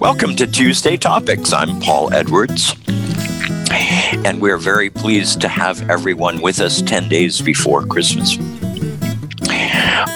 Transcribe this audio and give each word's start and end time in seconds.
Welcome 0.00 0.34
to 0.36 0.46
Tuesday 0.46 0.96
Topics. 0.96 1.52
I'm 1.52 1.78
Paul 1.78 2.10
Edwards, 2.14 2.74
and 4.24 4.40
we're 4.40 4.56
very 4.56 4.88
pleased 4.88 5.42
to 5.42 5.48
have 5.48 5.90
everyone 5.90 6.40
with 6.40 6.58
us 6.58 6.80
10 6.80 7.10
days 7.10 7.42
before 7.42 7.84
Christmas. 7.84 8.38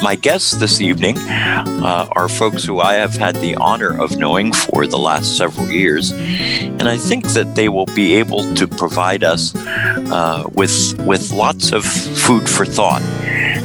My 0.03 0.17
guests 0.19 0.53
this 0.53 0.81
evening 0.81 1.19
uh, 1.19 2.09
are 2.13 2.31
folks 2.31 2.65
who 2.65 2.81
I 2.81 2.95
have 2.95 3.15
had 3.15 3.37
the 3.37 3.57
honor 3.57 4.01
of 4.01 4.17
knowing 4.17 4.55
for 4.55 4.87
the 4.87 4.97
last 4.97 5.37
several 5.37 5.69
years, 5.69 6.13
and 6.13 6.89
I 6.89 6.97
think 6.97 7.29
that 7.35 7.55
they 7.55 7.69
will 7.69 7.87
be 7.87 8.15
able 8.15 8.55
to 8.55 8.67
provide 8.67 9.23
us 9.23 9.55
uh, 9.55 10.49
with 10.55 10.99
with 11.01 11.31
lots 11.31 11.73
of 11.73 11.85
food 11.85 12.49
for 12.49 12.65
thought 12.65 13.03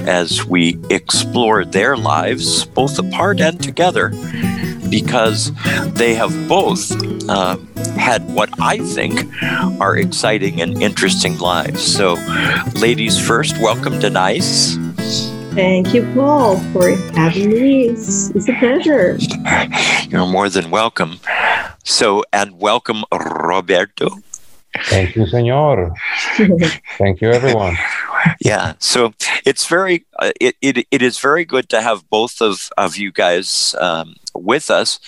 as 0.06 0.46
we 0.46 0.78
explore 0.90 1.64
their 1.64 1.96
lives, 1.96 2.66
both 2.66 3.00
apart 3.00 3.40
and 3.40 3.64
together, 3.64 4.12
because 4.90 5.52
they 5.94 6.16
have 6.16 6.32
both 6.48 6.92
uh, 7.30 7.58
had 7.98 8.26
what 8.34 8.50
I 8.60 8.78
think 8.80 9.26
are 9.80 9.98
exciting 9.98 10.62
and 10.62 10.82
interesting 10.82 11.38
lives. 11.38 11.82
So, 11.82 12.14
ladies 12.76 13.20
first, 13.20 13.58
welcome 13.60 14.00
Denise. 14.00 14.78
Thank 15.54 15.94
you, 15.94 16.10
Paul, 16.14 16.58
for 16.72 16.92
having 17.14 17.50
me. 17.50 17.90
It's, 17.90 18.30
it's 18.30 18.48
a 18.48 18.54
pleasure. 18.54 19.18
You're 20.10 20.28
more 20.28 20.48
than 20.50 20.70
welcome. 20.70 21.20
So, 21.84 22.24
and 22.32 22.60
welcome, 22.60 23.04
Roberto. 23.12 24.10
Thank 24.86 25.16
you, 25.16 25.26
senor. 25.26 25.94
Thank 26.98 27.22
you, 27.22 27.32
everyone. 27.32 27.76
Yeah, 28.40 28.74
so 28.80 29.14
it's 29.46 29.66
very 29.66 30.06
uh, 30.20 30.32
it, 30.40 30.56
it 30.62 30.88
it 30.92 31.02
is 31.02 31.20
very 31.20 31.46
good 31.46 31.70
to 31.70 31.82
have 31.82 32.10
both 32.10 32.42
of 32.42 32.70
of 32.78 32.96
you 32.96 33.12
guys 33.12 33.76
um, 33.80 34.16
with 34.36 34.70
us. 34.72 35.00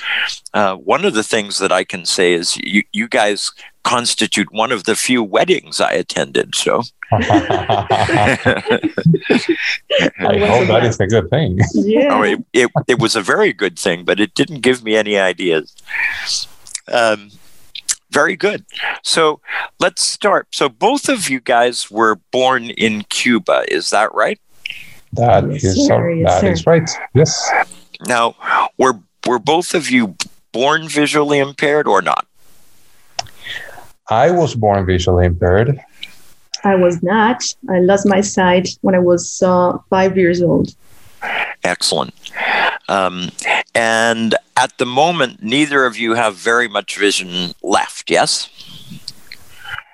Uh, 0.53 0.75
one 0.75 1.05
of 1.05 1.13
the 1.13 1.23
things 1.23 1.57
that 1.59 1.71
I 1.71 1.83
can 1.83 2.05
say 2.05 2.33
is 2.33 2.57
you 2.57 2.83
you 2.91 3.07
guys 3.07 3.51
constitute 3.83 4.51
one 4.53 4.71
of 4.71 4.83
the 4.83 4.95
few 4.95 5.23
weddings 5.23 5.81
I 5.81 5.91
attended. 5.93 6.53
So 6.55 6.83
I 7.11 7.17
hope 10.19 10.67
that 10.67 10.83
is 10.83 10.99
a 10.99 11.07
good 11.07 11.29
thing. 11.29 11.59
Yeah. 11.73 12.09
oh, 12.11 12.21
it, 12.23 12.39
it 12.53 12.69
it 12.87 12.99
was 12.99 13.15
a 13.15 13.21
very 13.21 13.53
good 13.53 13.77
thing, 13.77 14.03
but 14.05 14.19
it 14.19 14.33
didn't 14.35 14.61
give 14.61 14.83
me 14.83 14.95
any 14.95 15.17
ideas. 15.17 15.75
Um, 16.91 17.31
very 18.11 18.35
good. 18.35 18.65
So 19.03 19.39
let's 19.79 20.03
start. 20.03 20.47
So 20.51 20.67
both 20.69 21.07
of 21.09 21.29
you 21.29 21.39
guys 21.39 21.89
were 21.89 22.15
born 22.31 22.69
in 22.71 23.03
Cuba, 23.03 23.63
is 23.69 23.89
that 23.91 24.13
right? 24.13 24.39
That 25.13 25.51
Yes, 25.51 25.63
is 25.63 25.87
sir. 25.87 26.11
Yes, 26.11 26.31
that 26.33 26.41
sir. 26.41 26.51
is 26.51 26.65
right. 26.67 26.89
Yes. 27.13 27.49
Now, 28.07 28.35
were 28.77 28.99
were 29.27 29.39
both 29.39 29.73
of 29.73 29.89
you 29.89 30.15
born 30.51 30.87
visually 30.87 31.39
impaired 31.39 31.87
or 31.87 32.01
not? 32.01 32.25
I 34.09 34.31
was 34.31 34.55
born 34.55 34.85
visually 34.85 35.25
impaired. 35.25 35.79
I 36.63 36.75
was 36.75 37.01
not. 37.01 37.43
I 37.69 37.79
lost 37.79 38.05
my 38.05 38.21
sight 38.21 38.69
when 38.81 38.93
I 38.93 38.99
was 38.99 39.41
uh, 39.41 39.77
five 39.89 40.17
years 40.17 40.41
old. 40.41 40.75
Excellent. 41.63 42.13
Um, 42.89 43.29
and 43.73 44.35
at 44.57 44.77
the 44.77 44.85
moment, 44.85 45.41
neither 45.41 45.85
of 45.85 45.97
you 45.97 46.13
have 46.13 46.35
very 46.35 46.67
much 46.67 46.97
vision 46.97 47.53
left. 47.63 48.09
Yes. 48.09 48.49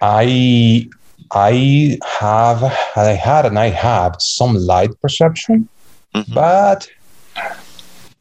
I 0.02 0.90
I 1.32 1.98
have 2.20 2.64
I 2.96 3.04
had 3.14 3.46
and 3.46 3.60
I 3.60 3.70
have 3.70 4.16
some 4.20 4.56
light 4.56 4.92
perception, 5.02 5.68
Mhm. 6.16 6.34
but 6.34 6.88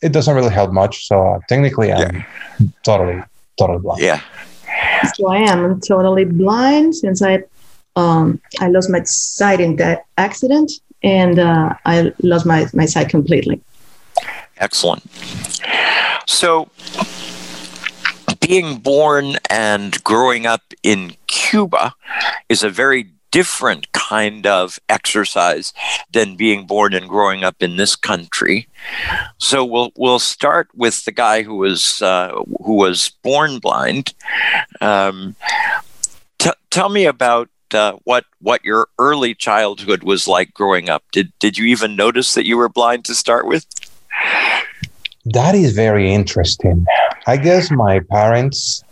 it 0.07 0.13
doesn't 0.13 0.35
really 0.35 0.55
help 0.61 0.73
much. 0.73 1.07
So 1.09 1.15
uh, 1.27 1.39
technically, 1.49 1.93
I'm 1.93 2.25
totally 2.83 3.23
totally 3.59 3.81
blind. 3.81 4.01
Yeah. 4.01 4.21
So 5.15 5.29
I 5.29 5.39
am 5.39 5.81
totally 5.81 6.25
blind 6.25 6.95
since 6.95 7.23
I 7.23 7.43
um, 7.97 8.41
I 8.61 8.69
lost 8.69 8.91
my 8.91 9.03
sight 9.05 9.61
in 9.61 9.77
that 9.77 10.05
accident, 10.19 10.71
and 11.03 11.39
uh, 11.39 11.75
I 11.85 12.13
lost 12.23 12.47
my, 12.47 12.67
my 12.75 12.85
sight 12.85 13.09
completely. 13.09 13.61
Excellent. 14.59 15.03
So, 16.27 16.69
being 18.41 18.77
born 18.77 19.37
and 19.51 20.03
growing 20.05 20.47
up 20.47 20.63
in 20.83 21.15
Cuba 21.27 21.95
is 22.49 22.63
a 22.63 22.71
very 22.71 23.11
different 23.37 23.93
kind 23.93 24.47
of 24.47 24.79
exercise 24.89 25.75
than 26.11 26.37
being 26.37 26.67
born 26.67 26.95
and 26.95 27.07
growing 27.07 27.45
up 27.45 27.63
in 27.63 27.77
this 27.77 27.95
country. 27.95 28.67
So 29.37 29.63
we'll 29.63 29.93
we'll 29.95 30.19
start 30.37 30.69
with 30.75 31.05
the 31.05 31.13
guy 31.13 31.43
who 31.43 31.57
was 31.57 32.01
uh, 32.01 32.33
who 32.65 32.77
was 32.77 33.13
born 33.23 33.59
blind. 33.59 34.15
Um, 34.81 35.37
t- 36.39 36.63
tell 36.71 36.89
me 36.89 37.05
about 37.05 37.51
uh, 37.75 37.99
what 38.05 38.25
what 38.41 38.65
your 38.65 38.89
early 38.99 39.35
childhood 39.35 40.03
was 40.03 40.27
like 40.27 40.55
growing 40.55 40.89
up. 40.89 41.03
Did 41.13 41.31
did 41.39 41.59
you 41.59 41.67
even 41.67 41.95
notice 41.95 42.33
that 42.37 42.47
you 42.47 42.57
were 42.57 42.71
blind 42.71 43.05
to 43.05 43.15
start 43.15 43.47
with? 43.47 43.67
That 45.27 45.55
is 45.55 45.75
very 45.75 46.11
interesting. 46.11 46.87
I 47.27 47.37
guess 47.37 47.71
my 47.71 48.01
parents, 48.01 48.83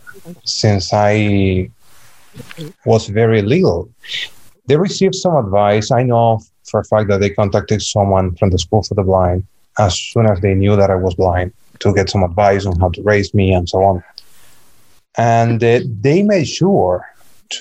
since 0.44 0.92
I 0.92 1.70
was 2.84 3.08
very 3.08 3.40
little, 3.40 3.88
they 4.66 4.76
received 4.76 5.14
some 5.14 5.36
advice. 5.36 5.90
I 5.90 6.02
know 6.02 6.40
for 6.64 6.80
a 6.80 6.84
fact 6.84 7.08
that 7.08 7.20
they 7.20 7.30
contacted 7.30 7.82
someone 7.82 8.34
from 8.36 8.50
the 8.50 8.58
School 8.58 8.82
for 8.82 8.94
the 8.94 9.02
Blind 9.02 9.44
as 9.78 9.98
soon 9.98 10.26
as 10.26 10.40
they 10.40 10.54
knew 10.54 10.76
that 10.76 10.90
I 10.90 10.94
was 10.94 11.14
blind 11.14 11.52
to 11.80 11.92
get 11.92 12.08
some 12.08 12.22
advice 12.22 12.64
on 12.64 12.78
how 12.78 12.90
to 12.90 13.02
raise 13.02 13.34
me 13.34 13.52
and 13.52 13.68
so 13.68 13.82
on. 13.82 14.04
And 15.16 15.62
uh, 15.62 15.80
they 16.00 16.22
made 16.22 16.48
sure 16.48 17.06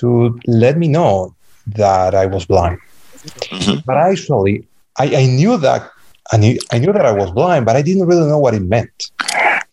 to 0.00 0.38
let 0.46 0.78
me 0.78 0.88
know 0.88 1.34
that 1.66 2.14
I 2.14 2.26
was 2.26 2.46
blind. 2.46 2.78
Mhm. 3.24 3.84
But 3.84 3.96
actually, 3.96 4.66
I, 4.98 5.16
I 5.16 5.26
knew 5.26 5.56
that 5.58 5.90
I 6.32 6.36
knew, 6.38 6.58
I 6.72 6.78
knew 6.78 6.92
that 6.92 7.04
I 7.04 7.12
was 7.12 7.30
blind, 7.30 7.66
but 7.66 7.76
I 7.76 7.82
didn't 7.82 8.06
really 8.06 8.26
know 8.26 8.38
what 8.38 8.54
it 8.54 8.62
meant. 8.62 9.10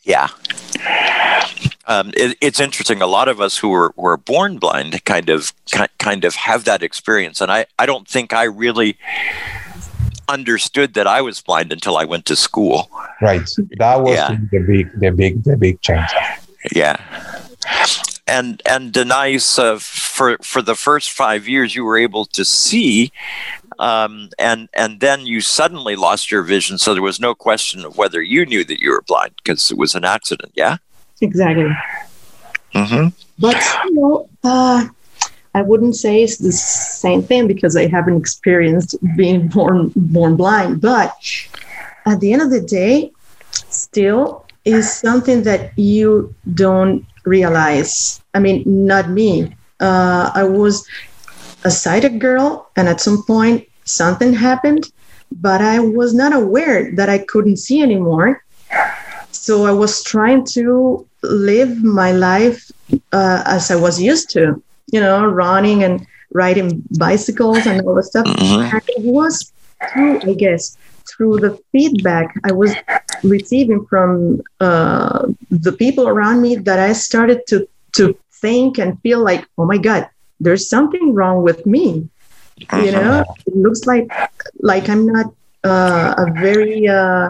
Yeah. 0.03 0.27
Um, 1.87 2.11
it, 2.15 2.37
it's 2.41 2.59
interesting. 2.59 3.01
A 3.01 3.07
lot 3.07 3.27
of 3.27 3.41
us 3.41 3.57
who 3.57 3.69
were, 3.69 3.93
were 3.95 4.17
born 4.17 4.57
blind 4.59 5.03
kind 5.05 5.29
of 5.29 5.51
kind 5.97 6.23
of 6.25 6.35
have 6.35 6.63
that 6.65 6.83
experience, 6.83 7.41
and 7.41 7.51
I, 7.51 7.65
I 7.79 7.85
don't 7.85 8.07
think 8.07 8.33
I 8.33 8.43
really 8.43 8.97
understood 10.29 10.93
that 10.93 11.07
I 11.07 11.21
was 11.21 11.41
blind 11.41 11.73
until 11.73 11.97
I 11.97 12.05
went 12.05 12.25
to 12.27 12.35
school. 12.35 12.89
Right. 13.21 13.47
That 13.77 14.01
was 14.01 14.15
Yeah. 14.15 14.37
the 14.51 14.59
big, 14.59 14.99
the 14.99 15.11
big, 15.11 15.43
the 15.43 15.57
big 15.57 15.81
change. 15.81 16.09
Yeah. 16.73 16.97
And 18.27 18.61
and 18.65 18.93
Denise, 18.93 19.59
uh, 19.59 19.77
for 19.79 20.37
for 20.41 20.61
the 20.61 20.75
first 20.75 21.11
five 21.11 21.47
years, 21.47 21.75
you 21.75 21.83
were 21.83 21.97
able 21.97 22.25
to 22.25 22.45
see, 22.45 23.11
um, 23.79 24.29
and 24.39 24.69
and 24.73 24.99
then 24.99 25.25
you 25.25 25.41
suddenly 25.41 25.95
lost 25.95 26.31
your 26.31 26.43
vision. 26.43 26.77
So 26.77 26.93
there 26.93 27.03
was 27.03 27.19
no 27.19 27.35
question 27.35 27.83
of 27.83 27.97
whether 27.97 28.21
you 28.21 28.45
knew 28.45 28.63
that 28.63 28.79
you 28.79 28.91
were 28.91 29.01
blind 29.01 29.33
because 29.43 29.69
it 29.71 29.77
was 29.77 29.95
an 29.95 30.05
accident. 30.05 30.53
Yeah. 30.55 30.77
Exactly. 31.21 31.69
Mm-hmm. 32.73 33.07
But 33.39 33.57
you 33.85 33.93
know, 33.95 34.29
uh, 34.43 34.87
I 35.53 35.61
wouldn't 35.61 35.95
say 35.95 36.23
it's 36.23 36.37
the 36.37 36.51
same 36.51 37.21
thing 37.21 37.47
because 37.47 37.75
I 37.75 37.87
haven't 37.87 38.17
experienced 38.17 38.95
being 39.15 39.47
born 39.55 39.91
born 39.95 40.35
blind. 40.35 40.81
But 40.81 41.13
at 42.05 42.19
the 42.19 42.33
end 42.33 42.41
of 42.41 42.49
the 42.49 42.61
day, 42.61 43.11
still 43.51 44.45
is 44.65 44.91
something 44.91 45.43
that 45.43 45.77
you 45.77 46.33
don't 46.53 47.05
realize. 47.25 48.21
I 48.33 48.39
mean, 48.39 48.63
not 48.65 49.09
me. 49.09 49.55
Uh, 49.79 50.31
I 50.33 50.43
was 50.43 50.87
a 51.63 51.71
sighted 51.71 52.19
girl, 52.19 52.69
and 52.75 52.87
at 52.87 53.01
some 53.01 53.23
point 53.23 53.67
something 53.83 54.33
happened, 54.33 54.91
but 55.31 55.61
I 55.61 55.79
was 55.79 56.13
not 56.13 56.33
aware 56.33 56.95
that 56.95 57.09
I 57.09 57.19
couldn't 57.19 57.57
see 57.57 57.81
anymore. 57.81 58.43
So 59.31 59.65
I 59.65 59.71
was 59.71 60.03
trying 60.03 60.45
to 60.53 61.07
live 61.23 61.83
my 61.83 62.11
life 62.11 62.71
uh, 63.11 63.43
as 63.45 63.71
I 63.71 63.75
was 63.75 64.01
used 64.01 64.29
to, 64.31 64.61
you 64.91 64.99
know, 64.99 65.25
running 65.25 65.83
and 65.83 66.05
riding 66.33 66.83
bicycles 66.97 67.65
and 67.65 67.81
all 67.81 67.95
the 67.95 68.03
stuff. 68.03 68.25
Mhm. 68.25 68.73
And 68.73 68.83
it 68.87 69.03
was 69.03 69.51
through, 69.91 70.21
I 70.23 70.33
guess, 70.33 70.77
through 71.09 71.39
the 71.39 71.59
feedback 71.71 72.33
I 72.43 72.51
was 72.51 72.73
receiving 73.23 73.85
from 73.85 74.41
uh, 74.59 75.27
the 75.49 75.71
people 75.73 76.07
around 76.07 76.41
me 76.41 76.55
that 76.55 76.79
I 76.79 76.93
started 76.93 77.45
to 77.47 77.67
to 77.93 78.15
think 78.41 78.79
and 78.79 78.99
feel 79.01 79.19
like, 79.19 79.45
oh 79.57 79.65
my 79.65 79.77
God, 79.77 80.07
there's 80.39 80.69
something 80.69 81.13
wrong 81.13 81.43
with 81.43 81.65
me. 81.65 82.09
You 82.73 82.91
know, 82.91 83.25
it 83.45 83.55
looks 83.55 83.85
like 83.85 84.07
like 84.61 84.89
I'm 84.89 85.05
not 85.05 85.33
uh, 85.63 86.13
a 86.17 86.31
very 86.39 86.87
uh, 86.87 87.29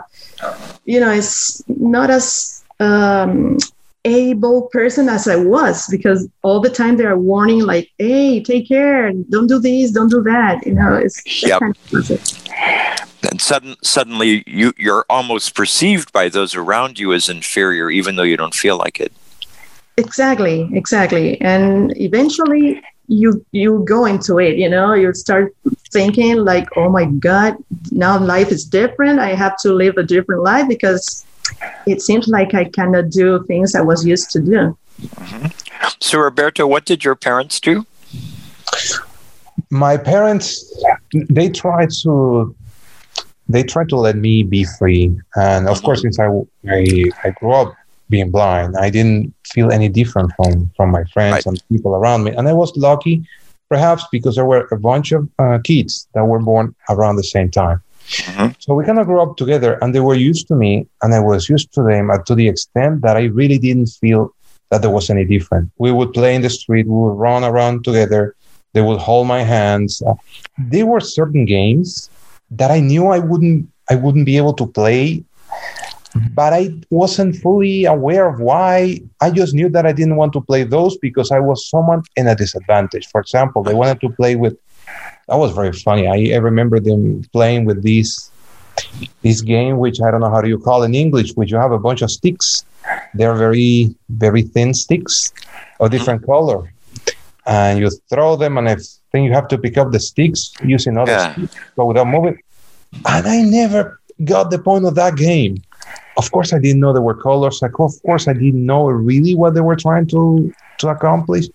you 0.85 0.99
know, 0.99 1.11
it's 1.11 1.63
not 1.67 2.09
as 2.09 2.63
um, 2.79 3.57
able 4.05 4.63
person 4.71 5.09
as 5.09 5.27
I 5.27 5.35
was 5.35 5.87
because 5.89 6.27
all 6.43 6.59
the 6.59 6.69
time 6.69 6.97
they 6.97 7.05
are 7.05 7.17
warning 7.17 7.61
like, 7.61 7.89
"Hey, 7.97 8.41
take 8.43 8.67
care! 8.67 9.11
Don't 9.29 9.47
do 9.47 9.59
this, 9.59 9.91
don't 9.91 10.09
do 10.09 10.21
that." 10.23 10.65
You 10.65 10.73
know, 10.73 10.95
it's 10.95 11.21
Yep. 11.41 11.59
kind 11.59 11.75
of. 11.93 12.21
And 13.29 13.39
sudden, 13.41 13.75
suddenly, 13.83 14.43
you 14.47 14.73
you're 14.77 15.05
almost 15.09 15.55
perceived 15.55 16.11
by 16.11 16.29
those 16.29 16.55
around 16.55 16.99
you 16.99 17.13
as 17.13 17.29
inferior, 17.29 17.89
even 17.89 18.15
though 18.15 18.23
you 18.23 18.37
don't 18.37 18.55
feel 18.55 18.77
like 18.77 18.99
it. 18.99 19.11
exactly 19.97 20.69
exactly 20.73 21.39
and 21.41 21.93
eventually 21.97 22.81
you 23.07 23.45
you 23.51 23.83
go 23.87 24.05
into 24.05 24.39
it 24.39 24.57
you 24.57 24.69
know 24.69 24.93
you 24.93 25.13
start 25.13 25.53
thinking 25.91 26.37
like 26.37 26.67
oh 26.77 26.89
my 26.89 27.05
god 27.05 27.55
now 27.91 28.17
life 28.17 28.51
is 28.51 28.63
different 28.65 29.19
i 29.19 29.33
have 29.35 29.55
to 29.57 29.73
live 29.73 29.97
a 29.97 30.03
different 30.03 30.41
life 30.43 30.67
because 30.67 31.25
it 31.85 32.01
seems 32.01 32.27
like 32.27 32.53
i 32.53 32.65
cannot 32.65 33.09
do 33.09 33.43
things 33.47 33.75
i 33.75 33.81
was 33.81 34.05
used 34.05 34.29
to 34.31 34.39
do. 34.39 34.77
So, 35.99 36.19
Roberto, 36.19 36.67
what 36.67 36.85
did 36.85 37.03
your 37.03 37.15
parents 37.15 37.59
do? 37.59 37.85
my 39.69 39.97
parents 39.97 40.47
they 41.29 41.49
tried 41.49 41.89
to 42.03 42.55
they 43.49 43.63
tried 43.63 43.89
to 43.89 43.97
let 43.97 44.15
me 44.15 44.43
be 44.43 44.63
free. 44.79 45.15
And 45.35 45.67
of 45.67 45.81
course 45.83 46.01
since 46.01 46.19
I, 46.19 46.27
I 46.69 47.05
i 47.23 47.29
grew 47.39 47.51
up 47.53 47.73
being 48.09 48.29
blind 48.29 48.75
i 48.77 48.89
didn't 48.89 49.33
feel 49.53 49.71
any 49.71 49.87
different 49.89 50.31
from 50.35 50.69
from 50.75 50.91
my 50.91 51.03
friends 51.13 51.33
Right. 51.33 51.45
and 51.45 51.63
people 51.69 51.95
around 51.95 52.23
me. 52.23 52.31
And 52.31 52.47
i 52.47 52.53
was 52.53 52.75
lucky 52.75 53.25
perhaps 53.69 54.03
because 54.11 54.35
there 54.35 54.45
were 54.45 54.67
a 54.71 54.77
bunch 54.77 55.11
of 55.13 55.29
uh, 55.39 55.59
kids 55.63 56.07
that 56.13 56.25
were 56.25 56.39
born 56.39 56.75
around 56.89 57.15
the 57.15 57.23
same 57.23 57.49
time 57.49 57.81
Mhm. 58.11 58.55
so 58.59 58.73
we 58.73 58.83
kind 58.85 58.99
of 58.99 59.05
grew 59.07 59.21
up 59.21 59.37
together 59.37 59.77
and 59.81 59.95
they 59.95 59.99
were 59.99 60.15
used 60.15 60.47
to 60.49 60.55
me 60.55 60.85
and 61.01 61.13
i 61.13 61.19
was 61.19 61.47
used 61.49 61.71
to 61.73 61.81
them 61.83 62.09
uh, 62.09 62.17
to 62.27 62.35
the 62.35 62.47
extent 62.47 63.01
that 63.01 63.15
i 63.15 63.23
really 63.39 63.57
didn't 63.57 63.87
feel 63.87 64.33
that 64.69 64.81
there 64.81 64.89
was 64.89 65.09
any 65.09 65.25
different. 65.25 65.69
We 65.77 65.91
would 65.91 66.13
play 66.13 66.33
in 66.33 66.41
the 66.41 66.49
street 66.49 66.87
we 66.87 66.95
would 67.03 67.17
run 67.27 67.43
around 67.43 67.83
together 67.83 68.35
they 68.73 68.81
would 68.81 68.99
hold 68.99 69.27
my 69.27 69.43
hands. 69.43 70.01
Uh, 70.01 70.13
there 70.57 70.85
were 70.85 71.01
certain 71.01 71.45
games 71.45 72.09
that 72.59 72.71
i 72.71 72.79
knew 72.79 73.07
i 73.07 73.19
wouldn't 73.19 73.67
i 73.89 73.95
wouldn't 73.95 74.25
be 74.25 74.37
able 74.37 74.53
to 74.61 74.65
play 74.67 75.23
but 76.33 76.51
i 76.53 76.69
wasn't 76.89 77.35
fully 77.37 77.85
aware 77.85 78.27
of 78.27 78.39
why. 78.39 78.99
I 79.21 79.31
just 79.31 79.53
knew 79.53 79.69
that 79.69 79.85
i 79.85 79.93
didn't 79.93 80.17
want 80.17 80.33
to 80.33 80.41
play 80.41 80.63
those 80.63 80.97
because 80.97 81.31
i 81.31 81.39
was 81.39 81.69
somewhat 81.69 82.01
in 82.15 82.27
a 82.27 82.35
disadvantage. 82.35 83.07
For 83.11 83.21
example 83.21 83.63
they 83.63 83.73
wanted 83.73 83.99
to 84.01 84.09
play 84.09 84.35
with 84.35 84.55
that 85.31 85.37
was 85.37 85.53
very 85.53 85.71
funny. 85.71 86.07
I, 86.07 86.35
I 86.35 86.39
remember 86.39 86.77
them 86.81 87.23
playing 87.31 87.63
with 87.63 87.83
these 87.83 88.29
this 89.21 89.41
game 89.41 89.77
which 89.77 90.01
i 90.01 90.09
don't 90.09 90.21
know 90.21 90.29
how 90.29 90.41
do 90.41 90.47
you 90.47 90.57
call 90.57 90.81
in 90.83 90.95
english 90.95 91.33
which 91.33 91.51
you 91.51 91.57
have 91.57 91.71
a 91.71 91.79
bunch 91.79 92.01
of 92.01 92.09
sticks. 92.11 92.65
They're 93.13 93.35
very 93.35 93.95
very 94.09 94.41
thin 94.41 94.73
sticks 94.73 95.31
of 95.31 95.85
mm-hmm. 95.85 95.91
different 95.93 96.25
color. 96.25 96.73
And 97.45 97.79
you 97.79 97.89
throw 98.09 98.35
them 98.35 98.57
and 98.57 98.67
i 98.69 98.75
think 99.11 99.21
you 99.27 99.33
have 99.33 99.47
to 99.49 99.57
pick 99.57 99.77
up 99.77 99.91
the 99.91 99.99
sticks 99.99 100.53
using 100.63 100.97
other 100.97 101.11
Yeah. 101.11 101.33
sticks 101.33 101.55
but 101.75 101.85
without 101.85 102.07
moving. 102.07 102.37
And 103.13 103.27
i 103.35 103.41
never 103.41 103.99
got 104.25 104.51
the 104.51 104.59
point 104.59 104.85
of 104.85 104.95
that 104.95 105.15
game. 105.15 105.53
Of 106.17 106.31
course 106.31 106.51
i 106.53 106.59
didn't 106.59 106.81
know 106.81 106.91
there 106.93 107.07
were 107.09 107.19
colors. 107.29 107.61
Like 107.61 107.77
of 107.79 107.93
course 108.07 108.27
i 108.27 108.33
didn't 108.33 108.65
know 108.71 108.83
really 109.11 109.33
what 109.35 109.53
they 109.55 109.61
were 109.69 109.79
trying 109.85 110.07
to 110.07 110.21
to 110.79 110.85
accomplish. 110.95 111.45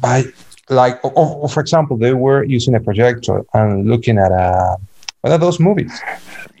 But 0.00 0.24
like 0.70 1.02
or, 1.04 1.12
or 1.12 1.48
for 1.48 1.60
example 1.60 1.96
they 1.96 2.14
were 2.14 2.44
using 2.44 2.74
a 2.74 2.80
projector 2.80 3.42
and 3.54 3.88
looking 3.88 4.18
at 4.18 4.30
a 4.32 4.76
one 5.22 5.32
of 5.32 5.40
those 5.40 5.58
movies 5.60 5.92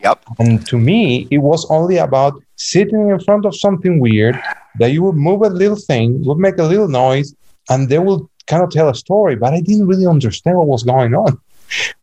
Yep. 0.02 0.18
and 0.38 0.66
to 0.66 0.78
me, 0.78 1.28
it 1.30 1.38
was 1.38 1.66
only 1.70 1.98
about 1.98 2.42
sitting 2.56 3.10
in 3.10 3.20
front 3.20 3.44
of 3.44 3.54
something 3.54 4.00
weird 4.00 4.40
that 4.78 4.92
you 4.92 5.02
would 5.02 5.16
move 5.16 5.42
a 5.42 5.50
little 5.50 5.76
thing, 5.76 6.24
would 6.24 6.38
make 6.38 6.56
a 6.56 6.62
little 6.62 6.88
noise, 6.88 7.34
and 7.68 7.88
they 7.90 7.98
would 7.98 8.22
kind 8.46 8.62
of 8.62 8.70
tell 8.70 8.88
a 8.88 8.94
story. 8.94 9.36
But 9.36 9.52
I 9.52 9.60
didn't 9.60 9.86
really 9.86 10.06
understand 10.06 10.56
what 10.56 10.68
was 10.68 10.84
going 10.84 11.14
on. 11.14 11.38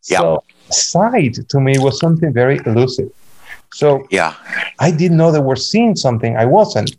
Yeah. 0.08 0.20
So 0.20 0.44
sight 0.70 1.38
to 1.50 1.60
me 1.60 1.80
was 1.80 2.00
something 2.00 2.32
very 2.32 2.60
elusive. 2.68 3.10
So 3.74 4.06
Yeah. 4.12 4.34
I 4.80 4.92
didn't 4.92 5.18
know 5.18 5.32
they 5.32 5.40
were 5.40 5.56
seeing 5.56 5.96
something 5.96 6.38
I 6.38 6.46
wasn't. 6.46 6.96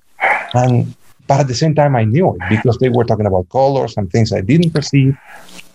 And 0.54 0.94
but 1.28 1.40
at 1.40 1.46
the 1.46 1.54
same 1.54 1.75
time 1.75 1.94
I 1.94 2.04
knew 2.04 2.34
it 2.34 2.40
because 2.48 2.78
they 2.78 2.88
were 2.88 3.04
talking 3.04 3.26
about 3.26 3.48
colors 3.50 3.96
and 3.96 4.10
things 4.10 4.32
I 4.32 4.40
didn't 4.40 4.70
perceive. 4.70 5.16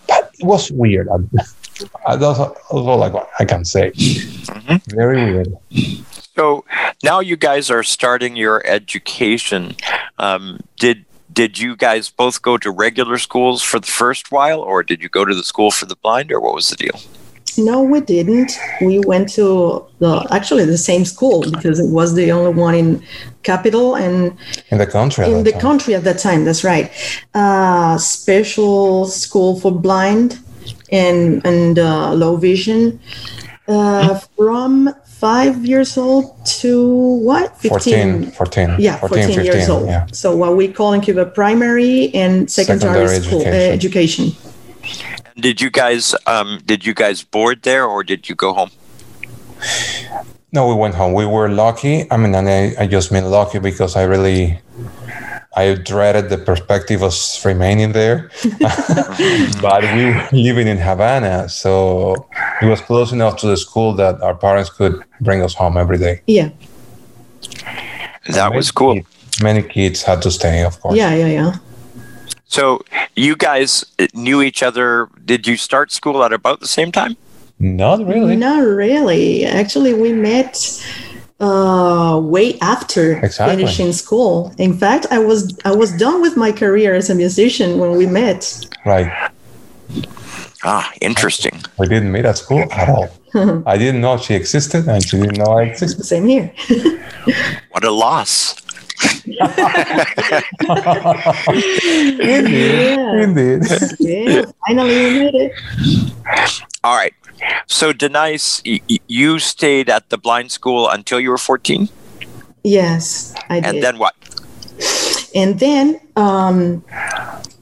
But 0.06 0.30
it 0.38 0.44
was 0.44 0.70
weird. 0.70 1.08
I, 1.08 2.16
that's 2.16 2.38
all 2.70 3.02
I, 3.02 3.24
I 3.38 3.44
can 3.44 3.64
say. 3.64 3.92
Mhm. 3.92 4.82
Very 4.92 5.32
weird. 5.32 5.56
So 6.36 6.64
now 7.02 7.20
you 7.20 7.36
guys 7.36 7.70
are 7.70 7.82
starting 7.82 8.36
your 8.36 8.66
education. 8.66 9.76
Um, 10.18 10.60
did 10.76 11.04
did 11.32 11.58
you 11.58 11.74
guys 11.74 12.10
both 12.10 12.42
go 12.42 12.56
to 12.58 12.70
regular 12.70 13.18
schools 13.18 13.62
for 13.62 13.80
the 13.80 13.86
first 13.88 14.30
while, 14.30 14.60
or 14.60 14.82
did 14.82 15.02
you 15.02 15.08
go 15.08 15.24
to 15.24 15.34
the 15.34 15.42
school 15.42 15.70
for 15.70 15.86
the 15.86 15.96
blind, 15.96 16.30
or 16.30 16.40
what 16.40 16.54
was 16.54 16.70
the 16.70 16.76
deal? 16.76 17.00
No 17.58 17.82
we 17.82 18.00
didn't 18.00 18.52
we 18.80 18.98
went 19.00 19.28
to 19.28 19.84
the 19.98 20.26
actually 20.30 20.64
the 20.64 20.78
same 20.78 21.04
school 21.04 21.42
because 21.50 21.78
it 21.78 21.88
was 21.90 22.14
the 22.14 22.30
only 22.32 22.52
one 22.52 22.74
in 22.74 23.02
capital 23.42 23.94
and 23.96 24.36
In 24.70 24.78
the 24.78 24.86
country. 24.86 25.24
in 25.30 25.44
the 25.44 25.52
time. 25.52 25.60
country 25.60 25.94
at 25.94 26.04
that 26.04 26.18
time 26.18 26.44
that's 26.44 26.64
right 26.64 26.90
uh, 27.34 27.98
special 27.98 29.06
school 29.06 29.58
for 29.60 29.72
blind 29.72 30.38
and 30.90 31.44
and 31.46 31.78
uh, 31.78 32.12
low 32.14 32.36
vision 32.36 32.98
uh, 33.68 34.18
from 34.36 34.90
five 35.06 35.64
years 35.64 35.96
old 35.96 36.24
to 36.44 36.86
what 37.28 37.56
14, 37.62 38.30
14, 38.32 38.76
yeah 38.78 38.96
14, 38.98 39.26
15, 39.28 39.44
years 39.44 39.68
old 39.68 39.86
Yeah. 39.88 40.06
so 40.12 40.36
what 40.36 40.56
we 40.56 40.68
call 40.68 40.92
in 40.92 41.00
cuba 41.00 41.24
primary 41.26 42.10
and 42.14 42.50
secondary, 42.50 43.08
Secondary 43.08 43.20
school 43.20 43.40
education. 43.42 43.70
uh, 43.70 43.78
education 43.78 44.53
Did 45.36 45.60
you 45.60 45.70
guys 45.70 46.14
um, 46.26 46.60
did 46.64 46.86
you 46.86 46.94
guys 46.94 47.22
board 47.22 47.62
there, 47.62 47.84
or 47.86 48.04
did 48.04 48.28
you 48.28 48.34
go 48.34 48.52
home? 48.52 48.70
No, 50.52 50.68
we 50.68 50.74
went 50.74 50.94
home. 50.94 51.12
We 51.14 51.26
were 51.26 51.48
lucky. 51.48 52.06
I 52.10 52.16
mean, 52.16 52.34
and 52.34 52.48
I, 52.48 52.74
I 52.84 52.86
just 52.86 53.10
mean 53.10 53.24
lucky 53.24 53.58
because 53.58 53.96
I 53.96 54.04
really, 54.04 54.60
I 55.56 55.74
dreaded 55.74 56.28
the 56.30 56.38
perspective 56.38 57.02
of 57.02 57.12
remaining 57.44 57.90
there. 57.92 58.30
but 59.60 59.82
we 59.94 60.04
were 60.06 60.28
living 60.30 60.68
in 60.68 60.78
Havana, 60.78 61.48
so 61.48 62.28
it 62.62 62.66
was 62.66 62.80
close 62.80 63.10
enough 63.10 63.36
to 63.38 63.48
the 63.48 63.56
school 63.56 63.94
that 63.94 64.22
our 64.22 64.36
parents 64.36 64.70
could 64.70 65.02
bring 65.20 65.42
us 65.42 65.54
home 65.54 65.76
every 65.76 65.98
day. 65.98 66.20
yeah 66.28 66.50
That 68.28 68.50
Many 68.50 68.56
was 68.56 68.70
cool. 68.70 68.94
kids- 68.94 69.08
Many 69.42 69.62
kids 69.62 70.02
had 70.04 70.22
to 70.22 70.30
stay, 70.30 70.62
of 70.62 70.78
course. 70.80 70.96
yeah 70.96 71.12
yeah 71.12 71.26
yeah 71.26 71.52
So 72.54 72.84
you 73.16 73.34
guys 73.34 73.84
knew 74.14 74.40
each 74.40 74.62
other. 74.62 75.08
Did 75.24 75.44
you 75.44 75.56
start 75.56 75.90
school 75.90 76.22
at 76.22 76.32
about 76.32 76.60
the 76.60 76.68
same 76.68 76.92
time? 76.92 77.16
Not 77.58 78.06
really. 78.06 78.36
Not 78.36 78.62
really. 78.64 79.44
Actually, 79.44 79.92
we 79.92 80.12
met 80.12 80.54
uh, 81.40 82.20
way 82.22 82.56
after 82.60 83.18
Exactly. 83.18 83.56
finishing 83.56 83.92
school. 83.92 84.54
In 84.58 84.72
fact, 84.72 85.04
I 85.10 85.18
was 85.18 85.58
I 85.64 85.72
was 85.74 85.90
done 85.98 86.22
with 86.22 86.36
my 86.36 86.52
career 86.52 86.94
as 86.94 87.10
a 87.10 87.14
musician 87.16 87.80
when 87.80 87.98
we 87.98 88.06
met. 88.06 88.40
Right. 88.86 89.10
Ah, 90.62 90.86
interesting. 91.00 91.60
We 91.80 91.88
didn't 91.88 92.12
meet 92.12 92.24
at 92.24 92.38
school 92.38 92.62
at 92.72 92.88
all. 92.88 93.08
I 93.66 93.76
didn't 93.76 94.00
know 94.00 94.16
she 94.16 94.34
existed, 94.34 94.86
and 94.86 95.02
she 95.02 95.18
didn't 95.18 95.38
know 95.38 95.58
I 95.58 95.62
existed. 95.70 96.04
Same 96.06 96.28
here. 96.28 96.52
What 97.74 97.82
a 97.82 97.90
loss. 97.90 98.54
Yeah. 102.20 103.22
Indeed. 103.22 103.62
yeah. 103.98 104.44
Finally, 104.66 104.94
we 104.94 105.10
made 105.18 105.34
it. 105.34 105.52
All 106.82 106.96
right. 106.96 107.14
So, 107.66 107.92
Denise, 107.92 108.62
y- 108.64 108.80
y- 108.88 108.98
you 109.06 109.38
stayed 109.38 109.90
at 109.90 110.10
the 110.10 110.18
blind 110.18 110.52
school 110.52 110.88
until 110.88 111.20
you 111.20 111.30
were 111.30 111.38
14? 111.38 111.88
Yes, 112.62 113.34
I 113.50 113.60
did. 113.60 113.74
And 113.74 113.82
then 113.82 113.98
what? 113.98 114.14
And 115.34 115.58
then, 115.58 116.00
um, 116.16 116.84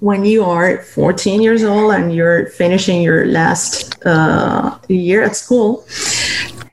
when 0.00 0.24
you 0.24 0.44
are 0.44 0.82
14 0.82 1.40
years 1.42 1.62
old 1.64 1.94
and 1.94 2.14
you're 2.14 2.46
finishing 2.50 3.02
your 3.02 3.26
last 3.26 4.04
uh, 4.04 4.78
year 4.88 5.22
at 5.22 5.36
school, 5.36 5.86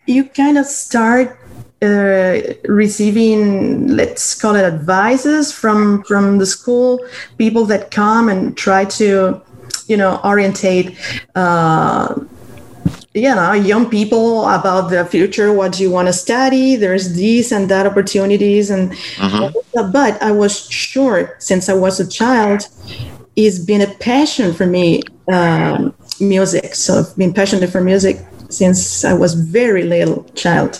you 0.08 0.26
kind 0.26 0.58
of 0.58 0.66
start 0.66 1.38
uh, 1.82 2.42
receiving, 2.66 3.88
let's 3.88 4.40
call 4.40 4.56
it 4.56 4.64
advices 4.64 5.52
from 5.52 6.04
from 6.04 6.38
the 6.38 6.46
school, 6.46 7.00
people 7.38 7.66
that 7.66 7.92
come 7.92 8.28
and 8.30 8.58
try 8.58 8.86
to, 8.86 9.42
you 9.88 9.98
know, 9.98 10.20
orientate. 10.24 10.98
Uh, 11.36 12.16
you 13.16 13.34
know 13.34 13.54
young 13.54 13.90
people 13.90 14.48
about 14.48 14.90
the 14.92 15.04
future 15.06 15.52
what 15.52 15.72
do 15.74 15.82
you 15.82 15.90
want 15.90 16.08
to 16.08 16.14
study 16.14 16.76
there's 16.76 17.14
these 17.16 17.52
and 17.52 17.68
that 17.68 17.88
opportunities 17.88 18.70
and 18.70 18.92
Mhm. 19.18 19.52
but 19.92 20.22
i 20.22 20.32
was 20.32 20.70
sure 20.70 21.36
since 21.40 21.70
i 21.70 21.74
was 21.74 22.00
a 22.00 22.08
child 22.08 22.68
it's 23.36 23.58
been 23.58 23.82
a 23.82 23.88
passion 23.96 24.54
for 24.54 24.68
me 24.68 25.02
um, 25.34 25.92
music 26.20 26.76
so 26.76 27.00
i've 27.00 27.16
been 27.18 27.34
passionate 27.34 27.70
for 27.72 27.82
music 27.82 28.20
since 28.50 29.06
i 29.06 29.14
was 29.14 29.34
very 29.34 29.84
little 29.84 30.24
child 30.36 30.76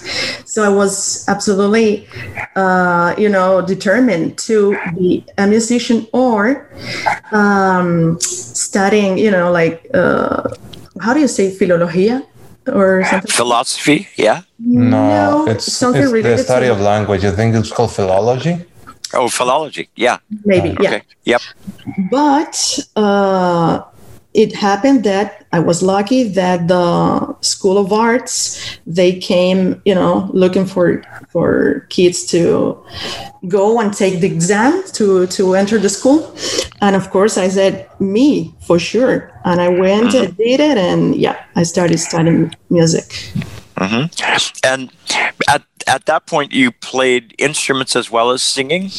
so 0.46 0.64
i 0.64 0.70
was 0.70 1.28
absolutely 1.28 2.08
uh, 2.56 3.14
you 3.18 3.30
know 3.30 3.62
determined 3.62 4.38
to 4.38 4.78
be 4.96 5.26
a 5.38 5.48
musician 5.48 6.08
or 6.14 6.70
um, 7.32 8.20
studying 8.20 9.18
you 9.18 9.32
know 9.32 9.52
like 9.52 9.88
uh, 9.94 10.44
how 11.02 11.14
do 11.14 11.20
you 11.20 11.28
say 11.28 11.50
philologia 11.50 12.26
or 12.68 13.04
something 13.06 13.32
Philosophy, 13.32 14.08
yeah. 14.16 14.42
No, 14.60 15.48
it's, 15.48 15.72
something 15.72 16.04
it's 16.04 16.12
the 16.12 16.38
study 16.38 16.68
to 16.68 16.74
of 16.74 16.82
language. 16.82 17.24
I 17.26 17.32
think 17.32 17.56
it's 17.56 17.72
called 17.72 17.92
philology. 17.92 18.66
Oh, 19.14 19.28
philology, 19.28 19.90
yeah. 19.96 20.18
maybe 20.46 20.76
yeah 20.82 20.90
Okay, 20.90 21.04
yep. 21.24 21.42
but 22.12 22.80
uh, 22.96 23.82
it 24.34 24.56
happened 24.56 25.04
that 25.04 25.46
I 25.52 25.60
was 25.60 25.82
lucky 25.82 26.24
that 26.30 26.68
the 26.68 27.36
School 27.42 27.78
of 27.78 27.92
Arts 27.92 28.78
they 28.86 29.20
came, 29.20 29.82
you 29.86 29.96
know, 29.96 30.30
looking 30.34 30.66
for 30.66 31.02
for 31.30 31.88
kids 31.90 32.26
to 32.28 32.78
go 33.48 33.80
and 33.80 33.94
take 33.94 34.20
the 34.20 34.28
exam 34.28 34.84
to 34.94 35.26
to 35.28 35.56
enter 35.56 35.80
the 35.80 35.90
school, 35.90 36.36
and 36.82 36.96
of 36.96 37.10
course 37.10 37.38
I 37.38 37.48
said 37.50 37.90
me 38.00 38.54
for 38.62 38.78
sure, 38.78 39.32
and 39.46 39.60
I 39.60 39.70
went 39.70 40.14
and 40.14 40.36
did 40.38 40.60
it, 40.60 40.78
and 40.78 41.16
yeah, 41.16 41.44
I 41.56 41.64
started 41.64 41.98
studying 41.98 42.54
music. 42.70 43.34
hmm 43.78 44.06
And 44.64 44.92
at 45.48 45.64
at 45.88 46.06
that 46.06 46.28
point, 46.28 46.52
you 46.54 46.72
played 46.72 47.34
instruments 47.40 47.96
as 47.96 48.12
well 48.12 48.30
as 48.30 48.44
singing. 48.44 48.92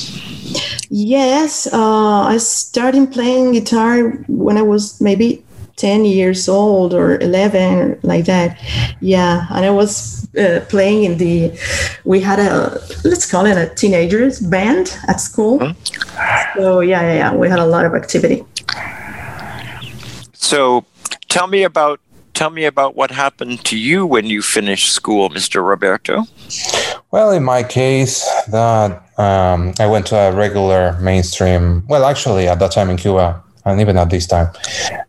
Yes, 0.90 1.68
uh, 1.72 2.22
I 2.22 2.38
started 2.38 3.12
playing 3.12 3.52
guitar 3.52 4.10
when 4.26 4.56
I 4.56 4.62
was 4.62 5.00
maybe 5.00 5.44
10 5.76 6.04
years 6.04 6.48
old 6.48 6.92
or 6.92 7.18
11, 7.20 8.00
like 8.02 8.24
that. 8.24 8.58
Yeah, 9.00 9.46
and 9.50 9.64
I 9.64 9.70
was 9.70 10.28
uh, 10.34 10.64
playing 10.68 11.04
in 11.04 11.16
the, 11.16 11.56
we 12.04 12.20
had 12.20 12.40
a, 12.40 12.80
let's 13.04 13.30
call 13.30 13.46
it 13.46 13.56
a 13.56 13.72
teenagers 13.74 14.40
band 14.40 14.98
at 15.06 15.20
school. 15.20 15.60
So, 16.56 16.80
yeah, 16.80 17.02
yeah, 17.02 17.14
yeah, 17.14 17.34
we 17.34 17.48
had 17.48 17.60
a 17.60 17.66
lot 17.66 17.86
of 17.86 17.94
activity. 17.94 18.44
So, 20.32 20.84
tell 21.28 21.46
me 21.46 21.62
about 21.62 22.00
tell 22.40 22.48
me 22.48 22.64
about 22.64 22.96
what 22.96 23.10
happened 23.10 23.62
to 23.66 23.76
you 23.76 24.06
when 24.06 24.24
you 24.24 24.40
finished 24.40 24.90
school, 24.94 25.28
Mr. 25.28 25.62
Roberto. 25.62 26.24
Well, 27.10 27.32
in 27.32 27.44
my 27.44 27.62
case, 27.62 28.24
that 28.48 29.09
um, 29.20 29.74
I 29.78 29.86
went 29.86 30.06
to 30.06 30.16
a 30.16 30.32
regular 30.32 30.98
mainstream. 31.00 31.84
Well, 31.88 32.04
actually, 32.04 32.48
at 32.48 32.58
that 32.60 32.72
time 32.72 32.88
in 32.88 32.96
Cuba, 32.96 33.42
and 33.66 33.80
even 33.80 33.98
at 33.98 34.08
this 34.08 34.26
time, 34.26 34.48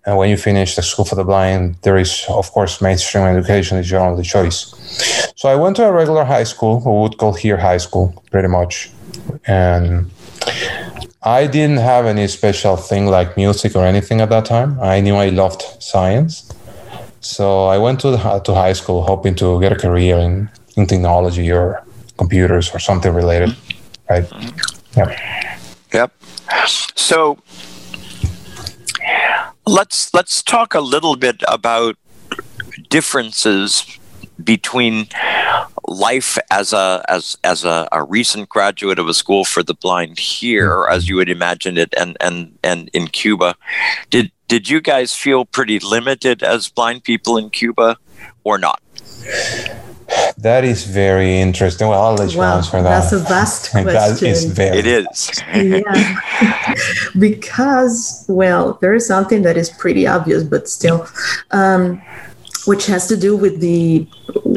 and 0.05 0.17
when 0.17 0.29
you 0.29 0.37
finish 0.37 0.75
the 0.75 0.81
school 0.81 1.05
for 1.05 1.15
the 1.15 1.23
blind, 1.23 1.75
there 1.83 1.97
is, 1.97 2.25
of 2.27 2.51
course, 2.51 2.81
mainstream 2.81 3.23
education 3.23 3.77
is 3.77 3.89
your 3.89 4.01
only 4.01 4.23
choice. 4.23 4.59
So 5.37 5.47
I 5.47 5.55
went 5.55 5.77
to 5.77 5.85
a 5.85 5.91
regular 5.91 6.25
high 6.25 6.43
school, 6.43 6.73
we 6.85 6.91
would 7.01 7.17
call 7.17 7.33
here 7.33 7.57
high 7.57 7.77
school, 7.77 8.21
pretty 8.31 8.49
much, 8.49 8.91
and 9.47 10.11
I 11.23 11.47
didn't 11.47 11.77
have 11.77 12.05
any 12.05 12.27
special 12.27 12.75
thing 12.75 13.05
like 13.05 13.37
music 13.37 13.75
or 13.75 13.85
anything 13.85 14.19
at 14.21 14.29
that 14.29 14.45
time. 14.45 14.77
I 14.81 14.99
knew 14.99 15.15
I 15.15 15.29
loved 15.29 15.61
science. 15.79 16.51
So 17.21 17.67
I 17.67 17.77
went 17.77 17.99
to 18.01 18.11
the, 18.11 18.17
to 18.17 18.53
high 18.53 18.73
school 18.73 19.03
hoping 19.03 19.35
to 19.35 19.61
get 19.61 19.71
a 19.71 19.75
career 19.75 20.17
in, 20.17 20.49
in 20.75 20.87
technology 20.87 21.49
or 21.51 21.83
computers 22.17 22.71
or 22.73 22.79
something 22.79 23.13
related, 23.13 23.55
right? 24.11 24.31
Yeah. 24.95 25.57
Yep. 25.93 26.11
So 26.95 27.37
let's 29.65 30.13
let's 30.13 30.43
talk 30.43 30.73
a 30.73 30.81
little 30.81 31.15
bit 31.15 31.41
about 31.47 31.95
differences 32.89 33.85
between 34.43 35.07
life 35.87 36.37
as 36.49 36.73
a 36.73 37.03
as 37.07 37.37
as 37.43 37.63
a, 37.63 37.87
a 37.91 38.03
recent 38.03 38.49
graduate 38.49 38.99
of 38.99 39.07
a 39.07 39.13
school 39.13 39.45
for 39.45 39.63
the 39.63 39.73
blind 39.73 40.19
here 40.19 40.71
mm-hmm. 40.71 40.93
as 40.93 41.07
you 41.07 41.15
would 41.15 41.29
imagine 41.29 41.77
it 41.77 41.93
and 41.97 42.17
and 42.19 42.57
and 42.63 42.89
in 42.93 43.07
Cuba 43.07 43.55
did 44.09 44.31
did 44.47 44.69
you 44.69 44.81
guys 44.81 45.13
feel 45.13 45.45
pretty 45.45 45.79
limited 45.79 46.43
as 46.43 46.69
blind 46.69 47.03
people 47.03 47.37
in 47.37 47.49
Cuba 47.49 47.97
or 48.43 48.57
not 48.57 48.81
That 50.37 50.63
is 50.63 50.85
very 50.85 51.39
interesting. 51.39 51.87
Well, 51.87 52.01
I'll 52.03 52.15
let 52.15 52.31
you 52.33 52.39
Wow, 52.39 52.57
answer 52.57 52.81
that. 52.81 52.89
that's 52.89 53.11
a 53.11 53.19
vast 53.19 53.71
that 53.73 53.85
is 53.87 54.19
question. 54.19 54.51
very. 54.51 54.77
it 54.79 54.87
is 54.87 55.43
yeah 55.53 56.75
because 57.19 58.25
well 58.27 58.77
there 58.81 58.93
is 58.93 59.05
something 59.07 59.41
that 59.43 59.57
is 59.57 59.69
pretty 59.69 60.07
obvious 60.07 60.43
but 60.43 60.67
still 60.69 61.07
um, 61.51 62.01
which 62.65 62.85
has 62.87 63.07
to 63.07 63.17
do 63.17 63.35
with 63.35 63.59
the 63.61 64.07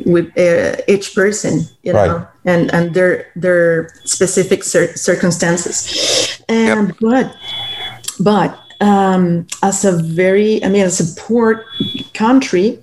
with 0.07 0.27
uh, 0.39 0.77
each 0.89 1.15
person 1.15 1.61
you 1.83 1.93
know 1.93 2.17
Right. 2.17 2.27
and 2.45 2.73
and 2.75 2.95
their 2.95 3.27
their 3.37 3.89
specific 4.05 4.65
cir- 4.65 4.95
circumstances 4.97 6.41
and 6.49 6.95
but 7.01 7.35
but 8.21 8.59
um, 8.81 9.47
as 9.63 9.85
a 9.85 9.93
very 9.93 10.63
i 10.65 10.69
mean 10.69 10.83
as 10.85 11.01
a 11.01 11.21
poor 11.21 11.65
country 12.15 12.79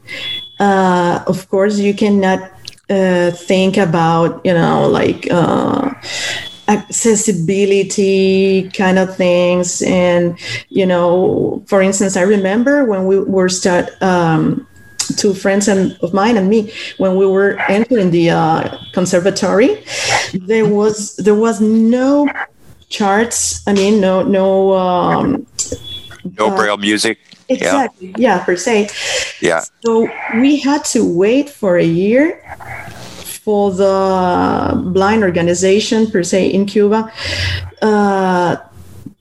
uh, 0.59 1.23
of 1.27 1.49
course 1.49 1.77
you 1.79 1.93
cannot 1.93 2.50
uh, 2.91 3.31
think 3.31 3.77
about 3.77 4.45
you 4.45 4.53
know 4.53 4.87
like 4.87 5.27
uh, 5.31 5.91
accessibility 6.67 8.69
kind 8.71 8.99
of 8.99 9.15
things. 9.15 9.81
And 9.81 10.37
you 10.69 10.85
know 10.85 11.63
for 11.67 11.81
instance 11.81 12.17
i 12.17 12.21
remember 12.21 12.85
when 12.85 13.05
we 13.05 13.19
were 13.19 13.49
start 13.49 13.89
um, 14.01 14.67
two 15.17 15.33
friends 15.33 15.67
and, 15.67 15.97
of 16.01 16.13
mine 16.13 16.37
and 16.37 16.49
me 16.49 16.71
when 16.97 17.15
we 17.15 17.25
were 17.25 17.59
entering 17.67 18.11
the 18.11 18.29
uh, 18.29 18.77
conservatory 18.93 19.83
there 20.33 20.65
was 20.65 21.15
there 21.17 21.35
was 21.35 21.61
no 21.61 22.27
charts 22.89 23.65
i 23.67 23.73
mean 23.73 23.99
no 23.99 24.23
no 24.23 24.73
um, 24.73 25.45
no 26.37 26.47
uh, 26.47 26.55
braille 26.55 26.77
music 26.77 27.19
exactly 27.53 28.13
yeah 28.17 28.43
per 28.43 28.55
se 28.55 28.89
yeah 29.41 29.61
so 29.83 30.07
we 30.35 30.57
had 30.57 30.83
to 30.83 31.03
wait 31.03 31.49
for 31.49 31.77
a 31.77 31.85
year 31.85 32.41
for 33.43 33.71
the 33.71 34.73
blind 34.93 35.23
organization 35.23 36.09
per 36.09 36.21
se 36.23 36.47
in 36.47 36.65
Cuba 36.65 37.11
uh, 37.81 38.57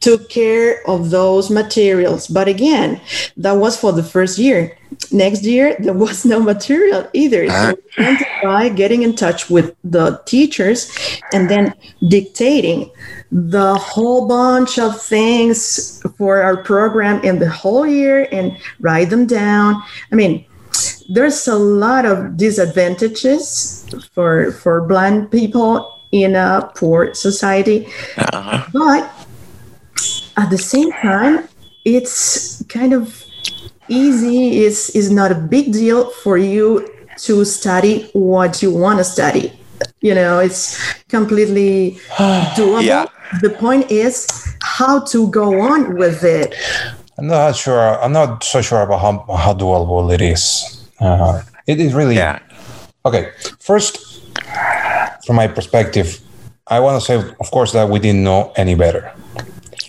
took 0.01 0.29
care 0.29 0.87
of 0.87 1.11
those 1.11 1.51
materials. 1.51 2.27
But 2.29 2.49
again, 2.49 3.01
that 3.39 3.53
was 3.53 3.79
for 3.79 3.93
the 3.93 4.03
first 4.03 4.39
year. 4.39 4.77
Next 5.11 5.45
year, 5.45 5.77
there 5.81 5.95
was 5.95 6.25
no 6.25 6.41
material 6.41 7.09
either. 7.13 7.49
So 7.49 7.79
we 7.97 8.05
had 8.05 8.69
to 8.69 8.75
getting 8.75 9.03
in 9.03 9.17
touch 9.17 9.49
with 9.49 9.75
the 9.85 10.21
teachers 10.27 10.91
and 11.33 11.49
then 11.49 11.75
dictating 12.09 12.91
the 13.33 13.75
whole 13.77 14.27
bunch 14.27 14.79
of 14.79 15.01
things 15.01 16.03
for 16.17 16.43
our 16.43 16.57
program 16.63 17.23
in 17.23 17.39
the 17.39 17.49
whole 17.49 17.87
year 17.87 18.29
and 18.33 18.57
write 18.81 19.11
them 19.11 19.27
down. 19.27 19.83
I 20.11 20.17
mean, 20.17 20.45
there's 21.09 21.47
a 21.49 21.57
lot 21.57 22.07
of 22.07 22.37
disadvantages 22.37 23.89
for 24.13 24.53
for 24.53 24.87
blind 24.87 25.31
people 25.31 26.01
in 26.13 26.35
a 26.35 26.71
poor 26.75 27.13
society 27.15 27.87
uh-huh. 28.17 28.67
but 28.73 29.11
at 30.37 30.49
the 30.51 30.59
same 30.59 30.91
time 30.93 31.49
it's 31.85 32.65
kind 32.69 32.93
of 32.93 33.25
easy 33.89 34.63
is 34.63 34.91
is 34.91 35.11
not 35.11 35.33
a 35.33 35.35
big 35.35 35.73
deal 35.73 36.11
for 36.23 36.39
you 36.39 36.87
to 37.17 37.45
study 37.45 38.09
what 38.13 38.63
you 38.63 38.73
want 38.73 38.99
to 38.99 39.05
study 39.05 39.53
you 40.01 40.15
know 40.15 40.39
it's 40.39 40.79
completely 41.09 41.99
doable 42.57 42.83
Yeah. 42.83 43.07
The 43.41 43.51
point 43.51 43.91
is 43.91 44.27
how 44.63 45.01
to 45.01 45.29
go 45.31 45.61
on 45.61 45.97
with 45.97 46.25
it 46.25 46.55
I'm 47.19 47.27
not 47.27 47.55
sure. 47.55 48.03
I'm 48.03 48.13
not 48.13 48.43
so 48.43 48.63
sure 48.63 48.81
about 48.81 49.01
how, 49.01 49.13
how 49.37 49.53
doable 49.53 50.11
it 50.15 50.23
is. 50.23 50.43
Uh, 51.01 51.43
it 51.67 51.79
is 51.79 51.93
really 51.93 52.17
yeah 52.17 52.39
okay. 53.05 53.31
First, 53.61 54.23
from 55.27 55.37
my 55.37 55.47
perspective, 55.47 56.19
I 56.67 56.81
want 56.81 56.99
to 56.99 57.05
say, 57.07 57.17
of 57.39 57.51
course, 57.51 57.73
that 57.73 57.89
we 57.91 57.99
didn't 57.99 58.25
know 58.25 58.53
any 58.57 58.75
better. 58.75 59.13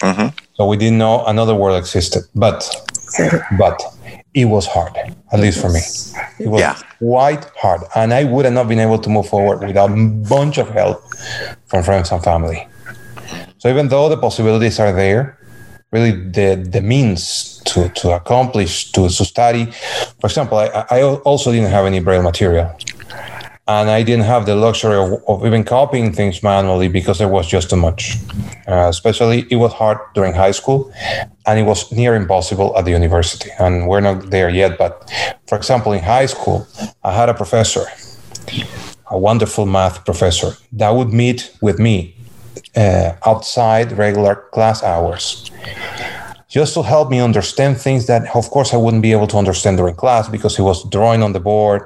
Mhm. 0.02 0.34
So 0.56 0.66
we 0.68 0.76
didn't 0.76 0.98
know 0.98 1.26
another 1.26 1.56
world 1.56 1.78
existed, 1.78 2.24
but 2.36 2.58
but 3.58 3.82
it 4.34 4.46
was 4.46 4.66
hard, 4.68 4.94
at 5.34 5.40
least 5.40 5.62
for 5.62 5.70
me. 5.70 5.82
It 6.40 6.48
was 6.50 6.62
Yeah. 6.62 6.76
quite 7.00 7.46
hard, 7.56 7.82
and 7.96 8.14
I 8.14 8.24
would 8.26 8.44
have 8.46 8.54
not 8.54 8.68
been 8.68 8.80
able 8.80 9.00
to 9.00 9.10
move 9.10 9.28
forward 9.28 9.60
without 9.66 9.92
a 9.92 9.96
bunch 10.36 10.58
of 10.58 10.68
help 10.70 11.02
from 11.68 11.84
friends 11.84 12.12
and 12.12 12.22
family. 12.24 12.68
So 13.62 13.70
even 13.70 13.90
though 13.90 14.10
the 14.10 14.18
possibilities 14.18 14.80
are 14.80 14.92
there, 14.92 15.38
really 15.92 16.14
the 16.38 16.56
the 16.56 16.82
means 16.82 17.62
to 17.66 17.90
to 17.90 18.10
accomplish 18.10 18.92
to, 18.94 19.08
to 19.08 19.24
study. 19.24 19.66
For 20.20 20.26
example, 20.26 20.58
I, 20.58 20.86
I 20.90 21.04
also 21.04 21.52
didn't 21.52 21.70
have 21.70 21.86
any 21.86 22.00
braille 22.00 22.24
material 22.24 22.76
and 23.68 23.88
I 23.92 24.02
didn't 24.02 24.26
have 24.26 24.48
the 24.48 24.56
luxury 24.56 24.96
of, 24.96 25.22
of, 25.28 25.46
even 25.46 25.64
copying 25.64 26.12
things 26.12 26.42
manually 26.42 26.88
because 26.88 27.20
there 27.20 27.28
was 27.28 27.48
just 27.48 27.70
too 27.70 27.76
much. 27.76 28.18
Uh, 28.68 28.88
especially, 28.90 29.46
it 29.52 29.58
was 29.58 29.74
hard 29.74 30.00
during 30.16 30.34
high 30.34 30.56
school, 30.62 30.92
and 31.46 31.60
it 31.60 31.64
was 31.64 31.92
near 31.92 32.16
impossible 32.16 32.76
at 32.76 32.86
the 32.86 32.92
university. 32.92 33.52
And 33.60 33.88
we're 33.88 34.02
not 34.02 34.32
there 34.32 34.50
yet. 34.50 34.80
But 34.80 35.14
for 35.48 35.56
example, 35.56 35.92
in 35.92 36.04
high 36.04 36.26
school, 36.26 36.68
I 37.04 37.14
had 37.14 37.30
a 37.30 37.36
professor, 37.36 37.86
a 39.12 39.20
wonderful 39.20 39.68
math 39.68 40.04
professor, 40.04 40.58
that 40.74 40.90
would 40.90 41.14
meet 41.14 41.56
with 41.62 41.78
me 41.78 42.16
uh, 42.76 43.14
outside 43.26 43.92
regular 43.94 44.36
class 44.52 44.84
hours 44.84 45.52
just 46.52 46.74
to 46.74 46.84
help 46.84 47.10
me 47.10 47.20
understand 47.22 47.80
things 47.80 48.08
that, 48.08 48.24
of 48.36 48.50
course, 48.50 48.74
I 48.74 48.78
wouldn't 48.78 49.02
be 49.02 49.14
able 49.14 49.28
to 49.28 49.38
understand 49.38 49.78
during 49.78 49.96
class 49.96 50.28
because 50.28 50.54
he 50.58 50.62
was 50.62 50.84
drawing 50.90 51.24
on 51.24 51.32
the 51.32 51.40
board. 51.40 51.82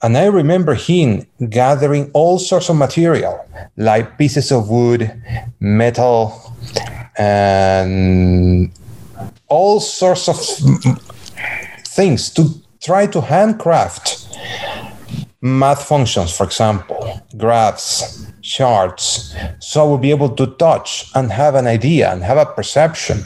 And 0.00 0.16
I 0.16 0.26
remember 0.26 0.72
him 0.72 1.26
gathering 1.50 2.10
all 2.14 2.38
sorts 2.38 2.70
of 2.70 2.76
material, 2.76 3.46
like 3.76 4.16
pieces 4.16 4.50
of 4.50 4.70
wood, 4.70 5.12
metal, 5.60 6.54
and 7.18 8.72
all 9.48 9.78
sorts 9.78 10.26
of 10.26 10.36
things 11.84 12.30
to 12.30 12.48
try 12.82 13.06
to 13.08 13.20
handcraft 13.20 14.26
math 15.42 15.82
functions, 15.88 16.34
for 16.34 16.44
example, 16.44 17.20
graphs, 17.36 18.26
charts, 18.42 19.34
so 19.58 19.82
I 19.82 19.84
will 19.84 19.98
be 19.98 20.10
able 20.10 20.30
to 20.36 20.46
touch 20.46 21.10
and 21.16 21.32
have 21.32 21.56
an 21.56 21.66
idea 21.66 22.12
and 22.12 22.22
have 22.22 22.38
a 22.38 22.46
perception 22.46 23.24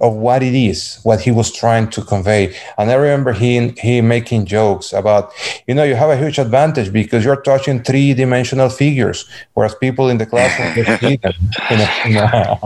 of 0.00 0.14
what 0.14 0.42
it 0.42 0.54
is, 0.54 0.98
what 1.02 1.20
he 1.20 1.30
was 1.30 1.52
trying 1.52 1.90
to 1.90 2.02
convey. 2.02 2.56
And 2.78 2.90
I 2.90 2.94
remember 2.94 3.32
he 3.32 3.68
he 3.80 4.00
making 4.00 4.46
jokes 4.46 4.94
about, 4.94 5.32
you 5.66 5.74
know, 5.74 5.84
you 5.84 5.94
have 5.94 6.10
a 6.10 6.16
huge 6.16 6.38
advantage 6.38 6.90
because 6.90 7.24
you're 7.24 7.42
touching 7.42 7.82
three 7.82 8.14
dimensional 8.14 8.70
figures, 8.70 9.28
whereas 9.52 9.74
people 9.74 10.08
in 10.08 10.16
the 10.16 10.26
classroom 10.26 10.98
see 10.98 11.16
them. 11.16 11.34
In 11.70 12.16
a, 12.16 12.58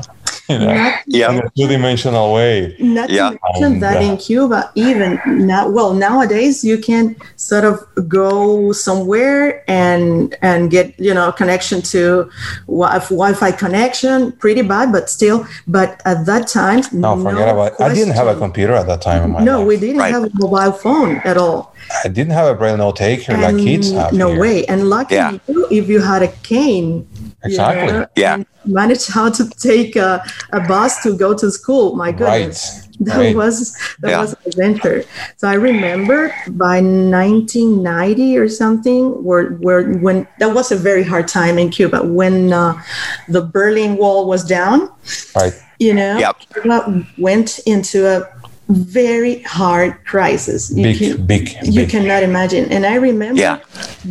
in 0.48 0.62
a 0.62 0.94
yeah. 1.06 1.30
in 1.30 1.38
a 1.38 1.50
two-dimensional 1.56 2.32
way. 2.32 2.76
Not 2.78 3.10
yeah. 3.10 3.30
to 3.30 3.38
mention 3.44 3.80
that 3.80 3.98
uh, 3.98 4.00
in 4.00 4.16
Cuba, 4.16 4.70
even 4.74 5.20
now, 5.26 5.68
well, 5.68 5.94
nowadays 5.94 6.64
you 6.64 6.78
can 6.78 7.16
sort 7.36 7.64
of 7.64 7.78
go 8.08 8.72
somewhere 8.72 9.62
and 9.70 10.34
and 10.42 10.70
get 10.70 10.98
you 10.98 11.14
know 11.14 11.30
connection 11.32 11.80
to 11.82 12.30
Wi-Fi 12.66 13.52
connection, 13.52 14.32
pretty 14.32 14.62
bad, 14.62 14.92
but 14.92 15.08
still. 15.08 15.46
But 15.66 16.02
at 16.04 16.26
that 16.26 16.48
time, 16.48 16.82
no, 16.92 17.16
forget 17.16 17.46
no 17.46 17.54
about. 17.54 17.74
Question. 17.74 17.92
I 17.92 17.94
didn't 17.94 18.14
have 18.14 18.26
a 18.26 18.36
computer 18.36 18.72
at 18.72 18.86
that 18.86 19.00
time. 19.00 19.32
no, 19.44 19.58
life. 19.58 19.68
we 19.68 19.76
didn't 19.76 19.98
right. 19.98 20.12
have 20.12 20.24
a 20.24 20.30
mobile 20.34 20.72
phone 20.72 21.16
at 21.24 21.36
all. 21.36 21.72
I 22.04 22.08
didn't 22.08 22.32
have 22.32 22.48
a 22.48 22.54
braille 22.54 22.76
note 22.76 22.96
taker 22.96 23.36
like 23.36 23.56
kids 23.56 23.92
have. 23.92 24.12
No 24.12 24.30
here. 24.30 24.40
way. 24.40 24.66
And 24.66 24.88
lucky 24.88 25.14
yeah. 25.14 25.38
you, 25.46 25.66
if 25.70 25.88
you 25.88 26.00
had 26.00 26.22
a 26.22 26.28
cane. 26.28 27.08
Exactly. 27.44 27.86
You 27.86 27.92
know, 27.92 28.06
yeah. 28.16 28.42
Managed 28.64 29.10
how 29.10 29.30
to 29.30 29.48
take 29.50 29.96
a, 29.96 30.22
a 30.52 30.60
bus 30.60 31.02
to 31.02 31.16
go 31.16 31.36
to 31.36 31.50
school. 31.50 31.94
My 31.94 32.12
goodness. 32.12 32.74
Right. 32.74 32.88
That 33.02 33.16
right. 33.16 33.34
was 33.34 33.76
that 33.98 34.10
yeah. 34.10 34.20
was 34.20 34.32
an 34.32 34.38
adventure. 34.46 35.02
So 35.36 35.48
I 35.48 35.54
remember 35.54 36.28
by 36.50 36.76
1990 36.80 38.38
or 38.38 38.48
something, 38.48 39.24
where 39.24 39.54
where 39.54 39.94
when 39.94 40.28
that 40.38 40.54
was 40.54 40.70
a 40.70 40.76
very 40.76 41.02
hard 41.02 41.26
time 41.26 41.58
in 41.58 41.70
Cuba 41.70 42.06
when 42.06 42.52
uh, 42.52 42.80
the 43.28 43.40
Berlin 43.40 43.96
Wall 43.96 44.28
was 44.28 44.44
down. 44.44 44.88
Right. 45.34 45.52
You 45.80 45.94
know, 45.94 46.16
yep. 46.18 46.36
Cuba 46.52 47.04
went 47.18 47.58
into 47.66 48.06
a 48.06 48.28
very 48.68 49.42
hard 49.42 50.04
crisis. 50.04 50.70
You 50.70 50.84
big, 50.84 50.98
can, 50.98 51.26
big, 51.26 51.48
You 51.64 51.82
big. 51.82 51.90
cannot 51.90 52.22
imagine. 52.22 52.70
And 52.72 52.86
I 52.86 52.94
remember 52.96 53.40
yeah. 53.40 53.60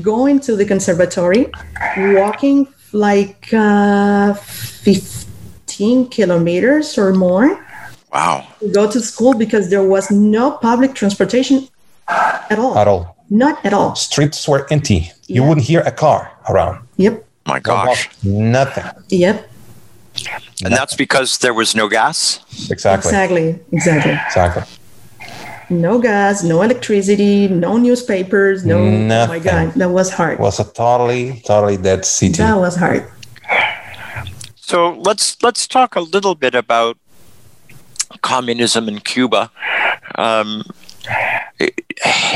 going 0.01 0.39
to 0.41 0.55
the 0.55 0.65
conservatory, 0.65 1.49
walking 1.97 2.67
like 2.93 3.53
uh, 3.53 4.33
15 4.33 6.09
kilometers 6.09 6.97
or 6.97 7.13
more. 7.13 7.65
Wow. 8.13 8.47
To 8.59 8.69
go 8.69 8.91
to 8.91 8.99
school 8.99 9.33
because 9.33 9.69
there 9.69 9.83
was 9.83 10.11
no 10.11 10.51
public 10.51 10.93
transportation 10.95 11.67
at 12.07 12.59
all. 12.59 12.77
At 12.77 12.87
all. 12.87 13.15
Not 13.29 13.65
at 13.65 13.73
all. 13.73 13.95
Streets 13.95 14.47
were 14.47 14.67
empty. 14.71 15.11
You 15.27 15.43
wouldn't 15.43 15.65
hear 15.65 15.81
a 15.81 15.91
car 15.91 16.31
around. 16.49 16.85
Yep. 16.97 17.25
My 17.45 17.59
gosh. 17.59 18.09
Nothing. 18.23 18.83
Yep. 19.09 19.49
And 20.63 20.73
that's 20.73 20.95
because 20.95 21.37
there 21.37 21.53
was 21.53 21.73
no 21.73 21.87
gas? 21.87 22.39
Exactly. 22.69 23.09
Exactly. 23.09 23.59
Exactly. 23.71 24.11
Exactly. 24.11 24.63
No 25.71 25.99
gas, 25.99 26.43
no 26.43 26.61
electricity, 26.61 27.47
no 27.47 27.77
newspapers, 27.77 28.65
no. 28.65 28.83
Nothing. 28.83 29.07
Oh 29.09 29.27
my 29.27 29.39
God, 29.39 29.73
that 29.75 29.89
was 29.89 30.11
hard. 30.11 30.33
It 30.33 30.41
was 30.41 30.59
a 30.59 30.65
totally, 30.65 31.41
totally 31.45 31.77
dead 31.77 32.05
city. 32.05 32.37
That 32.37 32.57
was 32.57 32.75
hard. 32.75 33.09
So 34.55 34.91
let's 34.99 35.41
let's 35.41 35.67
talk 35.67 35.95
a 35.95 36.01
little 36.01 36.35
bit 36.35 36.55
about 36.55 36.97
communism 38.21 38.87
in 38.87 38.99
Cuba. 38.99 39.49
Um, 40.15 40.63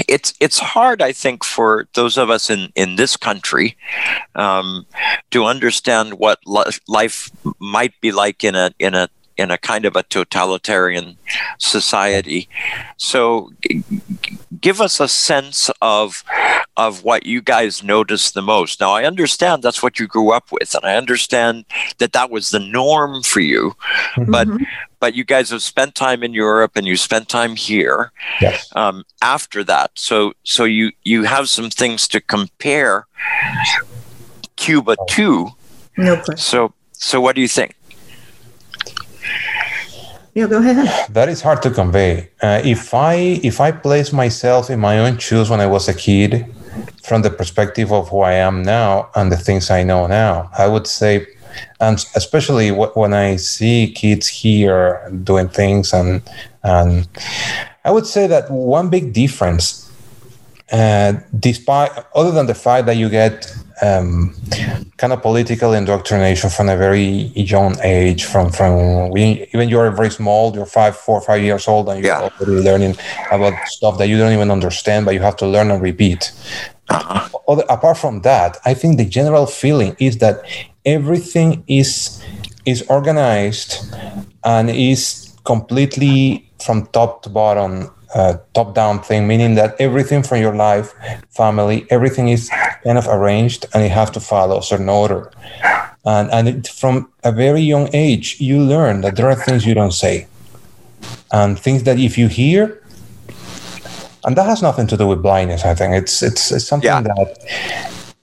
it's 0.08 0.34
it's 0.40 0.60
hard, 0.60 1.02
I 1.02 1.12
think, 1.12 1.44
for 1.44 1.88
those 1.94 2.18
of 2.18 2.30
us 2.30 2.50
in 2.50 2.72
in 2.76 2.96
this 2.96 3.18
country 3.18 3.78
um, 4.36 4.86
to 5.32 5.46
understand 5.46 6.16
what 6.16 6.40
life 6.88 7.32
might 7.60 7.94
be 8.02 8.12
like 8.12 8.44
in 8.44 8.56
a 8.56 8.72
in 8.80 8.96
a 8.96 9.10
in 9.38 9.52
a 9.52 9.58
kind 9.58 9.86
of 9.86 9.96
a 9.96 10.04
totalitarian 10.04 11.18
society. 11.58 12.48
So, 12.98 13.52
g- 13.62 13.84
give 14.62 14.82
us 14.82 15.00
a 15.00 15.08
sense 15.08 15.70
of 15.82 16.24
of 16.78 17.04
what 17.04 17.26
you 17.26 17.42
guys 17.42 17.84
noticed 17.84 18.34
the 18.34 18.42
most. 18.42 18.82
Now, 18.82 18.92
I 18.92 19.06
understand 19.06 19.64
that's 19.64 19.82
what 19.82 19.98
you 19.98 20.08
grew 20.08 20.32
up 20.32 20.52
with, 20.52 20.74
and 20.76 20.86
I 20.86 20.98
understand 20.98 21.66
that 22.00 22.12
that 22.14 22.30
was 22.30 22.50
the 22.50 22.60
norm 22.60 23.24
for 23.24 23.40
you. 23.40 23.76
Mm-hmm. 24.16 24.32
But 24.32 24.48
but 25.00 25.14
you 25.14 25.24
guys 25.24 25.50
have 25.52 25.62
spent 25.62 25.96
time 25.96 26.24
in 26.24 26.34
Europe 26.34 26.72
and 26.76 26.86
you 26.86 26.98
spent 26.98 27.30
time 27.30 27.56
here. 27.56 28.12
Yes. 28.42 28.70
Um, 28.76 29.04
after 29.22 29.64
that, 29.64 29.92
so 29.96 30.34
so 30.44 30.64
you 30.64 30.92
you 31.04 31.24
have 31.24 31.50
some 31.50 31.70
things 31.70 32.08
to 32.10 32.22
compare 32.22 33.06
Cuba 34.56 34.96
to. 35.10 35.50
No 35.98 36.16
question. 36.16 36.38
So 36.38 36.74
so 36.92 37.22
what 37.22 37.36
do 37.36 37.42
you 37.42 37.48
think? 37.48 37.76
Yeah, 40.36 40.48
go 40.48 40.58
ahead. 40.58 41.14
That 41.14 41.30
is 41.30 41.42
hard 41.42 41.62
to 41.62 41.72
convey. 41.72 42.30
Uh, 42.42 42.62
if 42.66 42.94
I 42.94 43.40
if 43.42 43.62
I 43.62 43.72
place 43.72 44.12
myself 44.12 44.70
in 44.70 44.82
my 44.82 45.00
own 45.00 45.18
shoes 45.18 45.50
when 45.50 45.62
I 45.62 45.66
was 45.66 45.88
a 45.88 45.94
kid, 45.94 46.46
from 47.04 47.22
the 47.22 47.30
perspective 47.30 47.94
of 47.94 48.10
who 48.10 48.20
I 48.20 48.34
am 48.34 48.62
now 48.62 49.10
and 49.16 49.32
the 49.32 49.38
things 49.38 49.70
I 49.70 49.84
know 49.84 50.08
now, 50.08 50.50
I 50.58 50.68
would 50.68 50.88
say, 50.88 51.26
and 51.80 52.06
especially 52.16 52.70
when 52.72 53.14
I 53.14 53.38
see 53.38 53.94
kids 53.96 54.28
here 54.28 55.10
doing 55.24 55.48
things, 55.48 55.94
and 55.94 56.22
and 56.64 57.08
I 57.86 57.92
would 57.92 58.06
say 58.06 58.28
that 58.28 58.52
one 58.52 58.90
big 58.90 59.14
difference, 59.14 59.90
uh, 60.70 61.14
despite 61.40 61.92
other 62.14 62.32
than 62.32 62.48
the 62.48 62.56
fact 62.56 62.88
that 62.88 62.98
you 62.98 63.08
get 63.08 63.56
um, 63.82 64.34
kind 64.98 65.14
of 65.14 65.22
political 65.22 65.74
indoctrination 65.74 66.50
from 66.50 66.70
a 66.70 66.78
very 66.78 67.32
young 67.36 67.78
age. 67.82 68.26
From 68.26 68.52
from 68.52 69.10
we, 69.10 69.48
even 69.54 69.70
you're 69.70 69.92
very 69.92 70.10
small, 70.10 70.54
you're 70.56 70.66
five, 70.66 70.96
four, 70.96 71.22
five 71.22 71.42
years 71.42 71.68
old, 71.68 71.90
and 71.90 72.04
you're 72.04 72.14
yeah. 72.14 72.30
already 72.40 72.62
learning 72.62 72.96
about 73.32 73.54
stuff 73.68 73.98
that 73.98 74.08
you 74.08 74.18
don't 74.18 74.34
even 74.34 74.52
understand, 74.52 75.06
but 75.06 75.14
you 75.14 75.22
have 75.22 75.36
to 75.38 75.48
learn 75.48 75.72
and 75.72 75.82
repeat. 75.82 76.32
Uh-huh. 76.90 77.30
Other, 77.48 77.64
apart 77.70 77.98
from 77.98 78.22
that, 78.22 78.58
I 78.66 78.74
think 78.74 78.98
the 78.98 79.06
general 79.06 79.46
feeling 79.46 79.96
is 80.00 80.20
that 80.20 80.44
everything 80.86 81.64
is 81.68 82.24
is 82.66 82.84
organized 82.90 83.94
and 84.44 84.70
is 84.70 85.34
completely 85.44 86.50
from 86.64 86.88
top 86.88 87.22
to 87.24 87.30
bottom 87.30 87.92
uh, 88.16 88.38
top 88.54 88.74
down 88.74 89.02
thing, 89.02 89.28
meaning 89.28 89.56
that 89.56 89.76
everything 89.80 90.24
from 90.24 90.40
your 90.40 90.56
life, 90.56 90.94
family, 91.30 91.86
everything 91.90 92.30
is 92.30 92.50
kind 92.84 92.98
of 92.98 93.08
arranged 93.08 93.66
and 93.74 93.84
you 93.84 93.90
have 93.90 94.12
to 94.14 94.20
follow 94.20 94.60
a 94.60 94.64
certain 94.64 94.90
order. 94.90 95.30
And, 96.06 96.32
and 96.32 96.48
it, 96.48 96.68
from 96.68 97.12
a 97.24 97.32
very 97.32 97.62
young 97.62 97.90
age, 97.94 98.40
you 98.40 98.62
learn 98.62 99.02
that 99.02 99.18
there 99.18 99.28
are 99.28 99.36
things 99.36 99.66
you 99.66 99.74
don't 99.74 99.92
say 99.92 100.28
and 101.32 101.60
things 101.60 101.84
that 101.84 102.00
if 102.00 102.18
you 102.18 102.28
hear, 102.28 102.82
and 104.24 104.36
that 104.38 104.46
has 104.46 104.62
nothing 104.62 104.88
to 104.88 104.98
do 104.98 105.08
with 105.08 105.22
blindness, 105.22 105.66
I 105.66 105.76
think 105.76 105.94
it's, 105.94 106.24
it's, 106.24 106.52
it's 106.52 106.66
something 106.66 106.88
yeah. 106.88 107.02
that 107.02 107.38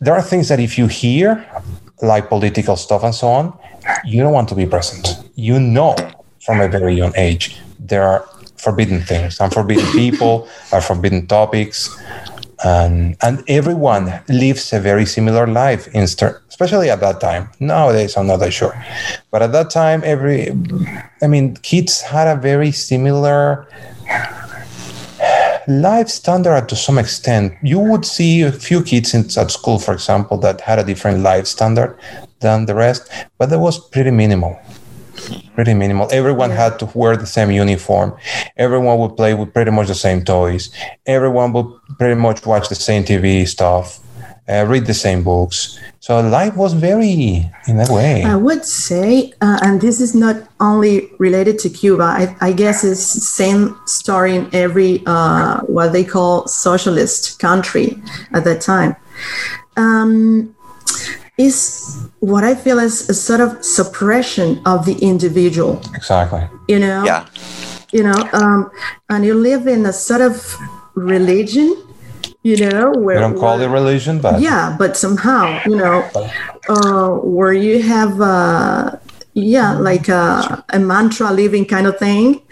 there 0.01 0.15
are 0.15 0.23
things 0.23 0.49
that 0.49 0.59
if 0.59 0.79
you 0.79 0.87
hear, 0.87 1.47
like 2.01 2.29
political 2.29 2.77
stuff 2.77 3.05
and 3.05 3.15
so 3.15 3.29
on, 3.29 3.59
you 4.05 4.23
don't 4.23 4.33
want 4.33 4.49
to 4.49 4.55
be 4.55 4.67
present. 4.67 5.19
You 5.35 5.61
know 5.61 5.95
from 6.41 6.61
a 6.61 6.67
very 6.67 6.95
young 6.95 7.13
age 7.17 7.61
there 7.79 8.03
are 8.03 8.29
forbidden 8.63 9.01
things, 9.03 9.41
and 9.41 9.53
forbidden 9.53 9.87
people, 9.93 10.49
or 10.73 10.81
forbidden 10.81 11.27
topics. 11.27 11.91
and 12.65 13.17
and 13.23 13.43
everyone 13.49 14.05
lives 14.29 14.73
a 14.73 14.79
very 14.79 15.05
similar 15.05 15.47
life 15.49 15.89
in 15.99 16.07
ster- 16.07 16.41
especially 16.49 16.91
at 16.91 17.01
that 17.01 17.21
time. 17.21 17.51
Nowadays 17.59 18.17
i'm 18.17 18.27
not 18.27 18.39
that 18.39 18.53
sure. 18.53 18.75
But 19.33 19.43
at 19.43 19.53
that 19.53 19.69
time 19.71 20.01
every 20.05 20.41
i 21.23 21.27
mean 21.27 21.57
kids 21.57 22.01
had 22.01 22.29
a 22.29 22.39
very 22.41 22.71
similar 22.71 23.67
life 25.67 26.09
standard 26.09 26.69
to 26.69 26.77
some 26.77 26.99
extent. 26.99 27.55
You 27.63 27.79
would 27.79 28.05
see 28.05 28.43
a 28.43 28.53
few 28.53 28.83
kids 28.83 29.15
in, 29.15 29.23
at 29.37 29.51
school 29.51 29.79
for 29.79 29.93
example 29.95 30.37
that 30.39 30.61
had 30.61 30.79
a 30.79 30.85
different 30.85 31.19
life 31.23 31.47
standard 31.47 31.99
than 32.41 32.67
the 32.67 32.75
rest 32.75 33.03
but 33.39 33.51
that 33.51 33.59
was 33.59 33.79
pretty 33.91 34.11
minimal 34.11 34.59
pretty 35.55 35.75
minimal. 35.75 36.09
Everyone 36.13 36.51
had 36.51 36.79
to 36.81 36.87
wear 36.95 37.17
the 37.17 37.27
same 37.27 37.51
uniform. 37.51 38.17
Everyone 38.57 38.99
would 38.99 39.17
play 39.17 39.35
with 39.35 39.53
pretty 39.53 39.71
much 39.71 39.89
the 39.89 39.95
same 39.95 40.25
toys. 40.25 40.71
Everyone 41.07 41.53
would 41.53 41.67
pretty 41.99 42.21
much 42.21 42.47
watch 42.47 42.69
the 42.69 42.75
same 42.75 43.05
TV 43.05 43.47
stuff, 43.47 44.01
uh, 44.49 44.65
read 44.67 44.87
the 44.87 44.95
same 44.95 45.23
books. 45.23 45.79
So 46.01 46.21
life 46.21 46.57
was 46.57 46.73
very, 46.73 47.49
in 47.69 47.77
that 47.77 47.89
way. 47.89 48.25
I 48.25 48.35
would 48.35 48.65
say, 48.65 49.33
uh, 49.41 49.61
and 49.63 49.81
this 49.81 50.01
is 50.01 50.15
not 50.15 50.37
only 50.59 51.09
related 51.19 51.61
to 51.61 51.71
Cuba. 51.71 52.03
I, 52.03 52.37
I 52.41 52.53
guess 52.53 52.83
it's 52.83 53.15
the 53.15 53.21
same 53.21 53.79
story 53.87 54.35
in 54.35 54.51
every 54.53 55.03
uh, 55.07 55.61
what 55.61 55.93
they 55.93 56.05
call 56.05 56.49
socialist 56.49 57.39
country 57.39 58.03
at 58.33 58.43
that 58.45 58.61
time. 58.61 58.97
Um, 59.77 60.55
is 61.39 62.09
what 62.21 62.45
I 62.45 62.55
feel 62.55 62.79
is 62.79 63.09
a 63.09 63.15
sort 63.15 63.41
of 63.41 63.65
suppression 63.65 64.61
of 64.67 64.85
the 64.87 64.97
individual. 65.01 65.81
Exactly. 65.95 66.47
You 66.69 66.79
know. 66.79 67.05
Yeah. 67.05 67.27
You 67.93 68.05
know, 68.05 68.29
um, 68.33 68.71
and 69.11 69.25
you 69.25 69.35
live 69.35 69.67
in 69.67 69.85
a 69.85 69.93
sort 69.93 70.23
of 70.23 70.57
religion. 70.95 71.77
You 72.45 72.57
know, 72.57 72.91
where 72.97 73.17
We 73.17 73.21
don't 73.21 73.39
call 73.39 73.59
where- 73.59 73.69
it 73.69 73.71
religion, 73.71 74.19
but 74.21 74.41
yeah 74.41 74.75
but 74.77 74.97
somehow 74.97 75.61
you 75.65 75.77
know 75.77 76.03
uh, 76.69 77.11
where 77.23 77.53
you 77.53 77.81
have 77.83 78.21
uh, 78.21 78.97
yeah 79.35 79.73
like 79.73 80.09
a, 80.09 80.65
a 80.71 80.79
mantra 80.79 81.31
living 81.33 81.65
kind 81.65 81.87
of 81.87 81.99
thing 81.99 82.43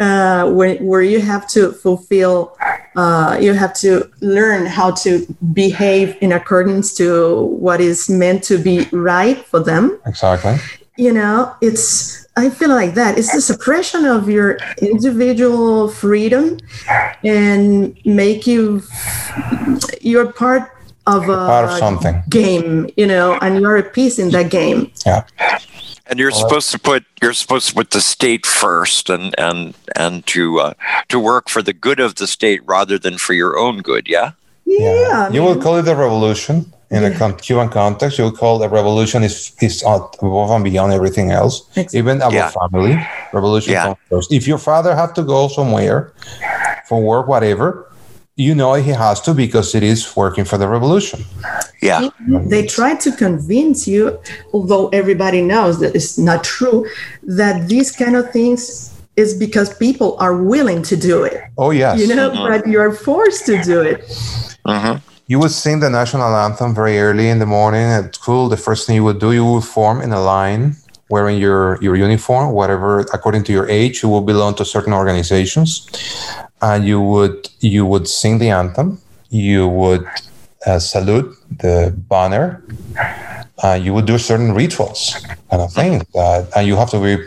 uh, 0.00 0.50
where, 0.50 0.76
where 0.76 1.02
you 1.02 1.20
have 1.20 1.46
to 1.46 1.72
fulfill 1.72 2.56
uh, 2.96 3.36
you 3.40 3.52
have 3.52 3.74
to 3.74 4.10
learn 4.20 4.66
how 4.66 4.90
to 4.90 5.26
behave 5.52 6.16
in 6.20 6.32
accordance 6.32 6.94
to 6.94 7.42
what 7.42 7.80
is 7.80 8.08
meant 8.08 8.42
to 8.42 8.56
be 8.56 8.86
right 8.92 9.38
for 9.46 9.60
them 9.60 9.98
exactly. 10.06 10.56
you 10.96 11.12
know 11.12 11.54
it's 11.60 12.26
i 12.36 12.48
feel 12.48 12.70
like 12.70 12.94
that 12.94 13.18
it's 13.18 13.32
the 13.32 13.40
suppression 13.40 14.06
of 14.06 14.28
your 14.28 14.56
individual 14.80 15.88
freedom 15.88 16.58
and 17.22 17.98
make 18.06 18.46
you 18.46 18.82
you're 20.00 20.32
part 20.32 20.70
of 21.06 21.24
a 21.24 21.36
Part 21.36 21.70
of 21.70 21.78
something. 21.78 22.22
game 22.30 22.88
you 22.96 23.06
know 23.06 23.34
and 23.42 23.60
you're 23.60 23.76
a 23.76 23.82
piece 23.82 24.18
in 24.18 24.30
that 24.30 24.50
game 24.50 24.90
Yeah. 25.04 25.24
And 26.06 26.18
you're 26.18 26.30
supposed 26.30 26.70
to 26.72 26.78
put 26.78 27.04
you're 27.22 27.32
supposed 27.32 27.68
to 27.68 27.74
put 27.74 27.90
the 27.90 28.00
state 28.00 28.44
first, 28.44 29.08
and 29.08 29.34
and 29.38 29.74
and 29.96 30.26
to 30.26 30.60
uh, 30.60 30.74
to 31.08 31.18
work 31.18 31.48
for 31.48 31.62
the 31.62 31.72
good 31.72 31.98
of 32.00 32.16
the 32.16 32.26
state 32.26 32.60
rather 32.66 32.98
than 32.98 33.16
for 33.18 33.32
your 33.32 33.56
own 33.58 33.78
good. 33.80 34.06
Yeah. 34.08 34.32
yeah, 34.66 35.30
you 35.30 35.42
will 35.42 35.56
call 35.60 35.76
it 35.76 35.88
a 35.88 35.94
revolution 35.94 36.72
in 36.90 37.04
a 37.04 37.10
con- 37.16 37.36
Cuban 37.36 37.70
context. 37.70 38.18
You 38.18 38.24
will 38.24 38.32
call 38.36 38.58
the 38.58 38.68
revolution 38.68 39.22
is 39.22 39.52
is 39.62 39.82
above 39.82 40.50
and 40.50 40.62
beyond 40.64 40.92
everything 40.92 41.30
else, 41.30 41.62
Exactly. 41.70 41.98
even 41.98 42.16
above 42.18 42.34
Yeah. 42.34 42.50
family. 42.70 42.94
Revolution 43.32 43.72
Yeah. 43.72 43.84
comes 43.84 43.96
first. 44.10 44.32
If 44.32 44.46
your 44.46 44.58
father 44.58 44.94
have 44.94 45.14
to 45.14 45.22
go 45.22 45.48
somewhere 45.48 46.12
for 46.86 47.00
work, 47.00 47.28
whatever, 47.28 47.88
you 48.36 48.54
know 48.54 48.74
he 48.74 48.90
has 48.90 49.20
to 49.20 49.32
because 49.32 49.74
it 49.74 49.82
is 49.82 50.16
working 50.16 50.44
for 50.44 50.58
the 50.58 50.66
revolution. 50.66 51.24
Yeah. 51.80 52.08
they 52.28 52.66
try 52.66 52.96
to 52.96 53.12
convince 53.12 53.86
you 53.86 54.18
although 54.52 54.88
everybody 54.88 55.42
knows 55.42 55.80
that 55.80 55.94
it's 55.94 56.16
not 56.16 56.42
true 56.42 56.88
that 57.22 57.68
these 57.68 57.92
kind 57.92 58.16
of 58.16 58.30
things 58.30 58.90
is 59.16 59.34
because 59.34 59.76
people 59.76 60.16
are 60.18 60.42
willing 60.42 60.82
to 60.82 60.96
do 60.96 61.24
it 61.24 61.42
Oh 61.58 61.70
yes, 61.70 62.00
you 62.00 62.14
know 62.14 62.30
but 62.30 62.66
you're 62.66 62.92
forced 62.92 63.44
to 63.46 63.62
do 63.62 63.82
it 63.82 64.00
hmm 64.66 64.96
you 65.26 65.38
would 65.38 65.50
sing 65.50 65.80
the 65.80 65.88
national 65.88 66.34
anthem 66.36 66.74
very 66.74 66.98
early 66.98 67.30
in 67.30 67.38
the 67.38 67.46
morning 67.46 67.80
at 67.80 68.14
school. 68.14 68.50
The 68.50 68.58
first 68.58 68.86
thing 68.86 68.96
you 68.96 69.04
would 69.04 69.20
do, 69.20 69.32
you 69.32 69.44
would 69.44 69.64
form 69.64 70.02
in 70.02 70.12
a 70.12 70.20
line 70.20 70.76
wearing 71.08 71.38
your, 71.38 71.78
your 71.82 71.96
uniform, 71.96 72.52
whatever 72.52 73.00
according 73.12 73.44
to 73.44 73.52
your 73.52 73.68
age, 73.68 74.02
you 74.02 74.08
will 74.08 74.22
belong 74.22 74.54
to 74.56 74.64
certain 74.64 74.92
organizations, 74.92 75.88
and 76.62 76.86
you 76.86 77.00
would 77.00 77.48
you 77.60 77.84
would 77.86 78.08
sing 78.08 78.38
the 78.38 78.50
anthem. 78.50 78.98
You 79.30 79.68
would 79.68 80.06
uh, 80.66 80.78
salute 80.78 81.36
the 81.50 81.94
banner. 82.08 82.62
Uh, 83.62 83.78
you 83.80 83.94
would 83.94 84.06
do 84.06 84.18
certain 84.18 84.52
rituals, 84.52 85.14
kind 85.50 85.62
of 85.62 85.72
things, 85.72 86.02
uh, 86.14 86.44
and 86.56 86.66
you 86.66 86.76
have 86.76 86.90
to 86.90 87.00
be 87.00 87.22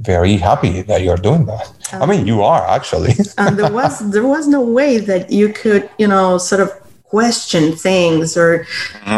very 0.00 0.36
happy 0.36 0.82
that 0.82 1.02
you 1.02 1.10
are 1.10 1.16
doing 1.16 1.44
that. 1.46 1.70
I 1.92 2.06
mean, 2.06 2.26
you 2.26 2.42
are 2.42 2.66
actually. 2.68 3.14
and 3.38 3.58
there 3.58 3.72
was 3.72 3.98
there 4.10 4.26
was 4.26 4.48
no 4.48 4.62
way 4.62 4.98
that 4.98 5.30
you 5.30 5.52
could 5.52 5.88
you 5.98 6.08
know 6.08 6.38
sort 6.38 6.60
of 6.60 6.70
question 7.10 7.74
things 7.74 8.36
or 8.36 8.64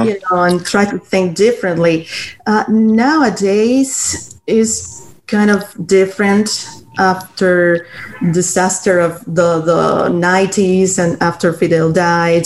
you 0.04 0.16
know 0.30 0.42
and 0.42 0.64
try 0.64 0.84
to 0.84 0.98
think 0.98 1.36
differently 1.36 2.08
uh, 2.46 2.64
nowadays 2.68 4.40
is 4.46 5.12
kind 5.26 5.50
of 5.50 5.62
different 5.86 6.66
after 6.98 7.86
disaster 8.32 8.98
of 9.00 9.24
the 9.24 9.60
the 9.60 10.08
90s 10.08 10.98
and 10.98 11.20
after 11.22 11.52
fidel 11.52 11.90
died 11.92 12.44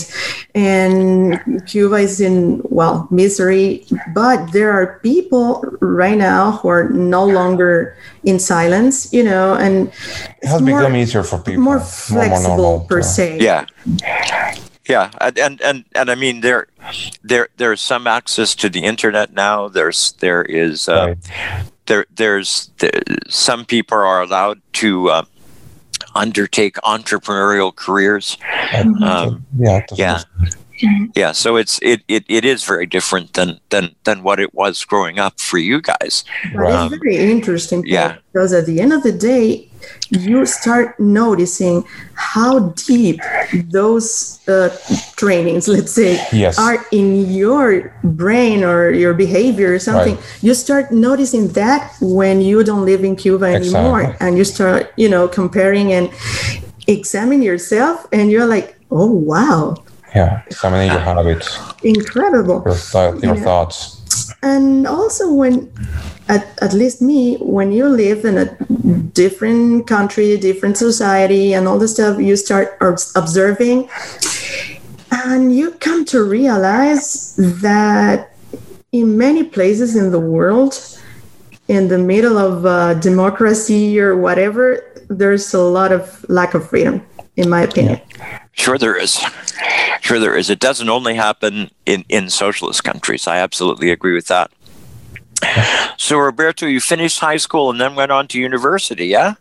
and 0.54 1.40
cuba 1.66 1.96
is 1.96 2.20
in 2.20 2.60
well 2.64 3.08
misery 3.10 3.84
but 4.14 4.52
there 4.52 4.70
are 4.70 5.00
people 5.02 5.62
right 5.80 6.18
now 6.18 6.52
who 6.58 6.68
are 6.68 6.88
no 6.90 7.26
longer 7.26 7.96
in 8.22 8.38
silence 8.38 9.12
you 9.12 9.24
know 9.24 9.54
and 9.54 9.88
it 10.42 10.46
has 10.46 10.62
more- 10.62 10.78
become 10.78 10.96
easier 10.96 11.22
for 11.22 11.38
people. 11.38 11.62
more 11.62 11.80
flexible 11.80 12.56
normal 12.56 12.86
per 12.86 13.02
se. 13.02 13.38
Yeah. 13.40 13.66
Yeah, 14.88 15.10
and, 15.20 15.60
and 15.62 15.84
and 15.94 16.10
I 16.10 16.14
mean 16.14 16.40
there, 16.42 16.68
there 17.24 17.48
there's 17.56 17.80
some 17.80 18.06
access 18.06 18.54
to 18.56 18.68
the 18.68 18.84
internet 18.84 19.32
now. 19.32 19.68
There's 19.68 20.12
there 20.20 20.42
is 20.42 20.88
uh, 20.88 21.14
Right. 21.16 21.18
there 21.86 22.06
there's 22.14 22.70
there, 22.78 22.92
some 23.28 23.64
people 23.64 23.98
are 23.98 24.22
allowed 24.22 24.60
to 24.74 25.10
uh, 25.10 25.22
undertake 26.14 26.76
entrepreneurial 26.84 27.74
careers. 27.74 28.38
Um, 29.02 29.44
yeah, 29.58 29.80
to- 29.80 30.24
yeah. 30.78 31.06
Yeah, 31.14 31.32
so 31.32 31.56
it's 31.56 31.78
it, 31.82 32.02
it, 32.08 32.24
it 32.28 32.44
is 32.44 32.64
very 32.64 32.86
different 32.86 33.32
than, 33.34 33.60
than 33.70 33.94
than 34.04 34.22
what 34.22 34.38
it 34.40 34.54
was 34.54 34.84
growing 34.84 35.18
up 35.18 35.40
for 35.40 35.58
you 35.58 35.80
guys. 35.80 36.24
But 36.52 36.60
Right. 36.60 36.92
it's 36.92 36.96
very 37.02 37.16
interesting 37.16 37.82
yeah. 37.86 38.16
because 38.32 38.52
at 38.52 38.66
the 38.66 38.80
end 38.80 38.92
of 38.92 39.02
the 39.02 39.12
day, 39.12 39.68
you 40.10 40.44
start 40.46 40.98
noticing 40.98 41.84
how 42.14 42.70
deep 42.88 43.20
those 43.70 44.40
uh, 44.48 44.70
trainings, 45.16 45.68
let's 45.68 45.92
say, 45.92 46.20
Yes. 46.32 46.58
are 46.58 46.84
in 46.90 47.30
your 47.32 47.94
brain 48.02 48.64
or 48.64 48.90
your 48.90 49.14
behavior 49.14 49.74
or 49.74 49.78
something. 49.78 50.16
Right. 50.16 50.42
You 50.42 50.54
start 50.54 50.90
noticing 50.92 51.48
that 51.52 51.94
when 52.00 52.40
you 52.40 52.64
don't 52.64 52.84
live 52.84 53.04
in 53.04 53.16
Cuba 53.16 53.46
anymore, 53.46 54.00
Exactly. 54.02 54.26
and 54.26 54.38
you 54.38 54.44
start, 54.44 54.92
you 54.96 55.08
know, 55.08 55.28
comparing 55.28 55.92
and 55.92 56.10
examine 56.86 57.42
yourself, 57.42 58.06
and 58.12 58.30
you're 58.30 58.46
like, 58.46 58.76
oh 58.90 59.10
wow, 59.10 59.74
yeah, 60.16 60.42
examining 60.50 60.88
your 60.90 61.00
habits, 61.10 61.48
incredible. 61.82 62.62
your, 62.66 62.74
th- 62.92 63.22
your 63.22 63.36
Yeah. 63.36 63.44
thoughts. 63.48 63.78
and 64.42 64.86
also 64.86 65.24
when 65.40 65.54
at, 66.34 66.44
at 66.66 66.72
least 66.72 67.00
me 67.10 67.20
when 67.56 67.68
you 67.78 67.86
live 68.04 68.20
in 68.30 68.36
a 68.44 68.46
different 69.22 69.86
country 69.86 70.36
different 70.50 70.76
society 70.76 71.54
and 71.56 71.62
all 71.68 71.78
the 71.84 71.88
stuff 71.96 72.12
you 72.28 72.34
start 72.36 72.66
observing 73.22 73.78
and 75.24 75.54
you 75.58 75.66
come 75.86 76.04
to 76.04 76.18
realize 76.22 77.34
that 77.62 78.18
in 78.92 79.16
many 79.26 79.42
places 79.56 79.96
in 79.96 80.10
the 80.16 80.20
world 80.20 80.72
in 81.68 81.88
the 81.88 81.98
middle 82.12 82.38
of 82.38 82.64
uh, 82.66 82.94
democracy 83.10 83.98
or 84.04 84.10
whatever 84.26 84.64
there's 85.20 85.46
a 85.54 85.60
lot 85.78 85.90
of 85.98 86.02
lack 86.28 86.54
of 86.54 86.62
freedom 86.70 86.94
in 87.36 87.46
my 87.48 87.62
opinion 87.62 87.98
Sure, 88.56 88.78
there 88.78 88.96
is. 88.96 89.20
Sure, 90.00 90.18
there 90.18 90.36
is. 90.36 90.50
It 90.50 90.58
doesn't 90.58 90.88
only 90.88 91.14
happen 91.14 91.70
in, 91.84 92.04
in 92.08 92.30
socialist 92.30 92.82
countries. 92.84 93.26
I 93.26 93.38
absolutely 93.38 93.90
agree 93.90 94.14
with 94.14 94.26
that. 94.26 94.50
So, 95.98 96.18
Roberto, 96.18 96.66
you 96.66 96.80
finished 96.80 97.20
high 97.20 97.36
school 97.36 97.70
and 97.70 97.80
then 97.80 97.94
went 97.94 98.10
on 98.10 98.26
to 98.28 98.40
university, 98.40 99.06
yeah? 99.06 99.34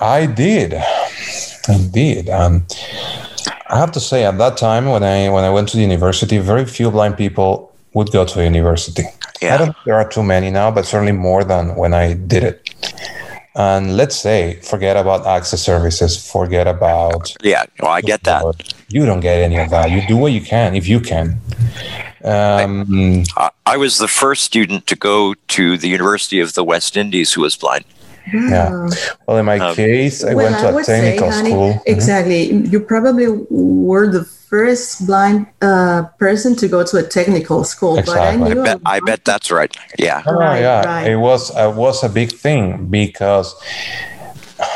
I 0.00 0.26
did, 0.26 0.74
indeed. 1.68 2.30
Um, 2.30 2.64
I 3.68 3.78
have 3.78 3.92
to 3.92 4.00
say, 4.00 4.24
at 4.24 4.38
that 4.38 4.56
time 4.56 4.86
when 4.86 5.02
I 5.02 5.28
when 5.28 5.44
I 5.44 5.50
went 5.50 5.68
to 5.70 5.76
the 5.76 5.82
university, 5.82 6.38
very 6.38 6.64
few 6.64 6.90
blind 6.90 7.16
people 7.16 7.72
would 7.92 8.10
go 8.12 8.24
to 8.24 8.42
university. 8.42 9.02
I 9.04 9.10
Yeah. 9.42 9.56
don't 9.58 9.66
think 9.68 9.76
there 9.84 9.94
are 9.96 10.08
too 10.08 10.22
many 10.22 10.50
now, 10.50 10.70
but 10.70 10.86
certainly 10.86 11.12
more 11.12 11.44
than 11.44 11.74
when 11.76 11.92
I 11.92 12.14
did 12.14 12.44
it. 12.44 12.70
And 13.54 13.96
let's 13.96 14.16
say, 14.16 14.60
forget 14.62 14.96
about 14.96 15.26
access 15.26 15.62
services, 15.62 16.30
forget 16.30 16.68
about. 16.68 17.34
Yeah, 17.42 17.64
well, 17.80 17.90
I 17.90 18.00
get 18.00 18.22
that. 18.22 18.44
You 18.88 19.06
don't 19.06 19.20
get 19.20 19.40
any 19.40 19.58
of 19.58 19.70
that. 19.70 19.90
You 19.90 20.06
do 20.06 20.16
what 20.16 20.32
you 20.32 20.40
can 20.40 20.76
if 20.76 20.86
you 20.86 21.00
can. 21.00 21.40
Um, 22.22 23.24
I, 23.36 23.50
I 23.66 23.76
was 23.76 23.98
the 23.98 24.08
first 24.08 24.44
student 24.44 24.86
to 24.86 24.96
go 24.96 25.34
to 25.48 25.76
the 25.76 25.88
University 25.88 26.38
of 26.38 26.54
the 26.54 26.62
West 26.62 26.96
Indies 26.96 27.32
who 27.32 27.40
was 27.40 27.56
blind. 27.56 27.84
Yeah. 28.32 28.88
Well, 29.26 29.38
in 29.38 29.46
my 29.46 29.58
Um, 29.58 29.74
case, 29.74 30.22
I 30.24 30.34
Well, 30.34 30.46
went 30.46 30.58
to 30.60 30.66
I 30.66 30.70
a 30.70 30.74
would 30.74 30.84
say, 30.86 31.00
technical 31.00 31.30
honey, 31.30 31.50
school. 31.50 31.72
Mhm. 31.74 31.82
Exactly. 31.86 32.42
You 32.72 32.80
probably 32.80 33.26
were 33.50 34.06
the 34.06 34.24
first 34.24 35.06
blind 35.06 35.46
uh, 35.62 36.02
person 36.18 36.54
to 36.56 36.66
go 36.68 36.82
to 36.82 36.96
a 36.98 37.02
technical 37.02 37.64
school. 37.64 37.96
But 37.96 38.08
I 38.16 38.34
Exactly. 38.34 38.50
I 38.60 38.64
Bet, 38.64 38.80
I 38.86 39.00
bet 39.00 39.24
that's 39.24 39.50
right. 39.50 39.74
Yeah. 39.98 40.22
Oh, 40.26 40.34
Right, 40.34 40.60
yeah, 40.60 40.84
right. 40.86 41.06
it 41.10 41.16
was 41.16 41.50
it 41.56 41.74
was 41.74 42.02
a 42.04 42.08
big 42.08 42.32
thing 42.32 42.86
because 42.90 43.54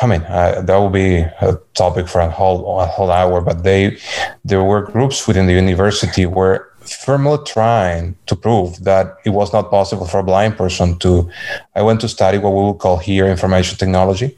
I 0.03 0.07
mean 0.07 0.23
uh, 0.29 0.63
that 0.63 0.77
would 0.79 0.93
be 0.93 1.17
a 1.41 1.59
topic 1.75 2.09
for 2.09 2.21
a 2.21 2.31
whole 2.31 2.81
a 2.81 2.87
whole 2.87 3.11
hour. 3.11 3.41
But 3.41 3.65
they 3.65 3.99
there 4.45 4.63
were 4.63 4.83
groups 4.83 5.27
within 5.29 5.47
the 5.47 5.53
university 5.55 6.25
where 6.27 6.69
firmly 6.87 7.39
trying 7.47 8.17
to 8.27 8.37
prove 8.37 8.85
that 8.85 9.17
it 9.25 9.31
was 9.31 9.53
not 9.53 9.71
possible 9.71 10.07
for 10.07 10.19
a 10.19 10.23
blind 10.23 10.57
person 10.57 10.99
to. 10.99 11.31
I 11.75 11.83
went 11.83 12.01
to 12.03 12.09
study 12.09 12.39
what 12.39 12.51
we 12.51 12.63
would 12.63 12.79
call 12.79 12.99
here 12.99 13.27
information 13.27 13.79
technology. 13.79 14.37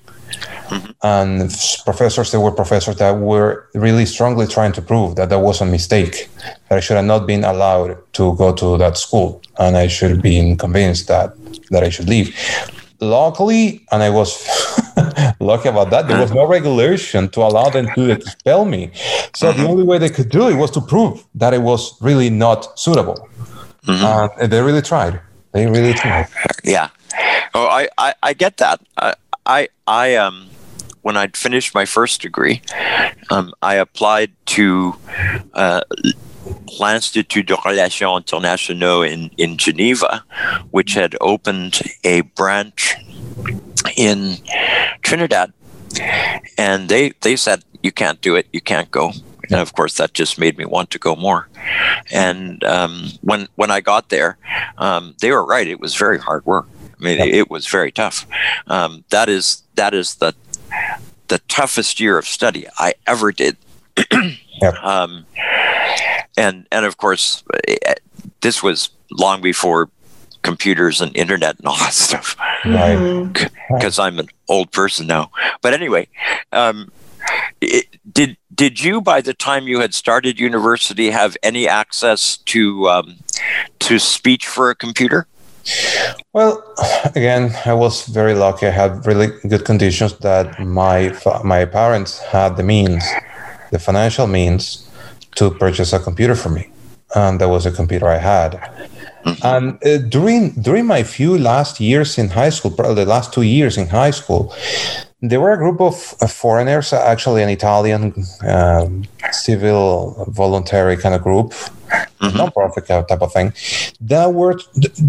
Mm-hmm. 0.69 0.91
And 1.03 1.51
professors, 1.85 2.33
there 2.33 2.41
were 2.41 2.51
professors 2.51 2.97
that 2.97 3.19
were 3.19 3.69
really 3.75 4.07
strongly 4.07 4.47
trying 4.47 4.73
to 4.73 4.83
prove 4.83 5.15
that 5.17 5.29
that 5.29 5.39
was 5.39 5.61
a 5.61 5.67
mistake, 5.67 6.29
that 6.69 6.79
I 6.79 6.81
should 6.81 6.97
have 6.97 7.05
not 7.05 7.27
been 7.27 7.45
allowed 7.45 7.99
to 8.15 8.35
go 8.37 8.53
to 8.53 8.77
that 8.79 8.99
school, 8.99 9.41
and 9.59 9.77
I 9.77 9.87
should 9.87 10.11
have 10.11 10.23
been 10.23 10.57
convinced 10.57 11.07
that 11.09 11.35
that 11.71 11.85
I 11.85 11.91
should 11.91 12.09
leave. 12.09 12.35
Luckily, 13.01 13.87
and 13.93 14.03
I 14.03 14.11
was 14.11 14.33
lucky 15.41 15.69
about 15.69 15.91
that, 15.91 16.09
there 16.09 16.21
was 16.21 16.33
no 16.33 16.47
regulation 16.47 17.29
to 17.31 17.41
allow 17.41 17.69
them 17.71 17.89
to 17.95 18.11
expel 18.11 18.65
me. 18.65 18.91
So 19.35 19.53
the 19.53 19.67
only 19.67 19.83
way 19.83 19.99
they 19.99 20.09
could 20.11 20.29
do 20.29 20.49
it 20.49 20.55
was 20.55 20.71
to 20.73 20.81
prove 20.81 21.25
that 21.35 21.55
it 21.55 21.63
was 21.63 22.01
really 22.01 22.31
not 22.31 22.79
suitable. 22.79 23.29
Mhm. 23.87 24.31
And 24.41 24.53
they 24.53 24.63
really 24.63 24.83
tried. 24.83 25.21
They 25.53 25.67
really 25.67 25.95
tried. 25.95 26.29
Yeah. 26.65 26.89
Oh, 27.55 27.67
I, 27.67 27.89
I, 27.97 28.15
I 28.23 28.33
get 28.35 28.59
that. 28.59 28.81
I, 28.99 29.15
I, 29.47 29.69
I, 29.87 30.17
um, 30.17 30.49
when 31.03 31.17
I'd 31.17 31.37
finished 31.37 31.75
my 31.75 31.85
first 31.85 32.21
degree, 32.21 32.61
um, 33.31 33.55
I 33.63 33.77
applied 33.77 34.33
to 34.47 34.97
uh, 35.55 35.83
l'Institut 36.81 37.47
de 37.47 37.57
Relations 37.65 38.19
Internationaux 38.21 39.03
in, 39.03 39.31
in 39.39 39.57
Geneva, 39.57 40.25
which 40.73 40.95
had 40.95 41.17
opened 41.21 41.81
a 42.05 42.23
branch 42.23 42.97
in 43.97 44.37
Trinidad. 45.03 45.53
And 46.59 46.89
they, 46.89 47.13
they 47.23 47.37
said, 47.37 47.65
you 47.83 47.93
can't 47.93 48.21
do 48.21 48.35
it, 48.37 48.47
you 48.53 48.61
can't 48.61 48.91
go. 48.91 49.13
And 49.51 49.61
of 49.61 49.75
course, 49.75 49.95
that 49.95 50.13
just 50.13 50.39
made 50.39 50.59
me 50.59 50.65
want 50.65 50.91
to 50.91 50.99
go 50.99 51.15
more. 51.15 51.49
And 52.11 52.63
um, 52.65 53.11
when 53.23 53.47
when 53.55 53.71
I 53.71 53.81
got 53.81 54.09
there, 54.09 54.39
um, 54.79 55.15
they 55.21 55.31
were 55.31 55.45
right. 55.47 55.69
It 55.69 55.79
was 55.79 55.95
very 55.95 56.19
hard 56.19 56.45
work. 56.45 56.67
I 56.99 57.05
mean, 57.05 57.19
Yep. 57.19 57.29
it 57.29 57.51
was 57.51 57.67
very 57.69 57.93
tough. 57.93 58.27
Um, 58.67 59.05
that 59.11 59.29
is 59.29 59.63
that 59.77 59.95
is 59.95 60.17
the 60.17 60.35
the 61.29 61.39
toughest 61.49 62.01
year 62.01 62.19
of 62.19 62.27
study 62.27 62.67
I 62.79 62.95
ever 63.07 63.33
did. 63.33 63.57
Yep. 64.63 64.75
um, 64.83 65.27
and 66.39 66.67
and 66.73 66.87
of 66.87 66.97
course, 66.97 67.45
eh, 67.69 67.95
this 68.41 68.63
was 68.63 68.89
long 69.11 69.43
before 69.43 69.91
computers 70.51 71.01
and 71.03 71.11
internet 71.17 71.55
and 71.59 71.67
all 71.69 71.79
that 71.85 71.93
stuff 72.09 72.37
Right. 72.65 72.99
Mhm. 73.07 73.51
because 73.75 73.99
I'm 74.05 74.19
an 74.19 74.29
old 74.49 74.69
person 74.81 75.07
now. 75.07 75.25
But 75.63 75.71
anyway, 75.81 76.05
um, 76.53 76.77
it, 77.61 77.85
did 78.19 78.31
did 78.63 78.75
you 78.87 79.01
by 79.13 79.21
the 79.29 79.35
time 79.35 79.63
you 79.73 79.81
had 79.85 79.93
started 79.95 80.41
university 80.41 81.11
have 81.21 81.33
any 81.43 81.65
access 81.83 82.39
to 82.53 82.89
um, 82.95 83.07
to 83.87 83.99
speech 83.99 84.45
for 84.55 84.71
a 84.71 84.75
computer? 84.75 85.21
Well, 86.33 86.53
again, 87.15 87.45
I 87.67 87.75
was 87.75 88.07
very 88.07 88.35
lucky. 88.35 88.67
I 88.67 88.71
had 88.83 89.07
really 89.07 89.29
good 89.51 89.65
conditions 89.65 90.13
that 90.21 90.47
my 90.61 90.99
fa- 91.23 91.43
my 91.45 91.65
parents 91.67 92.19
had 92.33 92.51
the 92.57 92.63
means, 92.63 93.03
the 93.73 93.79
financial 93.79 94.27
means, 94.27 94.63
to 95.39 95.51
purchase 95.51 95.93
a 95.97 95.99
computer 95.99 96.37
for 96.37 96.51
me, 96.51 96.65
and 97.15 97.41
that 97.41 97.49
was 97.49 97.67
a 97.67 97.73
computer 97.73 98.07
I 98.09 98.19
had. 98.35 98.51
And 99.43 99.85
uh, 99.85 99.99
during 99.99 100.51
during 100.63 100.87
my 100.87 101.03
few 101.03 101.37
last 101.39 101.81
years 101.81 102.19
in 102.19 102.29
high 102.29 102.51
school, 102.51 102.71
probably 102.71 103.05
the 103.05 103.11
last 103.11 103.33
two 103.33 103.43
years 103.43 103.77
in 103.77 103.89
high 103.89 104.13
school, 104.13 104.55
there 105.21 105.41
were 105.41 105.53
a 105.53 105.59
group 105.59 105.81
of 105.81 106.15
uh, 106.21 106.27
foreigners, 106.27 106.93
actually 106.93 107.43
an 107.43 107.49
Italian 107.49 108.15
um, 108.47 109.05
civil 109.33 110.27
voluntary 110.29 110.97
kind 110.97 111.15
of 111.15 111.23
group, 111.23 111.53
Mhm. 112.21 112.37
non-profit 112.37 112.87
type 112.87 113.23
of 113.23 113.33
thing, 113.33 113.53
that 114.01 114.33
were 114.33 114.59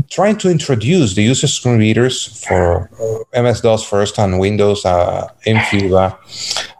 trying 0.09 0.37
to 0.37 0.49
introduce 0.49 1.13
the 1.15 1.23
user 1.23 1.47
screen 1.47 1.79
readers 1.79 2.43
for 2.45 2.89
uh, 3.01 3.41
MS-DOS 3.41 3.83
first 3.83 4.19
and 4.19 4.39
Windows 4.39 4.85
uh, 4.85 5.27
in 5.45 5.59
Cuba. 5.69 6.17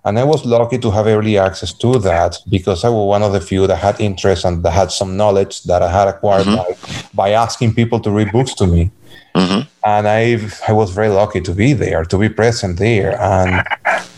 And 0.06 0.20
I 0.20 0.24
was 0.24 0.46
lucky 0.46 0.78
to 0.78 0.91
have 0.91 1.08
early 1.08 1.38
access 1.38 1.74
to 1.74 2.00
that 2.00 2.38
because 2.50 2.84
I 2.84 2.89
was 2.89 3.08
one 3.08 3.24
of 3.24 3.32
the 3.34 3.41
few 3.41 3.67
that 3.67 3.78
had 3.78 4.00
interest 4.00 4.46
and 4.46 4.63
that 4.63 4.72
had 4.72 4.91
some 4.91 5.17
knowledge 5.17 5.63
that 5.63 5.82
I 5.82 5.91
had 5.91 6.08
acquired 6.08 6.46
by, 6.46 6.67
by 7.13 7.30
asking 7.32 7.74
people 7.74 8.00
to 8.02 8.12
read 8.12 8.32
books 8.32 8.54
to 8.56 8.67
me 8.67 8.91
hmm 9.36 9.62
and 9.84 10.08
I 10.08 10.38
I 10.67 10.74
was 10.74 10.91
very 10.91 11.10
lucky 11.10 11.41
to 11.41 11.54
be 11.54 11.74
there, 11.74 12.04
to 12.04 12.17
be 12.17 12.30
present 12.30 12.78
there, 12.78 13.20
and 13.22 13.65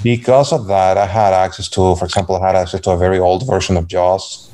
because 0.01 0.51
of 0.51 0.67
that, 0.67 0.97
I 0.97 1.05
had 1.05 1.33
access 1.33 1.67
to, 1.69 1.95
for 1.95 2.05
example, 2.05 2.35
I 2.37 2.47
had 2.47 2.55
access 2.55 2.81
to 2.81 2.91
a 2.91 2.97
very 2.97 3.19
old 3.19 3.45
version 3.45 3.77
of 3.77 3.87
JAWS. 3.87 4.48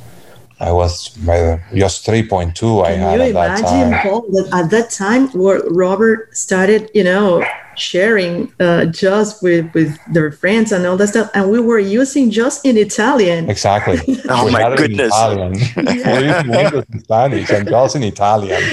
I 0.59 0.71
was 0.71 1.09
by 1.09 1.59
JAWS 1.73 2.03
3.2. 2.05 2.85
I 2.85 2.91
Can 2.91 2.99
had 2.99 3.15
you 3.15 3.21
at 3.21 3.33
that 3.33 3.59
imagine, 3.59 3.91
time. 3.91 4.01
Paul, 4.01 4.21
that 4.31 4.49
at 4.53 4.69
that 4.71 4.89
time 4.89 5.27
where 5.29 5.59
Robert 5.69 6.35
started, 6.35 6.89
you 6.93 7.03
know, 7.03 7.43
sharing 7.75 8.53
uh, 8.61 8.85
JAWS 8.85 9.41
with 9.41 9.73
with 9.73 9.97
their 10.13 10.31
friends 10.31 10.71
and 10.71 10.85
all 10.85 10.95
that 10.95 11.07
stuff, 11.09 11.29
and 11.33 11.51
we 11.51 11.59
were 11.59 11.79
using 11.79 12.31
JAWS 12.31 12.61
in 12.63 12.77
Italian. 12.77 13.49
Exactly. 13.49 13.99
Oh 14.29 14.45
We 14.45 14.51
my 14.51 14.61
had 14.61 14.73
it 14.73 14.79
in 14.79 14.87
goodness. 14.87 15.07
Italian. 15.13 15.51
we 15.75 16.27
used 16.27 16.47
Windows 16.47 16.85
in 16.91 16.99
Spanish 17.03 17.49
and 17.51 17.67
JAWS 17.67 17.95
in 17.95 18.03
Italian 18.03 18.63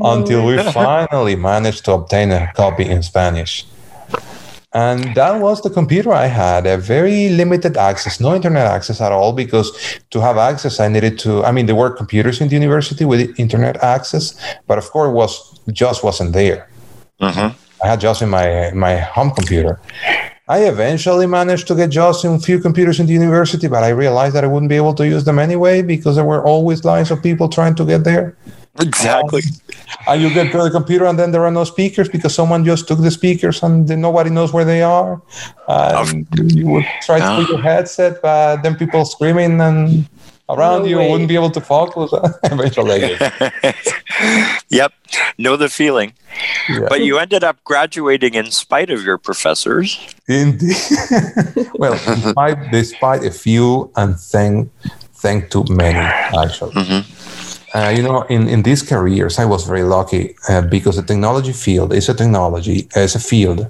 until 0.00 0.46
we 0.46 0.62
finally 0.72 1.34
managed 1.36 1.84
to 1.86 1.92
obtain 1.92 2.30
a 2.30 2.52
copy 2.54 2.84
in 2.84 3.02
Spanish. 3.02 3.66
And 4.74 5.14
that 5.14 5.40
was 5.40 5.62
the 5.62 5.70
computer 5.70 6.12
I 6.12 6.26
had, 6.26 6.66
a 6.66 6.76
very 6.76 7.30
limited 7.30 7.78
access, 7.78 8.20
no 8.20 8.34
internet 8.34 8.66
access 8.66 9.00
at 9.00 9.12
all, 9.12 9.32
because 9.32 9.72
to 10.10 10.20
have 10.20 10.36
access, 10.36 10.78
I 10.78 10.88
needed 10.88 11.18
to, 11.20 11.42
I 11.42 11.52
mean, 11.52 11.64
there 11.64 11.74
were 11.74 11.90
computers 11.90 12.40
in 12.42 12.48
the 12.48 12.54
university 12.54 13.06
with 13.06 13.38
internet 13.40 13.82
access, 13.82 14.38
but 14.66 14.76
of 14.76 14.90
course, 14.90 15.08
it 15.08 15.14
was 15.14 15.60
just 15.72 16.04
wasn't 16.04 16.32
there. 16.34 16.68
hmm 17.20 17.48
I 17.82 17.86
had 17.86 18.00
JAWS 18.00 18.22
in 18.22 18.28
my, 18.28 18.72
my 18.74 18.96
home 18.96 19.30
computer. 19.30 19.80
I 20.48 20.64
eventually 20.64 21.26
managed 21.26 21.68
to 21.68 21.74
get 21.74 21.94
in 21.94 22.32
a 22.32 22.38
few 22.40 22.58
computers 22.58 22.98
in 22.98 23.06
the 23.06 23.12
university, 23.12 23.68
but 23.68 23.84
I 23.84 23.90
realized 23.90 24.34
that 24.34 24.44
I 24.44 24.46
wouldn't 24.48 24.70
be 24.70 24.76
able 24.76 24.94
to 24.94 25.06
use 25.06 25.24
them 25.24 25.38
anyway 25.38 25.82
because 25.82 26.16
there 26.16 26.24
were 26.24 26.42
always 26.44 26.84
lines 26.84 27.10
of 27.10 27.22
people 27.22 27.48
trying 27.48 27.74
to 27.76 27.84
get 27.84 28.04
there. 28.04 28.36
Exactly. 28.80 29.42
And 30.06 30.22
you 30.22 30.30
get 30.32 30.52
to 30.52 30.58
the 30.62 30.70
computer, 30.70 31.04
and 31.06 31.18
then 31.18 31.32
there 31.32 31.44
are 31.44 31.50
no 31.50 31.64
speakers 31.64 32.08
because 32.08 32.34
someone 32.34 32.64
just 32.64 32.86
took 32.88 33.00
the 33.00 33.10
speakers 33.10 33.62
and 33.62 33.88
then 33.88 34.00
nobody 34.00 34.30
knows 34.30 34.52
where 34.52 34.64
they 34.64 34.80
are. 34.82 35.20
And 35.66 36.26
you 36.52 36.66
would 36.68 36.86
try 37.02 37.18
to 37.18 37.36
put 37.36 37.48
your 37.48 37.60
headset, 37.62 38.22
but 38.22 38.62
then 38.62 38.76
people 38.76 39.04
screaming 39.04 39.60
and 39.60 40.08
around 40.48 40.82
No 40.82 40.88
you 40.88 40.98
way. 40.98 41.10
wouldn't 41.10 41.28
be 41.28 41.34
able 41.34 41.50
to 41.50 41.60
focus. 41.60 42.12
Eventually, 42.44 43.00
yep. 44.68 44.92
Know 45.36 45.56
the 45.56 45.68
feeling. 45.68 46.12
Yeah. 46.68 46.86
But 46.88 47.00
you 47.02 47.18
ended 47.18 47.44
up 47.44 47.62
graduating 47.64 48.34
in 48.34 48.50
spite 48.50 48.90
of 48.90 49.02
your 49.04 49.18
professors. 49.18 49.98
Indeed. 50.26 50.76
well, 51.74 51.98
despite, 52.06 52.70
despite 52.70 53.24
a 53.24 53.30
few 53.30 53.90
and 53.96 54.16
thank, 54.18 54.70
thank 55.14 55.50
to 55.50 55.64
many, 55.70 55.98
actually. 55.98 56.72
Mhm. 56.72 57.04
Uh, 57.74 57.92
you 57.94 58.02
know, 58.02 58.22
in, 58.22 58.48
in 58.48 58.62
these 58.62 58.82
careers, 58.82 59.38
I 59.38 59.44
was 59.44 59.64
very 59.64 59.82
lucky 59.82 60.34
uh, 60.48 60.62
because 60.62 60.96
the 60.96 61.02
technology 61.02 61.52
field 61.52 61.92
is 61.92 62.08
a 62.08 62.14
technology, 62.14 62.88
is 62.96 63.14
a 63.14 63.20
field 63.20 63.66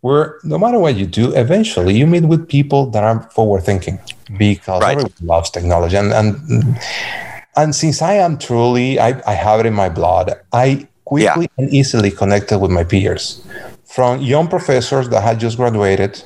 where 0.00 0.38
no 0.42 0.58
matter 0.58 0.78
what 0.78 0.96
you 0.96 1.06
do, 1.06 1.32
eventually 1.34 1.96
you 1.96 2.06
meet 2.06 2.24
with 2.24 2.48
people 2.48 2.90
that 2.90 3.04
are 3.04 3.22
forward 3.30 3.62
thinking 3.62 3.98
because 4.36 4.82
Right. 4.82 4.92
everyone 4.92 5.12
loves 5.22 5.50
technology. 5.50 5.96
And, 5.96 6.12
and, 6.12 6.78
and 7.56 7.74
since 7.74 8.02
I 8.02 8.14
am 8.14 8.38
truly, 8.38 8.98
I, 8.98 9.20
I 9.26 9.34
have 9.34 9.60
it 9.60 9.66
in 9.66 9.74
my 9.74 9.88
blood, 9.88 10.34
I 10.52 10.88
quickly 11.04 11.48
and 11.56 11.72
easily 11.72 12.10
connected 12.10 12.58
with 12.58 12.70
my 12.70 12.84
peers 12.84 13.42
from 13.84 14.20
young 14.20 14.48
professors 14.48 15.08
that 15.08 15.22
had 15.22 15.40
just 15.40 15.56
graduated 15.56 16.22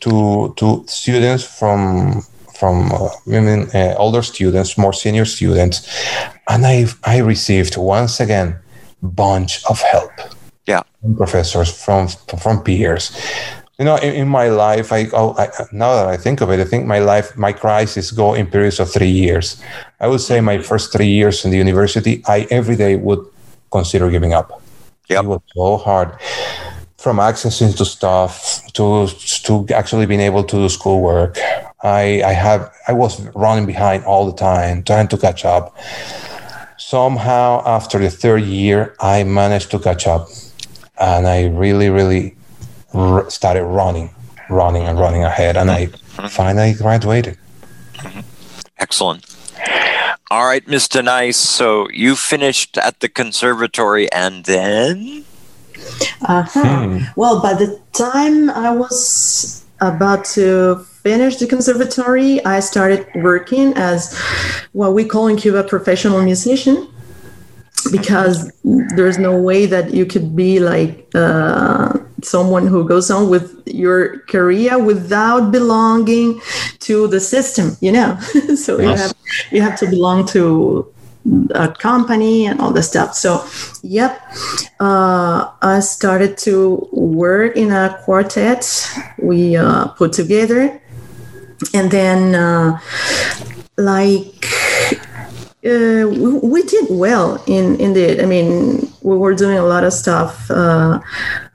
to, 0.00 0.52
to 0.56 0.84
students 0.86 1.44
from 1.44 2.22
from 2.58 2.92
uh, 2.92 3.08
I 3.30 3.68
uh, 3.74 3.94
older 3.96 4.22
students, 4.22 4.78
more 4.78 4.92
senior 4.92 5.24
students, 5.24 5.76
and 6.48 6.66
I 6.66 6.86
I 7.04 7.18
received 7.18 7.76
once 7.76 8.20
again 8.20 8.58
bunch 9.02 9.64
of 9.66 9.80
help, 9.80 10.12
Yeah. 10.66 10.82
From 11.00 11.16
professors, 11.16 11.70
from 11.84 12.08
from 12.08 12.62
peers. 12.62 13.12
You 13.78 13.84
know, 13.84 13.96
in, 13.96 14.14
in 14.14 14.28
my 14.28 14.48
life, 14.48 14.90
I, 14.90 15.08
oh, 15.12 15.34
I 15.36 15.48
now 15.70 15.94
that 15.96 16.08
I 16.08 16.16
think 16.16 16.40
of 16.40 16.50
it, 16.50 16.60
I 16.60 16.64
think 16.64 16.86
my 16.86 16.98
life, 16.98 17.36
my 17.36 17.52
crisis 17.52 18.10
go 18.10 18.34
in 18.34 18.46
periods 18.46 18.80
of 18.80 18.90
three 18.90 19.10
years. 19.10 19.62
I 20.00 20.08
would 20.08 20.20
say 20.20 20.40
my 20.40 20.58
first 20.62 20.92
three 20.92 21.08
years 21.08 21.44
in 21.44 21.50
the 21.50 21.58
university, 21.58 22.22
I 22.26 22.46
every 22.50 22.76
day 22.76 22.96
would 22.96 23.20
consider 23.70 24.10
giving 24.10 24.32
up. 24.32 24.62
Yep. 25.08 25.24
It 25.24 25.28
was 25.28 25.40
so 25.54 25.76
hard 25.76 26.18
from 26.96 27.18
accessing 27.18 27.76
to 27.76 27.84
stuff 27.84 28.60
to 28.72 29.06
to 29.44 29.66
actually 29.74 30.06
being 30.06 30.22
able 30.22 30.42
to 30.42 30.56
do 30.56 30.68
schoolwork. 30.68 31.38
I 31.86 32.22
I 32.22 32.32
have 32.32 32.72
I 32.88 32.92
was 32.92 33.20
running 33.34 33.66
behind 33.66 34.04
all 34.04 34.26
the 34.26 34.36
time, 34.36 34.82
trying 34.82 35.08
to 35.08 35.18
catch 35.18 35.44
up. 35.44 35.76
Somehow, 36.78 37.62
after 37.66 37.98
the 37.98 38.10
third 38.10 38.42
year, 38.42 38.94
I 39.00 39.24
managed 39.24 39.70
to 39.72 39.78
catch 39.78 40.06
up, 40.06 40.28
and 41.00 41.26
I 41.26 41.46
really, 41.46 41.88
really 41.90 42.36
r- 42.94 43.28
started 43.30 43.64
running, 43.64 44.14
running, 44.48 44.82
and 44.82 44.98
running 44.98 45.24
ahead, 45.24 45.56
and 45.56 45.70
I 45.70 45.86
mm-hmm. 45.86 46.26
finally 46.28 46.74
graduated. 46.74 47.38
Mm-hmm. 47.94 48.20
Excellent. 48.78 49.24
All 50.30 50.46
right, 50.46 50.64
Mr. 50.66 51.04
Nice. 51.04 51.36
So 51.36 51.88
you 51.90 52.16
finished 52.16 52.76
at 52.78 53.00
the 53.00 53.08
conservatory 53.08 54.10
and 54.12 54.44
then? 54.44 55.24
Uh-huh. 56.22 56.88
Hmm. 56.88 56.98
Well, 57.14 57.40
by 57.40 57.54
the 57.54 57.80
time 57.92 58.50
I 58.50 58.74
was 58.74 59.64
about 59.80 60.24
to 60.34 60.84
finish 61.06 61.36
the 61.36 61.46
conservatory, 61.46 62.44
I 62.44 62.58
started 62.58 63.06
working 63.14 63.72
as 63.76 64.18
what 64.72 64.92
we 64.92 65.04
call 65.04 65.28
in 65.28 65.36
Cuba 65.36 65.62
professional 65.62 66.20
musician 66.20 66.76
because 67.92 68.50
there's 68.96 69.16
no 69.16 69.40
way 69.40 69.66
that 69.66 69.94
you 69.94 70.04
could 70.04 70.34
be 70.34 70.58
like 70.58 70.92
uh, 71.14 71.92
someone 72.24 72.66
who 72.66 72.80
goes 72.88 73.08
on 73.08 73.30
with 73.30 73.46
your 73.66 74.18
career 74.32 74.82
without 74.82 75.52
belonging 75.52 76.40
to 76.80 77.06
the 77.06 77.20
system 77.20 77.66
you 77.80 77.92
know? 77.92 78.18
So 78.64 78.70
you 78.80 78.88
have 79.02 79.14
you 79.54 79.60
have 79.62 79.78
to 79.82 79.86
belong 79.86 80.26
to 80.36 80.42
a 81.54 81.68
company 81.88 82.46
and 82.48 82.60
all 82.60 82.72
the 82.72 82.82
stuff. 82.82 83.14
So 83.14 83.30
yep 83.82 84.12
uh, 84.80 85.38
i 85.62 85.78
started 85.80 86.32
to 86.46 86.88
work 86.90 87.56
in 87.56 87.70
a 87.70 87.84
quartet. 88.04 88.62
We 89.30 89.56
uh, 89.56 89.86
put 89.98 90.12
together 90.12 90.80
and 91.74 91.90
then 91.90 92.34
uh, 92.34 92.78
like 93.76 94.46
uh, 95.64 96.06
we, 96.08 96.38
we 96.38 96.62
did 96.62 96.86
well 96.90 97.42
in 97.46 97.78
in 97.80 97.92
the 97.92 98.22
i 98.22 98.26
mean 98.26 98.86
we 99.06 99.16
were 99.16 99.34
doing 99.34 99.56
a 99.56 99.64
lot 99.64 99.84
of 99.84 99.92
stuff. 99.92 100.50
Uh, 100.50 100.98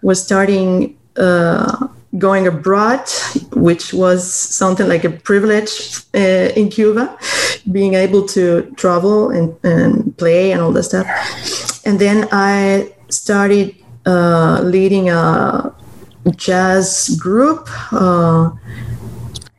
we're 0.01 0.21
starting 0.29 0.97
uh, 1.17 1.87
going 2.17 2.47
abroad 2.47 3.05
which 3.53 3.93
was 3.93 4.21
something 4.33 4.87
like 4.87 5.03
a 5.03 5.09
privilege 5.09 6.03
uh, 6.15 6.59
in 6.59 6.69
cuba 6.69 7.17
being 7.71 7.93
able 7.93 8.25
to 8.25 8.73
travel 8.77 9.29
and, 9.29 9.53
and 9.63 10.17
play 10.17 10.51
and 10.51 10.61
all 10.61 10.71
that 10.71 10.83
stuff. 10.83 11.07
And 11.85 11.99
then 11.99 12.27
i 12.31 12.91
started 13.09 13.75
uh, 14.05 14.61
leading 14.63 15.09
a 15.09 15.73
jazz 16.35 17.17
group 17.19 17.67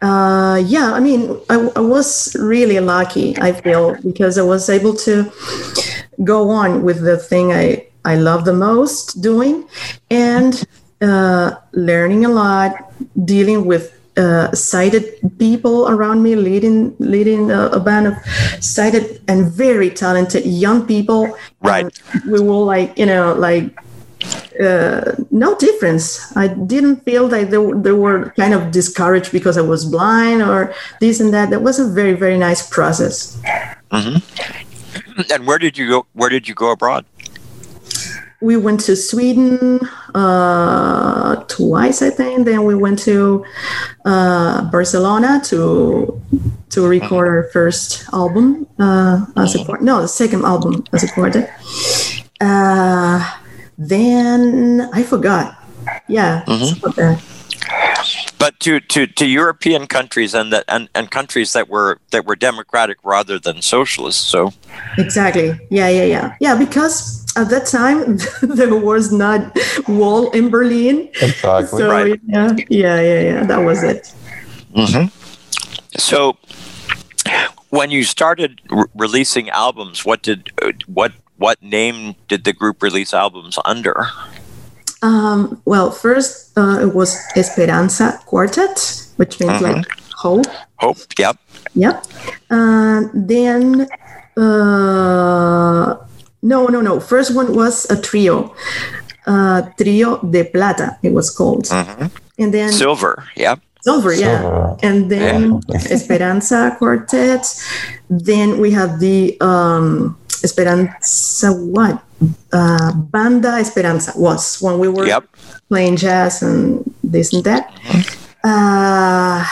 uh, 0.03 0.57
yeah, 0.67 0.93
I 0.93 1.01
mean, 1.01 1.38
I, 1.49 1.71
I 1.77 1.81
was 1.81 2.37
really 2.38 2.81
lucky, 2.81 3.38
I 3.38 3.53
feel, 3.53 3.97
because 4.03 4.37
I 4.37 4.43
was 4.43 4.69
able 4.69 4.95
to 4.97 5.31
go 6.25 6.51
on 6.51 6.83
with 6.83 7.03
the 7.03 7.17
thing 7.17 7.53
I, 7.53 7.87
I 8.05 8.17
love 8.17 8.45
the 8.45 8.53
most 8.53 9.23
doing 9.23 9.69
and 10.11 10.67
uh, 11.01 11.53
learning 11.73 12.25
a 12.25 12.29
lot, 12.29 12.93
dealing 13.25 13.65
with 13.65 13.99
uh, 14.17 14.53
sighted 14.53 15.05
people 15.38 15.88
around 15.88 16.23
me, 16.23 16.37
leading 16.37 16.95
leading 16.99 17.51
a, 17.51 17.69
a 17.69 17.81
band 17.81 18.07
of 18.09 18.15
sighted 18.61 19.23
and 19.29 19.51
very 19.51 19.88
talented 19.88 20.45
young 20.45 20.87
people. 20.87 21.35
Right. 21.62 21.87
And 22.12 22.31
we 22.31 22.41
were 22.41 22.65
like, 22.65 22.99
you 22.99 23.07
know, 23.07 23.35
like 23.35 23.75
uh, 24.61 25.14
no 25.31 25.55
difference. 25.57 26.35
I 26.37 26.49
didn't 26.49 27.05
feel 27.05 27.29
that 27.29 27.51
they, 27.51 27.59
were- 27.59 27.79
they 27.81 27.92
were 27.92 28.31
kind 28.37 28.55
of 28.55 28.71
discouraged 28.71 29.33
because 29.33 29.57
I 29.59 29.62
was 29.62 29.85
blind 29.85 30.42
or 30.42 30.75
this 31.01 31.21
and 31.21 31.33
that. 31.35 31.51
That 31.51 31.62
was 31.62 31.79
a 31.79 31.87
very, 31.88 32.12
very 32.14 32.38
nice 32.38 32.66
process. 32.68 33.40
And 33.90 35.47
where 35.47 35.59
did 35.59 35.77
you 35.79 35.88
go? 35.88 36.07
Where 36.14 36.31
did 36.31 36.49
you 36.49 36.55
go 36.55 36.71
abroad? 36.71 37.05
We 38.40 38.57
went 38.57 38.81
to 38.87 38.97
Sweden 38.97 39.79
uh, 40.14 41.37
twice, 41.45 42.03
I 42.03 42.11
think. 42.11 42.45
Then 42.45 42.64
we 42.64 42.75
went 42.75 42.99
to 43.01 43.45
uh, 44.05 44.68
Barcelona 44.71 45.40
to 45.45 46.21
to 46.71 46.87
record 46.88 47.29
our 47.29 47.45
first 47.53 48.05
album 48.12 48.66
uh, 48.79 49.27
as 49.37 49.55
a 49.55 49.64
quartet. 49.64 49.85
No, 49.85 50.01
the 50.01 50.09
second 50.09 50.45
album 50.45 50.83
as 50.92 51.05
a 51.05 51.09
quartet. 51.09 51.51
Uh, 52.40 53.21
then 53.88 54.88
I 54.92 55.03
forgot. 55.03 55.57
Yeah, 56.09 56.45
something 56.45 56.81
like 56.83 56.97
that. 56.97 57.23
But 58.38 58.59
to, 58.61 58.81
to, 58.81 59.07
to 59.07 59.27
European 59.27 59.87
countries 59.87 60.35
and 60.35 60.53
that 60.53 60.64
and, 60.68 60.88
and 60.95 61.11
countries 61.11 61.53
that 61.53 61.68
were 61.68 61.99
that 62.11 62.27
were 62.27 62.35
democratic 62.37 62.99
rather 63.05 63.38
than 63.38 63.62
socialist. 63.62 64.29
So 64.29 64.53
Exactly. 64.99 65.59
Yeah, 65.71 65.88
yeah, 65.88 66.05
yeah. 66.05 66.35
Yeah, 66.40 66.57
because 66.59 67.25
at 67.37 67.51
that 67.51 67.66
time 67.66 68.18
there 68.57 68.75
was 68.75 69.12
not 69.12 69.57
wall 69.88 70.31
in 70.33 70.51
Berlin. 70.51 71.09
Exactly. 71.21 71.79
So 71.79 71.88
Right. 71.88 72.21
yeah, 72.27 72.53
yeah, 72.68 73.01
yeah, 73.01 73.21
yeah. 73.21 73.45
That 73.47 73.59
was 73.64 73.83
it. 73.83 74.12
so 75.97 76.37
when 77.71 77.90
you 77.90 78.03
started 78.05 78.61
re- 78.71 78.85
releasing 78.95 79.49
albums, 79.51 80.05
what 80.05 80.23
did 80.23 80.51
uh, 80.62 80.73
what 80.87 81.12
what 81.43 81.61
name 81.61 82.15
did 82.29 82.45
the 82.45 82.53
group 82.53 82.83
release 82.83 83.13
albums 83.13 83.59
under? 83.65 84.07
Um, 85.03 85.61
well, 85.65 85.91
first 85.91 86.57
uh, 86.57 86.79
it 86.81 86.95
was 86.95 87.19
Esperanza 87.35 88.21
Quartet, 88.27 88.79
which 89.17 89.41
means 89.41 89.61
like 89.61 89.85
hope. 90.15 90.47
Hope. 90.79 90.99
Yep. 91.19 91.37
Yep. 91.75 92.07
Uh, 92.49 93.01
then 93.13 93.89
uh, 94.37 95.97
no, 96.43 96.67
no, 96.67 96.81
no. 96.81 97.01
First 97.01 97.35
one 97.35 97.55
was 97.57 97.91
a 97.91 98.01
trio, 98.01 98.55
uh, 99.27 99.63
Trio 99.77 100.19
de 100.23 100.45
Plata. 100.45 100.97
It 101.03 101.13
was 101.13 101.31
called, 101.35 101.67
and 102.39 102.55
then 102.55 102.71
Silver. 102.71 103.27
Yep. 103.37 103.59
Silver, 103.83 104.15
yeah. 104.15 104.39
Silver. 104.39 104.79
And 104.85 105.11
then 105.11 105.61
Esperanza 105.91 106.77
Quartet. 106.79 107.43
Then 108.09 108.61
we 108.61 108.71
have 108.71 109.01
the 109.01 109.37
um, 109.41 110.17
Esperanza 110.45 111.53
what? 111.53 112.03
Uh, 112.53 112.93
Banda 112.93 113.57
Esperanza 113.59 114.13
was 114.17 114.61
when 114.61 114.79
we 114.79 114.89
were 114.89 115.07
Yep. 115.07 115.25
playing 115.69 115.97
jazz 115.97 116.43
and 116.43 116.85
this 117.03 117.33
and 117.33 117.45
that. 117.45 117.73
Uh, 118.45 119.45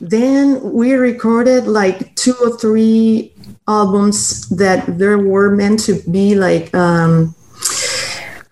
then 0.00 0.60
we 0.72 0.92
recorded 0.94 1.66
like 1.66 2.14
two 2.16 2.34
or 2.42 2.56
three 2.58 3.32
albums 3.68 4.48
that 4.50 4.98
there 4.98 5.18
were 5.18 5.50
meant 5.50 5.80
to 5.80 5.94
be 6.10 6.34
like 6.34 6.74
um, 6.74 7.34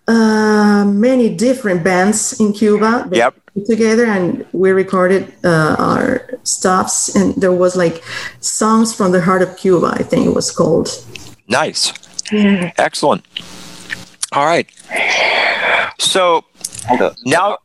uh, 0.09 0.85
many 0.87 1.35
different 1.35 1.83
bands 1.85 2.39
in 2.41 2.53
Cuba. 2.53 3.09
Yep. 3.13 3.35
put 3.55 3.67
Together 3.67 4.05
and 4.05 4.45
we 4.53 4.73
recorded 4.73 5.33
uh, 5.45 5.77
our 5.79 6.27
stuffs, 6.43 7.15
and 7.15 7.35
there 7.37 7.53
was 7.53 7.77
like 7.77 8.03
songs 8.41 8.93
from 8.93 9.13
the 9.13 9.21
heart 9.21 9.43
of 9.43 9.57
Cuba. 9.57 9.95
I 9.95 10.03
think 10.03 10.27
it 10.27 10.35
was 10.35 10.51
called. 10.51 10.89
Nice. 11.49 11.93
Excellent. 12.33 13.25
All 14.33 14.47
right. 14.47 14.69
So 15.99 16.45
now 17.25 17.59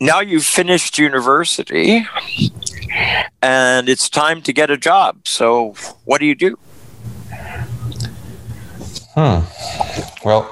now 0.00 0.20
you've 0.20 0.46
finished 0.46 0.98
university 0.98 2.06
and 3.42 3.88
it's 3.88 4.08
time 4.08 4.42
to 4.42 4.52
get 4.52 4.70
a 4.70 4.76
job. 4.76 5.26
So 5.26 5.74
what 6.04 6.18
do 6.20 6.26
you 6.26 6.34
do? 6.34 6.58
Hmm. 9.14 9.40
Well, 10.24 10.50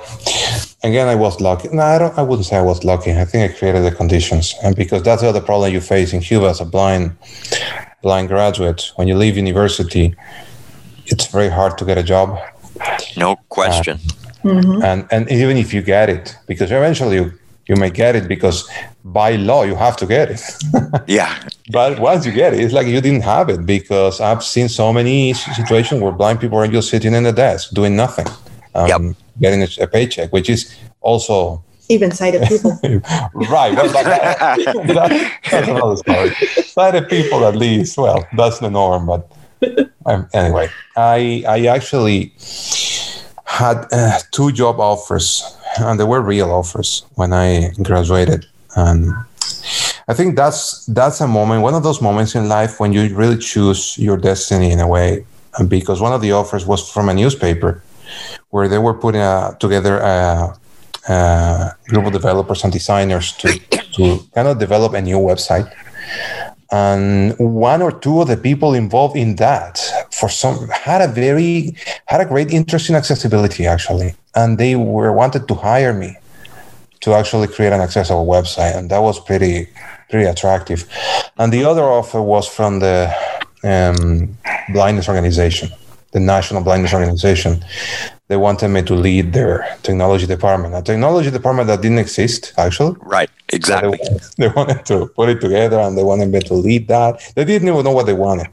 again, 0.85 1.09
I 1.09 1.17
was 1.17 1.41
lucky. 1.41 1.69
No, 1.73 1.83
I 1.83 1.99
don't. 1.99 2.17
I 2.17 2.23
wouldn't 2.23 2.47
say 2.47 2.57
I 2.57 2.63
was 2.63 2.85
lucky. 2.85 3.13
I 3.13 3.25
think 3.25 3.51
I 3.51 3.59
created 3.59 3.83
the 3.83 3.91
conditions, 3.91 4.55
and 4.63 4.77
because 4.77 5.03
that's 5.03 5.23
the 5.23 5.29
other 5.29 5.41
problem 5.41 5.73
you 5.73 5.81
face 5.81 6.13
in 6.13 6.21
Cuba 6.21 6.47
as 6.47 6.61
a 6.61 6.65
blind 6.65 7.17
blind 8.03 8.29
graduate. 8.29 8.93
When 8.97 9.09
you 9.09 9.17
leave 9.17 9.37
university, 9.37 10.15
it's 11.07 11.27
very 11.27 11.49
hard 11.49 11.77
to 11.79 11.85
get 11.85 11.99
a 11.99 12.05
job, 12.05 12.39
No 13.17 13.37
question. 13.49 13.99
and 14.45 15.07
and 15.11 15.31
even 15.31 15.57
if 15.57 15.73
you 15.73 15.83
get 15.83 16.09
it, 16.11 16.37
because 16.47 16.71
eventually 16.73 17.17
you 17.17 17.33
you 17.69 17.77
may 17.77 17.91
get 17.91 18.17
it 18.17 18.27
because 18.29 18.69
by 19.05 19.37
law 19.37 19.63
you 19.63 19.75
have 19.77 19.97
to 19.97 20.07
get 20.07 20.31
it. 20.31 20.41
yeah. 21.07 21.33
But 21.71 21.99
once 22.01 22.27
you 22.27 22.33
get 22.33 22.53
it, 22.55 22.61
it's 22.61 22.75
like 22.75 22.87
you 22.87 23.01
didn't 23.01 23.23
have 23.23 23.49
it 23.49 23.65
because 23.65 24.21
I've 24.21 24.43
seen 24.43 24.69
so 24.69 24.93
many 24.93 25.33
situations 25.35 26.01
where 26.03 26.13
blind 26.13 26.41
people 26.41 26.59
are 26.59 26.67
just 26.67 26.91
sitting 26.91 27.15
in 27.15 27.23
the 27.23 27.33
desk 27.33 27.71
doing 27.73 27.95
nothing, 27.97 28.27
um, 28.75 28.89
Yep. 28.89 29.01
getting 29.41 29.63
a, 29.63 29.69
a 29.81 29.87
paycheck, 29.87 30.33
which 30.33 30.51
is 30.51 30.75
also 31.01 31.63
even 31.89 32.11
sighted 32.11 32.43
people. 32.49 32.73
right. 33.35 33.75
Well, 33.75 33.89
that, 33.93 34.05
that, 34.89 35.39
that's 35.51 35.69
another 35.69 35.97
story. 35.97 36.31
Sighted 36.65 37.09
people, 37.09 37.45
at 37.47 37.55
least. 37.57 37.97
Well, 37.99 38.27
that's 38.37 38.59
the 38.59 38.71
norm. 38.71 39.07
But 39.07 39.31
um, 40.07 40.29
anyway, 40.33 40.69
I 40.97 41.45
I 41.49 41.67
actually 41.67 42.33
had 43.45 43.87
uh, 43.93 44.19
two 44.31 44.51
job 44.53 44.81
offers, 44.81 45.43
and 45.79 45.99
they 46.01 46.05
were 46.05 46.21
real 46.21 46.51
offers 46.51 47.05
when 47.15 47.33
I 47.33 47.73
graduated. 47.83 48.47
And 48.77 49.13
I 50.09 50.15
think 50.15 50.37
that's 50.37 50.87
that's 50.87 51.21
a 51.21 51.29
moment, 51.29 51.63
one 51.63 51.75
of 51.75 51.83
those 51.83 52.01
moments 52.01 52.35
in 52.35 52.49
life 52.49 52.81
when 52.81 52.93
you 52.93 53.15
really 53.15 53.39
choose 53.39 53.97
your 53.99 54.17
destiny 54.17 54.71
in 54.73 54.81
a 54.81 54.89
way. 54.89 55.27
Because 55.69 56.01
one 56.01 56.15
of 56.15 56.23
the 56.23 56.33
offers 56.33 56.65
was 56.65 56.91
from 56.91 57.11
a 57.11 57.15
newspaper, 57.15 57.83
where 58.51 58.69
they 58.69 58.79
were 58.79 58.95
putting 58.95 59.21
uh, 59.21 59.53
together 59.57 59.99
a, 59.99 60.59
a, 61.09 61.73
group 61.89 62.07
of 62.07 62.13
developers 62.13 62.65
and 62.65 62.73
designers 62.73 63.33
to 63.33 63.59
to 63.97 64.19
kind 64.35 64.49
of 64.49 64.59
develop 64.59 64.95
a 64.95 65.03
new 65.03 65.19
website. 65.19 65.71
And 66.73 67.39
one 67.39 67.83
or 67.83 67.93
two 67.93 68.23
of 68.23 68.29
the 68.29 68.37
people 68.37 68.73
involved 68.73 69.15
in 69.15 69.37
that, 69.37 69.79
for 70.11 70.31
some, 70.31 70.69
had 70.69 71.03
a 71.03 71.09
very 71.09 71.77
had 72.07 72.23
a 72.23 72.25
great 72.25 72.51
interest 72.51 72.89
in 72.89 72.95
accessibility 72.97 73.67
actually, 73.67 74.15
and 74.35 74.57
they 74.57 74.75
were 74.75 75.13
wanted 75.13 75.47
to 75.49 75.55
hire 75.55 75.93
me 75.93 76.17
to 77.01 77.13
actually 77.13 77.49
create 77.49 77.75
an 77.75 77.83
accessible 77.83 78.27
website, 78.27 78.75
and 78.75 78.89
that 78.91 79.03
was 79.03 79.21
pretty 79.21 79.69
pretty 80.09 80.27
attractive. 80.27 80.89
And 81.37 81.53
the 81.53 81.65
other 81.65 81.85
offer 81.85 82.23
was 82.23 82.49
from 82.49 82.81
the 82.81 83.13
um, 83.65 84.39
blindness 84.73 85.09
organization, 85.09 85.69
the 86.13 86.21
National 86.21 86.63
Blindness 86.63 86.95
Organization. 86.95 87.63
They 88.33 88.41
wanted 88.49 88.69
me 88.69 88.81
to 88.91 88.95
lead 88.95 89.35
their 89.35 89.55
technology 89.83 90.27
department, 90.27 90.75
a 90.75 90.81
technology 90.81 91.31
department 91.31 91.67
that 91.67 91.83
didn't 91.83 91.99
exist 91.99 92.55
actually. 92.57 92.97
Right, 93.01 93.31
exactly. 93.51 93.99
So 94.03 94.15
they, 94.15 94.49
they, 94.49 94.49
wanted 94.59 94.87
to 94.87 95.07
put 95.19 95.29
it 95.29 95.41
together, 95.47 95.79
and 95.85 95.99
they 95.99 96.03
wanted 96.03 96.29
me 96.35 96.41
to 96.51 96.55
lead 96.55 96.89
that. 96.89 97.13
They 97.35 97.45
didn't 97.45 97.69
even 97.69 97.85
know 97.85 97.97
what 97.99 98.07
they 98.07 98.19
wanted, 98.27 98.49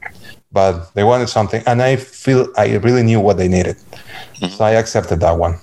but 0.52 0.92
they 0.94 1.04
wanted 1.12 1.28
something, 1.28 1.62
and 1.66 1.80
I 1.80 1.96
feel 1.96 2.40
I 2.58 2.76
really 2.86 3.04
knew 3.08 3.20
what 3.20 3.36
they 3.38 3.48
needed, 3.48 3.76
mm-hmm. 3.76 4.52
so 4.54 4.64
I 4.64 4.72
accepted 4.82 5.20
that 5.20 5.36
one. 5.46 5.54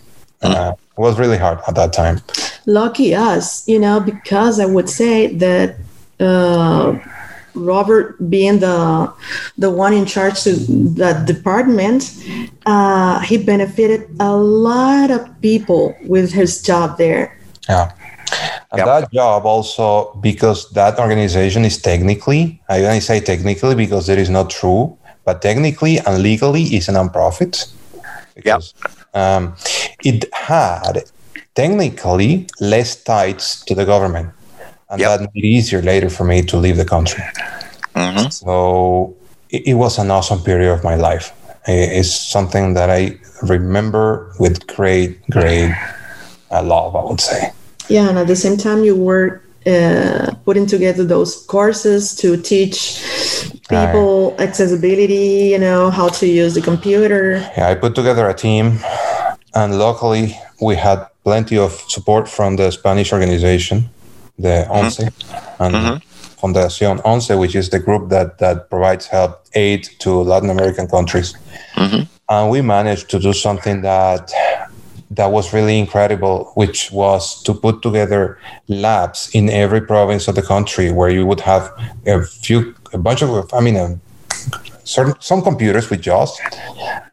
Mm-hmm. 0.41 0.55
Uh, 0.55 0.72
it 0.72 1.01
was 1.07 1.20
really 1.20 1.38
hard 1.38 1.59
at 1.68 1.76
that 1.76 1.93
time 1.93 2.22
lucky 2.68 3.15
us, 3.15 3.68
you 3.68 3.80
know, 3.80 3.99
because 3.99 4.59
I 4.59 4.65
would 4.65 4.89
say 4.89 5.34
that 5.36 5.78
uh, 6.20 6.99
Robert, 7.58 8.18
being 8.30 8.60
the 8.60 9.12
the 9.58 9.70
one 9.70 9.93
in 9.93 10.05
charge 10.05 10.43
to 10.43 10.53
that 10.95 11.26
department, 11.26 12.14
uh, 12.66 13.20
he 13.22 13.38
benefited 13.38 14.08
a 14.20 14.36
lot 14.36 15.12
of 15.12 15.26
people 15.41 15.95
with 16.05 16.32
his 16.32 16.62
job 16.62 16.97
there. 16.97 17.38
Yeah. 17.70 17.91
And 18.72 18.80
yep. 18.80 18.86
that 18.86 19.12
job 19.12 19.45
also 19.45 20.14
because 20.20 20.70
that 20.72 20.99
organization 20.99 21.64
is 21.64 21.82
technically, 21.82 22.62
I 22.68 22.84
only 22.84 22.99
say 22.99 23.20
technically 23.20 23.76
because 23.76 24.10
it 24.10 24.20
is 24.20 24.30
not 24.30 24.49
true, 24.49 24.97
but 25.24 25.41
technically 25.41 25.99
and 25.99 26.22
legally 26.22 26.64
is 26.76 26.89
a 26.89 26.91
nonprofit. 26.91 27.72
Because 28.36 28.74
yep. 28.84 29.16
um, 29.16 29.55
it 30.03 30.26
had 30.34 31.03
technically 31.55 32.47
less 32.60 33.01
ties 33.03 33.64
to 33.66 33.74
the 33.74 33.86
government. 33.86 34.30
And 34.89 34.99
yep. 34.99 35.19
that 35.19 35.33
made 35.33 35.43
it 35.43 35.47
easier 35.47 35.81
later 35.81 36.09
for 36.09 36.23
me 36.23 36.41
to 36.43 36.57
leave 36.57 36.77
the 36.77 36.85
country. 36.85 37.23
Mm-hmm. 37.95 38.29
So 38.29 39.15
it, 39.49 39.67
it, 39.67 39.73
was 39.73 39.97
an 39.97 40.11
awesome 40.11 40.41
period 40.41 40.71
of 40.71 40.83
my 40.83 40.95
life. 40.95 41.33
It's 41.67 42.13
something 42.13 42.73
that 42.75 42.89
I 42.89 43.19
remember 43.43 44.33
with 44.39 44.65
great, 44.67 45.27
great 45.29 45.73
uh, 46.51 46.63
love, 46.63 46.95
I 46.95 47.03
would 47.03 47.19
say. 47.19 47.51
Yeah, 47.89 48.09
and 48.09 48.17
at 48.17 48.27
the 48.27 48.35
same 48.35 48.57
time, 48.57 48.83
you 48.83 48.95
were 48.95 49.41
uh, 49.65 50.33
putting 50.45 50.65
together 50.65 51.03
those 51.03 51.45
courses 51.47 52.15
to 52.15 52.38
teach 52.38 53.03
people 53.69 54.31
right. 54.31 54.47
accessibility, 54.47 55.49
you 55.51 55.59
know, 55.59 55.89
how 55.89 56.07
to 56.07 56.27
use 56.27 56.53
the 56.53 56.61
computer. 56.61 57.38
Yeah, 57.57 57.69
I 57.69 57.75
put 57.75 57.95
together 57.95 58.29
a 58.29 58.33
team, 58.33 58.79
and 59.53 59.77
luckily, 59.77 60.38
we 60.61 60.75
had 60.75 61.07
plenty 61.23 61.57
of 61.57 61.73
support 61.89 62.29
from 62.29 62.55
the 62.55 62.71
Spanish 62.71 63.11
organization, 63.11 63.89
the 64.38 64.65
mm-hmm. 64.67 64.71
ONCE, 64.71 64.99
and 64.99 65.75
mm-hmm. 65.75 66.45
Fundación 66.45 67.01
ONCE, 67.03 67.38
which 67.38 67.55
is 67.55 67.69
the 67.69 67.79
group 67.79 68.09
that, 68.09 68.38
that 68.39 68.69
provides 68.69 69.07
help 69.07 69.45
aid 69.53 69.89
to 69.99 70.11
Latin 70.21 70.49
American 70.49 70.88
countries. 70.88 71.33
Mm-hmm. 71.75 72.03
And 72.29 72.49
we 72.49 72.61
managed 72.61 73.09
to 73.09 73.19
do 73.19 73.33
something 73.33 73.81
that 73.81 74.31
that 75.11 75.31
was 75.31 75.53
really 75.53 75.79
incredible, 75.79 76.51
which 76.55 76.91
was 76.91 77.41
to 77.43 77.53
put 77.53 77.81
together 77.81 78.38
labs 78.67 79.29
in 79.33 79.49
every 79.49 79.81
province 79.81 80.27
of 80.27 80.35
the 80.35 80.41
country 80.41 80.91
where 80.91 81.09
you 81.09 81.25
would 81.25 81.39
have 81.39 81.71
a 82.05 82.21
few, 82.23 82.75
a 82.93 82.97
bunch 82.97 83.23
of, 83.23 83.51
I 83.53 83.61
mean, 83.61 83.77
a 83.77 83.99
certain 84.83 85.15
some 85.19 85.41
computers 85.41 85.89
with 85.89 86.01
JAWS, 86.01 86.39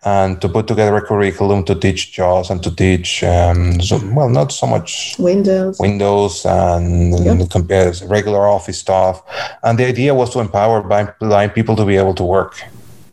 and 0.04 0.40
to 0.40 0.48
put 0.48 0.66
together 0.66 0.96
a 0.96 1.02
curriculum 1.02 1.64
to 1.64 1.74
teach 1.74 2.12
JAWS 2.12 2.50
and 2.50 2.62
to 2.62 2.74
teach 2.74 3.24
um, 3.24 3.80
so, 3.80 3.98
well, 4.12 4.28
not 4.28 4.52
so 4.52 4.66
much 4.66 5.16
Windows, 5.18 5.78
Windows, 5.80 6.44
and 6.44 7.24
yep. 7.24 7.50
compare 7.50 7.92
regular 8.04 8.46
Office 8.46 8.78
stuff. 8.78 9.22
And 9.62 9.78
the 9.78 9.86
idea 9.86 10.14
was 10.14 10.30
to 10.30 10.40
empower 10.40 10.82
blind 11.18 11.54
people 11.54 11.74
to 11.76 11.86
be 11.86 11.96
able 11.96 12.14
to 12.14 12.24
work 12.24 12.62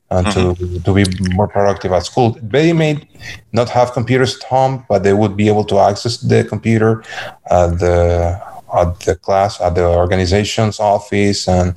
and 0.09 0.27
mm-hmm. 0.27 0.65
to, 0.65 0.79
to 0.81 0.93
be 0.93 1.05
more 1.33 1.47
productive 1.47 1.93
at 1.93 2.05
school. 2.05 2.37
They 2.41 2.73
may 2.73 3.07
not 3.53 3.69
have 3.69 3.93
computers 3.93 4.35
at 4.35 4.43
home, 4.43 4.85
but 4.89 5.03
they 5.03 5.13
would 5.13 5.37
be 5.37 5.47
able 5.47 5.63
to 5.65 5.79
access 5.79 6.17
the 6.17 6.43
computer 6.43 7.03
at 7.49 7.79
the 7.79 8.41
at 8.73 8.99
the 9.01 9.15
class, 9.15 9.59
at 9.59 9.75
the 9.75 9.85
organization's 9.85 10.79
office, 10.79 11.47
and 11.47 11.75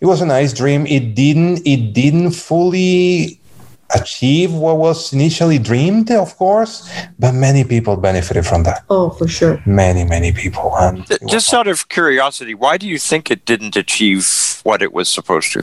it 0.00 0.06
was 0.06 0.20
a 0.20 0.26
nice 0.26 0.52
dream. 0.52 0.86
It 0.86 1.14
didn't 1.14 1.66
it 1.66 1.92
didn't 1.92 2.32
fully 2.32 3.40
achieve 3.94 4.52
what 4.52 4.78
was 4.78 5.12
initially 5.12 5.58
dreamed, 5.58 6.10
of 6.10 6.36
course, 6.36 6.88
but 7.18 7.32
many 7.32 7.64
people 7.64 7.96
benefited 7.96 8.46
from 8.46 8.62
that. 8.64 8.84
Oh, 8.88 9.10
for 9.10 9.28
sure. 9.28 9.62
Many, 9.66 10.04
many 10.04 10.32
people. 10.32 10.74
And 10.76 11.06
Just 11.26 11.52
out 11.54 11.68
of 11.68 11.88
curiosity, 11.88 12.54
why 12.54 12.76
do 12.78 12.88
you 12.88 12.98
think 12.98 13.30
it 13.30 13.44
didn't 13.44 13.76
achieve 13.76 14.60
what 14.62 14.82
it 14.82 14.92
was 14.92 15.08
supposed 15.08 15.52
to? 15.52 15.62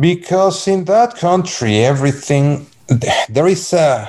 Because 0.00 0.66
in 0.66 0.84
that 0.84 1.16
country, 1.16 1.84
everything 1.84 2.66
there 3.28 3.46
is 3.46 3.72
a 3.72 4.08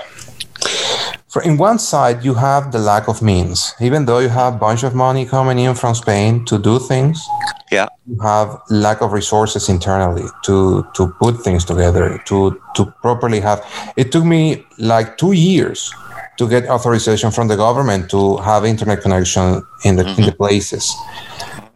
in 1.42 1.58
one 1.58 1.80
side 1.80 2.24
you 2.24 2.34
have 2.34 2.72
the 2.72 2.80
lack 2.80 3.08
of 3.08 3.22
means. 3.22 3.74
Even 3.82 4.06
though 4.06 4.20
you 4.20 4.30
have 4.30 4.56
a 4.56 4.58
bunch 4.58 4.84
of 4.84 4.96
money 4.96 5.26
coming 5.26 5.60
in 5.60 5.76
from 5.76 5.96
spain 5.96 6.46
to 6.46 6.58
do 6.58 6.80
things 6.80 7.28
yeah. 7.72 7.88
you 8.08 8.18
have 8.22 8.62
lack 8.70 9.02
of 9.02 9.12
resources 9.12 9.70
internally 9.70 10.28
to 10.44 10.86
to 10.94 11.08
put 11.20 11.42
things 11.44 11.66
together 11.66 12.22
to 12.26 12.60
to 12.76 12.86
properly 13.02 13.40
have. 13.40 13.60
It 13.98 14.12
took 14.12 14.24
me 14.24 14.66
like 14.78 15.18
two 15.18 15.34
years 15.34 15.94
to 16.38 16.48
get 16.48 16.68
authorization 16.68 17.32
from 17.32 17.48
the 17.48 17.56
government 17.56 18.10
to 18.12 18.38
have 18.38 18.66
internet 18.66 19.02
connection 19.02 19.64
in 19.84 19.96
the 19.96 20.04
mm-hmm. 20.04 20.22
in 20.22 20.26
the 20.28 20.36
places. 20.36 20.94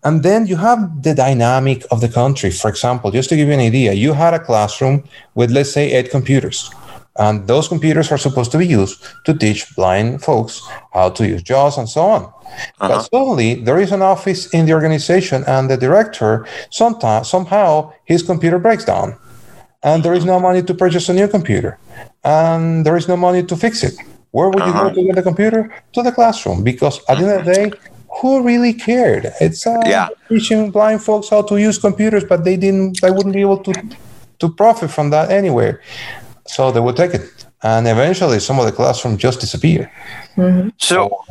And 0.04 0.24
then 0.24 0.48
you 0.48 0.56
have 0.56 1.04
the 1.04 1.14
dynamic 1.14 1.84
of 1.92 2.00
the 2.00 2.08
country. 2.08 2.52
For 2.52 2.70
example 2.70 3.12
just 3.12 3.30
to 3.30 3.36
give 3.36 3.48
you 3.48 3.54
an 3.54 3.60
idea 3.72 3.94
you 3.94 4.14
had 4.14 4.34
a 4.34 4.40
classroom 4.40 5.04
with 5.36 5.52
let's 5.52 5.72
say 5.72 5.92
eight 5.92 6.10
computers 6.12 6.72
and 7.20 7.48
those 7.48 7.68
computers 7.68 8.12
are 8.12 8.18
supposed 8.18 8.52
to 8.52 8.58
be 8.58 8.66
used 8.66 9.06
to 9.26 9.34
teach 9.34 9.76
blind 9.76 10.24
folks 10.24 10.62
how 10.94 11.10
to 11.10 11.28
use 11.28 11.44
JAWS 11.44 11.78
and 11.78 11.90
so 11.90 12.02
on. 12.02 12.24
Uh-huh. 12.24 12.88
But 12.88 13.02
suddenly 13.04 13.56
there 13.56 13.80
is 13.80 13.92
an 13.92 14.02
office 14.02 14.52
in 14.54 14.66
the 14.66 14.74
organization 14.74 15.44
and 15.46 15.70
the 15.70 15.78
director, 15.78 16.48
sometime, 16.72 17.24
somehow 17.24 17.94
his 18.06 18.24
computer 18.24 18.58
breaks 18.58 18.86
down 18.86 19.18
and 19.84 20.02
there 20.04 20.14
is 20.14 20.26
no 20.26 20.40
money 20.40 20.64
to 20.64 20.74
purchase 20.74 21.10
a 21.10 21.14
new 21.14 21.28
computer 21.28 21.78
and 22.24 22.86
there 22.86 22.98
is 22.98 23.08
no 23.08 23.18
money 23.18 23.44
to 23.44 23.56
fix 23.56 23.84
it. 23.84 23.96
Where 24.32 24.50
would 24.50 24.62
uh-huh. 24.62 24.68
you 24.68 24.74
go 24.74 24.86
uh-huh. 24.88 24.96
to 24.96 25.04
get 25.04 25.16
the 25.16 25.24
computer? 25.24 25.74
To 25.94 26.02
the 26.02 26.12
classroom 26.12 26.64
because 26.64 27.00
at 27.10 27.18
the 27.18 27.26
end 27.26 27.40
of 27.40 27.46
the 27.46 27.54
day, 27.54 27.72
who 28.22 28.44
really 28.44 28.74
cared? 28.74 29.32
It's 29.40 29.68
uh, 29.68 29.82
yeah. 29.86 30.10
teaching 30.28 30.72
blind 30.72 31.04
folks 31.04 31.30
how 31.30 31.42
to 31.44 31.58
use 31.58 31.78
computers, 31.78 32.24
but 32.24 32.44
they 32.44 32.58
didn't. 32.58 33.02
They 33.02 33.12
wouldn't 33.12 33.34
be 33.34 33.42
able 33.42 33.64
to 33.64 33.74
to 34.40 34.50
profit 34.50 34.90
from 34.90 35.10
that 35.12 35.32
anywhere. 35.32 35.82
So 36.50 36.72
they 36.72 36.80
would 36.80 36.96
take 36.96 37.14
it. 37.14 37.46
And 37.62 37.88
eventually 37.88 38.40
some 38.40 38.60
of 38.60 38.66
the 38.66 38.72
classroom 38.72 39.18
just 39.18 39.40
disappeared. 39.40 39.90
Mm-hmm. 40.36 40.70
So, 40.78 41.24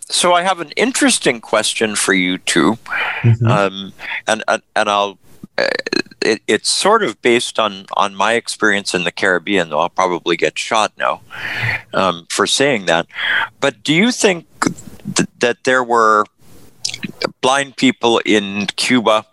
so 0.00 0.32
I 0.32 0.42
have 0.42 0.60
an 0.60 0.72
interesting 0.76 1.40
question 1.40 1.94
for 1.94 2.12
you 2.12 2.38
too. 2.38 2.76
Mm-hmm. 3.22 3.46
Um, 3.46 3.92
and, 4.26 4.42
and, 4.48 4.62
and 4.74 4.88
I'll, 4.88 5.18
uh, 5.56 5.68
it, 6.20 6.40
it's 6.48 6.70
sort 6.70 7.04
of 7.04 7.20
based 7.22 7.60
on, 7.60 7.86
on 7.96 8.16
my 8.16 8.32
experience 8.32 8.94
in 8.94 9.04
the 9.04 9.12
Caribbean, 9.12 9.68
though 9.68 9.78
I'll 9.78 9.90
probably 9.90 10.36
get 10.36 10.58
shot 10.58 10.92
now 10.98 11.20
um, 11.92 12.26
for 12.28 12.46
saying 12.46 12.86
that. 12.86 13.06
But 13.60 13.84
do 13.84 13.94
you 13.94 14.10
think 14.10 14.46
th- 15.14 15.28
that 15.38 15.62
there 15.64 15.84
were 15.84 16.24
blind 17.42 17.76
people 17.76 18.20
in 18.24 18.66
Cuba 18.74 19.24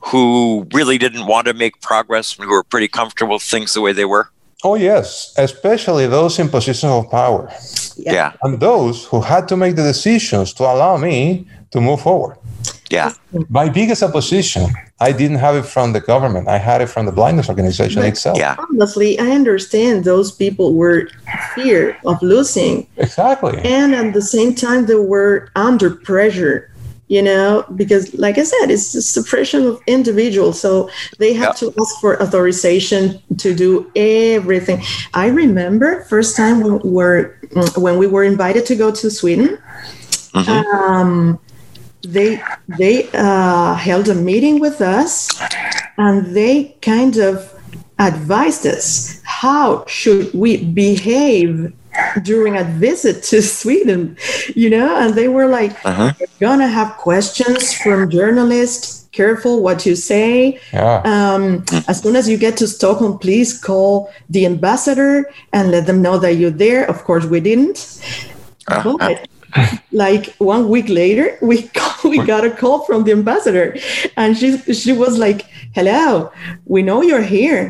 who 0.00 0.66
really 0.72 0.96
didn't 0.96 1.26
want 1.26 1.46
to 1.48 1.54
make 1.54 1.80
progress 1.82 2.36
and 2.38 2.46
who 2.46 2.52
were 2.52 2.62
pretty 2.62 2.88
comfortable 2.88 3.34
with 3.34 3.42
things 3.42 3.74
the 3.74 3.82
way 3.82 3.92
they 3.92 4.06
were? 4.06 4.30
Oh, 4.64 4.74
yes, 4.74 5.32
especially 5.38 6.06
those 6.08 6.38
in 6.40 6.48
positions 6.48 6.90
of 6.90 7.08
power 7.10 7.48
Yeah. 7.96 8.12
Yeah. 8.12 8.32
and 8.42 8.58
those 8.58 9.04
who 9.06 9.20
had 9.20 9.46
to 9.48 9.56
make 9.56 9.76
the 9.76 9.84
decisions 9.84 10.52
to 10.54 10.64
allow 10.64 10.96
me 10.96 11.46
to 11.70 11.80
move 11.80 12.00
forward. 12.00 12.36
Yeah. 12.90 13.12
My 13.50 13.68
biggest 13.68 14.02
opposition, 14.02 14.66
I 14.98 15.12
didn't 15.12 15.36
have 15.38 15.54
it 15.54 15.66
from 15.66 15.92
the 15.92 16.00
government. 16.00 16.48
I 16.48 16.58
had 16.58 16.80
it 16.80 16.88
from 16.88 17.06
the 17.06 17.12
blindness 17.12 17.48
organization 17.48 18.02
But- 18.02 18.08
itself. 18.08 18.38
Yeah. 18.38 18.56
Honestly, 18.58 19.18
I 19.20 19.30
understand 19.30 20.04
those 20.04 20.32
people 20.32 20.74
were 20.74 21.08
fear 21.54 21.96
of 22.04 22.20
losing, 22.22 22.86
Exactly. 22.96 23.60
and 23.62 23.94
at 23.94 24.12
the 24.12 24.22
same 24.22 24.54
time, 24.54 24.86
they 24.86 24.96
were 24.96 25.48
under 25.54 25.90
pressure. 25.90 26.68
You 27.08 27.22
know, 27.22 27.64
because 27.74 28.12
like 28.14 28.36
I 28.36 28.42
said, 28.42 28.70
it's 28.70 28.92
the 28.92 29.00
suppression 29.00 29.64
of 29.66 29.80
individuals, 29.86 30.60
so 30.60 30.90
they 31.18 31.32
have 31.32 31.56
to 31.56 31.72
ask 31.80 32.00
for 32.00 32.22
authorization 32.22 33.18
to 33.38 33.54
do 33.54 33.90
everything. 33.96 34.82
I 35.14 35.28
remember 35.28 36.04
first 36.04 36.36
time 36.36 36.60
when 36.60 36.80
we 36.80 36.90
were 36.90 37.38
when 37.76 37.96
we 37.96 38.06
were 38.06 38.24
invited 38.24 38.66
to 38.66 38.76
go 38.76 38.90
to 38.92 39.10
Sweden. 39.10 39.58
Mhm. 40.34 40.64
Um, 40.74 41.38
they 42.02 42.42
they 42.78 43.08
uh, 43.14 43.74
held 43.74 44.08
a 44.08 44.14
meeting 44.14 44.60
with 44.60 44.80
us 44.80 45.28
and 45.96 46.34
they 46.34 46.76
kind 46.80 47.16
of 47.16 47.52
advised 47.98 48.66
us 48.66 49.20
how 49.24 49.84
should 49.86 50.32
we 50.32 50.64
behave 50.64 51.72
during 52.22 52.56
a 52.56 52.64
visit 52.64 53.22
to 53.22 53.40
sweden 53.58 54.16
you 54.54 54.68
know 54.70 54.96
and 55.00 55.14
they 55.14 55.28
were 55.28 55.46
like 55.46 55.72
Uh-huh. 55.84 56.12
you're 56.18 56.28
gonna 56.40 56.68
have 56.68 56.90
questions 56.96 57.72
from 57.82 58.08
journalists 58.10 59.08
careful 59.12 59.62
what 59.62 59.84
you 59.86 59.94
say 59.96 60.60
Yeah. 60.72 61.02
um, 61.04 61.64
as 61.88 62.00
soon 62.02 62.14
as 62.16 62.28
you 62.28 62.36
get 62.38 62.56
to 62.58 62.66
Stockholm, 62.68 63.18
please 63.18 63.50
call 63.58 64.10
the 64.30 64.46
ambassador 64.46 65.12
and 65.52 65.70
let 65.70 65.86
them 65.86 66.02
know 66.02 66.18
that 66.18 66.34
you're 66.38 66.54
there. 66.66 66.84
Of 66.92 67.02
course, 67.04 67.24
we 67.24 67.40
didn't. 67.40 67.78
Uh, 68.68 68.96
But 68.98 69.28
like 69.92 70.34
one 70.38 70.68
week 70.68 70.88
later, 70.88 71.36
we 71.50 71.56
we 72.04 72.18
got 72.32 72.44
a 72.44 72.50
call 72.50 72.84
from 72.84 73.04
the 73.04 73.12
ambassador, 73.12 73.76
and 74.16 74.36
she 74.38 74.48
she 74.82 74.92
was 74.92 75.16
like, 75.18 75.40
"Hello, 75.74 76.30
we 76.66 76.82
know 76.82 77.02
you're 77.02 77.28
here. 77.38 77.62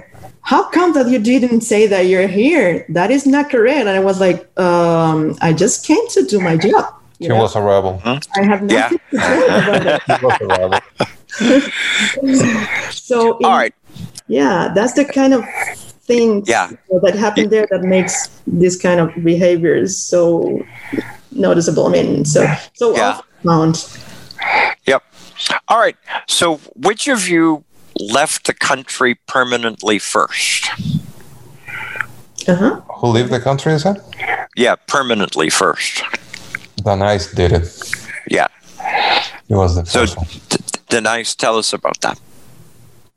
How 0.43 0.65
come 0.71 0.93
that 0.95 1.09
you 1.11 1.19
didn't 1.19 1.61
say 1.63 1.87
that 1.87 2.07
you're 2.07 2.27
here? 2.29 2.87
That 2.89 3.11
is 3.11 3.27
not 3.27 3.51
correct." 3.51 3.81
And 3.81 3.89
I 3.91 4.01
was 4.01 4.21
like, 4.21 4.49
um, 4.59 5.37
"I 5.41 5.53
just 5.53 5.85
came 5.85 6.07
to 6.11 6.23
do 6.25 6.41
my 6.41 6.57
job. 6.57 6.95
He 7.19 7.25
You 7.25 7.31
know? 7.31 7.43
was 7.43 7.57
a 7.57 7.61
rebel. 7.63 8.01
I 8.05 8.43
have 8.43 8.63
Yeah. 8.71 8.89
nothing 8.89 9.01
to 9.11 9.21
say 9.21 9.47
about 9.59 9.87
it." 9.87 10.03
He 10.07 10.27
was 10.27 10.37
a 10.41 10.47
rebel. 10.47 10.81
So 12.91 13.37
in- 13.39 13.45
All 13.45 13.57
right. 13.57 13.75
yeah 14.29 14.73
that's 14.75 14.93
the 14.95 15.05
kind 15.05 15.35
of 15.35 15.45
thing 16.09 16.43
Yeah. 16.47 16.71
that 17.03 17.15
happened 17.15 17.51
there 17.51 17.67
that 17.71 17.83
makes 17.83 18.29
this 18.47 18.77
kind 18.77 19.01
of 19.01 19.13
behaviors 19.25 19.97
so 19.97 20.63
noticeable 21.33 21.87
i 21.87 21.91
mean 21.91 22.25
so 22.25 22.47
so 22.75 22.97
Yeah. 22.97 23.21
found 23.45 23.87
Yep. 24.87 25.03
All 25.69 25.79
right. 25.79 25.97
So, 26.27 26.57
which 26.77 27.09
of 27.09 27.29
you 27.29 27.65
left 27.99 28.47
the 28.47 28.55
country 28.55 29.15
permanently 29.27 29.99
first? 29.99 30.69
uh-huh 32.49 32.81
Who 33.01 33.09
lived 33.09 33.31
the 33.31 33.41
country, 33.41 33.73
is 33.73 33.83
that? 33.85 33.99
Yeah, 34.57 34.75
permanently 34.87 35.51
first. 35.51 36.03
Denise 36.85 37.33
did 37.35 37.53
it. 37.53 37.69
Yeah. 38.29 38.49
He 39.49 39.55
was 39.55 39.75
the 39.77 39.85
So, 39.85 40.01
first 40.01 40.17
one. 40.17 40.27
D- 40.49 40.59
Denise, 40.89 41.35
tell 41.35 41.57
us 41.59 41.73
about 41.73 42.01
that. 42.01 42.19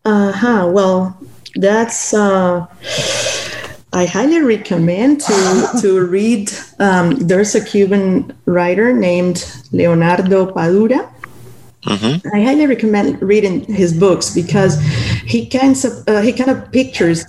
uh-huh 0.06 0.68
well 0.74 1.16
that's 1.56 2.14
uh 2.14 2.66
I 3.94 4.06
highly 4.06 4.40
recommend 4.42 5.20
to 5.28 5.68
to 5.82 6.00
read. 6.08 6.50
Um, 6.80 7.12
there's 7.28 7.56
a 7.56 7.64
Cuban 7.64 8.32
writer 8.46 8.94
named 8.94 9.44
Leonardo 9.74 10.46
Padura, 10.48 11.10
hmm 11.86 12.16
I 12.34 12.42
highly 12.42 12.68
recommend 12.68 13.22
reading 13.22 13.66
his 13.66 13.98
books 13.98 14.34
because 14.34 14.80
he 15.26 15.48
kind 15.48 15.76
of 15.84 16.08
uh, 16.08 16.22
he 16.22 16.32
kind 16.32 16.52
of 16.52 16.72
pictures 16.72 17.26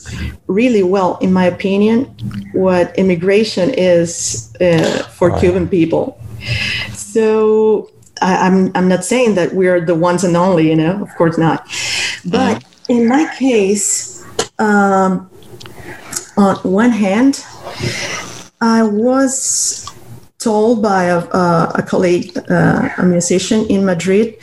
really 0.47 0.83
well, 0.83 1.17
in 1.19 1.33
my 1.33 1.47
opinion, 1.47 2.05
what 2.53 2.97
immigration 2.99 3.71
is 3.71 4.55
uh, 4.61 5.05
for 5.17 5.31
Right. 5.31 5.41
Cuban 5.41 5.69
people. 5.69 6.21
So 6.93 7.91
I, 8.21 8.47
I'm 8.47 8.71
I'm 8.75 8.89
not 8.89 9.05
saying 9.05 9.35
that 9.37 9.55
we 9.55 9.69
are 9.69 9.81
the 9.81 9.95
ones 9.95 10.25
and 10.25 10.37
only, 10.37 10.69
you 10.69 10.77
know, 10.77 11.03
of 11.03 11.15
course 11.17 11.39
not. 11.39 11.67
But 12.25 12.63
in 12.89 13.09
my 13.09 13.35
case, 13.39 14.25
um, 14.59 15.31
on 16.37 16.57
one 16.57 16.91
hand, 16.91 17.45
I 18.61 18.83
was 18.83 19.91
told 20.43 20.83
by 20.83 21.05
a, 21.05 21.19
a 21.19 21.85
colleague, 21.87 22.37
uh, 22.51 22.89
a 22.99 23.03
musician 23.05 23.67
in 23.67 23.85
Madrid. 23.85 24.37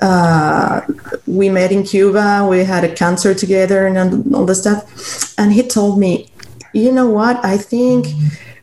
Uh, 0.00 0.82
we 1.26 1.48
met 1.48 1.72
in 1.72 1.82
Cuba. 1.82 2.46
We 2.48 2.64
had 2.64 2.84
a 2.84 2.94
concert 2.94 3.38
together 3.38 3.86
and 3.86 4.34
all 4.34 4.44
the 4.44 4.54
stuff. 4.54 5.34
And 5.38 5.52
he 5.52 5.62
told 5.62 5.98
me, 5.98 6.28
you 6.72 6.92
know 6.92 7.08
what? 7.08 7.42
I 7.44 7.56
think, 7.56 8.06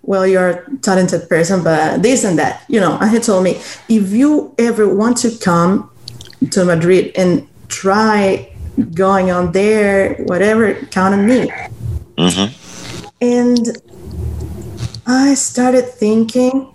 well, 0.04 0.28
you're 0.28 0.50
a 0.50 0.78
talented 0.82 1.28
person, 1.28 1.64
but 1.64 2.04
this 2.04 2.24
and 2.24 2.38
that, 2.38 2.64
you 2.68 2.80
know. 2.80 2.98
And 3.02 3.10
he 3.10 3.20
told 3.20 3.44
me, 3.44 3.60
if 3.90 4.12
you 4.12 4.54
ever 4.60 4.94
want 4.94 5.18
to 5.18 5.32
come 5.40 5.90
to 6.52 6.66
Madrid 6.66 7.12
and 7.16 7.48
try 7.68 8.54
going 8.94 9.32
on 9.32 9.52
there, 9.52 10.16
whatever, 10.26 10.74
count 10.92 11.14
on 11.16 11.26
me. 11.26 11.52
hmm 12.18 12.46
And 13.22 13.78
I 15.06 15.34
started 15.34 15.86
thinking 15.90 16.74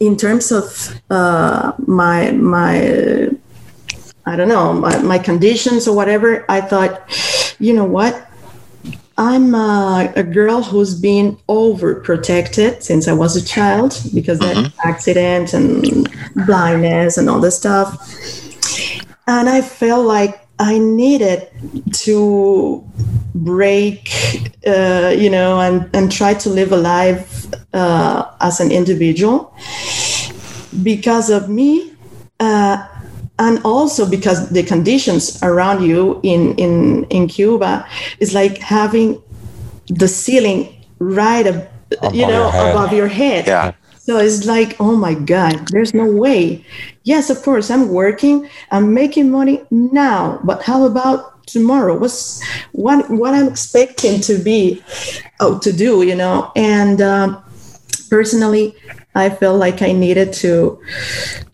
in 0.00 0.16
terms 0.16 0.52
of 0.52 1.00
uh, 1.10 1.72
my 1.86 2.32
my 2.32 3.30
I 4.26 4.36
don't 4.36 4.48
know 4.48 4.72
my, 4.72 4.98
my 4.98 5.18
conditions 5.18 5.88
or 5.88 5.96
whatever. 5.96 6.44
I 6.48 6.60
thought, 6.60 7.08
you 7.58 7.72
know 7.72 7.84
what? 7.84 8.28
I'm 9.18 9.54
a, 9.54 10.12
a 10.16 10.22
girl 10.22 10.62
who's 10.62 10.98
been 10.98 11.36
overprotected 11.48 12.82
since 12.82 13.08
I 13.08 13.12
was 13.12 13.36
a 13.36 13.44
child 13.44 14.00
because 14.14 14.40
of 14.40 14.72
accident 14.84 15.52
and 15.52 16.08
blindness 16.46 17.18
and 17.18 17.28
all 17.28 17.40
this 17.40 17.56
stuff. 17.56 17.88
And 19.26 19.48
I 19.48 19.60
felt 19.60 20.06
like 20.06 20.41
I 20.62 20.78
needed 20.78 21.48
to 22.06 22.84
break, 23.34 24.10
uh, 24.66 25.12
you 25.22 25.28
know, 25.30 25.60
and, 25.60 25.76
and 25.96 26.10
try 26.12 26.34
to 26.34 26.48
live 26.48 26.70
a 26.72 26.76
life 26.76 27.46
uh, 27.74 28.30
as 28.40 28.60
an 28.60 28.70
individual 28.70 29.52
because 30.82 31.30
of 31.30 31.48
me. 31.48 31.92
Uh, 32.40 32.76
and 33.38 33.60
also 33.64 34.08
because 34.08 34.50
the 34.50 34.62
conditions 34.62 35.42
around 35.42 35.82
you 35.82 36.20
in, 36.22 36.54
in, 36.56 37.04
in 37.10 37.26
Cuba 37.26 37.86
is 38.20 38.34
like 38.34 38.58
having 38.58 39.20
the 39.88 40.06
ceiling 40.06 40.60
right 40.98 41.46
ab- 41.46 41.68
you 42.14 42.24
Above 42.24 42.30
know 42.30 42.42
your 42.42 42.50
head. 42.52 42.70
above 42.74 42.92
your 42.92 43.08
head 43.08 43.46
Yeah. 43.46 43.72
So 44.04 44.18
it's 44.18 44.46
like, 44.46 44.74
oh 44.80 44.96
my 44.96 45.14
God, 45.14 45.68
there's 45.68 45.94
no 45.94 46.10
way. 46.10 46.66
Yes, 47.04 47.30
of 47.30 47.40
course, 47.42 47.70
I'm 47.70 47.88
working, 47.90 48.50
I'm 48.72 48.92
making 48.92 49.30
money 49.30 49.62
now, 49.70 50.40
but 50.42 50.60
how 50.64 50.86
about 50.86 51.46
tomorrow? 51.46 51.96
What's 51.96 52.42
what 52.72 53.08
what 53.10 53.32
I'm 53.32 53.46
expecting 53.46 54.20
to 54.22 54.38
be, 54.38 54.82
oh, 55.38 55.60
to 55.60 55.72
do, 55.72 56.02
you 56.02 56.16
know? 56.16 56.50
And 56.56 57.00
um, 57.00 57.44
personally, 58.10 58.74
I 59.14 59.30
felt 59.30 59.60
like 59.60 59.82
I 59.82 59.92
needed 59.92 60.32
to. 60.42 60.82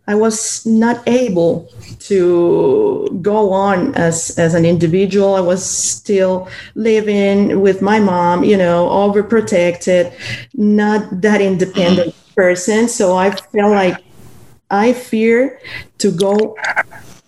I 0.06 0.14
was 0.14 0.64
not 0.64 1.06
able 1.06 1.68
to 2.08 3.18
go 3.20 3.52
on 3.52 3.94
as 3.94 4.38
as 4.38 4.54
an 4.54 4.64
individual. 4.64 5.34
I 5.34 5.40
was 5.40 5.62
still 5.62 6.48
living 6.74 7.60
with 7.60 7.82
my 7.82 8.00
mom, 8.00 8.42
you 8.42 8.56
know, 8.56 8.88
overprotected, 8.88 10.14
not 10.54 11.20
that 11.20 11.42
independent 11.42 12.14
person. 12.42 12.86
So 12.88 13.04
I 13.16 13.30
feel 13.52 13.70
like 13.70 13.98
I 14.70 14.92
fear 14.92 15.58
to 15.98 16.08
go 16.12 16.54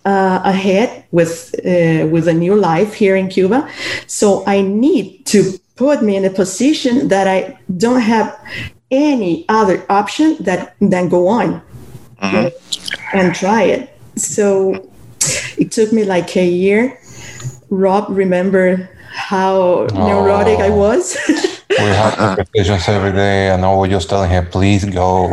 uh, 0.05 0.39
ahead 0.53 0.89
with 1.11 1.53
uh, 1.65 2.07
with 2.13 2.25
a 2.27 2.33
new 2.33 2.55
life 2.55 2.91
here 3.01 3.15
in 3.21 3.27
Cuba. 3.27 3.59
So 4.07 4.43
I 4.47 4.61
need 4.61 5.25
to 5.33 5.39
put 5.75 5.97
me 6.07 6.15
in 6.15 6.23
a 6.25 6.29
position 6.43 7.09
that 7.09 7.27
I 7.27 7.59
don't 7.83 8.01
have 8.15 8.27
any 8.89 9.33
other 9.49 9.77
option 9.89 10.37
that 10.47 10.75
than 10.91 11.09
go 11.09 11.27
on 11.27 11.61
Mhm. 12.21 12.51
and 13.13 13.35
try 13.35 13.63
it. 13.75 13.81
So 14.15 14.47
it 15.57 15.71
took 15.75 15.91
me 15.91 16.03
like 16.05 16.29
a 16.37 16.47
year. 16.47 16.97
Rob, 17.69 18.03
remember 18.09 18.89
how 19.31 19.87
neurotic 19.93 20.59
I 20.59 20.69
was? 20.69 21.17
We 21.83 21.87
had 21.87 22.13
conversations 22.25 22.87
every 22.87 23.11
day, 23.11 23.49
and 23.49 23.65
I 23.65 23.73
was 23.73 23.89
just 23.89 24.09
telling 24.09 24.29
her, 24.29 24.43
please 24.43 24.85
go. 24.85 25.31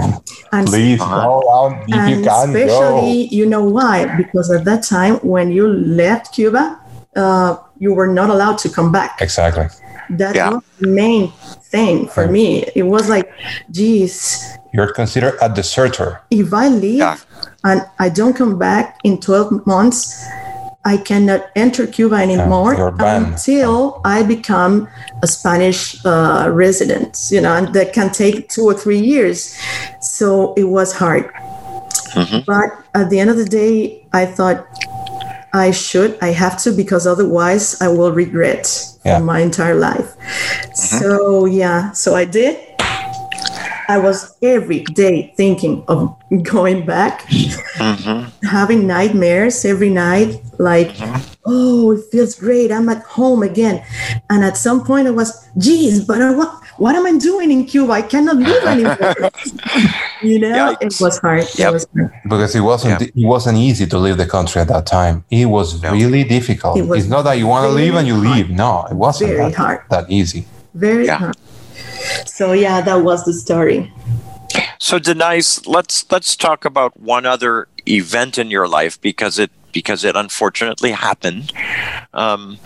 and 0.52 0.66
Please 0.66 0.98
go 0.98 1.42
out 1.52 1.72
if 1.82 1.88
you 1.88 1.94
and 2.00 2.24
can 2.24 2.52
go. 2.52 2.58
especially, 2.58 3.28
you 3.28 3.44
know 3.46 3.64
why? 3.64 4.16
Because 4.16 4.50
at 4.50 4.64
that 4.64 4.82
time, 4.82 5.16
when 5.16 5.50
you 5.52 5.68
left 5.68 6.34
Cuba, 6.34 6.80
uh, 7.16 7.56
you 7.78 7.92
were 7.92 8.06
not 8.06 8.30
allowed 8.30 8.58
to 8.58 8.68
come 8.70 8.90
back. 8.92 9.18
Exactly. 9.20 9.66
That 10.10 10.34
Yeah. 10.34 10.50
was 10.50 10.62
the 10.80 10.88
main 10.88 11.32
thing 11.70 12.08
for 12.08 12.26
me. 12.26 12.64
It 12.74 12.84
was 12.84 13.08
like, 13.10 13.28
geez, 13.70 14.42
You're 14.72 14.92
considered 14.92 15.36
a 15.42 15.48
deserter. 15.50 16.20
if 16.30 16.54
I 16.54 16.68
leave 16.68 16.98
Yeah. 17.04 17.16
and 17.64 17.82
I 17.98 18.08
don't 18.08 18.34
come 18.34 18.58
back 18.58 18.96
in 19.04 19.20
12 19.20 19.66
months, 19.66 20.24
I 20.92 20.96
cannot 20.96 21.40
enter 21.64 21.86
Cuba 21.86 22.16
anymore 22.16 22.72
until 22.98 24.00
I 24.16 24.18
become 24.22 24.88
a 25.22 25.26
Spanish 25.26 25.80
uh, 26.06 26.48
resident, 26.64 27.12
you 27.30 27.40
know, 27.44 27.52
and 27.58 27.66
that 27.76 27.92
can 27.92 28.08
take 28.22 28.48
two 28.48 28.64
or 28.70 28.74
three 28.82 29.02
years. 29.12 29.38
So 30.00 30.54
it 30.62 30.64
was 30.76 30.88
hard. 31.02 31.24
Mhm. 32.16 32.40
But 32.52 32.68
at 33.00 33.06
the 33.10 33.18
end 33.20 33.28
of 33.34 33.36
the 33.36 33.50
day, 33.62 33.72
I 34.12 34.24
thought 34.36 34.58
I 35.52 35.68
should, 35.84 36.10
I 36.28 36.30
have 36.42 36.56
to, 36.64 36.72
because 36.72 37.04
otherwise 37.06 37.64
I 37.86 37.88
will 37.88 38.12
regret 38.24 38.64
Yeah. 39.04 39.18
for 39.18 39.24
my 39.32 39.40
entire 39.48 39.78
life. 39.90 40.08
So, 40.74 41.44
yeah, 41.62 41.92
so 41.92 42.08
I 42.22 42.24
did. 42.24 42.56
I 43.88 43.96
was 43.98 44.36
every 44.42 44.80
day 44.84 45.32
thinking 45.36 45.82
of 45.88 46.14
going 46.42 46.84
back, 46.84 47.24
hmm 47.28 48.24
having 48.42 48.86
nightmares 48.86 49.64
every 49.64 49.90
night, 49.90 50.40
like, 50.58 50.92
oh, 51.46 51.92
it 51.92 52.02
feels 52.12 52.34
great. 52.34 52.70
I'm 52.72 52.88
at 52.88 53.02
home 53.02 53.42
again. 53.42 53.82
And 54.30 54.44
at 54.44 54.56
some 54.56 54.84
point, 54.84 55.06
I 55.06 55.10
was, 55.10 55.46
geez, 55.58 56.04
but 56.04 56.20
I, 56.22 56.34
what, 56.34 56.50
what 56.78 56.94
am 56.96 57.04
I 57.06 57.18
doing 57.18 57.50
in 57.50 57.64
Cuba? 57.66 57.92
I 57.92 58.02
cannot 58.02 58.36
live 58.36 58.64
anymore. 58.64 58.98
you 60.22 60.38
know, 60.38 60.76
it 60.80 60.94
was 61.00 61.18
hard. 61.18 61.44
Yep. 61.56 61.68
It 61.68 61.72
was 61.72 61.86
hard. 61.94 62.12
because 62.24 62.54
it 62.54 62.60
wasn't 62.60 63.02
it 63.02 63.12
wasn't 63.16 63.58
easy 63.58 63.86
to 63.86 63.98
leave 63.98 64.16
the 64.16 64.26
country 64.26 64.60
at 64.62 64.68
that 64.68 64.86
time. 64.86 65.24
It 65.30 65.46
was 65.46 65.82
No. 65.82 65.92
really 65.92 66.24
difficult. 66.24 66.78
It 66.78 66.82
was 66.86 67.00
it's 67.00 67.08
not 67.10 67.22
that 67.22 67.34
you 67.38 67.46
want 67.46 67.64
to 67.68 67.72
very 67.72 67.86
leave 67.86 67.94
and 67.96 68.06
you 68.06 68.14
hard. 68.22 68.36
leave. 68.36 68.50
No, 68.50 68.86
it 68.90 68.94
wasn't 68.94 69.30
Very 69.30 69.50
that, 69.50 69.54
hard. 69.54 69.80
that 69.90 70.10
easy. 70.10 70.46
Very 70.74 71.06
Yeah. 71.06 71.18
hard. 71.18 71.36
So, 72.26 72.52
yeah, 72.52 72.80
that 72.80 73.02
was 73.02 73.24
the 73.24 73.32
story. 73.32 73.92
So 74.78 74.98
Denise, 74.98 75.66
let's 75.66 76.10
let's 76.10 76.36
talk 76.36 76.64
about 76.64 76.98
one 76.98 77.26
other 77.26 77.68
event 77.86 78.38
in 78.38 78.50
your 78.50 78.68
life 78.68 79.00
because 79.00 79.38
it 79.38 79.50
because 79.72 80.04
it 80.04 80.16
unfortunately 80.16 80.92
happened. 80.92 81.52
Um, 82.14 82.58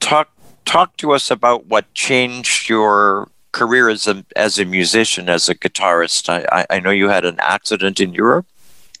talk 0.00 0.30
talk 0.64 0.96
to 0.98 1.12
us 1.12 1.30
about 1.30 1.66
what 1.66 1.92
changed 1.94 2.68
your 2.68 3.28
career 3.52 3.88
as 3.88 4.06
a 4.06 4.24
as 4.36 4.58
a 4.58 4.64
musician, 4.64 5.28
as 5.28 5.48
a 5.48 5.54
guitarist. 5.54 6.28
I, 6.28 6.46
I, 6.52 6.76
I 6.76 6.80
know 6.80 6.90
you 6.90 7.08
had 7.08 7.24
an 7.24 7.36
accident 7.40 8.00
in 8.00 8.14
Europe. 8.14 8.46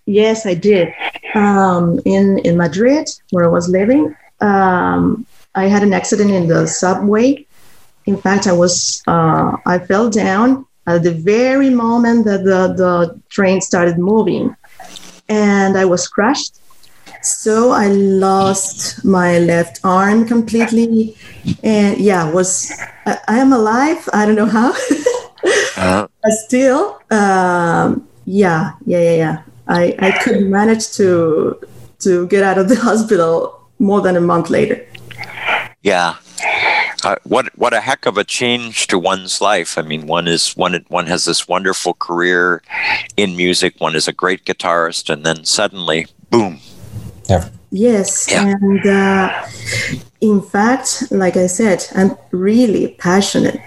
Yes, 0.06 0.46
I 0.46 0.54
did. 0.54 0.92
Um, 1.34 2.00
in 2.04 2.38
in 2.40 2.56
Madrid, 2.56 3.08
where 3.30 3.44
I 3.44 3.48
was 3.48 3.68
living, 3.68 4.14
um, 4.40 5.26
I 5.54 5.64
had 5.66 5.82
an 5.82 5.92
accident 5.92 6.30
in 6.30 6.48
the 6.48 6.66
subway. 6.66 7.46
In 8.08 8.16
fact, 8.16 8.46
I 8.46 8.54
was 8.62 8.74
uh, 9.06 9.56
I 9.66 9.76
fell 9.90 10.08
down 10.08 10.48
at 10.86 11.02
the 11.06 11.12
very 11.12 11.70
moment 11.86 12.24
that 12.28 12.42
the 12.50 12.60
the 12.82 12.94
train 13.28 13.60
started 13.60 13.96
moving, 13.98 14.44
and 15.28 15.76
I 15.76 15.84
was 15.84 16.08
crushed. 16.16 16.54
So 17.22 17.54
I 17.84 17.86
lost 18.28 19.04
my 19.04 19.38
left 19.52 19.80
arm 19.84 20.18
completely, 20.34 21.16
and 21.62 21.98
yeah, 22.10 22.32
was 22.32 22.72
I, 23.04 23.18
I 23.34 23.36
am 23.44 23.52
alive. 23.52 24.00
I 24.12 24.24
don't 24.26 24.38
know 24.42 24.52
how. 24.58 24.72
Uh, 25.78 26.08
But 26.22 26.32
still, 26.46 26.98
um, 27.12 27.88
yeah, 28.26 28.72
yeah, 28.84 29.02
yeah, 29.08 29.16
yeah. 29.24 29.36
I, 29.68 29.94
I 30.06 30.10
could 30.22 30.40
manage 30.58 30.84
to 30.98 31.08
to 32.04 32.26
get 32.26 32.42
out 32.42 32.58
of 32.58 32.66
the 32.68 32.74
hospital 32.88 33.30
more 33.78 34.00
than 34.02 34.16
a 34.16 34.20
month 34.20 34.50
later. 34.50 34.78
yeah. 35.82 36.16
Uh, 37.04 37.16
what 37.24 37.46
what 37.56 37.72
a 37.72 37.80
heck 37.80 38.06
of 38.06 38.18
a 38.18 38.24
change 38.24 38.86
to 38.88 38.98
one's 38.98 39.40
life. 39.40 39.78
I 39.78 39.82
mean, 39.82 40.06
one 40.06 40.26
is 40.26 40.56
one 40.56 40.84
one 40.88 41.06
has 41.06 41.24
this 41.24 41.46
wonderful 41.46 41.94
career 41.94 42.62
in 43.16 43.36
music. 43.36 43.74
One 43.78 43.94
is 43.94 44.08
a 44.08 44.12
great 44.12 44.44
guitarist, 44.44 45.08
and 45.08 45.24
then 45.24 45.44
suddenly, 45.44 46.06
boom. 46.30 46.60
Yeah. 47.28 47.48
Yes, 47.70 48.26
Yeah. 48.30 48.46
and 48.48 48.86
uh, 48.86 49.46
in 50.22 50.40
fact, 50.40 51.04
like 51.10 51.36
I 51.36 51.46
said, 51.46 51.84
I'm 51.94 52.16
really 52.30 52.96
passionate. 52.98 53.60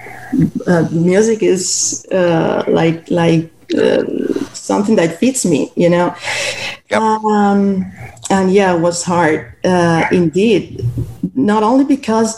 Uh, 0.66 0.88
music 0.92 1.44
is 1.44 2.06
uh, 2.12 2.64
like 2.68 3.10
like 3.12 3.52
uh, 3.78 4.04
something 4.54 4.96
that 4.96 5.20
fits 5.20 5.46
me, 5.46 5.72
you 5.76 5.90
know. 5.90 6.16
Yep. 6.90 7.02
Um, 7.02 7.92
and 8.30 8.52
yeah, 8.52 8.76
it 8.76 8.80
was 8.80 9.04
hard 9.04 9.54
uh, 9.64 10.06
indeed. 10.12 10.86
Not 11.36 11.64
only 11.64 11.86
because 11.86 12.36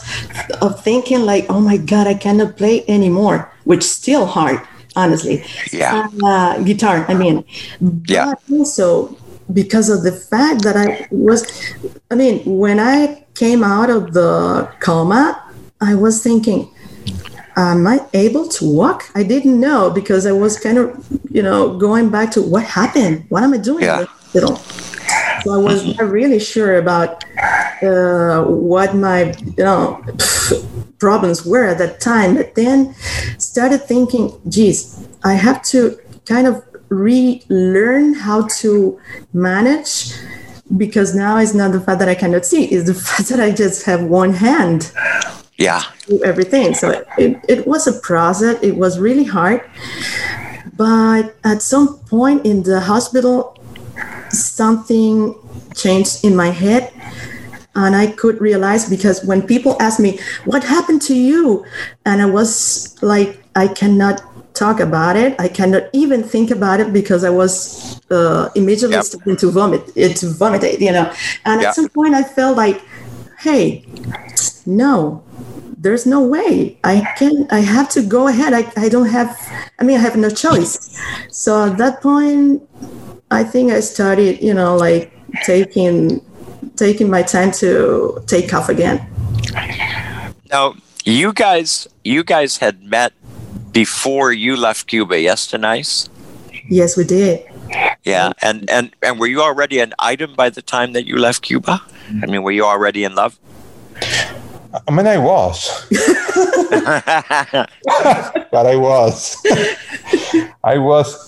of 0.61 0.83
thinking 0.83 1.21
like, 1.21 1.45
oh 1.49 1.59
my 1.59 1.77
God, 1.77 2.07
I 2.07 2.13
cannot 2.13 2.57
play 2.57 2.83
anymore, 2.87 3.51
which 3.63 3.83
still 3.83 4.25
hard, 4.25 4.61
honestly. 4.95 5.43
Yeah. 5.71 6.07
Uh, 6.23 6.61
guitar, 6.63 7.05
I 7.07 7.13
mean. 7.13 7.43
Yeah. 8.07 8.33
But 8.33 8.57
also 8.57 9.17
because 9.51 9.89
of 9.89 10.03
the 10.03 10.11
fact 10.11 10.63
that 10.63 10.77
I 10.77 11.07
was, 11.11 11.45
I 12.09 12.15
mean, 12.15 12.41
when 12.45 12.79
I 12.79 13.25
came 13.35 13.63
out 13.63 13.89
of 13.89 14.13
the 14.13 14.71
coma, 14.79 15.43
I 15.81 15.95
was 15.95 16.23
thinking, 16.23 16.72
am 17.55 17.85
I 17.87 18.05
able 18.13 18.47
to 18.47 18.65
walk? 18.69 19.09
I 19.15 19.23
didn't 19.23 19.59
know 19.59 19.89
because 19.89 20.25
I 20.25 20.31
was 20.31 20.59
kind 20.59 20.77
of, 20.77 21.05
you 21.29 21.43
know, 21.43 21.77
going 21.77 22.09
back 22.09 22.31
to 22.31 22.41
what 22.41 22.63
happened? 22.63 23.25
What 23.29 23.43
am 23.43 23.53
I 23.53 23.57
doing 23.57 23.83
Yeah. 23.83 23.99
in 23.99 24.05
the 24.05 24.07
hospital? 24.07 24.55
So 25.43 25.53
I 25.53 25.57
was 25.57 25.85
not 25.97 26.09
really 26.09 26.39
sure 26.39 26.77
about 26.77 27.23
uh, 27.83 28.43
what 28.45 28.95
my, 28.95 29.35
you 29.57 29.63
know, 29.63 30.01
problems 30.99 31.45
were 31.45 31.65
at 31.65 31.77
that 31.79 31.99
time. 31.99 32.35
But 32.35 32.55
then 32.55 32.95
started 33.37 33.79
thinking, 33.79 34.31
geez, 34.47 35.05
I 35.23 35.33
have 35.33 35.61
to 35.73 35.99
kind 36.25 36.47
of 36.47 36.63
relearn 36.89 38.13
how 38.13 38.47
to 38.47 38.99
manage 39.33 40.13
because 40.77 41.13
now 41.13 41.37
it's 41.37 41.53
not 41.53 41.71
the 41.73 41.81
fact 41.81 41.99
that 41.99 42.07
I 42.09 42.15
cannot 42.15 42.45
see, 42.45 42.65
it's 42.65 42.87
the 42.87 42.93
fact 43.07 43.29
that 43.29 43.39
I 43.39 43.51
just 43.51 43.85
have 43.85 44.03
one 44.03 44.33
hand 44.33 44.91
Yeah. 45.57 45.83
do 46.07 46.23
everything. 46.23 46.73
So 46.73 47.03
it, 47.17 47.39
it 47.47 47.67
was 47.67 47.87
a 47.87 47.93
process. 47.99 48.57
It 48.61 48.75
was 48.75 48.99
really 48.99 49.23
hard. 49.23 49.61
But 50.75 51.35
at 51.43 51.61
some 51.61 51.99
point 52.09 52.45
in 52.45 52.63
the 52.63 52.79
hospital, 52.81 53.55
something 54.29 55.35
changed 55.75 56.23
in 56.25 56.35
my 56.35 56.49
head. 56.49 56.91
And 57.75 57.95
I 57.95 58.07
could 58.07 58.39
realize 58.39 58.87
because 58.89 59.23
when 59.25 59.41
people 59.41 59.75
ask 59.79 59.99
me, 59.99 60.19
What 60.45 60.63
happened 60.63 61.01
to 61.03 61.15
you? 61.15 61.65
And 62.05 62.21
I 62.21 62.25
was 62.25 62.95
like, 63.01 63.43
I 63.55 63.67
cannot 63.67 64.21
talk 64.53 64.79
about 64.79 65.15
it. 65.15 65.35
I 65.39 65.47
cannot 65.47 65.83
even 65.93 66.21
think 66.23 66.51
about 66.51 66.79
it 66.79 66.93
because 66.93 67.23
I 67.23 67.31
was 67.31 67.99
uh, 68.11 68.49
immediately 68.55 68.95
Yep. 68.97 69.05
starting 69.05 69.37
to 69.37 69.51
vomit, 69.51 69.81
it 69.95 70.15
to 70.17 70.27
vomit, 70.29 70.79
you 70.79 70.91
know. 70.91 71.11
And 71.45 71.61
Yeah. 71.61 71.69
at 71.69 71.75
some 71.75 71.89
point, 71.89 72.13
I 72.13 72.23
felt 72.23 72.55
like, 72.57 72.79
Hey, 73.43 73.85
no, 74.65 75.21
there's 75.77 76.05
no 76.05 76.23
way. 76.23 76.77
I 76.83 77.01
can 77.17 77.45
i 77.51 77.59
have 77.59 77.89
to 77.89 78.01
go 78.01 78.27
ahead. 78.27 78.53
I, 78.53 78.71
I 78.77 78.87
don't 78.89 79.09
have 79.09 79.29
i 79.79 79.83
mean 79.83 79.97
i 79.97 79.99
have 79.99 80.15
no 80.15 80.29
choice. 80.29 80.97
So 81.29 81.67
at 81.67 81.77
that 81.77 82.01
point 82.01 82.63
i 83.31 83.43
think 83.43 83.71
i 83.71 83.79
started 83.79 84.41
you 84.41 84.53
know 84.53 84.77
like 84.77 85.11
taking 85.43 86.21
taking 86.75 87.09
my 87.09 87.21
time 87.21 87.51
to 87.63 88.23
take 88.27 88.53
off 88.53 88.69
again. 88.69 89.05
Now, 90.49 90.75
you 91.03 91.33
guys, 91.33 91.87
you 92.03 92.23
guys 92.23 92.57
had 92.57 92.83
met 92.83 93.13
before 93.71 94.31
you 94.31 94.55
left 94.55 94.87
Cuba, 94.87 95.19
yes, 95.19 95.47
Denise? 95.47 96.09
yes 96.69 96.95
we 96.95 97.03
did 97.03 97.43
Yeah, 98.03 98.33
and 98.41 98.69
and 98.69 98.91
and 99.01 99.19
were 99.19 99.27
you 99.27 99.41
already 99.41 99.79
an 99.79 99.93
item 99.97 100.33
by 100.35 100.49
the 100.49 100.61
time 100.61 100.93
that 100.93 101.05
you 101.05 101.17
left 101.17 101.41
Cuba? 101.41 101.81
I 102.21 102.25
mean, 102.25 102.43
were 102.43 102.51
you 102.51 102.65
already 102.65 103.03
in 103.05 103.15
love? 103.15 103.39
I 104.87 104.91
mean, 104.91 105.07
I 105.07 105.17
was, 105.19 105.87
but 108.51 108.65
I 108.65 108.75
was, 108.75 109.37
I 110.63 110.77
was 110.79 111.27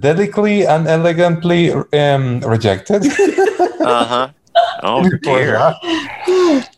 delicately 0.00 0.66
and 0.66 0.88
elegantly 0.88 1.72
um, 1.72 2.40
rejected. 2.40 3.06
uh 3.80 4.04
huh. 4.04 4.28
Oh 4.82 5.08
dear. 5.22 5.52
that. 5.52 5.76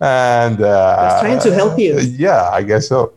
And 0.00 0.60
uh, 0.60 0.96
I 0.98 1.04
was 1.04 1.20
trying 1.22 1.40
to 1.40 1.54
help 1.54 1.78
you. 1.78 1.98
Yeah, 2.00 2.50
I 2.50 2.62
guess 2.62 2.88
so. 2.88 3.12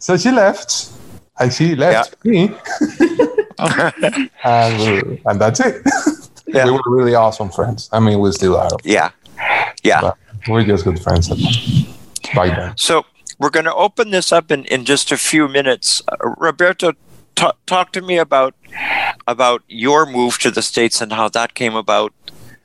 so 0.00 0.16
she 0.16 0.32
left, 0.32 0.90
and 1.38 1.52
she 1.52 1.76
left 1.76 2.24
me, 2.24 2.50
and 4.44 5.20
and 5.24 5.40
that's 5.40 5.60
it. 5.60 5.82
Yeah. 6.46 6.66
We 6.66 6.72
were 6.72 6.80
really 6.88 7.14
awesome 7.14 7.50
friends. 7.50 7.88
I 7.92 8.00
mean, 8.00 8.20
we 8.20 8.30
still 8.32 8.56
are. 8.56 8.68
yeah, 8.84 9.10
yeah. 9.82 10.00
But 10.00 10.16
we're 10.48 10.64
just 10.64 10.84
good 10.84 11.00
friends 11.00 11.30
at- 11.30 11.38
by 12.34 12.48
then. 12.48 12.72
So 12.76 13.04
we're 13.38 13.50
going 13.50 13.64
to 13.66 13.74
open 13.74 14.10
this 14.10 14.32
up 14.32 14.50
in, 14.50 14.64
in 14.66 14.84
just 14.84 15.12
a 15.12 15.16
few 15.16 15.48
minutes. 15.48 16.02
Uh, 16.08 16.16
Roberto, 16.38 16.92
ta- 17.34 17.52
talk 17.66 17.92
to 17.92 18.00
me 18.02 18.16
about 18.18 18.54
about 19.26 19.62
your 19.68 20.06
move 20.06 20.38
to 20.38 20.50
the 20.50 20.62
states 20.62 21.00
and 21.00 21.12
how 21.12 21.28
that 21.30 21.54
came 21.54 21.74
about, 21.74 22.12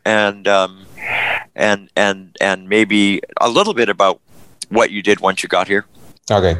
and 0.05 0.47
um, 0.47 0.85
and 1.55 1.89
and 1.95 2.37
and 2.39 2.69
maybe 2.69 3.21
a 3.39 3.49
little 3.49 3.73
bit 3.73 3.89
about 3.89 4.19
what 4.69 4.91
you 4.91 5.01
did 5.01 5.19
once 5.19 5.41
you 5.43 5.49
got 5.49 5.67
here? 5.67 5.85
Okay. 6.29 6.55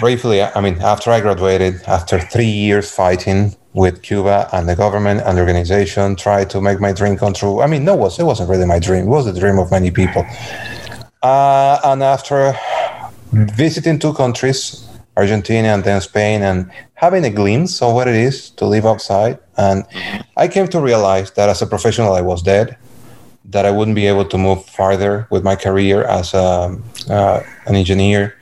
Briefly, 0.00 0.42
I 0.42 0.60
mean, 0.60 0.80
after 0.80 1.10
I 1.10 1.20
graduated, 1.20 1.82
after 1.86 2.20
three 2.20 2.46
years 2.46 2.90
fighting 2.90 3.56
with 3.72 4.02
Cuba 4.02 4.48
and 4.52 4.68
the 4.68 4.76
government 4.76 5.22
and 5.24 5.36
the 5.36 5.40
organization, 5.40 6.14
tried 6.14 6.50
to 6.50 6.60
make 6.60 6.80
my 6.80 6.92
dream 6.92 7.16
come 7.16 7.32
true. 7.32 7.60
I 7.60 7.66
mean, 7.66 7.84
no, 7.84 7.94
it, 7.94 7.98
was, 7.98 8.18
it 8.18 8.24
wasn't 8.24 8.48
really 8.48 8.64
my 8.64 8.78
dream. 8.78 9.06
It 9.06 9.08
was 9.08 9.24
the 9.26 9.38
dream 9.38 9.58
of 9.58 9.70
many 9.72 9.90
people. 9.90 10.24
Uh, 11.22 11.80
and 11.84 12.02
after 12.02 12.56
visiting 13.32 13.98
two 13.98 14.14
countries, 14.14 14.88
Argentina 15.16 15.68
and 15.68 15.82
then 15.82 16.00
Spain, 16.00 16.42
and 16.42 16.70
having 16.94 17.24
a 17.24 17.30
glimpse 17.30 17.82
of 17.82 17.92
what 17.92 18.06
it 18.06 18.14
is 18.14 18.50
to 18.50 18.66
live 18.66 18.86
outside, 18.86 19.38
and 19.56 19.84
I 20.36 20.46
came 20.46 20.68
to 20.68 20.80
realize 20.80 21.32
that 21.32 21.48
as 21.48 21.60
a 21.60 21.66
professional, 21.66 22.12
I 22.12 22.20
was 22.20 22.40
dead 22.40 22.76
that 23.46 23.64
I 23.64 23.70
wouldn't 23.70 23.94
be 23.94 24.06
able 24.06 24.26
to 24.26 24.38
move 24.38 24.64
farther 24.66 25.26
with 25.30 25.42
my 25.42 25.56
career 25.56 26.04
as 26.04 26.34
a, 26.34 26.78
uh, 27.08 27.42
an 27.66 27.74
engineer. 27.74 28.36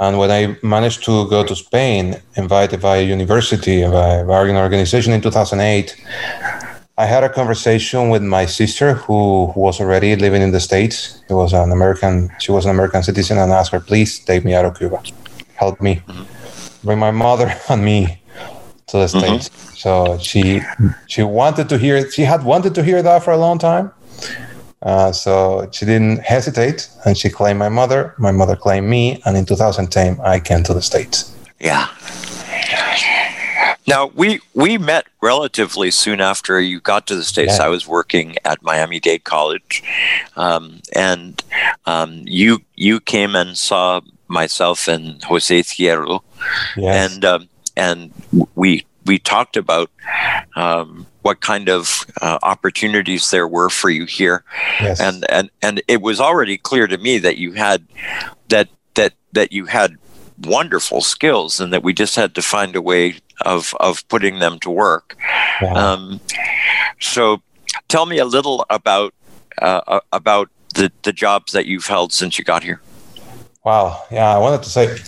And 0.00 0.18
when 0.18 0.30
I 0.30 0.56
managed 0.62 1.04
to 1.04 1.28
go 1.28 1.44
to 1.44 1.54
Spain, 1.54 2.16
invited 2.34 2.80
by 2.80 2.96
a 2.96 3.04
university, 3.04 3.82
by, 3.84 4.22
by 4.22 4.48
an 4.48 4.56
organization 4.56 5.12
in 5.12 5.20
2008, 5.20 5.94
I 6.96 7.04
had 7.04 7.22
a 7.22 7.28
conversation 7.28 8.08
with 8.08 8.22
my 8.22 8.46
sister 8.46 8.94
who, 8.94 9.48
who 9.52 9.60
was 9.60 9.78
already 9.78 10.16
living 10.16 10.40
in 10.40 10.52
the 10.52 10.60
States. 10.60 11.20
She 11.28 11.34
was 11.34 11.52
an 11.52 11.70
American, 11.70 12.30
she 12.40 12.50
was 12.50 12.64
an 12.64 12.70
American 12.70 13.02
citizen 13.02 13.36
and 13.36 13.52
asked 13.52 13.72
her, 13.72 13.80
please 13.80 14.18
take 14.18 14.42
me 14.42 14.54
out 14.54 14.64
of 14.64 14.78
Cuba. 14.78 15.02
Help 15.54 15.82
me. 15.82 15.96
Mm-hmm. 15.96 16.86
Bring 16.86 16.98
my 16.98 17.10
mother 17.10 17.54
and 17.68 17.84
me 17.84 18.22
to 18.86 18.96
the. 18.96 19.08
States. 19.08 19.50
Mm-hmm. 19.50 19.74
So 19.74 20.18
she 20.18 20.60
she 21.06 21.22
wanted 21.22 21.68
to 21.70 21.78
hear 21.78 22.10
she 22.10 22.22
had 22.22 22.42
wanted 22.44 22.74
to 22.74 22.82
hear 22.82 23.02
that 23.02 23.22
for 23.22 23.32
a 23.32 23.38
long 23.38 23.58
time 23.58 23.92
uh, 24.82 25.12
so 25.12 25.68
she 25.72 25.84
didn't 25.84 26.20
hesitate 26.20 26.88
and 27.04 27.16
she 27.16 27.28
claimed 27.28 27.58
my 27.58 27.68
mother. 27.68 28.14
My 28.18 28.32
mother 28.32 28.56
claimed 28.56 28.88
me. 28.88 29.22
And 29.24 29.36
in 29.36 29.44
2010, 29.44 30.20
I 30.20 30.40
came 30.40 30.62
to 30.64 30.74
the 30.74 30.82
States. 30.82 31.36
Yeah. 31.58 31.88
Now 33.86 34.06
we 34.14 34.40
we 34.54 34.78
met 34.78 35.06
relatively 35.20 35.90
soon 35.90 36.20
after 36.20 36.60
you 36.60 36.80
got 36.80 37.08
to 37.08 37.16
the 37.16 37.24
states. 37.24 37.58
Yeah. 37.58 37.66
I 37.66 37.68
was 37.68 37.88
working 37.88 38.36
at 38.44 38.62
Miami 38.62 39.00
Dade 39.00 39.24
College, 39.24 39.82
um, 40.36 40.80
and 40.94 41.42
um, 41.86 42.22
you 42.24 42.62
you 42.76 43.00
came 43.00 43.34
and 43.34 43.58
saw 43.58 44.00
myself 44.28 44.86
and 44.86 45.22
Jose 45.24 45.60
Izquierdo, 45.60 46.20
yes. 46.76 47.14
and 47.14 47.24
um, 47.24 47.48
and 47.76 48.12
we 48.54 48.84
we 49.10 49.18
talked 49.18 49.56
about 49.56 49.90
um, 50.54 51.04
what 51.22 51.40
kind 51.40 51.68
of 51.68 52.06
uh, 52.22 52.38
opportunities 52.44 53.32
there 53.32 53.48
were 53.48 53.68
for 53.68 53.90
you 53.90 54.04
here, 54.04 54.44
yes. 54.80 55.00
and 55.00 55.28
and 55.28 55.50
and 55.60 55.82
it 55.88 56.00
was 56.00 56.20
already 56.20 56.56
clear 56.56 56.86
to 56.86 56.96
me 56.96 57.18
that 57.18 57.36
you 57.36 57.50
had 57.50 57.84
that 58.50 58.68
that 58.94 59.14
that 59.32 59.50
you 59.50 59.66
had 59.66 59.96
wonderful 60.42 61.00
skills, 61.00 61.58
and 61.58 61.72
that 61.72 61.82
we 61.82 61.92
just 61.92 62.14
had 62.14 62.36
to 62.36 62.42
find 62.42 62.76
a 62.76 62.80
way 62.80 63.16
of 63.40 63.74
of 63.80 64.06
putting 64.06 64.38
them 64.38 64.60
to 64.60 64.70
work. 64.70 65.16
Um, 65.74 66.20
so, 67.00 67.42
tell 67.88 68.06
me 68.06 68.18
a 68.18 68.24
little 68.24 68.64
about 68.70 69.12
uh, 69.60 69.80
uh 69.88 70.00
about 70.12 70.50
the 70.76 70.92
the 71.02 71.12
jobs 71.12 71.50
that 71.50 71.66
you've 71.66 71.88
held 71.88 72.12
since 72.12 72.38
you 72.38 72.44
got 72.44 72.62
here. 72.62 72.80
Wow. 73.64 74.04
Yeah, 74.10 74.34
I 74.34 74.38
wanted 74.38 74.62
to 74.62 74.70
say 74.70 74.98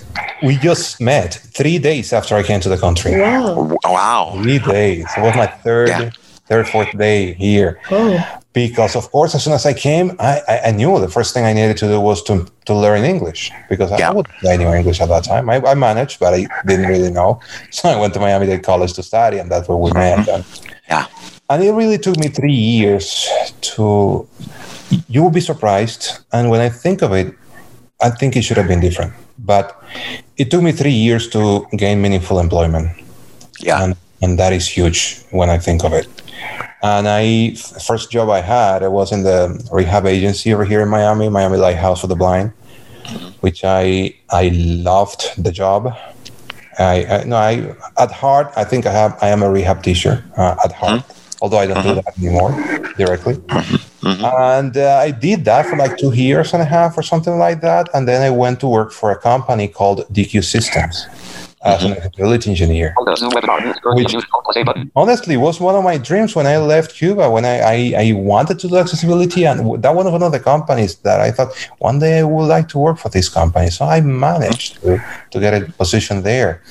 we 0.43 0.57
just 0.57 1.01
met 1.01 1.35
three 1.35 1.79
days 1.79 2.13
after 2.13 2.35
I 2.35 2.43
came 2.43 2.61
to 2.61 2.69
the 2.69 2.77
country. 2.77 3.19
Wow. 3.19 3.79
Wow. 3.85 4.39
Three 4.43 4.59
days. 4.59 5.07
It 5.17 5.23
was 5.23 5.35
my 5.35 5.47
third, 5.47 5.89
yeah. 5.89 6.11
third, 6.47 6.69
fourth 6.69 6.97
day 6.99 7.33
here. 7.35 7.81
Oh. 7.91 8.39
Because 8.53 8.95
of 8.95 9.11
course, 9.11 9.35
as 9.35 9.45
soon 9.45 9.55
as 9.55 9.65
I 9.65 9.73
came, 9.73 10.15
I, 10.19 10.43
I, 10.47 10.61
I, 10.67 10.71
knew 10.73 11.01
the 11.01 11.09
first 11.09 11.33
thing 11.33 11.47
I 11.47 11.55
needed 11.55 11.79
to 11.79 11.87
do 11.87 11.99
was 11.99 12.23
to, 12.25 12.47
to 12.67 12.75
learn 12.75 13.03
English 13.03 13.51
because 13.71 13.91
yeah. 13.93 14.11
I 14.11 14.13
wasn't 14.13 14.45
I 14.45 14.77
English 14.77 15.01
at 15.01 15.09
that 15.09 15.25
time. 15.25 15.49
I, 15.49 15.57
I 15.65 15.73
managed, 15.73 16.21
but 16.21 16.35
I 16.35 16.47
didn't 16.67 16.89
really 16.89 17.11
know. 17.11 17.41
So 17.71 17.89
I 17.89 17.99
went 17.99 18.13
to 18.15 18.21
Miami 18.21 18.47
Dade 18.47 18.63
College 18.63 18.93
to 18.95 19.03
study, 19.03 19.39
and 19.39 19.51
that's 19.51 19.67
where 19.69 19.79
we 19.79 19.91
met. 19.93 20.19
Mm-hmm. 20.19 20.31
And, 20.31 20.75
yeah. 20.89 21.07
And 21.49 21.65
it 21.65 21.73
really 21.73 21.97
took 21.97 22.19
me 22.19 22.29
three 22.29 22.53
years 22.53 23.27
to. 23.63 24.29
You 25.09 25.23
will 25.23 25.31
be 25.31 25.41
surprised, 25.41 26.19
and 26.35 26.51
when 26.51 26.61
I 26.61 26.69
think 26.69 27.01
of 27.01 27.13
it, 27.13 27.35
I 28.03 28.11
think 28.11 28.37
it 28.37 28.43
should 28.43 28.57
have 28.57 28.69
been 28.69 28.81
different. 28.81 29.13
But 29.39 29.83
it 30.37 30.51
took 30.51 30.63
me 30.63 30.73
three 30.73 30.93
years 30.93 31.29
to 31.31 31.67
gain 31.77 32.03
meaningful 32.03 32.39
employment. 32.39 32.91
Yeah. 33.61 33.83
And, 33.83 33.97
and 34.21 34.39
that 34.39 34.53
is 34.53 34.69
huge 34.69 35.23
when 35.31 35.49
I 35.51 35.59
think 35.59 35.85
of 35.85 35.93
it. 35.93 36.07
And 36.83 37.07
I 37.09 37.55
first 37.87 38.11
job 38.11 38.29
I 38.29 38.41
had 38.41 38.83
I 38.83 38.89
was 38.89 39.13
in 39.13 39.23
the 39.23 39.39
rehab 39.71 40.05
agency 40.05 40.53
over 40.53 40.65
here 40.65 40.81
in 40.81 40.89
Miami, 40.89 41.29
Miami 41.29 41.57
Lighthouse 41.57 42.01
for 42.01 42.09
the 42.09 42.17
Blind, 42.17 42.51
which 43.41 43.63
I 43.65 44.15
I 44.31 44.49
loved 44.53 45.23
the 45.39 45.53
job. 45.53 45.95
I, 46.79 47.07
I 47.07 47.25
no 47.25 47.37
I 47.37 47.77
at 47.99 48.11
heart 48.11 48.53
I 48.57 48.65
think 48.65 48.87
I 48.87 48.93
have 48.93 49.17
I 49.23 49.29
am 49.29 49.45
a 49.45 49.51
rehab 49.51 49.85
teacher 49.85 50.25
uh, 50.37 50.57
at 50.65 50.73
heart. 50.73 51.03
Mm-hmm 51.03 51.23
although 51.43 51.59
I 51.59 51.67
don't 51.67 51.83
do 51.83 51.91
uh-huh. 51.91 52.03
that 52.03 52.19
anymore 52.19 52.53
directly. 52.97 53.35
Mm-hmm. 53.35 53.92
And 54.05 54.77
uh, 54.77 54.97
I 54.97 55.11
did 55.11 55.45
that 55.45 55.67
for 55.67 55.77
like 55.77 55.97
two 55.97 56.13
years 56.13 56.53
and 56.53 56.63
a 56.63 56.65
half 56.65 56.99
or 56.99 57.03
something 57.03 57.39
like 57.39 57.61
that. 57.61 57.89
And 57.95 58.07
then 58.09 58.23
I 58.23 58.31
went 58.31 58.61
to 58.61 58.69
work 58.69 58.93
for 58.93 59.11
a 59.11 59.19
company 59.19 59.69
called 59.69 60.01
Deque 60.13 60.43
Systems 60.45 61.07
as 61.65 61.83
mm-hmm. 61.83 61.93
an 61.93 61.99
accessibility 61.99 62.51
engineer. 62.51 62.95
Which 62.97 64.15
honestly 64.97 65.37
was 65.37 65.61
one 65.61 65.77
of 65.77 65.85
my 65.85 65.99
dreams 65.99 66.35
when 66.35 66.47
I 66.47 66.59
left 66.59 66.95
Cuba, 66.95 67.31
when 67.31 67.45
I, 67.45 67.59
I, 67.61 67.95
I 67.97 68.13
wanted 68.13 68.59
to 68.61 68.69
do 68.69 68.77
accessibility. 68.77 69.45
And 69.45 69.81
that 69.83 69.95
was 69.95 70.11
one 70.11 70.23
of 70.23 70.33
the 70.33 70.41
companies 70.41 70.97
that 70.97 71.21
I 71.21 71.31
thought 71.31 71.55
one 71.79 72.01
day 72.01 72.19
I 72.19 72.25
would 72.25 72.47
like 72.47 72.69
to 72.69 72.79
work 72.79 72.99
for 72.99 73.09
this 73.09 73.29
company. 73.29 73.71
So 73.71 73.85
I 73.85 74.01
managed 74.01 74.83
to, 74.83 75.03
to 75.31 75.41
get 75.41 75.55
a 75.55 75.71
position 75.73 76.23
there. 76.23 76.63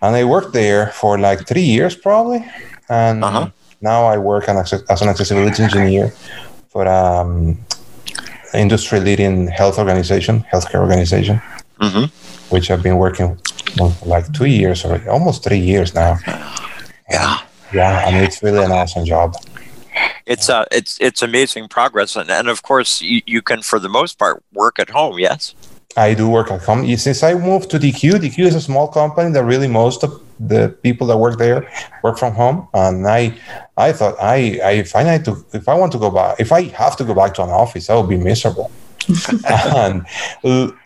And 0.00 0.16
I 0.16 0.24
worked 0.24 0.52
there 0.54 0.88
for 0.88 1.18
like 1.18 1.46
three 1.46 1.62
years 1.62 1.94
probably. 1.94 2.44
And 2.88 3.22
uh-huh 3.24 3.50
now 3.84 4.06
I 4.06 4.16
work 4.16 4.48
as 4.48 5.02
an 5.02 5.08
accessibility 5.08 5.62
engineer 5.62 6.12
for 6.74 6.88
um, 6.88 7.56
industry 8.52 8.98
leading 8.98 9.46
health 9.46 9.78
organization, 9.78 10.44
healthcare 10.52 10.80
organization, 10.80 11.40
mm-hmm. 11.80 12.06
which 12.52 12.68
I've 12.70 12.82
been 12.82 12.98
working 12.98 13.38
for 13.76 13.94
like 14.04 14.30
two 14.32 14.46
years 14.46 14.84
or 14.84 15.00
almost 15.08 15.44
three 15.44 15.62
years 15.72 15.94
now. 15.94 16.18
Yeah. 17.08 17.38
Yeah, 17.72 18.04
I 18.06 18.12
mean 18.12 18.22
it's 18.24 18.42
really 18.42 18.62
an 18.62 18.72
awesome 18.72 19.04
job. 19.04 19.36
It's 20.26 20.48
uh 20.48 20.64
it's 20.70 20.98
it's 21.00 21.22
amazing 21.22 21.68
progress 21.68 22.16
and, 22.16 22.30
and 22.30 22.48
of 22.48 22.62
course 22.62 23.02
you, 23.02 23.20
you 23.26 23.40
can 23.42 23.62
for 23.62 23.78
the 23.78 23.88
most 23.88 24.18
part 24.18 24.42
work 24.52 24.78
at 24.78 24.90
home, 24.90 25.18
yes? 25.18 25.54
I 25.96 26.14
do 26.14 26.28
work 26.28 26.50
at 26.50 26.62
home. 26.62 26.80
Since 26.96 27.22
I 27.22 27.34
moved 27.34 27.70
to 27.70 27.78
Deque, 27.78 28.18
Deque 28.22 28.46
is 28.50 28.54
a 28.54 28.60
small 28.60 28.88
company 28.88 29.30
that 29.32 29.44
really 29.44 29.68
most 29.68 30.02
of 30.04 30.10
the 30.38 30.76
people 30.82 31.06
that 31.08 31.18
work 31.18 31.38
there 31.38 31.70
work 32.02 32.18
from 32.18 32.34
home. 32.34 32.68
And 32.74 33.06
I, 33.06 33.36
I 33.76 33.92
thought 33.92 34.16
I, 34.20 34.60
I 34.62 34.70
if 34.72 34.94
I 34.96 35.02
need 35.04 35.24
to, 35.26 35.44
if 35.52 35.68
I 35.68 35.74
want 35.74 35.92
to 35.92 35.98
go 35.98 36.10
back, 36.10 36.40
if 36.40 36.52
I 36.52 36.62
have 36.62 36.96
to 36.96 37.04
go 37.04 37.14
back 37.14 37.34
to 37.34 37.42
an 37.42 37.50
office, 37.50 37.90
I 37.90 37.94
will 37.94 38.06
be 38.06 38.16
miserable. 38.16 38.70
and 39.48 40.06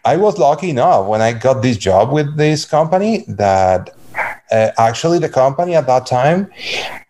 I 0.04 0.16
was 0.16 0.38
lucky 0.38 0.70
enough 0.70 1.06
when 1.06 1.20
I 1.20 1.32
got 1.32 1.62
this 1.62 1.76
job 1.76 2.10
with 2.12 2.36
this 2.36 2.64
company 2.64 3.24
that 3.28 3.90
uh, 4.50 4.70
actually 4.76 5.20
the 5.20 5.28
company 5.28 5.76
at 5.76 5.86
that 5.86 6.04
time 6.06 6.50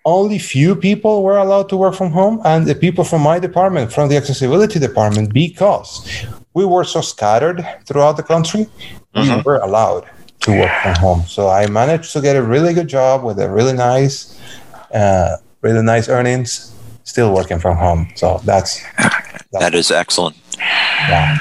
only 0.05 0.39
few 0.39 0.77
people 0.77 1.23
were 1.23 1.39
allowed 1.39 1.69
to 1.71 1.77
work 1.77 1.95
from 1.95 2.11
home 2.11 2.43
and 2.45 2.67
the 2.67 2.75
people 2.75 3.05
from 3.05 3.23
my 3.23 3.39
department 3.39 3.91
from 3.91 4.09
the 4.11 4.17
accessibility 4.17 4.79
department 4.79 5.33
because 5.33 6.27
we 6.55 6.65
were 6.65 6.85
so 6.85 7.01
scattered 7.01 7.67
throughout 7.87 8.17
the 8.17 8.23
country, 8.23 8.67
mm-hmm. 9.15 9.37
we 9.37 9.43
were 9.43 9.59
allowed 9.59 10.05
to 10.41 10.51
work 10.53 10.71
from 10.83 10.95
home. 10.95 11.23
So 11.27 11.49
I 11.49 11.67
managed 11.69 12.13
to 12.13 12.21
get 12.21 12.37
a 12.37 12.43
really 12.43 12.75
good 12.75 12.89
job 12.89 13.25
with 13.25 13.39
a 13.41 13.51
really 13.51 13.73
nice, 13.73 14.41
uh, 14.93 15.37
really 15.63 15.83
nice 15.83 16.09
earnings, 16.09 16.75
still 17.05 17.33
working 17.35 17.59
from 17.59 17.77
home. 17.77 18.09
So 18.15 18.41
that's, 18.45 18.83
that's 18.97 19.49
that 19.53 19.75
is 19.75 19.91
excellent. 19.91 20.37
Yeah. 20.57 21.39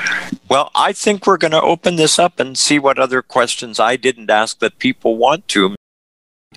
Well, 0.49 0.71
I 0.75 0.93
think 0.93 1.27
we're 1.27 1.37
going 1.37 1.51
to 1.51 1.61
open 1.61 1.95
this 1.95 2.19
up 2.19 2.39
and 2.39 2.57
see 2.57 2.79
what 2.79 2.99
other 2.99 3.21
questions 3.21 3.79
I 3.79 3.95
didn't 3.97 4.29
ask 4.29 4.59
that 4.59 4.79
people 4.79 5.17
want 5.17 5.47
to. 5.49 5.75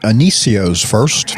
Anicio's 0.02 0.82
first. 0.82 1.36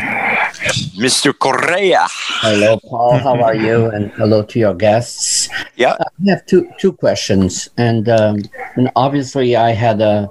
Mr. 0.96 1.32
Correa. 1.36 2.06
Hello, 2.10 2.78
Paul. 2.78 3.18
How 3.18 3.40
are 3.42 3.54
you? 3.54 3.86
And 3.86 4.10
hello 4.12 4.42
to 4.42 4.58
your 4.58 4.74
guests. 4.74 5.48
Yeah. 5.76 5.96
I 5.98 6.30
have 6.30 6.44
two 6.46 6.68
two 6.78 6.92
questions, 6.92 7.68
and 7.78 8.08
um, 8.08 8.42
and 8.76 8.90
obviously 8.94 9.56
I 9.56 9.70
had 9.72 10.00
a 10.00 10.28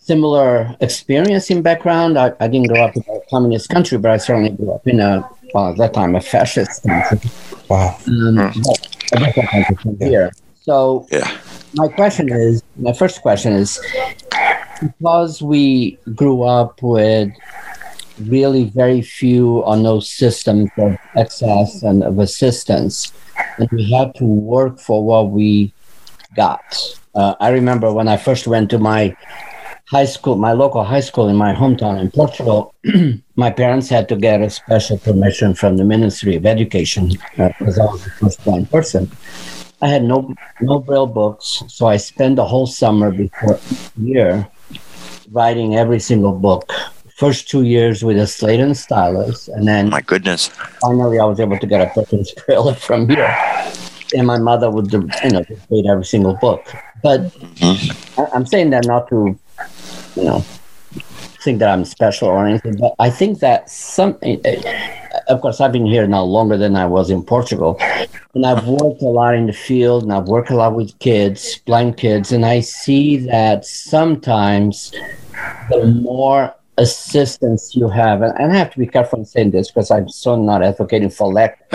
similar 0.00 0.76
experience 0.80 1.50
in 1.50 1.62
background. 1.62 2.18
I, 2.18 2.32
I 2.38 2.46
didn't 2.46 2.68
grow 2.68 2.84
up 2.84 2.96
in 2.96 3.02
a 3.08 3.18
communist 3.30 3.68
country, 3.68 3.98
but 3.98 4.12
I 4.12 4.16
certainly 4.18 4.50
grew 4.50 4.70
up 4.72 4.86
in 4.86 5.00
a 5.00 5.28
well 5.54 5.70
at 5.70 5.76
that 5.78 5.94
time 5.94 6.14
a 6.14 6.20
fascist 6.20 6.84
country. 6.84 7.30
Wow. 7.68 7.96
Um, 8.06 8.52
mm. 8.52 9.98
here. 9.98 10.30
So 10.62 11.06
yeah. 11.10 11.30
my 11.74 11.88
question 11.88 12.32
is, 12.32 12.62
my 12.76 12.92
first 12.92 13.22
question 13.22 13.54
is, 13.54 13.80
because 14.80 15.42
we 15.42 15.98
grew 16.14 16.42
up 16.42 16.80
with 16.82 17.30
really 18.20 18.64
very 18.64 19.02
few 19.02 19.58
or 19.60 19.76
no 19.76 20.00
systems 20.00 20.70
of 20.78 20.96
access 21.16 21.82
and 21.82 22.02
of 22.02 22.18
assistance. 22.18 23.12
And 23.58 23.68
we 23.70 23.90
had 23.90 24.14
to 24.16 24.24
work 24.24 24.78
for 24.78 25.04
what 25.04 25.30
we 25.30 25.72
got. 26.36 26.62
Uh, 27.14 27.34
I 27.40 27.50
remember 27.50 27.92
when 27.92 28.08
I 28.08 28.16
first 28.16 28.46
went 28.46 28.70
to 28.70 28.78
my 28.78 29.16
high 29.86 30.04
school, 30.04 30.36
my 30.36 30.52
local 30.52 30.82
high 30.82 31.00
school 31.00 31.28
in 31.28 31.36
my 31.36 31.54
hometown 31.54 32.00
in 32.00 32.10
Portugal, 32.10 32.74
my 33.36 33.50
parents 33.50 33.88
had 33.88 34.08
to 34.08 34.16
get 34.16 34.42
a 34.42 34.50
special 34.50 34.98
permission 34.98 35.54
from 35.54 35.76
the 35.76 35.84
Ministry 35.84 36.36
of 36.36 36.46
Education 36.46 37.10
because 37.36 37.78
uh, 37.78 37.82
I 37.82 37.86
was 37.92 38.04
the 38.04 38.10
first 38.10 38.44
blind 38.44 38.70
person. 38.70 39.10
I 39.82 39.88
had 39.88 40.04
no 40.04 40.34
no 40.60 40.78
braille 40.78 41.06
books, 41.06 41.62
so 41.68 41.86
I 41.86 41.98
spent 41.98 42.36
the 42.36 42.44
whole 42.44 42.66
summer 42.66 43.10
before 43.10 43.60
year 44.00 44.48
writing 45.30 45.76
every 45.76 46.00
single 46.00 46.32
book. 46.32 46.72
First 47.24 47.48
two 47.48 47.62
years 47.62 48.04
with 48.04 48.18
a 48.18 48.26
slate 48.26 48.60
and 48.60 48.76
stylus, 48.76 49.48
and 49.48 49.66
then 49.66 49.88
my 49.88 50.02
goodness, 50.02 50.48
finally 50.82 51.18
I 51.18 51.24
was 51.24 51.40
able 51.40 51.58
to 51.58 51.66
get 51.66 51.80
a 51.80 51.88
Perkins 51.94 52.30
braille 52.32 52.74
from 52.74 53.08
here. 53.08 53.34
And 54.14 54.26
my 54.26 54.36
mother 54.36 54.70
would, 54.70 54.92
you 54.92 55.08
know, 55.32 55.42
read 55.70 55.86
every 55.86 56.04
single 56.04 56.34
book. 56.34 56.62
But 57.02 57.22
mm-hmm. 57.22 58.20
I'm 58.34 58.44
saying 58.44 58.68
that 58.70 58.84
not 58.84 59.08
to, 59.08 59.38
you 60.16 60.24
know, 60.24 60.44
think 61.44 61.60
that 61.60 61.70
I'm 61.70 61.86
special 61.86 62.28
or 62.28 62.46
anything, 62.46 62.76
but 62.76 62.94
I 62.98 63.08
think 63.08 63.38
that 63.38 63.70
some, 63.70 64.18
eh, 64.20 64.36
eh, 64.44 65.22
of 65.28 65.40
course, 65.40 65.62
I've 65.62 65.72
been 65.72 65.86
here 65.86 66.06
now 66.06 66.24
longer 66.24 66.58
than 66.58 66.76
I 66.76 66.84
was 66.84 67.08
in 67.08 67.22
Portugal, 67.22 67.78
and 68.34 68.44
I've 68.44 68.66
worked 68.66 69.00
a 69.00 69.06
lot 69.06 69.34
in 69.34 69.46
the 69.46 69.54
field, 69.54 70.02
and 70.02 70.12
I've 70.12 70.28
worked 70.28 70.50
a 70.50 70.56
lot 70.56 70.74
with 70.74 70.98
kids, 70.98 71.58
blind 71.64 71.96
kids, 71.96 72.32
and 72.32 72.44
I 72.44 72.60
see 72.60 73.16
that 73.28 73.64
sometimes 73.64 74.92
the 75.70 75.86
more 75.86 76.54
assistance 76.78 77.74
you 77.74 77.88
have, 77.88 78.22
and, 78.22 78.52
I 78.52 78.56
have 78.56 78.70
to 78.72 78.78
be 78.78 78.86
careful 78.86 79.20
in 79.20 79.24
saying 79.24 79.52
this 79.52 79.70
because 79.70 79.90
I'm 79.90 80.08
so 80.08 80.36
not 80.36 80.62
advocating 80.62 81.10
for 81.10 81.32
lack, 81.32 81.66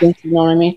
you 0.00 0.14
know 0.24 0.44
what 0.44 0.50
I 0.50 0.54
mean? 0.54 0.76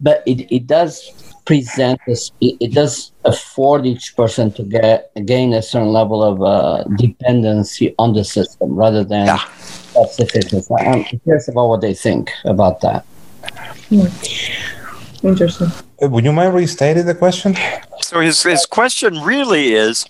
But 0.00 0.22
it, 0.26 0.54
it 0.54 0.66
does 0.66 1.12
present 1.48 1.98
this 2.06 2.30
it, 2.42 2.56
it, 2.60 2.74
does 2.74 3.10
afford 3.24 3.86
each 3.86 4.14
person 4.14 4.52
to 4.52 4.62
get 4.62 5.10
gain 5.24 5.54
a 5.54 5.62
certain 5.62 5.88
level 5.88 6.22
of 6.22 6.42
uh, 6.42 6.84
dependency 6.98 7.94
on 7.98 8.12
the 8.12 8.22
system 8.22 8.74
rather 8.74 9.02
than 9.02 9.24
yeah. 9.24 9.42
self-sufficiency 9.94 10.74
i'm 10.80 11.02
curious 11.04 11.48
about 11.48 11.68
what 11.68 11.80
they 11.80 11.94
think 11.94 12.30
about 12.44 12.82
that 12.82 13.02
hmm. 13.88 15.26
interesting 15.26 15.68
uh, 16.02 16.08
would 16.10 16.22
you 16.22 16.32
mind 16.32 16.54
restating 16.54 17.06
the 17.06 17.14
question 17.14 17.56
so 18.02 18.20
his, 18.20 18.42
his 18.42 18.66
question 18.66 19.18
really 19.22 19.72
is 19.72 20.04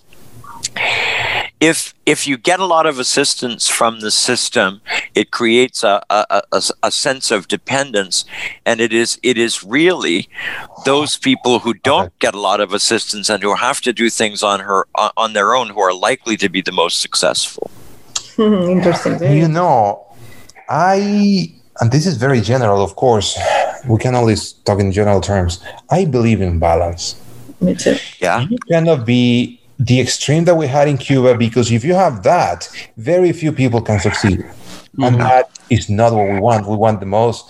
if 1.60 1.94
if 2.06 2.26
you 2.26 2.36
get 2.36 2.60
a 2.60 2.64
lot 2.64 2.86
of 2.86 2.98
assistance 2.98 3.68
from 3.68 4.00
the 4.00 4.10
system, 4.10 4.80
it 5.14 5.30
creates 5.30 5.82
a, 5.82 6.02
a, 6.08 6.42
a, 6.52 6.62
a, 6.84 6.90
sense 6.90 7.30
of 7.30 7.48
dependence, 7.48 8.24
and 8.64 8.80
it 8.80 8.92
is 8.92 9.18
it 9.22 9.36
is 9.36 9.64
really 9.64 10.28
those 10.84 11.16
people 11.16 11.58
who 11.58 11.74
don't 11.74 12.16
get 12.20 12.34
a 12.34 12.40
lot 12.40 12.60
of 12.60 12.72
assistance 12.72 13.28
and 13.28 13.42
who 13.42 13.54
have 13.54 13.80
to 13.80 13.92
do 13.92 14.08
things 14.08 14.42
on 14.42 14.60
her 14.60 14.86
uh, 14.94 15.10
on 15.16 15.32
their 15.32 15.54
own 15.54 15.70
who 15.70 15.80
are 15.80 15.94
likely 15.94 16.36
to 16.36 16.48
be 16.48 16.60
the 16.60 16.72
most 16.72 17.00
successful. 17.00 17.70
Interesting. 18.38 19.20
You 19.36 19.48
know, 19.48 20.06
I 20.68 21.52
and 21.80 21.90
this 21.90 22.06
is 22.06 22.16
very 22.16 22.40
general, 22.40 22.82
of 22.82 22.94
course. 22.96 23.38
We 23.88 23.98
can 23.98 24.14
only 24.14 24.36
talk 24.64 24.80
in 24.80 24.92
general 24.92 25.20
terms. 25.20 25.62
I 25.90 26.04
believe 26.04 26.40
in 26.40 26.58
balance. 26.58 27.20
Me 27.60 27.74
too. 27.74 27.96
Yeah. 28.20 28.46
You 28.48 28.58
cannot 28.68 29.04
be 29.04 29.57
the 29.78 30.00
extreme 30.00 30.44
that 30.44 30.56
we 30.56 30.66
had 30.66 30.88
in 30.88 30.98
Cuba, 30.98 31.36
because 31.36 31.70
if 31.70 31.84
you 31.84 31.94
have 31.94 32.22
that, 32.24 32.68
very 32.96 33.32
few 33.32 33.52
people 33.52 33.80
can 33.80 34.00
succeed. 34.00 34.40
Mm-hmm. 34.40 35.04
And 35.04 35.20
that 35.20 35.50
is 35.70 35.88
not 35.88 36.12
what 36.12 36.28
we 36.28 36.40
want. 36.40 36.66
We 36.66 36.76
want 36.76 37.00
the 37.00 37.06
most. 37.06 37.48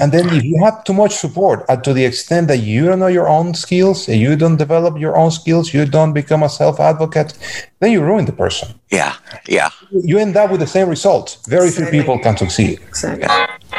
And 0.00 0.12
then 0.12 0.28
if 0.28 0.44
you 0.44 0.62
have 0.62 0.84
too 0.84 0.92
much 0.92 1.16
support, 1.16 1.64
uh, 1.68 1.76
to 1.76 1.92
the 1.92 2.04
extent 2.04 2.46
that 2.48 2.58
you 2.58 2.86
don't 2.86 3.00
know 3.00 3.08
your 3.08 3.28
own 3.28 3.52
skills, 3.54 4.08
you 4.08 4.36
don't 4.36 4.56
develop 4.56 4.96
your 4.96 5.16
own 5.16 5.32
skills, 5.32 5.74
you 5.74 5.84
don't 5.86 6.12
become 6.12 6.44
a 6.44 6.48
self-advocate, 6.48 7.36
then 7.80 7.90
you 7.90 8.02
ruin 8.02 8.24
the 8.24 8.32
person. 8.32 8.78
Yeah, 8.90 9.16
yeah. 9.48 9.70
You 9.90 10.18
end 10.18 10.36
up 10.36 10.52
with 10.52 10.60
the 10.60 10.68
same 10.68 10.88
result. 10.88 11.38
Very 11.48 11.66
exactly. 11.66 11.90
few 11.90 12.00
people 12.00 12.18
can 12.20 12.36
succeed. 12.36 12.78
Exactly. 12.88 13.26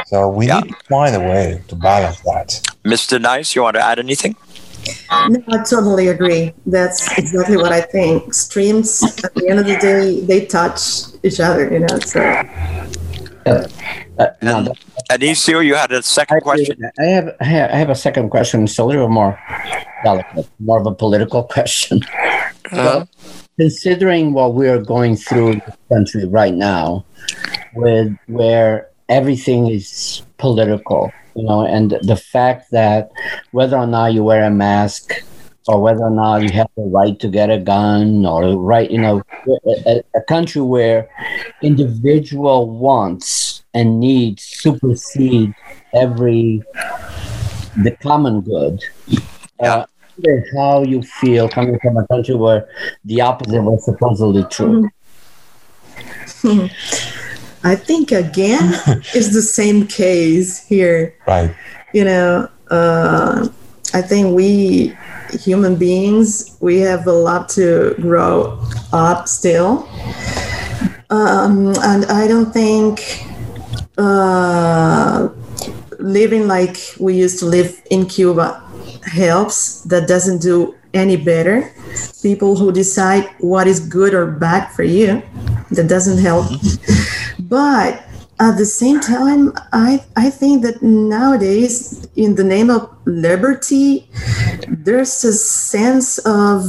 So 0.06 0.28
we 0.28 0.48
yeah. 0.48 0.60
need 0.60 0.70
to 0.70 0.76
find 0.90 1.16
a 1.16 1.20
way 1.20 1.62
to 1.68 1.74
balance 1.74 2.20
that. 2.20 2.60
Mr. 2.84 3.18
Nice, 3.18 3.54
you 3.54 3.62
want 3.62 3.76
to 3.76 3.82
add 3.82 3.98
anything? 3.98 4.36
No, 5.28 5.42
I 5.48 5.62
totally 5.64 6.08
agree. 6.08 6.52
That's 6.66 7.18
exactly 7.18 7.56
what 7.56 7.72
I 7.72 7.80
think. 7.80 8.32
Streams, 8.32 9.02
at 9.24 9.34
the 9.34 9.48
end 9.48 9.58
of 9.58 9.66
the 9.66 9.76
day, 9.76 10.20
they 10.20 10.46
touch 10.46 10.80
each 11.22 11.40
other, 11.40 11.70
you 11.70 11.80
know. 11.80 11.98
So. 11.98 12.20
Uh, 13.46 13.68
uh, 14.18 14.26
no, 14.42 14.74
Anicio, 15.10 15.64
you 15.64 15.74
had 15.74 15.92
a 15.92 16.02
second 16.02 16.38
I, 16.38 16.40
question. 16.40 16.90
I 16.98 17.04
have, 17.04 17.36
I 17.40 17.44
have 17.44 17.90
a 17.90 17.94
second 17.94 18.30
question. 18.30 18.64
It's 18.64 18.78
a 18.78 18.84
little 18.84 19.08
more 19.08 19.38
delicate, 20.04 20.48
more 20.58 20.78
of 20.78 20.86
a 20.86 20.94
political 20.94 21.42
question. 21.54 22.00
Uh, 22.72 23.04
considering 23.58 24.32
what 24.32 24.54
we 24.54 24.68
are 24.68 24.78
going 24.78 25.16
through 25.16 25.52
in 25.52 25.62
the 25.66 25.76
country 25.88 26.26
right 26.26 26.54
now, 26.54 27.04
with 27.74 28.16
where 28.26 28.88
everything 29.08 29.68
is 29.68 30.22
political, 30.38 31.12
you 31.34 31.44
know, 31.44 31.64
and 31.64 31.92
the 32.02 32.16
fact 32.16 32.70
that 32.70 33.10
whether 33.52 33.76
or 33.76 33.86
not 33.86 34.12
you 34.14 34.24
wear 34.24 34.44
a 34.44 34.50
mask 34.50 35.12
or 35.68 35.80
whether 35.80 36.02
or 36.02 36.10
not 36.10 36.42
you 36.42 36.50
have 36.50 36.68
the 36.76 36.82
right 36.82 37.18
to 37.20 37.28
get 37.28 37.50
a 37.50 37.58
gun 37.58 38.24
or 38.26 38.56
right, 38.58 38.90
you 38.90 38.98
know, 38.98 39.22
a, 39.86 40.02
a 40.14 40.22
country 40.22 40.62
where 40.62 41.08
individual 41.62 42.70
wants 42.70 43.62
and 43.74 44.00
needs 44.00 44.42
supersede 44.42 45.54
every 45.94 46.62
the 47.76 47.96
common 48.02 48.40
good. 48.40 48.82
Uh, 49.60 49.84
how 50.56 50.82
you 50.82 51.02
feel 51.02 51.48
coming 51.48 51.78
from 51.80 51.96
a 51.96 52.06
country 52.08 52.34
where 52.34 52.68
the 53.04 53.20
opposite 53.20 53.62
was 53.62 53.84
supposedly 53.84 54.44
true. 54.50 54.90
Mm-hmm. 56.42 57.29
I 57.62 57.76
think 57.76 58.12
again 58.12 58.74
is 59.14 59.32
the 59.32 59.42
same 59.42 59.86
case 59.86 60.66
here. 60.66 61.14
Right. 61.26 61.54
You 61.92 62.04
know, 62.04 62.48
uh, 62.70 63.48
I 63.92 64.02
think 64.02 64.34
we 64.34 64.96
human 65.32 65.76
beings 65.76 66.56
we 66.60 66.80
have 66.80 67.06
a 67.06 67.12
lot 67.12 67.48
to 67.48 67.94
grow 68.00 68.60
up 68.92 69.28
still, 69.28 69.88
um, 71.10 71.74
and 71.82 72.04
I 72.06 72.26
don't 72.26 72.52
think 72.52 73.24
uh, 73.98 75.28
living 75.98 76.48
like 76.48 76.76
we 76.98 77.14
used 77.14 77.38
to 77.40 77.46
live 77.46 77.82
in 77.90 78.06
Cuba 78.06 78.62
helps. 79.04 79.82
That 79.82 80.08
doesn't 80.08 80.40
do 80.40 80.74
any 80.94 81.16
better. 81.16 81.72
People 82.22 82.56
who 82.56 82.72
decide 82.72 83.28
what 83.38 83.66
is 83.66 83.80
good 83.80 84.14
or 84.14 84.26
bad 84.26 84.70
for 84.72 84.82
you, 84.82 85.22
that 85.70 85.88
doesn't 85.88 86.18
help. 86.18 86.46
But 87.38 88.04
at 88.38 88.56
the 88.56 88.64
same 88.64 89.00
time, 89.00 89.52
I, 89.72 90.04
I 90.16 90.30
think 90.30 90.62
that 90.62 90.82
nowadays, 90.82 92.08
in 92.16 92.34
the 92.36 92.44
name 92.44 92.70
of 92.70 92.88
liberty, 93.04 94.08
there's 94.68 95.24
a 95.24 95.32
sense 95.32 96.18
of 96.18 96.64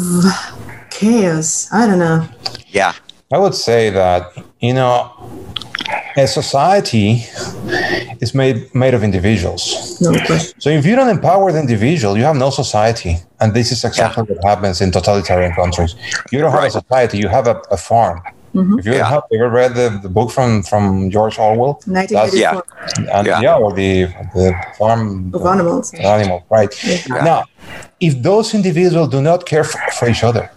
chaos. 0.89 1.71
I 1.71 1.87
don't 1.87 1.99
know. 1.99 2.27
Yeah. 2.67 2.93
I 3.33 3.37
would 3.37 3.55
say 3.55 3.89
that, 3.91 4.33
you 4.59 4.73
know, 4.73 5.09
a 6.17 6.27
society 6.27 7.25
is 8.19 8.33
made 8.33 8.73
made 8.73 8.93
of 8.93 9.03
individuals. 9.03 9.99
No 10.01 10.11
question. 10.25 10.59
So 10.59 10.69
if 10.69 10.85
you 10.85 10.95
don't 10.95 11.09
empower 11.09 11.51
the 11.51 11.59
individual, 11.59 12.17
you 12.17 12.23
have 12.23 12.35
no 12.35 12.49
society. 12.49 13.17
And 13.39 13.53
this 13.53 13.71
is 13.71 13.83
exactly 13.83 14.25
yeah. 14.27 14.35
what 14.35 14.43
happens 14.43 14.81
in 14.81 14.91
totalitarian 14.91 15.53
countries. 15.53 15.95
You 16.31 16.39
don't 16.41 16.51
have 16.51 16.61
right. 16.61 16.75
a 16.75 16.81
society, 16.81 17.17
you 17.17 17.27
have 17.27 17.47
a, 17.47 17.61
a 17.71 17.77
farm. 17.77 18.21
Mm-hmm. 18.53 18.79
If 18.79 18.85
you 18.85 18.93
yeah. 18.93 19.07
have 19.07 19.23
ever 19.33 19.49
read 19.49 19.75
the, 19.75 19.97
the 20.01 20.09
book 20.09 20.29
from, 20.29 20.61
from 20.63 21.09
George 21.09 21.39
Orwell, 21.39 21.81
yeah. 21.87 22.59
And, 23.13 23.25
yeah. 23.25 23.39
yeah, 23.39 23.55
or 23.55 23.71
the 23.71 24.07
the 24.35 24.53
farm 24.77 25.33
of 25.33 25.45
animals, 25.45 25.93
animal, 25.93 26.45
right? 26.49 26.71
Yeah. 26.83 27.23
Now, 27.23 27.45
if 28.01 28.21
those 28.21 28.53
individuals 28.53 29.07
do 29.07 29.21
not 29.21 29.45
care 29.45 29.63
for, 29.63 29.79
for 29.97 30.09
each 30.09 30.23
other, 30.29 30.51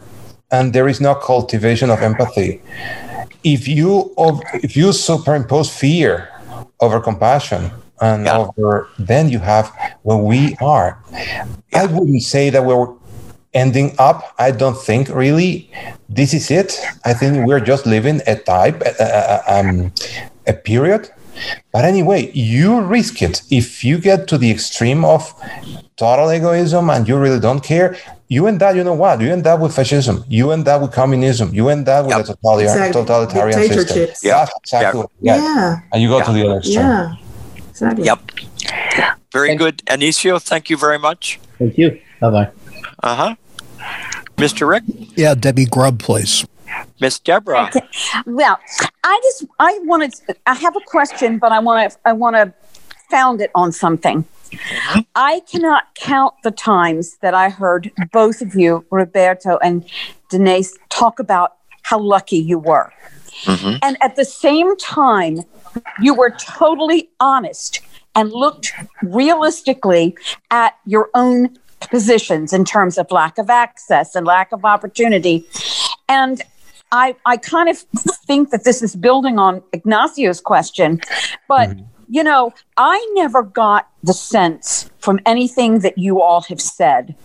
and 0.51 0.73
there 0.73 0.89
is 0.89 1.01
no 1.01 1.15
cultivation 1.15 1.89
of 1.89 2.03
empathy, 2.03 2.61
if 3.45 3.69
you 3.69 4.13
if 4.55 4.77
you 4.77 4.93
superimpose 4.93 5.71
fear 5.71 6.31
over 6.81 6.99
compassion 7.01 7.71
and 8.01 8.25
yeah. 8.25 8.39
over 8.39 8.89
then 8.99 9.29
you 9.29 9.39
have 9.39 9.73
where 10.03 10.17
we 10.17 10.57
are. 10.61 10.99
I 11.73 11.87
wouldn't 11.87 12.23
say 12.23 12.51
that 12.51 12.65
we're 12.65 12.93
ending 13.53 13.95
up 13.99 14.35
i 14.39 14.51
don't 14.51 14.77
think 14.77 15.09
really. 15.09 15.71
This 16.09 16.35
is 16.35 16.51
it. 16.51 16.79
I 17.05 17.15
think 17.15 17.47
we're 17.47 17.61
just 17.61 17.87
living 17.87 18.21
a 18.27 18.37
type 18.37 18.83
a, 18.83 18.93
a, 19.01 19.43
um, 19.47 19.93
a 20.47 20.53
period 20.53 21.11
but 21.73 21.85
anyway 21.85 22.31
you 22.33 22.81
risk 22.81 23.23
it 23.23 23.43
if 23.51 23.85
you 23.85 23.99
get 23.99 24.29
to 24.29 24.39
the 24.39 24.51
extreme 24.51 25.05
of 25.05 25.33
total 25.97 26.33
egoism 26.33 26.91
and 26.91 27.09
you 27.09 27.17
really 27.17 27.41
don't 27.41 27.63
care 27.63 27.97
you 28.29 28.47
end 28.47 28.63
up, 28.63 28.75
you 28.75 28.85
know 28.85 28.95
what? 28.95 29.21
You 29.21 29.31
end 29.33 29.47
up 29.47 29.61
with 29.61 29.75
fascism. 29.75 30.25
You 30.29 30.51
end 30.51 30.67
up 30.67 30.83
with 30.83 30.93
communism. 30.93 31.55
You 31.55 31.69
end 31.69 31.89
up 31.89 32.07
with 32.07 32.17
yep. 32.17 32.25
a 32.25 32.29
totalitarian, 32.29 32.89
exactly. 32.89 33.03
totalitarian 33.03 33.69
system. 33.69 34.09
Yeah, 34.23 34.47
exactly. 34.63 35.05
Yeah. 35.21 35.37
yeah. 35.37 35.81
And 35.93 36.03
you 36.03 36.09
go 36.09 36.19
yeah. 36.19 36.25
to 36.25 36.33
the 36.33 36.47
other 36.47 36.59
extreme. 36.59 36.79
Yeah, 36.79 37.17
exactly. 37.69 38.05
Yep. 38.07 38.19
Very 39.33 39.49
thank 39.49 39.61
good. 39.61 39.77
Anicio, 39.87 40.41
thank 40.41 40.71
you 40.71 40.77
very 40.77 40.99
much. 40.99 41.39
Thank 41.59 41.77
you. 41.77 42.01
Bye 42.21 42.31
bye. 42.31 42.51
Uh 43.03 43.15
huh. 43.15 43.35
Mr. 44.37 44.69
Rick? 44.69 44.85
Yeah, 45.17 45.35
Debbie 45.35 45.67
Grubb, 45.67 46.01
please. 46.01 46.45
Miss 47.01 47.19
Deborah. 47.21 47.69
Okay. 47.69 47.87
Well, 48.27 48.59
I 49.05 49.21
just 49.23 49.45
I 49.61 49.79
wanted 49.83 50.15
I 50.47 50.55
have 50.55 50.75
a 50.75 50.81
question, 50.87 51.39
but 51.39 51.53
I 51.53 51.61
want 51.61 51.93
to 51.93 51.99
I 52.05 52.13
want 52.13 52.37
to 52.37 52.53
found 53.11 53.41
it 53.41 53.51
on 53.55 53.71
something. 53.71 54.25
I 55.15 55.43
cannot 55.51 55.95
count 55.95 56.35
the 56.43 56.51
times 56.51 57.17
that 57.19 57.35
I 57.35 57.49
heard 57.49 57.91
both 58.13 58.41
of 58.41 58.55
you, 58.55 58.85
Roberto 58.91 59.59
and 59.59 59.85
Denise, 60.31 60.77
talk 60.89 61.19
about 61.19 61.57
how 61.83 61.99
lucky 61.99 62.39
you 62.39 62.59
were. 62.59 62.93
Mm-hmm. 63.43 63.77
And 63.83 63.97
at 64.01 64.17
the 64.17 64.25
same 64.25 64.77
time, 64.77 65.41
you 66.01 66.15
were 66.15 66.31
totally 66.31 67.11
honest 67.21 67.81
and 68.15 68.33
looked 68.33 68.73
realistically 69.03 70.17
at 70.51 70.79
your 70.87 71.11
own 71.15 71.59
positions 71.81 72.53
in 72.53 72.65
terms 72.65 72.97
of 72.97 73.11
lack 73.11 73.39
of 73.39 73.51
access 73.51 74.15
and 74.15 74.25
lack 74.27 74.53
of 74.53 74.65
opportunity. 74.65 75.47
And 76.09 76.43
I, 76.95 77.17
I 77.27 77.37
kind 77.39 77.69
of 77.69 77.79
think 78.27 78.51
that 78.51 78.63
this 78.63 78.81
is 78.81 78.95
building 78.95 79.37
on 79.37 79.63
Ignacio's 79.73 80.41
question, 80.41 81.01
but 81.49 81.71
mm-hmm. 81.71 81.85
you 82.09 82.23
know, 82.23 82.55
I 82.77 83.05
never 83.15 83.43
got 83.43 83.89
the 84.05 84.13
sense 84.15 84.91
from 84.99 85.19
anything 85.27 85.81
that 85.81 85.99
you 85.99 86.23
all 86.23 86.43
have 86.43 86.61
said 86.61 87.17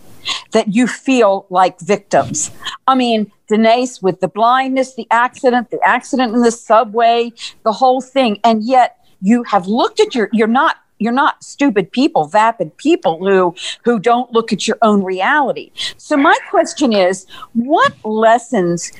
that 0.53 0.73
you 0.73 0.87
feel 0.87 1.45
like 1.51 1.79
victims. 1.79 2.49
I 2.87 2.95
mean, 2.95 3.31
Denise 3.47 4.01
with 4.01 4.21
the 4.21 4.27
blindness, 4.27 4.95
the 4.95 5.07
accident, 5.11 5.69
the 5.69 5.79
accident 5.83 6.33
in 6.33 6.41
the 6.41 6.51
subway, 6.51 7.31
the 7.63 7.71
whole 7.71 8.01
thing, 8.01 8.39
and 8.43 8.63
yet 8.63 8.97
you 9.21 9.43
have 9.43 9.67
looked 9.67 9.99
at 9.99 10.15
your 10.15 10.29
you're 10.33 10.47
not 10.47 10.77
you're 10.99 11.13
not 11.13 11.43
stupid 11.43 11.91
people, 11.91 12.27
vapid 12.27 12.75
people 12.77 13.19
who 13.19 13.55
who 13.83 13.99
don't 13.99 14.31
look 14.31 14.53
at 14.53 14.67
your 14.67 14.77
own 14.81 15.03
reality. 15.03 15.71
So 15.97 16.15
my 16.15 16.37
question 16.49 16.93
is, 16.93 17.25
what 17.53 17.93
lessons? 18.05 18.91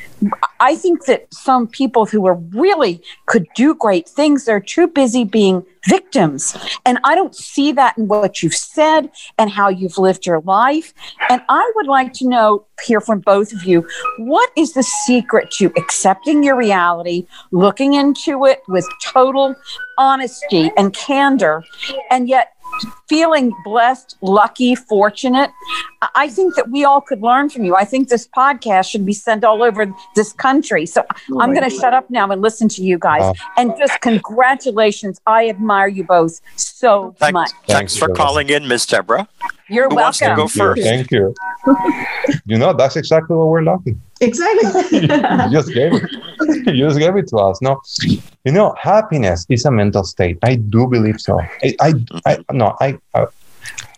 I 0.60 0.76
think 0.76 1.06
that 1.06 1.32
some 1.34 1.68
people 1.68 2.06
who 2.06 2.26
are 2.26 2.36
really 2.52 3.02
could 3.28 3.48
do 3.56 3.76
great 3.76 4.08
things, 4.08 4.46
they're 4.46 4.60
too 4.60 4.88
busy 4.88 5.24
being 5.24 5.66
victims. 5.88 6.56
And 6.86 7.00
I 7.04 7.16
don't 7.16 7.36
see 7.36 7.72
that 7.74 7.98
in 7.98 8.08
what 8.08 8.42
you've 8.42 8.56
said 8.56 9.10
and 9.38 9.50
how 9.50 9.70
you've 9.70 9.98
lived 9.98 10.26
your 10.26 10.42
life. 10.42 10.94
And 11.30 11.42
I 11.50 11.72
would 11.76 11.88
like 11.88 12.14
to 12.14 12.28
know, 12.28 12.66
hear 12.86 13.02
from 13.02 13.20
both 13.20 13.54
of 13.54 13.64
you, 13.64 13.88
what 14.18 14.50
is 14.56 14.74
the 14.74 14.84
secret 14.84 15.52
to 15.58 15.72
accepting 15.78 16.44
your 16.44 16.56
reality, 16.56 17.28
looking 17.52 17.94
into 17.94 18.46
it 18.46 18.62
with 18.68 18.88
total 19.04 19.56
honesty 19.98 20.72
and 20.78 20.94
candor, 20.94 21.64
and 22.10 22.30
yet 22.30 22.54
feeling 23.08 23.54
blessed, 23.64 24.18
lucky, 24.22 24.76
fortunate. 24.76 25.52
I 26.16 26.30
think 26.30 26.56
that 26.56 26.70
we 26.70 26.86
all 26.86 27.02
could 27.02 27.22
learn 27.22 27.50
from 27.50 27.64
you. 27.64 27.76
I 27.76 27.86
think 27.86 28.10
this 28.10 28.28
podcast 28.28 28.90
should 28.90 29.06
be 29.06 29.14
sent 29.14 29.44
all 29.44 29.64
over 29.64 29.94
this 30.16 30.34
country. 30.34 30.86
So 30.86 31.04
oh 31.32 31.42
I'm 31.42 31.54
going 31.54 31.70
to 31.70 31.76
shut 31.76 31.94
up 31.94 32.10
now 32.10 32.30
and 32.30 32.42
listen 32.42 32.70
to 32.70 32.84
you 32.84 32.98
guys. 32.98 33.22
Uh, 33.22 33.34
and 33.58 33.74
just 33.78 34.00
congratulations. 34.02 35.20
I 35.28 35.50
admire 35.50 35.88
you 35.88 36.04
both 36.04 36.42
so 36.56 37.16
thanks, 37.20 37.34
much. 37.34 37.52
Thanks, 37.68 37.98
for 37.98 38.10
calling 38.10 38.50
in, 38.50 38.68
Miss 38.68 38.86
Deborah. 38.86 39.28
You're 39.68 39.90
Who 39.90 39.96
welcome. 39.96 40.04
Wants 40.04 40.20
to 40.20 40.36
go 40.36 40.48
first? 40.48 40.82
Thank 40.82 41.12
you. 41.12 41.34
you 42.46 42.58
know, 42.58 42.74
that's 42.74 42.96
exactly 42.96 43.36
what 43.36 43.48
we're 43.48 43.62
looking. 43.62 44.02
Exactly. 44.22 45.00
you 45.02 45.08
just 45.52 45.74
gave 45.74 45.94
it. 45.94 46.76
You 46.76 46.88
just 46.88 47.00
gave 47.00 47.16
it 47.16 47.28
to 47.28 47.38
us. 47.38 47.62
No, 47.62 47.80
you 48.46 48.52
know, 48.52 48.74
happiness 48.80 49.46
is 49.50 49.66
a 49.66 49.72
mental 49.72 50.04
state. 50.04 50.38
I 50.44 50.56
do 50.56 50.88
believe 50.88 51.20
so. 51.20 51.40
I, 51.40 51.76
I, 51.82 51.94
I 52.26 52.38
no, 52.52 52.76
I. 52.80 52.98
Uh, 53.14 53.28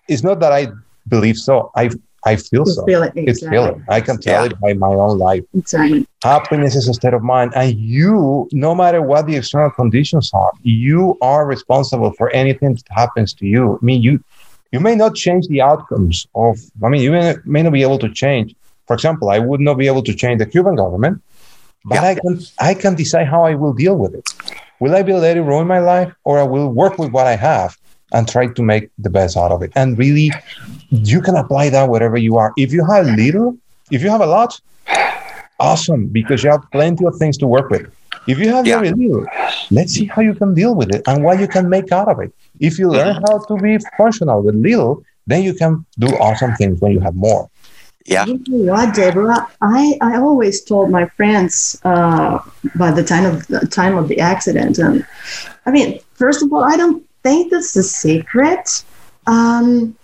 it's 0.07 0.23
not 0.23 0.39
that 0.39 0.51
I 0.51 0.67
believe 1.07 1.37
so. 1.37 1.71
I, 1.75 1.89
I 2.25 2.35
feel 2.35 2.63
you 2.65 2.73
so. 2.73 2.85
Feel 2.85 3.03
it. 3.03 3.13
Exactly. 3.15 3.31
It's 3.31 3.39
feeling. 3.41 3.83
I 3.87 4.01
can 4.01 4.17
tell 4.19 4.43
yeah. 4.43 4.51
it 4.51 4.59
by 4.59 4.73
my 4.73 4.87
own 4.87 5.17
life. 5.19 5.43
Exactly. 5.55 6.07
Happiness 6.23 6.75
is 6.75 6.87
a 6.87 6.93
state 6.93 7.13
of 7.13 7.23
mind, 7.23 7.53
and 7.55 7.73
you, 7.77 8.49
no 8.51 8.75
matter 8.75 9.01
what 9.01 9.27
the 9.27 9.35
external 9.35 9.69
conditions 9.71 10.31
are, 10.33 10.51
you 10.63 11.17
are 11.21 11.45
responsible 11.45 12.11
for 12.13 12.29
anything 12.31 12.73
that 12.75 12.83
happens 12.89 13.33
to 13.35 13.45
you. 13.45 13.79
I 13.81 13.85
mean, 13.85 14.01
you, 14.01 14.23
you 14.71 14.79
may 14.79 14.95
not 14.95 15.15
change 15.15 15.47
the 15.47 15.61
outcomes 15.61 16.27
of. 16.35 16.59
I 16.83 16.89
mean, 16.89 17.01
you 17.01 17.11
may, 17.11 17.35
may 17.45 17.63
not 17.63 17.73
be 17.73 17.83
able 17.83 17.99
to 17.99 18.11
change 18.11 18.55
for 18.91 18.95
example, 18.95 19.29
I 19.29 19.39
would 19.39 19.61
not 19.61 19.75
be 19.75 19.87
able 19.87 20.03
to 20.03 20.13
change 20.13 20.39
the 20.39 20.45
Cuban 20.45 20.75
government, 20.75 21.21
but 21.85 21.95
yeah. 21.95 22.03
I 22.03 22.15
can 22.15 22.39
I 22.59 22.73
can 22.73 22.95
decide 22.95 23.27
how 23.27 23.43
I 23.45 23.55
will 23.55 23.73
deal 23.73 23.95
with 23.97 24.13
it. 24.13 24.27
Will 24.79 24.95
I 24.95 25.03
be 25.03 25.13
let 25.13 25.37
it 25.37 25.41
ruin 25.41 25.67
my 25.67 25.79
life, 25.79 26.13
or 26.23 26.39
I 26.39 26.43
will 26.43 26.69
work 26.69 26.97
with 26.97 27.11
what 27.11 27.27
I 27.27 27.35
have 27.35 27.77
and 28.13 28.27
try 28.27 28.47
to 28.47 28.61
make 28.63 28.89
the 28.97 29.09
best 29.09 29.37
out 29.37 29.51
of 29.51 29.61
it? 29.61 29.71
And 29.75 29.97
really, 29.97 30.31
you 30.89 31.21
can 31.21 31.35
apply 31.35 31.69
that 31.69 31.89
wherever 31.89 32.17
you 32.17 32.37
are. 32.37 32.51
If 32.57 32.71
you 32.71 32.85
have 32.85 33.05
little, 33.05 33.57
if 33.91 34.01
you 34.01 34.09
have 34.09 34.21
a 34.21 34.25
lot, 34.25 34.59
awesome, 35.59 36.07
because 36.07 36.43
you 36.43 36.49
have 36.49 36.63
plenty 36.71 37.05
of 37.05 37.15
things 37.17 37.37
to 37.37 37.47
work 37.47 37.69
with. 37.69 37.91
If 38.27 38.37
you 38.37 38.49
have 38.49 38.67
yeah. 38.67 38.79
very 38.79 38.91
little, 38.91 39.25
let's 39.71 39.93
see 39.93 40.05
how 40.05 40.21
you 40.21 40.35
can 40.35 40.53
deal 40.53 40.75
with 40.75 40.93
it 40.93 41.01
and 41.07 41.23
what 41.23 41.39
you 41.39 41.47
can 41.47 41.69
make 41.69 41.91
out 41.91 42.07
of 42.07 42.19
it. 42.19 42.31
If 42.59 42.77
you 42.77 42.89
learn 42.89 43.15
mm-hmm. 43.15 43.25
how 43.27 43.43
to 43.45 43.55
be 43.61 43.79
functional 43.97 44.41
with 44.43 44.55
little, 44.55 45.03
then 45.25 45.43
you 45.43 45.53
can 45.53 45.85
do 45.97 46.07
awesome 46.17 46.53
things 46.55 46.79
when 46.81 46.91
you 46.91 46.99
have 46.99 47.15
more. 47.15 47.49
Yeah. 48.05 48.25
You 48.25 48.41
know 48.47 48.73
what, 48.73 48.95
Deborah? 48.95 49.47
I, 49.61 49.97
I 50.01 50.17
always 50.17 50.61
told 50.63 50.89
my 50.89 51.05
friends 51.05 51.79
uh, 51.83 52.39
by 52.75 52.91
the 52.91 53.03
time 53.03 53.25
of 53.25 53.47
the 53.47 53.67
time 53.67 53.97
of 53.97 54.07
the 54.07 54.19
accident, 54.19 54.79
and 54.79 55.05
I 55.65 55.71
mean, 55.71 55.99
first 56.13 56.41
of 56.41 56.51
all, 56.51 56.63
I 56.63 56.77
don't 56.77 57.05
think 57.23 57.51
that's 57.51 57.73
the 57.73 57.83
secret. 57.83 58.83
Um, 59.27 59.95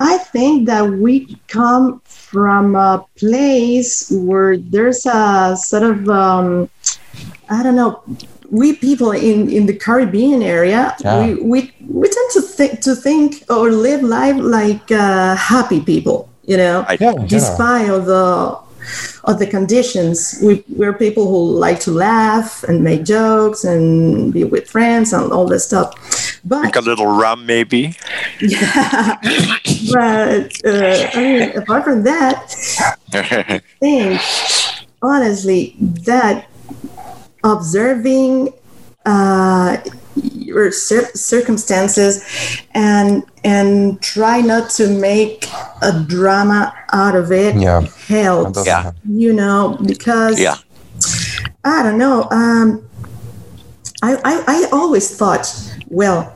I 0.00 0.18
think 0.18 0.66
that 0.66 0.88
we 0.88 1.40
come 1.48 2.00
from 2.04 2.76
a 2.76 3.04
place 3.16 4.10
where 4.10 4.56
there's 4.58 5.06
a 5.06 5.56
sort 5.56 5.82
of 5.82 6.08
um, 6.08 6.70
I 7.48 7.62
don't 7.62 7.76
know. 7.76 8.02
We 8.50 8.76
people 8.76 9.12
in, 9.12 9.50
in 9.50 9.66
the 9.66 9.74
Caribbean 9.74 10.42
area, 10.42 10.96
yeah. 11.00 11.26
we, 11.26 11.34
we 11.34 11.74
we 11.86 12.08
tend 12.08 12.30
to 12.32 12.42
think 12.42 12.80
to 12.80 12.94
think 12.94 13.44
or 13.50 13.70
live 13.70 14.02
life 14.02 14.36
like 14.36 14.90
uh, 14.90 15.36
happy 15.36 15.80
people 15.80 16.27
you 16.48 16.56
know, 16.56 16.86
yeah, 16.98 17.12
despite 17.26 17.90
of 17.90 18.06
the 18.06 18.58
of 19.24 19.38
the 19.38 19.46
conditions. 19.46 20.38
We, 20.42 20.64
we're 20.68 20.94
people 20.94 21.28
who 21.28 21.58
like 21.58 21.78
to 21.80 21.90
laugh 21.90 22.64
and 22.64 22.82
make 22.82 23.04
jokes 23.04 23.64
and 23.64 24.32
be 24.32 24.44
with 24.44 24.70
friends 24.70 25.12
and 25.12 25.30
all 25.30 25.46
this 25.46 25.66
stuff. 25.66 25.92
But 26.44 26.64
like 26.64 26.76
a 26.76 26.80
little 26.80 27.06
rum, 27.06 27.44
maybe. 27.44 27.96
Yeah, 28.40 29.16
but 29.92 30.52
uh, 30.64 31.10
I 31.12 31.16
mean, 31.16 31.58
apart 31.58 31.84
from 31.84 32.02
that, 32.04 32.54
I 33.12 33.60
think 33.80 34.22
honestly 35.02 35.76
that 35.78 36.48
observing 37.44 38.54
uh, 39.04 39.76
your 40.22 40.70
cir- 40.72 41.10
circumstances 41.14 42.24
and 42.74 43.22
and 43.44 44.00
try 44.02 44.40
not 44.40 44.70
to 44.70 44.88
make 44.88 45.46
a 45.82 46.04
drama 46.06 46.74
out 46.92 47.14
of 47.14 47.32
it. 47.32 47.56
Yeah. 47.56 47.86
Helps 48.06 48.66
yeah. 48.66 48.92
you 49.08 49.32
know 49.32 49.78
because 49.86 50.40
yeah. 50.40 50.56
I 51.64 51.82
don't 51.82 51.98
know 51.98 52.28
um 52.30 52.84
I, 54.02 54.14
I 54.24 54.44
i 54.46 54.68
always 54.72 55.16
thought 55.16 55.46
well 55.88 56.34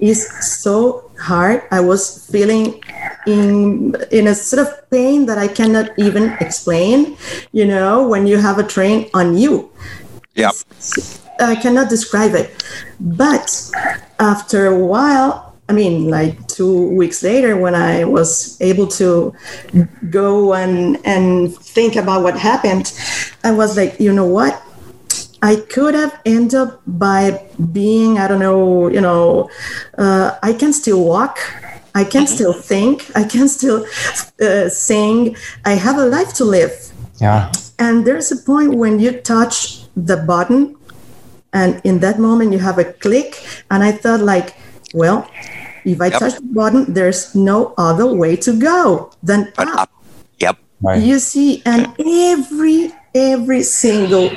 it's 0.00 0.60
so 0.60 1.10
hard. 1.18 1.62
I 1.70 1.80
was 1.80 2.28
feeling 2.30 2.82
in 3.26 3.94
in 4.10 4.26
a 4.26 4.34
sort 4.34 4.66
of 4.66 4.90
pain 4.90 5.24
that 5.26 5.38
i 5.38 5.48
cannot 5.48 5.88
even 5.96 6.36
explain 6.40 7.16
you 7.52 7.64
know 7.64 8.06
when 8.06 8.26
you 8.26 8.36
have 8.36 8.58
a 8.58 8.66
train 8.66 9.08
on 9.14 9.36
you. 9.38 9.70
Yeah 10.34 10.50
I 11.40 11.56
cannot 11.56 11.88
describe 11.88 12.34
it. 12.34 12.64
But 13.00 13.70
after 14.18 14.66
a 14.66 14.78
while, 14.78 15.54
I 15.68 15.72
mean, 15.72 16.10
like 16.10 16.46
two 16.46 16.90
weeks 16.90 17.22
later, 17.22 17.56
when 17.56 17.74
I 17.74 18.04
was 18.04 18.60
able 18.60 18.86
to 18.98 19.34
go 20.10 20.54
and 20.54 20.98
and 21.04 21.56
think 21.56 21.96
about 21.96 22.22
what 22.22 22.38
happened, 22.38 22.92
I 23.42 23.52
was 23.52 23.76
like, 23.76 23.98
you 23.98 24.12
know 24.12 24.26
what? 24.26 24.62
I 25.42 25.56
could 25.56 25.94
have 25.94 26.18
ended 26.24 26.54
up 26.54 26.82
by 26.86 27.46
being, 27.72 28.18
I 28.18 28.28
don't 28.28 28.40
know, 28.40 28.88
you 28.88 29.00
know, 29.00 29.50
uh, 29.98 30.38
I 30.42 30.54
can 30.54 30.72
still 30.72 31.04
walk. 31.04 31.38
I 31.94 32.02
can 32.02 32.24
mm-hmm. 32.24 32.34
still 32.34 32.52
think. 32.52 33.10
I 33.14 33.24
can 33.24 33.48
still 33.48 33.86
uh, 34.40 34.68
sing. 34.68 35.36
I 35.64 35.74
have 35.74 35.98
a 35.98 36.06
life 36.06 36.32
to 36.34 36.44
live. 36.44 36.72
Yeah. 37.20 37.52
And 37.78 38.06
there's 38.06 38.32
a 38.32 38.36
point 38.36 38.74
when 38.74 38.98
you 38.98 39.20
touch 39.20 39.84
the 39.94 40.16
button 40.16 40.76
and 41.54 41.80
in 41.84 42.00
that 42.00 42.18
moment 42.18 42.52
you 42.52 42.58
have 42.58 42.78
a 42.78 42.84
click 42.84 43.42
and 43.70 43.82
i 43.82 43.90
thought 43.90 44.20
like 44.20 44.54
well 44.92 45.26
if 45.84 46.00
i 46.00 46.06
yep. 46.06 46.18
touch 46.18 46.34
the 46.34 46.42
button 46.52 46.92
there's 46.92 47.34
no 47.34 47.72
other 47.78 48.06
way 48.06 48.36
to 48.36 48.52
go 48.58 49.10
than 49.22 49.52
up. 49.56 49.68
up. 49.78 49.90
Yep. 50.40 50.58
Right. 50.84 51.02
You 51.02 51.18
see, 51.18 51.62
and 51.64 51.88
every 51.98 52.92
every 53.14 53.62
single 53.62 54.30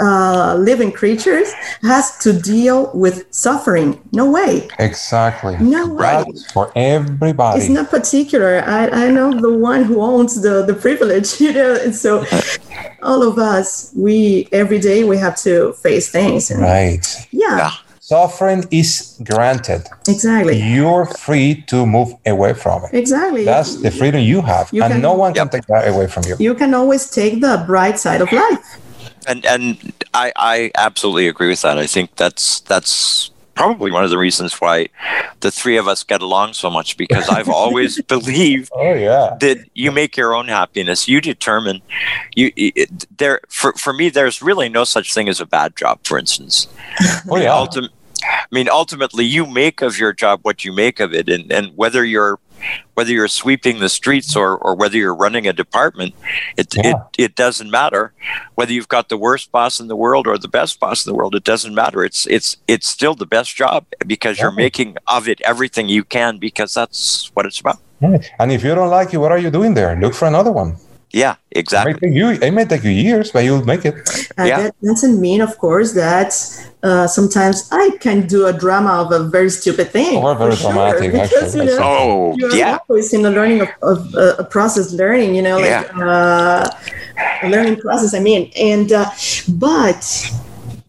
uh, 0.00 0.56
living 0.58 0.92
creatures 0.92 1.52
has 1.82 2.18
to 2.18 2.32
deal 2.32 2.90
with 2.94 3.32
suffering. 3.32 4.00
No 4.12 4.30
way. 4.30 4.68
Exactly. 4.78 5.56
No 5.58 5.86
way. 5.88 6.24
That's 6.26 6.52
for 6.52 6.72
everybody. 6.76 7.60
It's 7.60 7.68
not 7.68 7.90
particular. 7.90 8.62
I, 8.66 8.88
I 8.88 9.10
know 9.10 9.40
the 9.40 9.52
one 9.52 9.84
who 9.84 10.00
owns 10.00 10.42
the, 10.42 10.64
the 10.64 10.74
privilege, 10.74 11.40
you 11.40 11.52
know, 11.52 11.74
and 11.74 11.94
so 11.94 12.24
all 13.02 13.22
of 13.22 13.38
us, 13.38 13.92
we 13.96 14.48
every 14.52 14.78
day 14.78 15.04
we 15.04 15.16
have 15.18 15.36
to 15.42 15.72
face 15.74 16.10
things. 16.10 16.50
And 16.50 16.62
right. 16.62 17.06
Yeah. 17.30 17.56
yeah. 17.56 17.70
Suffering 18.04 18.64
is 18.70 19.18
granted. 19.24 19.88
Exactly. 20.06 20.60
You're 20.60 21.06
free 21.06 21.64
to 21.68 21.86
move 21.86 22.12
away 22.26 22.52
from 22.52 22.84
it. 22.84 22.92
Exactly. 22.92 23.46
That's 23.46 23.76
the 23.76 23.90
freedom 23.90 24.20
you 24.20 24.42
have, 24.42 24.68
you 24.74 24.82
and 24.82 24.92
can, 24.92 25.00
no 25.00 25.14
one 25.14 25.32
can 25.32 25.48
take 25.48 25.64
that 25.68 25.88
away 25.88 26.06
from 26.08 26.24
you. 26.28 26.36
You 26.38 26.54
can 26.54 26.74
always 26.74 27.08
take 27.08 27.40
the 27.40 27.64
bright 27.66 27.98
side 27.98 28.20
of 28.20 28.30
life. 28.30 28.78
And 29.26 29.44
and 29.46 29.92
I 30.12 30.32
I 30.36 30.70
absolutely 30.76 31.28
agree 31.28 31.48
with 31.48 31.62
that. 31.62 31.78
I 31.78 31.86
think 31.86 32.16
that's 32.16 32.60
that's 32.60 33.30
probably 33.54 33.90
one 33.90 34.04
of 34.04 34.10
the 34.10 34.18
reasons 34.18 34.60
why 34.60 34.88
the 35.40 35.50
three 35.50 35.76
of 35.76 35.86
us 35.88 36.02
get 36.02 36.20
along 36.20 36.52
so 36.52 36.68
much 36.68 36.96
because 36.96 37.28
I've 37.28 37.48
always 37.62 38.00
believed 38.02 38.70
oh, 38.74 38.94
yeah. 38.94 39.36
that 39.40 39.64
you 39.74 39.92
make 39.92 40.16
your 40.16 40.34
own 40.34 40.48
happiness. 40.48 41.08
You 41.08 41.20
determine 41.20 41.80
you 42.34 42.52
it, 42.56 43.06
there 43.16 43.40
for, 43.48 43.72
for 43.74 43.92
me 43.92 44.08
there's 44.08 44.42
really 44.42 44.68
no 44.68 44.84
such 44.84 45.14
thing 45.14 45.28
as 45.28 45.40
a 45.40 45.46
bad 45.46 45.76
job, 45.76 46.00
for 46.04 46.18
instance. 46.18 46.68
Oh 47.30 47.36
yeah. 47.36 47.48
Ultim- 47.48 47.88
I 48.22 48.46
mean 48.50 48.68
ultimately 48.68 49.24
you 49.24 49.46
make 49.46 49.82
of 49.82 49.98
your 49.98 50.12
job 50.12 50.40
what 50.42 50.64
you 50.64 50.72
make 50.72 51.00
of 51.00 51.14
it 51.14 51.28
and, 51.28 51.50
and 51.50 51.76
whether 51.76 52.04
you're 52.04 52.38
whether 52.94 53.12
you're 53.12 53.28
sweeping 53.28 53.80
the 53.80 53.88
streets 53.88 54.36
or, 54.36 54.56
or 54.56 54.74
whether 54.74 54.96
you're 54.96 55.14
running 55.14 55.46
a 55.46 55.52
department, 55.52 56.14
it, 56.56 56.74
yeah. 56.76 56.90
it, 57.18 57.24
it 57.24 57.34
doesn't 57.34 57.70
matter. 57.70 58.12
Whether 58.54 58.72
you've 58.72 58.88
got 58.88 59.08
the 59.08 59.16
worst 59.16 59.50
boss 59.52 59.80
in 59.80 59.88
the 59.88 59.96
world 59.96 60.26
or 60.26 60.38
the 60.38 60.48
best 60.48 60.80
boss 60.80 61.04
in 61.04 61.10
the 61.10 61.16
world, 61.16 61.34
it 61.34 61.44
doesn't 61.44 61.74
matter. 61.74 62.04
It's 62.04 62.26
it's 62.26 62.56
it's 62.68 62.88
still 62.88 63.14
the 63.14 63.26
best 63.26 63.54
job 63.56 63.86
because 64.06 64.38
you're 64.38 64.52
making 64.52 64.96
of 65.06 65.28
it 65.28 65.40
everything 65.42 65.88
you 65.88 66.04
can 66.04 66.38
because 66.38 66.74
that's 66.74 67.30
what 67.34 67.46
it's 67.46 67.60
about. 67.60 67.78
And 68.38 68.52
if 68.52 68.62
you 68.62 68.74
don't 68.74 68.90
like 68.90 69.14
it, 69.14 69.18
what 69.18 69.32
are 69.32 69.38
you 69.38 69.50
doing 69.50 69.74
there? 69.74 69.96
Look 69.96 70.14
for 70.14 70.28
another 70.28 70.52
one. 70.52 70.76
Yeah, 71.14 71.36
exactly. 71.52 71.92
It 71.92 72.00
may 72.02 72.08
take 72.08 72.16
you, 72.16 72.28
it 72.46 72.50
may 72.50 72.64
take 72.64 72.82
you 72.82 72.90
years, 72.90 73.30
but 73.30 73.44
you'll 73.44 73.64
make 73.64 73.84
it. 73.84 73.94
And 74.36 74.48
yeah. 74.48 74.62
that 74.62 74.74
doesn't 74.82 75.20
mean, 75.20 75.40
of 75.42 75.56
course, 75.58 75.92
that 75.94 76.34
uh, 76.82 77.06
sometimes 77.06 77.68
I 77.70 77.96
can 78.00 78.26
do 78.26 78.46
a 78.46 78.52
drama 78.52 78.90
of 79.02 79.12
a 79.12 79.22
very 79.28 79.48
stupid 79.50 79.90
thing. 79.90 80.16
Or 80.16 80.34
very 80.34 80.56
dramatic, 80.56 81.12
sure, 81.12 81.12
because, 81.22 81.54
actually. 81.54 81.66
You 81.66 81.78
know, 81.78 81.84
oh, 81.84 82.34
you're 82.36 82.56
yeah. 82.56 82.78
always 82.88 83.14
in 83.14 83.24
a 83.24 83.30
learning 83.30 83.60
of, 83.60 83.68
of 83.82 84.14
uh, 84.16 84.34
a 84.40 84.44
process, 84.44 84.92
learning. 84.92 85.36
You 85.36 85.42
know, 85.42 85.58
like 85.58 85.66
yeah. 85.66 86.02
uh, 86.02 86.68
a 87.44 87.48
learning 87.48 87.76
process. 87.76 88.12
I 88.12 88.18
mean, 88.18 88.50
and 88.58 88.90
uh, 88.90 89.08
but 89.50 90.02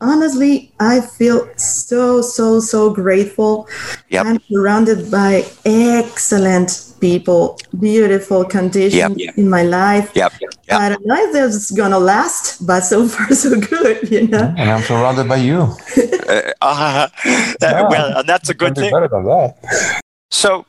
honestly, 0.02 0.72
I 0.80 1.02
feel 1.02 1.48
so, 1.56 2.24
so, 2.24 2.60
so 2.60 2.90
grateful. 2.90 3.68
Yep. 4.10 4.26
I'm 4.26 4.40
surrounded 4.50 5.12
by 5.12 5.46
excellent 5.66 6.95
people, 7.06 7.60
beautiful 7.80 8.44
conditions 8.44 9.16
yep. 9.18 9.38
in 9.38 9.48
my 9.48 9.62
life. 9.62 10.12
Yep. 10.16 10.34
Yep. 10.42 10.52
I 10.72 10.90
don't 10.90 11.06
know 11.06 11.16
if 11.26 11.34
this 11.34 11.56
is 11.56 11.72
going 11.72 11.92
to 11.92 12.00
last, 12.00 12.66
but 12.66 12.82
so 12.82 13.08
far, 13.14 13.30
so 13.32 13.60
good, 13.60 14.10
you 14.10 14.28
know? 14.28 14.54
And 14.58 14.72
I'm 14.72 14.82
surrounded 14.82 15.28
by 15.28 15.38
you. 15.38 15.60
uh, 16.28 16.52
uh, 16.62 17.08
yeah. 17.62 17.88
Well, 17.88 18.18
and 18.18 18.28
that's 18.28 18.50
a 18.50 18.56
good 18.56 18.74
thing. 18.76 18.92
Better 18.92 19.08
than 19.08 19.26
that. 19.26 20.02
So, 20.32 20.66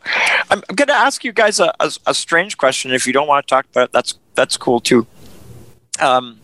I'm, 0.51 0.63
I'm 0.69 0.77
going 0.77 0.89
to 0.89 1.01
ask 1.09 1.25
you 1.25 1.33
guys 1.33 1.59
a, 1.59 1.73
a, 1.81 1.91
a 2.07 2.15
strange 2.15 2.59
question. 2.59 2.93
If 2.93 3.07
you 3.07 3.15
don't 3.15 3.27
want 3.27 3.47
to 3.47 3.51
talk 3.51 3.65
about 3.73 3.85
it, 3.85 3.93
that's 3.93 4.19
that's 4.35 4.57
cool 4.59 4.81
too. 4.81 5.07
Um, 5.99 6.41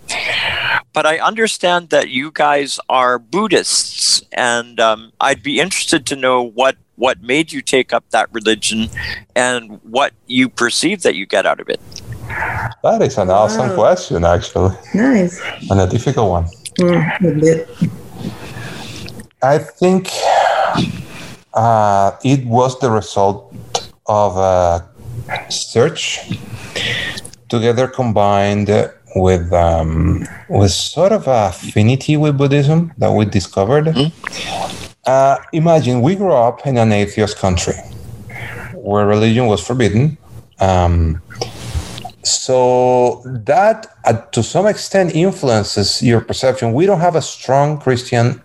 but 0.94 1.04
I 1.04 1.18
understand 1.18 1.90
that 1.90 2.08
you 2.08 2.30
guys 2.32 2.80
are 2.88 3.18
Buddhists, 3.18 4.22
and 4.32 4.80
um, 4.80 5.12
I'd 5.20 5.42
be 5.42 5.60
interested 5.60 6.06
to 6.06 6.16
know 6.16 6.42
what 6.42 6.76
what 7.02 7.20
made 7.20 7.50
you 7.50 7.60
take 7.60 7.92
up 7.92 8.04
that 8.10 8.28
religion 8.30 8.88
and 9.34 9.80
what 9.82 10.12
you 10.28 10.48
perceive 10.48 11.02
that 11.02 11.16
you 11.16 11.26
get 11.26 11.44
out 11.44 11.58
of 11.58 11.68
it. 11.68 11.80
That 12.84 13.02
is 13.02 13.18
an 13.18 13.28
awesome 13.28 13.70
wow. 13.70 13.74
question, 13.74 14.24
actually. 14.24 14.70
Nice. 14.94 15.42
And 15.68 15.80
a 15.80 15.88
difficult 15.88 16.30
one. 16.30 16.44
Mm, 16.78 17.66
I 19.42 19.58
think 19.58 20.10
uh, 21.54 22.12
it 22.22 22.46
was 22.46 22.78
the 22.78 22.90
result 22.92 23.52
of 24.06 24.36
a 24.36 24.86
search 25.50 26.20
together 27.48 27.88
combined 27.88 28.70
with 29.16 29.52
um, 29.52 30.24
with 30.48 30.70
sort 30.70 31.10
of 31.10 31.26
affinity 31.26 32.16
with 32.16 32.38
Buddhism 32.38 32.92
that 32.98 33.10
we 33.10 33.24
discovered. 33.24 33.86
Mm-hmm. 33.86 34.91
Uh, 35.04 35.36
imagine 35.52 36.00
we 36.00 36.14
grew 36.14 36.32
up 36.32 36.64
in 36.66 36.78
an 36.78 36.92
atheist 36.92 37.36
country 37.38 37.74
where 38.74 39.06
religion 39.06 39.46
was 39.46 39.60
forbidden. 39.60 40.16
Um, 40.60 41.20
so 42.22 43.22
that, 43.24 43.96
uh, 44.04 44.12
to 44.30 44.42
some 44.44 44.66
extent, 44.66 45.14
influences 45.14 46.02
your 46.02 46.20
perception. 46.20 46.72
We 46.72 46.86
don't 46.86 47.00
have 47.00 47.16
a 47.16 47.22
strong 47.22 47.78
Christian 47.80 48.40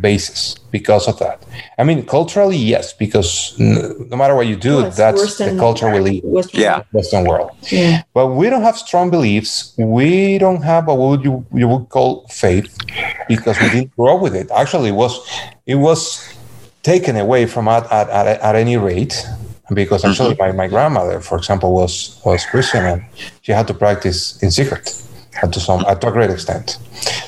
basis 0.00 0.56
because 0.70 1.08
of 1.08 1.18
that. 1.18 1.44
I 1.78 1.84
mean, 1.84 2.04
culturally, 2.04 2.56
yes, 2.56 2.92
because 2.92 3.54
no 3.58 4.16
matter 4.16 4.34
what 4.34 4.46
you 4.46 4.56
do, 4.56 4.76
well, 4.76 4.90
that's 4.90 5.20
Western, 5.20 5.56
the 5.56 5.60
culture 5.60 5.90
we 5.90 6.00
live. 6.00 6.24
Western, 6.24 6.60
yeah, 6.60 6.82
Western 6.92 7.24
world. 7.24 7.50
Yeah. 7.70 8.02
But 8.14 8.28
we 8.28 8.50
don't 8.50 8.62
have 8.62 8.76
strong 8.76 9.10
beliefs. 9.10 9.74
We 9.78 10.38
don't 10.38 10.62
have 10.62 10.86
what 10.86 10.98
would 10.98 11.24
you 11.24 11.44
you 11.52 11.68
would 11.68 11.88
call 11.88 12.26
faith 12.28 12.76
because 13.28 13.60
we 13.60 13.68
didn't 13.68 13.96
grow 13.96 14.16
up 14.16 14.22
with 14.22 14.34
it. 14.34 14.50
Actually, 14.50 14.90
it 14.90 14.98
was 15.04 15.14
it 15.66 15.76
was 15.76 16.26
taken 16.82 17.16
away 17.16 17.46
from 17.46 17.68
at 17.68 17.84
at, 17.92 18.08
at, 18.08 18.40
at 18.40 18.54
any 18.54 18.76
rate 18.76 19.26
because 19.74 20.04
actually 20.04 20.34
mm-hmm. 20.34 20.56
my, 20.56 20.64
my 20.64 20.68
grandmother, 20.68 21.20
for 21.20 21.38
example, 21.38 21.72
was 21.72 22.20
was 22.24 22.44
Christian 22.46 22.84
and 22.84 23.04
she 23.42 23.52
had 23.52 23.66
to 23.68 23.74
practice 23.74 24.42
in 24.42 24.50
secret 24.50 25.02
had 25.32 25.52
to 25.52 25.60
some 25.60 25.80
to 25.80 26.08
a 26.08 26.12
great 26.12 26.30
extent. 26.30 26.78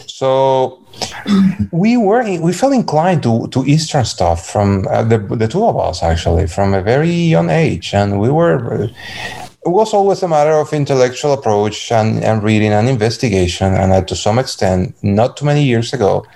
So 0.07 0.84
we 1.73 1.97
were 1.97 2.23
we 2.41 2.53
felt 2.53 2.75
inclined 2.75 3.23
to 3.23 3.49
to 3.49 3.65
Eastern 3.65 4.05
stuff 4.05 4.47
from 4.47 4.87
uh, 4.91 5.03
the 5.03 5.19
the 5.19 5.49
two 5.49 5.65
of 5.65 5.77
us 5.79 6.03
actually 6.03 6.47
from 6.47 6.75
a 6.75 6.83
very 6.83 7.11
young 7.11 7.51
age, 7.51 7.95
and 7.95 8.21
we 8.21 8.31
were. 8.31 8.91
It 9.67 9.71
was 9.71 9.95
always 9.95 10.23
a 10.23 10.29
matter 10.29 10.53
of 10.53 10.75
intellectual 10.75 11.33
approach 11.33 11.91
and, 11.91 12.23
and 12.23 12.43
reading 12.43 12.71
and 12.71 12.87
investigation, 12.87 13.73
and 13.73 13.93
uh, 13.93 14.03
to 14.03 14.15
some 14.15 14.39
extent, 14.39 14.95
not 15.03 15.39
too 15.39 15.47
many 15.47 15.65
years 15.65 15.95
ago, 15.95 16.27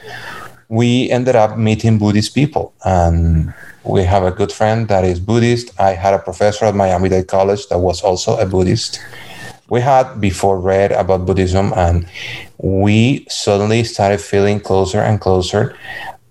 we 0.70 1.11
ended 1.11 1.36
up 1.36 1.59
meeting 1.59 1.98
Buddhist 1.98 2.34
people, 2.34 2.72
and 2.86 3.52
we 3.84 4.04
have 4.04 4.22
a 4.22 4.30
good 4.30 4.50
friend 4.50 4.88
that 4.88 5.04
is 5.04 5.20
Buddhist. 5.20 5.78
I 5.78 5.90
had 5.92 6.14
a 6.14 6.18
professor 6.18 6.64
at 6.64 6.74
Miami 6.74 7.11
Dade 7.11 7.28
College 7.28 7.68
that 7.68 7.80
was 7.80 8.00
also 8.00 8.38
a 8.38 8.46
Buddhist 8.46 8.98
we 9.68 9.80
had 9.80 10.20
before 10.20 10.59
read 10.59 10.92
about 10.92 11.26
Buddhism, 11.26 11.72
and 11.76 12.06
we 12.59 13.26
suddenly 13.28 13.84
started 13.84 14.20
feeling 14.20 14.61
closer 14.61 15.00
and 15.00 15.20
closer, 15.20 15.76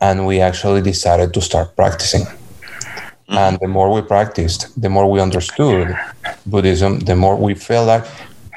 and 0.02 0.28
we 0.28 0.40
actually 0.40 0.82
decided 0.82 1.34
to 1.34 1.42
start 1.42 1.76
practicing. 1.76 2.22
Mm-hmm. 2.22 3.38
And 3.38 3.60
the 3.60 3.68
more 3.68 3.92
we 3.92 4.02
practiced, 4.02 4.80
the 4.80 4.90
more 4.90 5.10
we 5.10 5.20
understood 5.20 5.98
Buddhism, 6.46 7.00
the 7.00 7.16
more 7.16 7.36
we 7.36 7.56
felt 7.56 7.88
like 7.88 8.06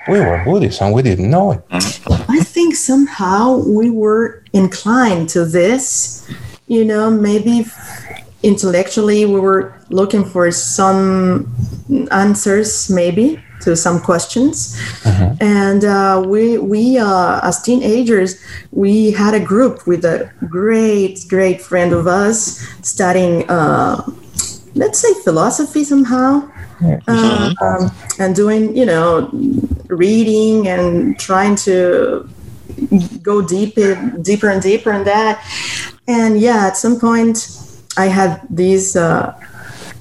we 0.09 0.21
were 0.21 0.43
Buddhists 0.45 0.81
and 0.81 0.95
we 0.95 1.03
didn't 1.03 1.31
know 1.31 1.53
it. 1.53 1.63
I 1.71 2.41
think 2.43 2.75
somehow 2.75 3.59
we 3.59 3.91
were 3.91 4.43
inclined 4.53 5.29
to 5.31 5.45
this. 5.45 6.29
You 6.67 6.85
know, 6.85 7.11
maybe 7.11 7.67
intellectually 8.43 9.27
we 9.27 9.41
were 9.41 9.75
looking 9.91 10.25
for 10.25 10.51
some 10.51 11.53
answers, 12.11 12.89
maybe 12.89 13.43
to 13.61 13.77
some 13.77 14.01
questions. 14.01 14.77
Uh-huh. 15.05 15.35
And 15.41 15.85
uh, 15.85 16.23
we, 16.27 16.59
we 16.59 16.99
uh, 16.99 17.41
as 17.43 17.63
teenagers, 17.63 18.43
we 18.73 19.13
had 19.13 19.35
a 19.35 19.41
group 19.41 19.87
with 19.87 20.05
a 20.05 20.31
great, 20.49 21.25
great 21.29 21.61
friend 21.61 21.93
of 21.93 22.07
us 22.07 22.67
studying, 22.83 23.49
uh, 23.51 24.03
let's 24.75 24.99
say, 24.99 25.13
philosophy 25.23 25.85
somehow. 25.85 26.51
Um, 26.81 27.91
and 28.19 28.35
doing, 28.35 28.75
you 28.75 28.87
know, 28.87 29.29
reading 29.89 30.67
and 30.67 31.19
trying 31.19 31.55
to 31.57 32.27
go 33.23 33.43
deeper, 33.43 33.97
deeper 34.23 34.49
and 34.49 34.63
deeper 34.63 34.91
in 34.91 35.05
that. 35.05 35.45
And 36.09 36.41
yeah, 36.41 36.67
at 36.67 36.79
some 36.79 36.99
point, 36.99 37.51
I 37.99 38.07
had 38.07 38.41
these 38.49 38.97
uh, 38.97 39.39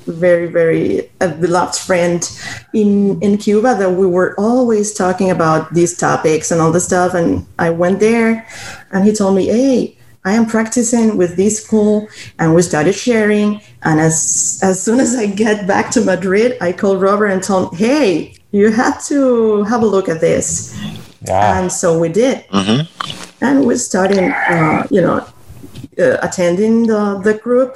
very 0.06 0.48
very 0.48 1.10
uh, 1.22 1.28
beloved 1.36 1.76
friend 1.76 2.30
in 2.74 3.22
in 3.22 3.38
Cuba 3.38 3.76
that 3.76 3.92
we 3.92 4.08
were 4.08 4.36
always 4.40 4.94
talking 4.94 5.30
about 5.32 5.74
these 5.74 5.98
topics 5.98 6.52
and 6.52 6.62
all 6.62 6.72
the 6.72 6.80
stuff 6.80 7.14
and 7.14 7.46
I 7.58 7.70
went 7.70 8.00
there 8.00 8.48
and 8.92 9.06
he 9.06 9.14
told 9.14 9.36
me 9.36 9.48
hey 9.48 9.98
I 10.26 10.34
am 10.34 10.46
practicing 10.46 11.18
with 11.18 11.38
this 11.38 11.64
school 11.64 12.08
and 12.40 12.54
we 12.54 12.62
started 12.62 12.94
sharing 12.94 13.62
and 13.84 14.00
as 14.00 14.60
as 14.64 14.82
soon 14.82 15.00
as 15.00 15.16
I 15.16 15.28
get 15.28 15.68
back 15.68 15.92
to 15.92 16.02
Madrid 16.02 16.58
I 16.62 16.72
called 16.72 17.02
Robert 17.02 17.28
and 17.28 17.44
told 17.44 17.74
him 17.74 17.78
hey 17.78 18.36
you 18.52 18.72
have 18.72 19.04
to 19.06 19.64
have 19.64 19.84
a 19.84 19.86
look 19.86 20.10
at 20.10 20.22
this 20.22 20.76
yeah. 21.28 21.60
and 21.60 21.72
so 21.72 21.98
we 22.00 22.10
did 22.10 22.46
mm-hmm. 22.48 23.44
and 23.44 23.66
we 23.66 23.76
started, 23.76 24.34
uh, 24.50 24.88
you 24.90 25.02
know, 25.02 25.26
uh, 26.00 26.18
attending 26.22 26.88
the, 26.88 27.20
the 27.24 27.34
group. 27.36 27.76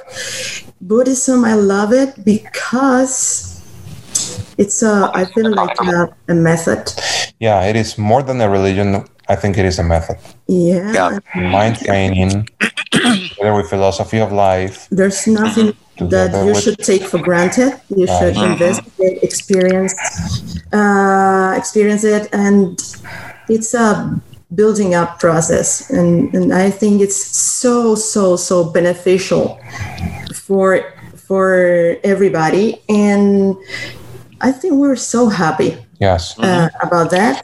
Buddhism, 0.80 1.44
I 1.44 1.54
love 1.54 1.92
it 1.92 2.24
because 2.24 3.60
it's 4.58 4.82
a, 4.82 5.10
I 5.14 5.24
feel 5.26 5.50
like 5.54 5.76
a, 5.80 6.08
a 6.28 6.34
method. 6.34 6.92
Yeah, 7.40 7.64
it 7.66 7.76
is 7.76 7.98
more 7.98 8.22
than 8.22 8.40
a 8.40 8.48
religion. 8.48 9.04
I 9.28 9.36
think 9.36 9.56
it 9.58 9.64
is 9.64 9.78
a 9.78 9.82
method. 9.82 10.18
Yeah. 10.46 10.92
Yeah. 10.92 11.50
Mind 11.50 11.78
training, 11.78 12.46
together 12.90 13.54
with 13.54 13.68
philosophy 13.70 14.20
of 14.20 14.32
life. 14.32 14.86
There's 14.90 15.26
nothing 15.26 15.72
that 15.98 16.32
you 16.32 16.52
with- 16.52 16.60
should 16.62 16.78
take 16.78 17.02
for 17.04 17.18
granted. 17.18 17.80
You 17.88 18.06
should 18.06 18.36
Right. 18.36 18.50
investigate, 18.52 19.22
experience, 19.22 19.94
uh, 20.72 21.54
experience 21.56 22.04
it, 22.04 22.28
and 22.32 22.78
it's 23.48 23.72
a 23.74 24.20
building 24.54 24.94
up 24.94 25.18
process. 25.18 25.90
And, 25.90 26.34
and 26.34 26.52
I 26.52 26.70
think 26.70 27.00
it's 27.00 27.16
so 27.16 27.94
so 27.94 28.36
so 28.36 28.64
beneficial 28.64 29.58
for 30.34 30.92
for 31.16 31.96
everybody. 32.04 32.80
And 32.88 33.56
I 34.40 34.52
think 34.52 34.74
we're 34.74 34.96
so 34.96 35.28
happy 35.28 35.76
Yes. 36.00 36.38
uh, 36.38 36.68
about 36.82 37.10
that. 37.10 37.40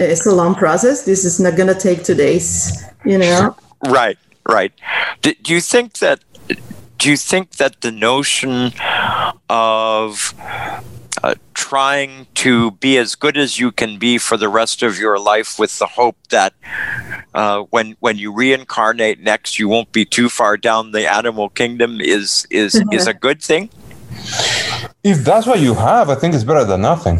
It's 0.00 0.26
a 0.26 0.32
long 0.34 0.54
process. 0.54 1.04
This 1.04 1.24
is 1.24 1.40
not 1.40 1.56
gonna 1.56 1.78
take 1.78 2.04
two 2.04 2.14
days. 2.14 2.82
You 3.04 3.18
know. 3.18 3.56
Right, 3.86 4.18
right. 4.48 4.72
Do, 5.22 5.34
do 5.42 5.52
you 5.54 5.60
think 5.60 5.94
that? 5.98 6.20
Do 6.98 7.10
you 7.10 7.16
think 7.16 7.56
that 7.56 7.80
the 7.80 7.90
notion 7.90 8.72
of 9.48 10.34
trying 11.62 12.26
to 12.34 12.72
be 12.72 12.98
as 12.98 13.14
good 13.14 13.36
as 13.36 13.58
you 13.62 13.70
can 13.70 13.98
be 13.98 14.18
for 14.18 14.36
the 14.36 14.48
rest 14.48 14.82
of 14.82 14.98
your 14.98 15.18
life, 15.32 15.58
with 15.62 15.78
the 15.78 15.86
hope 15.86 16.16
that 16.30 16.52
uh, 17.34 17.62
when 17.70 17.96
when 18.00 18.16
you 18.18 18.34
reincarnate 18.34 19.20
next, 19.20 19.58
you 19.60 19.68
won't 19.68 19.90
be 19.92 20.04
too 20.04 20.28
far 20.28 20.56
down 20.56 20.90
the 20.90 21.04
animal 21.20 21.48
kingdom, 21.48 22.00
is 22.00 22.46
is 22.50 22.82
is 22.90 23.06
a 23.06 23.14
good 23.14 23.40
thing? 23.40 23.70
If 25.04 25.24
that's 25.28 25.46
what 25.46 25.60
you 25.60 25.74
have, 25.74 26.10
I 26.10 26.16
think 26.20 26.34
it's 26.34 26.44
better 26.44 26.64
than 26.64 26.80
nothing. 26.82 27.18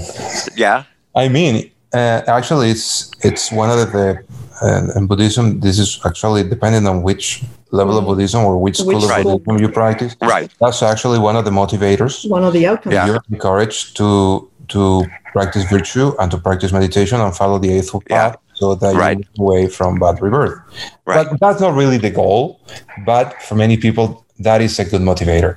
Yeah. 0.57 0.85
I 1.15 1.29
mean, 1.29 1.55
uh, 1.95 2.23
actually, 2.27 2.71
it's 2.75 3.11
it's 3.23 3.53
one 3.63 3.71
of 3.71 3.93
the 3.93 4.19
uh, 4.63 4.99
in 4.99 5.07
Buddhism. 5.07 5.61
This 5.61 5.79
is 5.79 6.01
actually 6.05 6.43
depending 6.55 6.87
on 6.87 7.03
which 7.03 7.43
level 7.73 7.97
of 7.99 8.05
Buddhism 8.05 8.45
or 8.45 8.59
which 8.59 8.77
school 8.77 8.89
Which 8.95 9.05
of 9.05 9.11
school. 9.11 9.39
Buddhism 9.39 9.59
you 9.63 9.69
practice. 9.69 10.15
Right. 10.21 10.51
That's 10.61 10.83
actually 10.83 11.19
one 11.19 11.37
of 11.37 11.45
the 11.45 11.51
motivators. 11.51 12.29
One 12.29 12.45
of 12.45 12.53
the 12.53 12.67
outcomes. 12.67 12.95
Yeah. 12.95 13.07
You're 13.07 13.23
encouraged 13.33 13.97
to 13.99 14.49
to 14.69 15.05
practice 15.33 15.65
virtue 15.77 16.09
and 16.21 16.31
to 16.31 16.39
practice 16.39 16.71
meditation 16.73 17.21
and 17.21 17.35
follow 17.37 17.59
the 17.59 17.71
eightfold 17.77 18.05
Yeah. 18.09 18.17
path, 18.31 18.37
so 18.55 18.75
that 18.83 18.95
Right. 18.95 19.19
you 19.19 19.25
move 19.39 19.41
away 19.47 19.63
from 19.77 19.99
bad 19.99 20.23
rebirth. 20.23 20.59
Right. 21.07 21.27
But 21.31 21.41
that's 21.41 21.61
not 21.61 21.75
really 21.81 21.99
the 21.99 22.11
goal. 22.11 22.61
But 23.05 23.27
for 23.47 23.55
many 23.65 23.77
people, 23.77 24.07
that 24.39 24.61
is 24.67 24.79
a 24.79 24.85
good 24.85 25.03
motivator. 25.11 25.53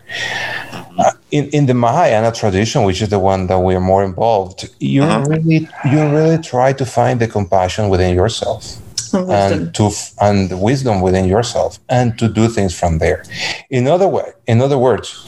Uh, 0.98 1.12
in 1.32 1.44
in 1.58 1.66
the 1.66 1.74
Mahayana 1.74 2.32
tradition, 2.32 2.84
which 2.88 3.02
is 3.02 3.10
the 3.10 3.20
one 3.20 3.48
that 3.48 3.60
we 3.68 3.72
are 3.76 3.86
more 3.94 4.04
involved, 4.12 4.60
you 4.80 5.04
Uh-huh. 5.04 5.24
really 5.34 5.60
you 5.92 6.00
really 6.18 6.38
try 6.54 6.70
to 6.82 6.86
find 6.86 7.16
the 7.24 7.28
compassion 7.38 7.84
within 7.94 8.12
yourself 8.16 8.62
and 9.16 9.28
wisdom. 9.28 9.62
and 9.64 9.76
to 9.76 9.86
f- 9.88 10.14
and 10.22 10.50
the 10.50 10.58
wisdom 10.58 11.02
within 11.02 11.26
yourself 11.26 11.80
and 11.90 12.18
to 12.20 12.28
do 12.28 12.48
things 12.48 12.78
from 12.78 13.00
there. 13.00 13.24
In 13.70 13.88
other 13.88 14.08
way, 14.08 14.34
in 14.48 14.62
other 14.62 14.78
words, 14.78 15.28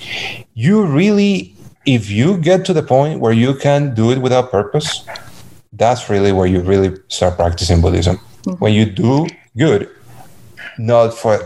you 0.54 0.86
really 0.86 1.54
if 1.86 2.10
you 2.10 2.38
get 2.38 2.66
to 2.66 2.74
the 2.74 2.84
point 2.84 3.20
where 3.22 3.32
you 3.32 3.56
can 3.56 3.96
do 3.96 4.12
it 4.12 4.20
without 4.20 4.52
purpose, 4.52 5.06
that's 5.74 6.10
really 6.10 6.34
where 6.34 6.46
you 6.46 6.60
really 6.62 6.98
start 7.08 7.38
practicing 7.38 7.82
Buddhism. 7.82 8.18
When 8.60 8.74
you 8.74 8.86
do 8.86 9.28
good, 9.58 9.90
not 10.78 11.14
for 11.14 11.38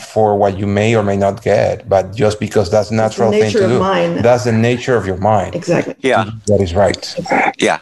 for 0.00 0.36
what 0.36 0.58
you 0.58 0.66
may 0.66 0.94
or 0.94 1.02
may 1.02 1.16
not 1.16 1.42
get, 1.42 1.88
but 1.88 2.14
just 2.14 2.38
because 2.38 2.70
that's 2.70 2.90
a 2.90 2.94
natural 2.94 3.30
thing 3.30 3.50
to 3.52 3.58
do. 3.68 3.78
mind. 3.78 4.18
That's 4.18 4.44
the 4.44 4.52
nature 4.52 4.96
of 4.96 5.06
your 5.06 5.16
mind. 5.16 5.54
Exactly. 5.54 5.94
Yeah. 6.00 6.30
That 6.46 6.60
is 6.60 6.74
right. 6.74 7.16
Yeah, 7.58 7.80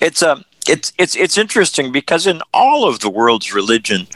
it's 0.00 0.22
um, 0.22 0.44
it's 0.68 0.92
it's 0.98 1.16
it's 1.16 1.36
interesting 1.38 1.92
because 1.92 2.26
in 2.26 2.40
all 2.52 2.88
of 2.88 3.00
the 3.00 3.10
world's 3.10 3.52
religion, 3.52 4.06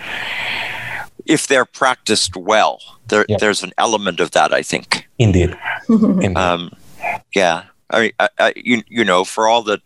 if 1.24 1.47
they're 1.47 1.64
practiced 1.64 2.36
well, 2.36 2.81
there 3.09 3.24
Yeah. 3.28 3.36
there's 3.40 3.62
an 3.62 3.73
element 3.78 4.20
of 4.20 4.31
that. 4.32 4.52
I 4.52 4.62
think. 4.62 5.09
Indeed. 5.18 5.56
Indeed. 5.89 6.36
Um, 6.36 6.70
yeah, 7.35 7.64
I 7.90 8.01
mean, 8.01 8.12
I, 8.18 8.28
I, 8.39 8.52
you 8.56 8.82
you 8.89 9.05
know, 9.05 9.24
for 9.24 9.47
all 9.48 9.62
that, 9.64 9.81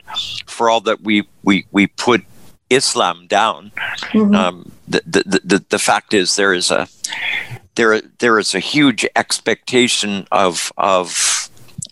for 0.47 0.69
all 0.71 0.81
that 0.83 1.01
we 1.03 1.27
we 1.43 1.67
we 1.73 1.87
put 1.87 2.25
Islam 2.69 3.27
down, 3.27 3.73
Mhm. 4.13 4.37
um, 4.37 4.73
the, 4.89 5.03
the 5.07 5.41
the 5.45 5.65
the 5.71 5.79
fact 5.79 6.15
is 6.15 6.37
there 6.37 6.53
is 6.55 6.71
a 6.71 6.89
there 7.77 8.01
there 8.19 8.39
is 8.39 8.55
a 8.55 8.61
huge 8.61 9.07
expectation 9.17 10.27
of 10.31 10.73
of 10.77 11.40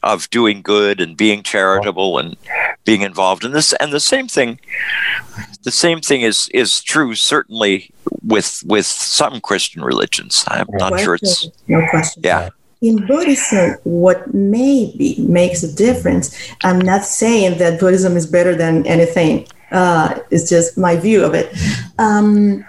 of 0.02 0.28
doing 0.30 0.62
good 0.62 1.00
and 1.00 1.16
being 1.16 1.42
charitable 1.42 2.18
and 2.18 2.36
being 2.84 3.02
involved 3.02 3.44
in 3.44 3.52
this 3.52 3.72
and 3.74 3.92
the 3.92 4.00
same 4.00 4.28
thing 4.28 4.58
the 5.62 5.70
same 5.70 6.00
thing 6.00 6.22
is 6.22 6.48
is 6.54 6.82
true 6.82 7.14
certainly 7.14 7.90
with 8.22 8.62
with 8.66 8.86
some 8.86 9.40
christian 9.40 9.82
religions 9.82 10.44
i'm 10.48 10.66
not 10.72 10.98
sure 11.00 11.14
it's 11.14 11.48
no 11.66 11.84
question. 11.90 12.22
yeah 12.24 12.48
In 12.80 13.06
Buddhism, 13.08 13.74
what 13.82 14.32
maybe 14.32 15.16
makes 15.18 15.64
a 15.64 15.74
difference, 15.74 16.30
I'm 16.62 16.78
not 16.78 17.02
saying 17.04 17.58
that 17.58 17.80
Buddhism 17.80 18.16
is 18.16 18.24
better 18.24 18.54
than 18.54 18.86
anything. 18.86 19.48
Uh, 19.72 20.20
it's 20.30 20.48
just 20.48 20.78
my 20.78 20.94
view 20.94 21.24
of 21.24 21.34
it. 21.34 21.50
Um, 21.98 22.64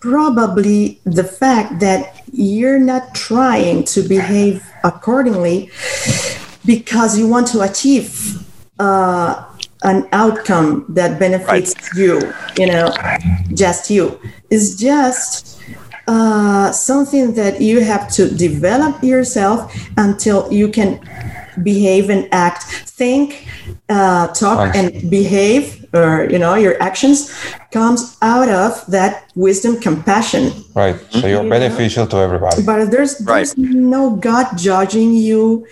probably 0.00 1.00
the 1.04 1.22
fact 1.22 1.78
that 1.78 2.17
you're 2.38 2.78
not 2.78 3.14
trying 3.16 3.82
to 3.82 4.00
behave 4.00 4.64
accordingly 4.84 5.70
because 6.64 7.18
you 7.18 7.26
want 7.26 7.48
to 7.48 7.62
achieve 7.62 8.46
uh, 8.78 9.44
an 9.82 10.08
outcome 10.12 10.84
that 10.88 11.18
benefits 11.18 11.74
you, 11.96 12.20
you 12.56 12.66
know, 12.66 12.94
just 13.54 13.90
you. 13.90 14.20
It's 14.50 14.76
just 14.76 15.60
uh, 16.06 16.70
something 16.70 17.34
that 17.34 17.60
you 17.60 17.80
have 17.80 18.08
to 18.12 18.30
develop 18.30 19.02
yourself 19.02 19.74
until 19.96 20.50
you 20.52 20.68
can 20.68 21.00
behave 21.64 22.08
and 22.08 22.28
act, 22.30 22.62
think, 22.62 23.48
uh, 23.88 24.28
talk, 24.28 24.76
and 24.76 25.10
behave, 25.10 25.77
or 25.92 26.28
you 26.30 26.38
know, 26.38 26.54
your 26.54 26.80
actions 26.82 27.32
comes 27.72 28.16
out 28.22 28.48
of 28.48 28.84
that 28.88 29.30
wisdom, 29.34 29.80
compassion. 29.80 30.52
Right. 30.74 30.96
So 31.10 31.26
you're 31.26 31.42
Yeah. 31.44 31.48
beneficial 31.48 32.06
to 32.08 32.16
everybody. 32.16 32.62
But 32.62 32.90
there's 32.90 33.18
there's 33.18 33.56
no 33.56 34.10
God 34.16 34.56
judging 34.56 35.14
you. 35.14 35.66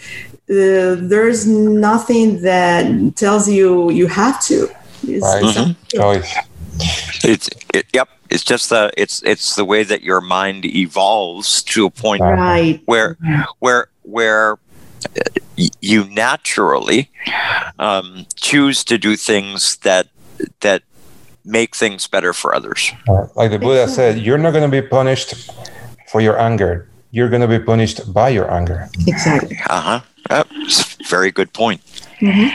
Uh, 0.48 0.94
there's 1.12 1.46
nothing 1.46 2.40
that 2.42 2.86
tells 3.16 3.48
you 3.48 3.90
you 3.90 4.06
have 4.06 4.40
to. 4.46 4.68
It's, 5.06 5.22
Right. 5.24 5.42
it's 5.44 5.56
up 5.58 5.66
to 5.66 5.76
you. 5.92 6.00
Choice. 6.00 6.34
it's 7.24 7.48
it, 7.72 7.86
yep 7.94 8.08
it's 8.28 8.44
just 8.44 8.68
the 8.68 8.90
it's 8.98 9.22
it's 9.22 9.56
the 9.56 9.64
way 9.64 9.82
that 9.82 10.02
your 10.02 10.20
mind 10.20 10.64
evolves 10.66 11.62
to 11.62 11.86
a 11.86 11.90
point 11.90 12.20
Right. 12.20 12.80
where 12.86 13.16
where 13.60 13.88
where 14.02 14.54
y- 14.54 14.58
you 15.80 16.04
naturally 16.04 17.10
um, 17.78 18.26
choose 18.36 18.84
to 18.84 18.98
do 18.98 19.16
things 19.16 19.76
that 19.78 20.08
that 20.60 20.82
make 21.44 21.74
things 21.76 22.06
better 22.08 22.32
for 22.32 22.54
others 22.54 22.92
Uh, 23.08 23.26
like 23.36 23.50
the 23.50 23.58
Buddha 23.58 23.88
said, 23.88 24.18
you're 24.18 24.38
not 24.38 24.52
going 24.52 24.68
to 24.70 24.82
be 24.82 24.86
punished 24.86 25.34
for 26.10 26.20
your 26.20 26.38
anger. 26.38 26.88
You're 27.12 27.28
going 27.30 27.40
to 27.42 27.48
be 27.48 27.58
punished 27.58 28.12
by 28.12 28.28
your 28.30 28.50
anger. 28.52 28.88
Exactly. 29.06 29.56
uh-huh 29.70 30.00
Yep, 30.30 30.48
a 30.50 31.08
very 31.08 31.30
good 31.30 31.52
point 31.52 31.80
Mhm. 32.20 32.50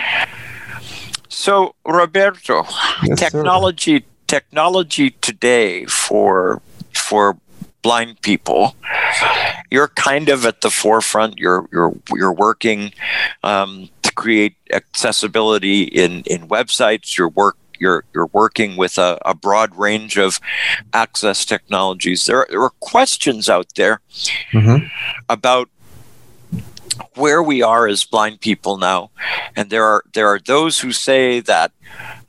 so 1.30 1.74
roberto 1.86 2.64
Yes, 3.04 3.08
sir. 3.08 3.16
technology 3.16 4.06
technology 4.28 5.12
today 5.22 5.86
for 5.86 6.62
for 6.94 7.38
blind 7.82 8.22
people 8.22 8.76
you're 9.72 9.88
kind 9.90 10.30
of 10.30 10.46
at 10.46 10.62
the 10.62 10.70
forefront. 10.70 11.38
You're 11.38 11.68
you're 11.72 11.94
you're 12.14 12.34
working 12.34 12.92
um, 13.44 13.90
to 14.04 14.12
create 14.14 14.56
accessibility 14.74 15.84
in 15.84 16.24
in 16.26 16.48
websites. 16.50 17.18
Your 17.18 17.30
work 17.30 17.58
you're 17.80 18.04
you're 18.14 18.30
working 18.34 18.76
with 18.78 18.98
a, 18.98 19.18
a 19.26 19.34
broad 19.34 19.76
range 19.78 20.18
of 20.18 20.40
access 20.94 21.46
technologies. 21.46 22.26
There, 22.26 22.46
there 22.50 22.62
are 22.62 22.74
questions 22.82 23.50
out 23.50 23.68
there 23.76 24.02
Mhm. 24.54 24.90
about 25.30 25.70
where 27.16 27.42
we 27.42 27.62
are 27.64 27.88
as 27.88 28.04
blind 28.04 28.42
people 28.42 28.78
now, 28.78 29.10
and 29.56 29.70
there 29.70 29.86
are 29.86 30.04
there 30.14 30.28
are 30.28 30.40
those 30.40 30.80
who 30.80 30.92
say 30.92 31.40
that 31.40 31.72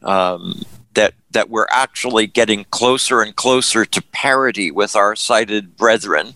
um, 0.03 0.62
that 0.94 1.14
that 1.31 1.48
we're 1.48 1.66
actually 1.70 2.27
getting 2.27 2.64
closer 2.70 3.23
and 3.23 3.35
closer 3.36 3.85
to 3.85 4.02
parity 4.12 4.70
with 4.70 4.94
our 4.94 5.16
sighted 5.16 5.77
brethren. 5.77 6.35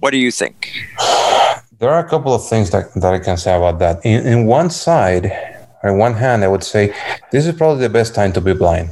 What 0.00 0.10
do 0.10 0.18
you 0.18 0.30
think? 0.30 0.72
There 1.78 1.90
are 1.90 2.04
a 2.04 2.08
couple 2.08 2.34
of 2.34 2.46
things 2.48 2.70
that, 2.70 2.92
that 2.94 3.14
I 3.14 3.18
can 3.18 3.36
say 3.36 3.54
about 3.54 3.78
that. 3.78 4.04
In, 4.04 4.26
in 4.26 4.46
one 4.46 4.70
side, 4.70 5.30
on 5.84 5.98
one 5.98 6.14
hand, 6.14 6.44
I 6.44 6.48
would 6.48 6.64
say 6.64 6.94
this 7.30 7.46
is 7.46 7.54
probably 7.54 7.82
the 7.82 7.88
best 7.88 8.14
time 8.14 8.32
to 8.32 8.40
be 8.40 8.52
blind 8.52 8.90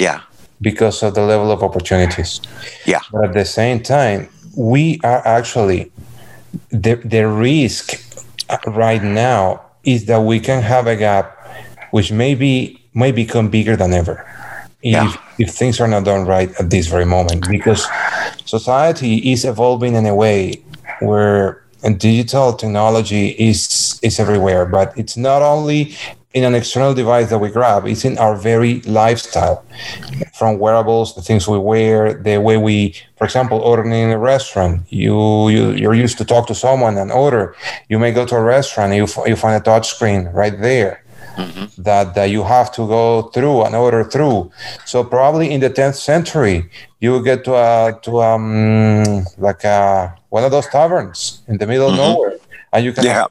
Yeah, 0.00 0.22
because 0.60 1.02
of 1.02 1.14
the 1.14 1.22
level 1.22 1.50
of 1.50 1.62
opportunities. 1.62 2.40
Yeah. 2.86 3.00
But 3.10 3.24
at 3.26 3.32
the 3.34 3.44
same 3.44 3.82
time, 3.82 4.28
we 4.56 5.00
are 5.04 5.26
actually 5.26 5.90
the 6.70 6.96
the 6.96 7.26
risk 7.26 7.92
right 8.66 9.02
now 9.02 9.62
is 9.84 10.06
that 10.06 10.20
we 10.22 10.38
can 10.40 10.62
have 10.62 10.86
a 10.86 10.96
gap 10.96 11.38
which 11.90 12.12
maybe 12.12 12.81
may 12.94 13.12
become 13.12 13.48
bigger 13.48 13.76
than 13.76 13.92
ever 13.92 14.24
if, 14.82 14.92
Yeah. 14.92 15.12
if 15.38 15.50
things 15.50 15.80
are 15.80 15.88
not 15.88 16.04
done 16.04 16.26
right 16.26 16.50
at 16.60 16.70
this 16.70 16.86
very 16.88 17.04
moment 17.06 17.48
because 17.48 17.86
society 18.44 19.32
is 19.32 19.44
evolving 19.44 19.94
in 19.94 20.06
a 20.06 20.14
way 20.14 20.62
where 21.00 21.62
digital 21.98 22.52
technology 22.52 23.28
is 23.30 23.98
is 24.02 24.18
everywhere 24.20 24.64
but 24.66 24.92
it's 24.96 25.16
not 25.16 25.42
only 25.42 25.94
in 26.34 26.44
an 26.44 26.54
external 26.54 26.94
device 26.94 27.28
that 27.28 27.38
we 27.38 27.50
grab 27.50 27.86
it's 27.86 28.04
in 28.04 28.16
our 28.18 28.34
very 28.36 28.80
lifestyle. 28.82 29.62
From 30.34 30.58
wearables 30.58 31.14
the 31.14 31.20
things 31.22 31.46
we 31.46 31.58
wear 31.58 32.14
the 32.14 32.38
way 32.38 32.56
we 32.56 32.94
for 33.18 33.24
example 33.24 33.58
ordering 33.58 33.92
in 33.92 34.10
a 34.10 34.18
restaurant. 34.18 34.82
You, 34.88 35.48
you 35.50 35.70
you're 35.72 35.94
used 35.94 36.18
to 36.18 36.24
talk 36.24 36.46
to 36.46 36.54
someone 36.54 36.96
and 36.98 37.12
order. 37.12 37.54
You 37.88 37.98
may 37.98 38.12
go 38.12 38.24
to 38.26 38.36
a 38.36 38.42
restaurant 38.42 38.94
you, 38.94 39.04
f- 39.04 39.26
you 39.26 39.36
find 39.36 39.56
a 39.60 39.64
touch 39.64 39.88
screen 39.94 40.26
right 40.32 40.58
there 40.60 41.01
that, 41.78 42.14
that 42.14 42.26
you 42.30 42.42
have 42.44 42.70
to 42.72 42.86
go 42.86 43.22
through 43.34 43.62
and 43.64 43.74
order 43.74 44.04
through. 44.04 44.50
So 44.84 45.02
probably 45.04 45.50
in 45.50 45.60
the 45.60 45.70
10th 45.70 45.96
century, 45.96 46.68
you 47.00 47.10
will 47.12 47.22
get 47.22 47.44
to 47.44 47.54
a 47.54 47.98
to 48.02 48.20
um 48.22 49.24
like 49.38 49.64
a, 49.64 50.14
one 50.30 50.44
of 50.44 50.50
those 50.50 50.66
taverns 50.68 51.42
in 51.48 51.58
the 51.58 51.66
middle 51.66 51.88
of 51.90 51.96
nowhere, 51.96 52.34
and 52.72 52.84
you 52.84 52.92
can 52.92 53.04
Yeah. 53.04 53.26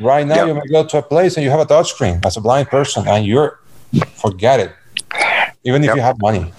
Right 0.00 0.26
now, 0.26 0.36
Yeah. 0.36 0.46
you 0.46 0.54
may 0.54 0.66
go 0.72 0.84
to 0.84 0.98
a 0.98 1.02
place 1.02 1.36
and 1.36 1.44
you 1.44 1.50
have 1.50 1.60
a 1.60 1.66
touch 1.66 1.90
screen 1.90 2.20
as 2.24 2.36
a 2.36 2.40
blind 2.40 2.68
person, 2.68 3.06
and 3.06 3.26
you're 3.26 3.58
forget 4.14 4.60
it, 4.60 4.72
even 5.64 5.82
if 5.82 5.88
Yep. 5.88 5.96
you 5.96 6.02
have 6.02 6.16
money. 6.20 6.52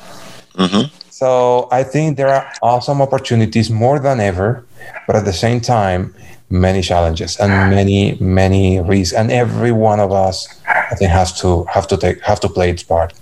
hmm 0.56 0.84
So 1.10 1.68
I 1.72 1.84
think 1.84 2.18
there 2.18 2.30
are 2.30 2.46
awesome 2.62 3.02
opportunities 3.02 3.70
more 3.70 4.00
than 4.00 4.20
ever, 4.20 4.64
but 5.08 5.16
at 5.16 5.24
the 5.26 5.34
same 5.34 5.60
time, 5.62 6.14
many 6.52 6.82
challenges 6.82 7.38
and 7.38 7.52
many 7.70 8.18
many 8.20 8.80
risks, 8.80 9.14
and 9.16 9.32
every 9.32 9.72
one 9.72 10.00
of 10.00 10.12
us, 10.12 10.48
I 10.68 10.96
think, 10.96 11.12
has 11.12 11.40
to 11.42 11.66
have 11.66 11.88
to 11.88 11.98
take 11.98 12.22
have 12.22 12.40
to 12.42 12.50
play 12.50 12.70
its 12.70 12.84
part. 12.84 13.14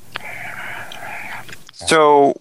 So, 1.74 2.34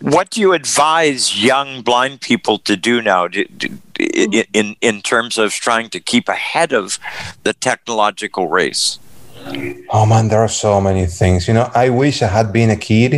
what 0.00 0.30
do 0.30 0.40
you 0.40 0.52
advise 0.52 1.42
young 1.42 1.82
blind 1.82 2.20
people 2.20 2.58
to 2.58 2.76
do 2.76 3.02
now 3.02 3.26
do, 3.26 3.44
do- 3.44 3.78
in, 3.98 4.76
in, 4.80 5.02
terms 5.02 5.36
of 5.36 5.52
trying 5.52 5.90
to 5.90 6.00
keep 6.00 6.28
ahead 6.28 6.72
of 6.72 6.98
the 7.42 7.52
technological 7.52 8.48
race? 8.48 8.98
Oh 9.90 10.06
man, 10.06 10.28
there 10.28 10.40
are 10.40 10.48
so 10.48 10.80
many 10.80 11.06
things. 11.06 11.48
You 11.48 11.54
know, 11.54 11.70
I 11.74 11.90
wish 11.90 12.22
I 12.22 12.28
had 12.28 12.52
been 12.52 12.70
a 12.70 12.76
kid 12.76 13.14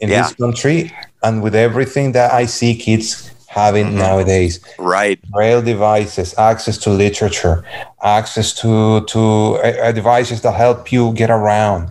in 0.00 0.08
Yeah. 0.08 0.22
this 0.22 0.34
country, 0.34 0.92
and 1.22 1.42
with 1.42 1.54
everything 1.54 2.12
that 2.12 2.32
I 2.32 2.46
see 2.46 2.74
kids 2.74 3.29
having 3.50 3.86
Mm-hmm. 3.86 3.98
nowadays, 3.98 4.60
Right. 4.78 5.18
braille 5.34 5.60
devices, 5.62 6.34
access 6.38 6.78
to 6.78 6.90
literature, 6.90 7.64
access 8.02 8.54
to 8.62 9.00
to 9.12 9.20
uh, 9.58 9.88
uh, 9.88 9.92
devices 9.92 10.40
that 10.42 10.54
help 10.54 10.92
you 10.92 11.12
get 11.14 11.30
around, 11.30 11.90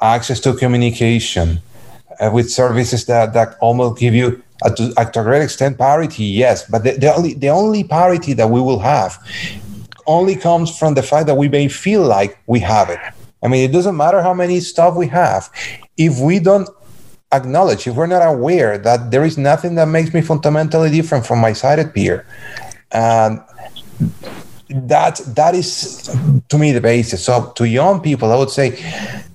access 0.00 0.40
to 0.40 0.54
communication, 0.54 1.60
uh, 2.20 2.30
with 2.32 2.48
services 2.50 3.04
that 3.04 3.34
that 3.34 3.48
almost 3.60 4.00
give 4.00 4.14
you 4.14 4.42
uh, 4.64 4.70
to, 4.76 4.82
uh, 4.96 5.04
to 5.12 5.20
a 5.20 5.24
great 5.24 5.42
extent 5.42 5.76
parity. 5.76 6.24
Yes, 6.24 6.64
but 6.72 6.80
the, 6.84 6.92
the 7.02 7.12
only 7.14 7.34
the 7.34 7.50
only 7.50 7.84
parity 7.84 8.32
that 8.34 8.48
we 8.48 8.60
will 8.68 8.80
have 8.80 9.12
only 10.06 10.36
comes 10.36 10.68
from 10.78 10.94
the 10.94 11.02
fact 11.02 11.26
that 11.26 11.36
we 11.36 11.48
may 11.48 11.68
feel 11.68 12.02
like 12.16 12.38
we 12.46 12.60
have 12.60 12.88
it. 12.90 13.00
I 13.44 13.48
mean, 13.48 13.62
it 13.68 13.72
doesn't 13.76 13.96
matter 13.96 14.22
how 14.22 14.32
many 14.34 14.60
stuff 14.60 14.96
we 14.96 15.08
have 15.08 15.50
if 15.96 16.18
we 16.18 16.38
don't 16.40 16.68
acknowledge, 17.36 17.86
if 17.86 17.94
we're 17.94 18.06
not 18.06 18.26
aware 18.26 18.78
that 18.78 19.10
there 19.10 19.24
is 19.24 19.36
nothing 19.36 19.74
that 19.76 19.88
makes 19.88 20.12
me 20.14 20.20
fundamentally 20.20 20.90
different 20.90 21.26
from 21.26 21.40
my 21.40 21.52
sighted 21.52 21.94
peer, 21.94 22.26
and 22.90 23.38
um, 23.38 23.44
that 24.88 25.20
that 25.34 25.54
is 25.54 26.10
to 26.48 26.58
me 26.58 26.72
the 26.72 26.80
basis. 26.80 27.24
So 27.24 27.52
to 27.56 27.68
young 27.68 28.00
people, 28.00 28.32
I 28.32 28.36
would 28.36 28.50
say, 28.50 28.68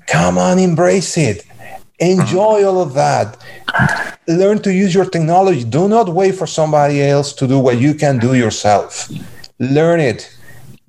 come 0.08 0.38
on, 0.38 0.60
embrace 0.60 1.18
it, 1.18 1.46
enjoy 2.00 2.60
mm-hmm. 2.60 2.68
all 2.68 2.82
of 2.82 2.94
that. 2.94 3.38
Learn 4.28 4.60
to 4.60 4.74
use 4.74 4.94
your 4.94 5.06
technology. 5.06 5.64
Do 5.64 5.88
not 5.88 6.10
wait 6.10 6.36
for 6.36 6.48
somebody 6.48 7.02
else 7.02 7.34
to 7.34 7.48
do 7.48 7.60
what 7.60 7.78
you 7.80 7.94
can 7.94 8.20
do 8.20 8.34
yourself. 8.34 9.10
Learn 9.60 10.00
it. 10.00 10.36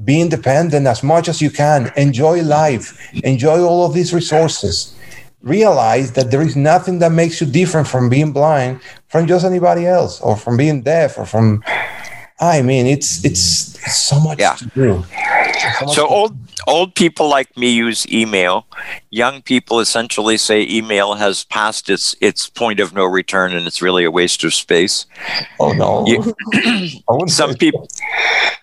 Be 0.05 0.21
independent 0.21 0.87
as 0.87 1.03
much 1.03 1.29
as 1.29 1.43
you 1.43 1.51
can. 1.51 1.93
Enjoy 1.97 2.43
life. 2.43 2.87
Enjoy 3.25 3.63
all 3.63 3.85
of 3.85 3.93
these 3.93 4.15
resources. 4.15 4.95
Realize 5.43 6.13
that 6.13 6.31
there 6.31 6.43
is 6.43 6.55
nothing 6.55 6.99
that 6.99 7.13
makes 7.13 7.41
you 7.41 7.47
different 7.47 7.89
from 7.89 8.09
being 8.11 8.33
blind 8.33 8.81
from 9.09 9.27
just 9.27 9.45
anybody 9.45 9.87
else 9.87 10.21
or 10.21 10.37
from 10.37 10.57
being 10.57 10.83
deaf 10.83 11.17
or 11.19 11.25
from 11.25 11.63
I 12.41 12.63
mean 12.63 12.87
it's 12.87 13.25
it's 13.25 13.41
so 13.93 14.21
much 14.21 14.39
Yeah. 14.39 14.55
to 14.55 14.67
do. 14.75 15.05
So 15.87 15.95
to- 15.95 16.07
old 16.07 16.37
old 16.67 16.95
people 16.95 17.29
like 17.29 17.57
me 17.57 17.71
use 17.71 18.07
email. 18.13 18.67
Young 19.11 19.41
people 19.43 19.81
essentially 19.81 20.37
say 20.37 20.67
email 20.69 21.15
has 21.15 21.45
passed 21.45 21.89
its 21.89 22.15
its 22.21 22.49
point 22.51 22.79
of 22.81 22.93
no 22.93 23.05
return 23.07 23.55
and 23.55 23.67
it's 23.67 23.81
really 23.81 24.05
a 24.05 24.11
waste 24.11 24.45
of 24.45 24.53
space. 24.53 25.07
oh 25.59 25.73
no. 25.73 26.05
You- 26.07 26.35
some 27.29 27.55
people 27.55 27.89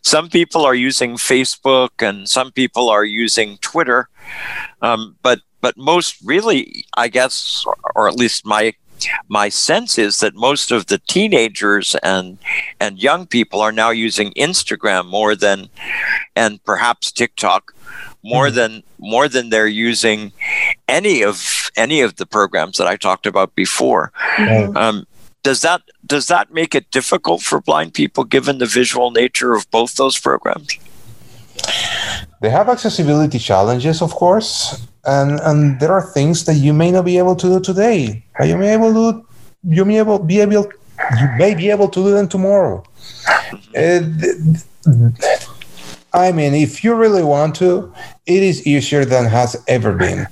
some 0.03 0.29
people 0.29 0.63
are 0.63 0.75
using 0.75 1.17
Facebook 1.17 1.89
and 2.07 2.29
some 2.29 2.51
people 2.51 2.87
are 2.89 3.03
using 3.03 3.57
Twitter. 3.61 4.09
Um, 4.81 5.15
but 5.23 5.39
but 5.61 5.77
most 5.77 6.17
really, 6.23 6.85
I 6.95 7.07
guess, 7.07 7.65
or 7.95 8.07
at 8.07 8.15
least 8.15 8.45
my 8.45 8.73
my 9.29 9.47
sense 9.47 9.99
is 9.99 10.19
that 10.21 10.33
most 10.33 10.71
of 10.71 10.87
the 10.87 10.97
teenagers 10.97 11.95
and 12.01 12.37
and 12.79 13.01
young 13.01 13.27
people 13.27 13.61
are 13.61 13.71
now 13.71 13.91
using 13.91 14.31
Instagram 14.31 15.05
more 15.07 15.35
than 15.35 15.69
and 16.35 16.63
perhaps 16.63 17.11
TikTok 17.11 17.75
more 18.23 18.49
than 18.51 18.83
more 18.99 19.27
than 19.27 19.49
they're 19.49 19.67
using 19.67 20.31
any 20.87 21.23
of 21.23 21.69
any 21.75 22.01
of 22.01 22.15
the 22.15 22.25
programs 22.25 22.77
that 22.77 22.87
I 22.87 22.95
talked 22.95 23.25
about 23.25 23.55
before. 23.55 24.11
Right. 24.39 24.75
Um, 24.75 25.05
does 25.43 25.61
that 25.61 25.81
does 26.05 26.27
that 26.27 26.51
make 26.51 26.75
it 26.75 26.91
difficult 26.91 27.41
for 27.41 27.61
blind 27.61 27.93
people 27.93 28.23
given 28.23 28.57
the 28.57 28.65
visual 28.65 29.11
nature 29.11 29.53
of 29.53 29.69
both 29.71 29.95
those 29.95 30.19
programs? 30.19 30.77
They 32.41 32.49
have 32.49 32.69
accessibility 32.69 33.39
challenges 33.39 34.01
of 34.01 34.13
course 34.13 34.87
and 35.07 35.39
and 35.39 35.79
there 35.79 35.91
are 35.91 36.01
things 36.01 36.45
that 36.45 36.55
you 36.55 36.73
may 36.73 36.91
not 36.91 37.05
be 37.05 37.17
able 37.17 37.35
to 37.35 37.47
do 37.47 37.59
today. 37.59 38.23
But 38.37 38.49
you 38.49 38.57
may 38.57 38.73
able 38.73 38.93
to 38.93 39.25
you 39.63 39.85
may 39.85 39.99
able 39.99 40.19
be 40.19 40.41
able 40.41 40.69
you 41.19 41.27
may 41.37 41.55
be 41.55 41.69
able 41.69 41.87
to 41.87 42.03
do 42.03 42.11
them 42.11 42.27
tomorrow. 42.27 42.83
Uh, 43.75 44.01
i 46.13 46.31
mean 46.31 46.53
if 46.53 46.83
you 46.83 46.95
really 46.95 47.23
want 47.23 47.53
to 47.55 47.93
it 48.25 48.41
is 48.41 48.65
easier 48.65 49.03
than 49.05 49.25
has 49.25 49.55
ever 49.67 49.93
been. 49.93 50.27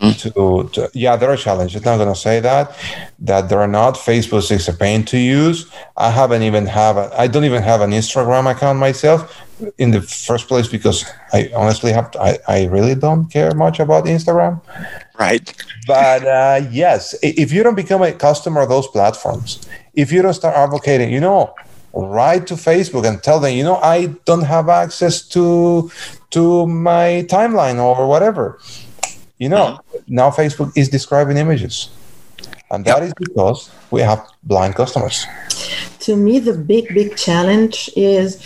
To, 0.00 0.70
to 0.72 0.90
yeah 0.94 1.16
there 1.16 1.30
are 1.30 1.36
challenges 1.36 1.76
i'm 1.76 1.84
not 1.84 1.96
going 2.02 2.14
to 2.14 2.18
say 2.18 2.40
that 2.40 2.76
that 3.18 3.48
there 3.48 3.60
are 3.60 3.68
not. 3.68 3.94
Facebook 3.96 4.50
is 4.50 4.68
a 4.68 4.72
pain 4.72 5.04
to 5.06 5.18
use. 5.18 5.70
I 5.96 6.10
haven't 6.10 6.42
even 6.42 6.66
have 6.66 6.96
a, 6.96 7.10
i 7.20 7.26
don't 7.26 7.44
even 7.44 7.62
have 7.62 7.80
an 7.80 7.90
instagram 7.90 8.50
account 8.50 8.78
myself 8.78 9.20
in 9.78 9.90
the 9.90 10.00
first 10.00 10.48
place 10.48 10.68
because 10.68 11.04
i 11.32 11.50
honestly 11.54 11.92
have 11.92 12.10
to, 12.10 12.20
I, 12.20 12.38
I 12.48 12.64
really 12.66 12.94
don't 12.94 13.30
care 13.30 13.54
much 13.54 13.80
about 13.80 14.04
instagram. 14.04 14.60
Right. 15.18 15.52
but 15.86 16.26
uh, 16.26 16.60
yes 16.70 17.14
if 17.22 17.52
you 17.52 17.62
don't 17.62 17.74
become 17.74 18.02
a 18.02 18.12
customer 18.12 18.62
of 18.62 18.68
those 18.68 18.88
platforms 18.88 19.66
if 19.94 20.12
you 20.12 20.22
don't 20.22 20.34
start 20.34 20.56
advocating 20.56 21.12
you 21.12 21.20
know 21.20 21.54
write 21.92 22.46
to 22.48 22.54
facebook 22.54 23.06
and 23.06 23.22
tell 23.22 23.38
them 23.38 23.54
you 23.54 23.62
know 23.62 23.76
i 23.76 24.06
don't 24.24 24.42
have 24.42 24.68
access 24.68 25.22
to 25.22 25.90
to 26.34 26.66
my 26.66 27.24
timeline 27.28 27.78
or 27.78 28.08
whatever. 28.08 28.58
You 29.38 29.48
know 29.48 29.80
now 30.08 30.30
facebook 30.30 30.76
is 30.76 30.88
describing 30.88 31.36
images 31.36 31.90
and 32.74 32.84
that 32.84 33.02
is 33.02 33.14
because 33.14 33.70
we 33.90 34.00
have 34.00 34.26
blind 34.42 34.74
customers. 34.74 35.26
To 36.00 36.16
me 36.16 36.38
the 36.38 36.54
big 36.54 36.88
big 36.94 37.16
challenge 37.16 37.90
is 37.96 38.38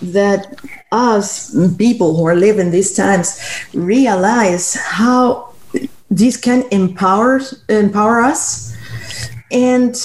that 0.00 0.60
us 0.92 1.54
people 1.76 2.16
who 2.16 2.24
are 2.26 2.36
living 2.36 2.70
these 2.70 2.94
times 2.94 3.40
realize 3.74 4.74
how 4.74 5.54
this 6.10 6.36
can 6.36 6.64
empower 6.70 7.40
empower 7.68 8.20
us. 8.20 8.74
And 9.52 9.96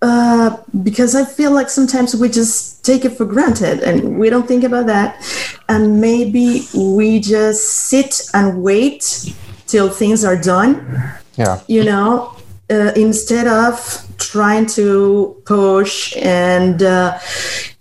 uh, 0.00 0.56
because 0.82 1.14
I 1.14 1.24
feel 1.24 1.52
like 1.52 1.68
sometimes 1.68 2.14
we 2.14 2.28
just 2.28 2.84
take 2.84 3.04
it 3.04 3.10
for 3.10 3.24
granted 3.24 3.80
and 3.80 4.18
we 4.18 4.30
don't 4.30 4.46
think 4.46 4.64
about 4.64 4.86
that. 4.86 5.20
And 5.68 6.00
maybe 6.00 6.66
we 6.74 7.20
just 7.20 7.88
sit 7.88 8.30
and 8.32 8.62
wait 8.62 9.34
till 9.66 9.88
things 9.88 10.24
are 10.24 10.40
done. 10.40 11.12
Yeah. 11.36 11.60
You 11.66 11.84
know, 11.84 12.37
uh, 12.70 12.92
instead 12.96 13.46
of 13.46 14.04
trying 14.18 14.66
to 14.66 15.40
push 15.46 16.16
and 16.16 16.82
uh, 16.82 17.18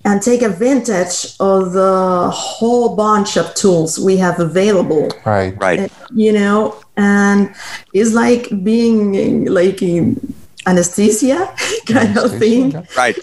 and 0.06 0.22
take 0.22 0.42
advantage 0.42 1.36
of 1.40 1.74
the 1.74 2.30
whole 2.34 2.96
bunch 2.96 3.36
of 3.38 3.54
tools 3.56 4.00
we 4.00 4.18
have 4.18 4.40
available. 4.40 5.10
Right. 5.26 5.58
Right. 5.58 5.92
You 6.14 6.32
know, 6.32 6.82
and 6.96 7.54
it's 7.94 8.14
like 8.14 8.50
being 8.64 9.46
like 9.46 9.82
in 9.82 10.34
anesthesia 10.66 11.54
kind 11.88 12.18
of 12.18 12.38
thing. 12.38 12.86
Right. 12.96 13.18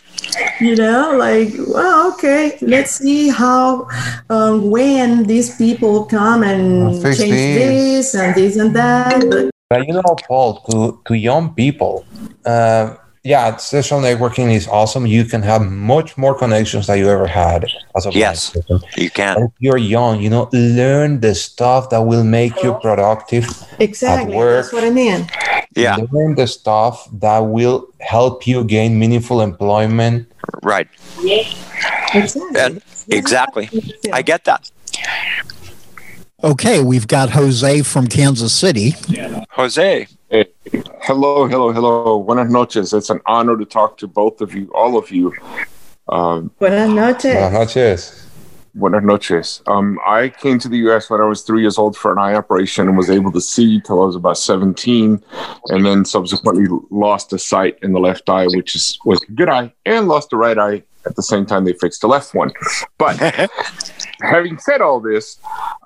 You 0.60 0.74
know, 0.76 1.16
like, 1.16 1.52
well, 1.68 2.12
okay, 2.14 2.58
let's 2.60 2.96
see 2.96 3.28
how, 3.28 3.88
um, 4.30 4.70
when 4.70 5.24
these 5.24 5.56
people 5.56 6.06
come 6.06 6.42
and 6.42 7.00
change 7.02 7.18
this. 7.18 8.12
this 8.12 8.14
and 8.14 8.34
this 8.34 8.56
and 8.56 8.74
that. 8.74 9.24
But 9.30 9.53
But 9.70 9.86
you 9.86 9.94
know, 9.94 10.16
Paul, 10.28 10.60
to, 10.68 11.00
to 11.06 11.14
young 11.14 11.54
people, 11.54 12.04
uh, 12.44 12.96
yeah, 13.22 13.56
social 13.56 14.00
networking 14.00 14.52
is 14.54 14.68
awesome. 14.68 15.06
You 15.06 15.24
can 15.24 15.40
have 15.42 15.62
much 15.62 16.18
more 16.18 16.34
connections 16.36 16.86
than 16.86 16.98
you 16.98 17.08
ever 17.08 17.26
had 17.26 17.64
as 17.96 18.04
a 18.04 18.12
Yes. 18.12 18.50
person. 18.50 18.80
You 18.96 19.08
But 19.08 19.14
can. 19.14 19.42
if 19.44 19.50
you're 19.58 19.78
young, 19.78 20.20
you 20.20 20.28
know, 20.28 20.50
learn 20.52 21.20
the 21.20 21.34
stuff 21.34 21.88
that 21.90 22.00
will 22.00 22.24
make 22.24 22.62
you 22.62 22.74
productive. 22.82 23.46
exactly, 23.80 24.36
work. 24.36 24.64
that's 24.64 24.72
what 24.74 24.84
I 24.84 24.90
mean. 24.90 25.26
Yeah. 25.74 25.96
Learn 26.12 26.34
the 26.34 26.46
stuff 26.46 27.08
that 27.20 27.38
will 27.38 27.88
help 28.00 28.46
you 28.46 28.62
gain 28.64 28.98
meaningful 28.98 29.40
employment. 29.40 30.30
Right. 30.62 30.88
Exactly. 32.12 32.60
And 32.60 32.82
exactly. 33.08 33.70
I 34.12 34.20
get 34.20 34.44
that. 34.44 34.70
Okay, 36.44 36.82
we've 36.82 37.08
got 37.08 37.30
Jose 37.30 37.80
from 37.84 38.06
Kansas 38.06 38.52
City. 38.52 38.94
Jose. 39.52 40.06
Hey, 40.28 40.46
hello, 41.00 41.46
hello, 41.46 41.72
hello. 41.72 42.22
Buenas 42.22 42.52
noches. 42.52 42.92
It's 42.92 43.08
an 43.08 43.22
honor 43.24 43.56
to 43.56 43.64
talk 43.64 43.96
to 43.96 44.06
both 44.06 44.42
of 44.42 44.54
you, 44.54 44.70
all 44.74 44.98
of 44.98 45.10
you. 45.10 45.32
Um, 46.10 46.50
Buenas 46.58 46.90
noches. 46.90 47.32
Buenas 47.32 47.52
noches. 47.54 48.26
buenas 48.74 49.02
noches. 49.02 49.62
Um, 49.66 49.98
I 50.06 50.28
came 50.28 50.58
to 50.58 50.68
the 50.68 50.76
U.S. 50.88 51.08
when 51.08 51.22
I 51.22 51.24
was 51.24 51.40
three 51.40 51.62
years 51.62 51.78
old 51.78 51.96
for 51.96 52.12
an 52.12 52.18
eye 52.18 52.34
operation 52.34 52.88
and 52.88 52.98
was 52.98 53.08
able 53.08 53.32
to 53.32 53.40
see 53.40 53.80
till 53.80 54.02
I 54.02 54.04
was 54.04 54.16
about 54.16 54.36
17, 54.36 55.24
and 55.68 55.86
then 55.86 56.04
subsequently 56.04 56.66
lost 56.90 57.30
the 57.30 57.38
sight 57.38 57.78
in 57.80 57.94
the 57.94 58.00
left 58.00 58.28
eye, 58.28 58.48
which 58.48 58.74
is 58.74 58.98
was 59.06 59.22
a 59.22 59.32
good 59.32 59.48
eye, 59.48 59.72
and 59.86 60.08
lost 60.08 60.28
the 60.28 60.36
right 60.36 60.58
eye 60.58 60.82
at 61.06 61.16
the 61.16 61.22
same 61.22 61.46
time 61.46 61.64
they 61.64 61.72
fixed 61.72 62.02
the 62.02 62.06
left 62.06 62.34
one. 62.34 62.52
But 62.98 63.18
having 64.24 64.58
said 64.58 64.80
all 64.80 65.00
this, 65.00 65.38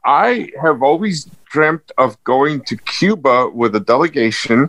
I 0.05 0.51
have 0.63 0.83
always 0.83 1.25
dreamt 1.51 1.91
of 1.99 2.23
going 2.25 2.63
to 2.63 2.77
Cuba 2.77 3.49
with 3.49 3.75
a 3.75 3.81
delegation 3.81 4.69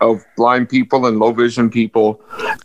of 0.00 0.24
blind 0.36 0.68
people 0.68 1.06
and 1.06 1.18
low 1.18 1.32
vision 1.32 1.70
people 1.70 2.20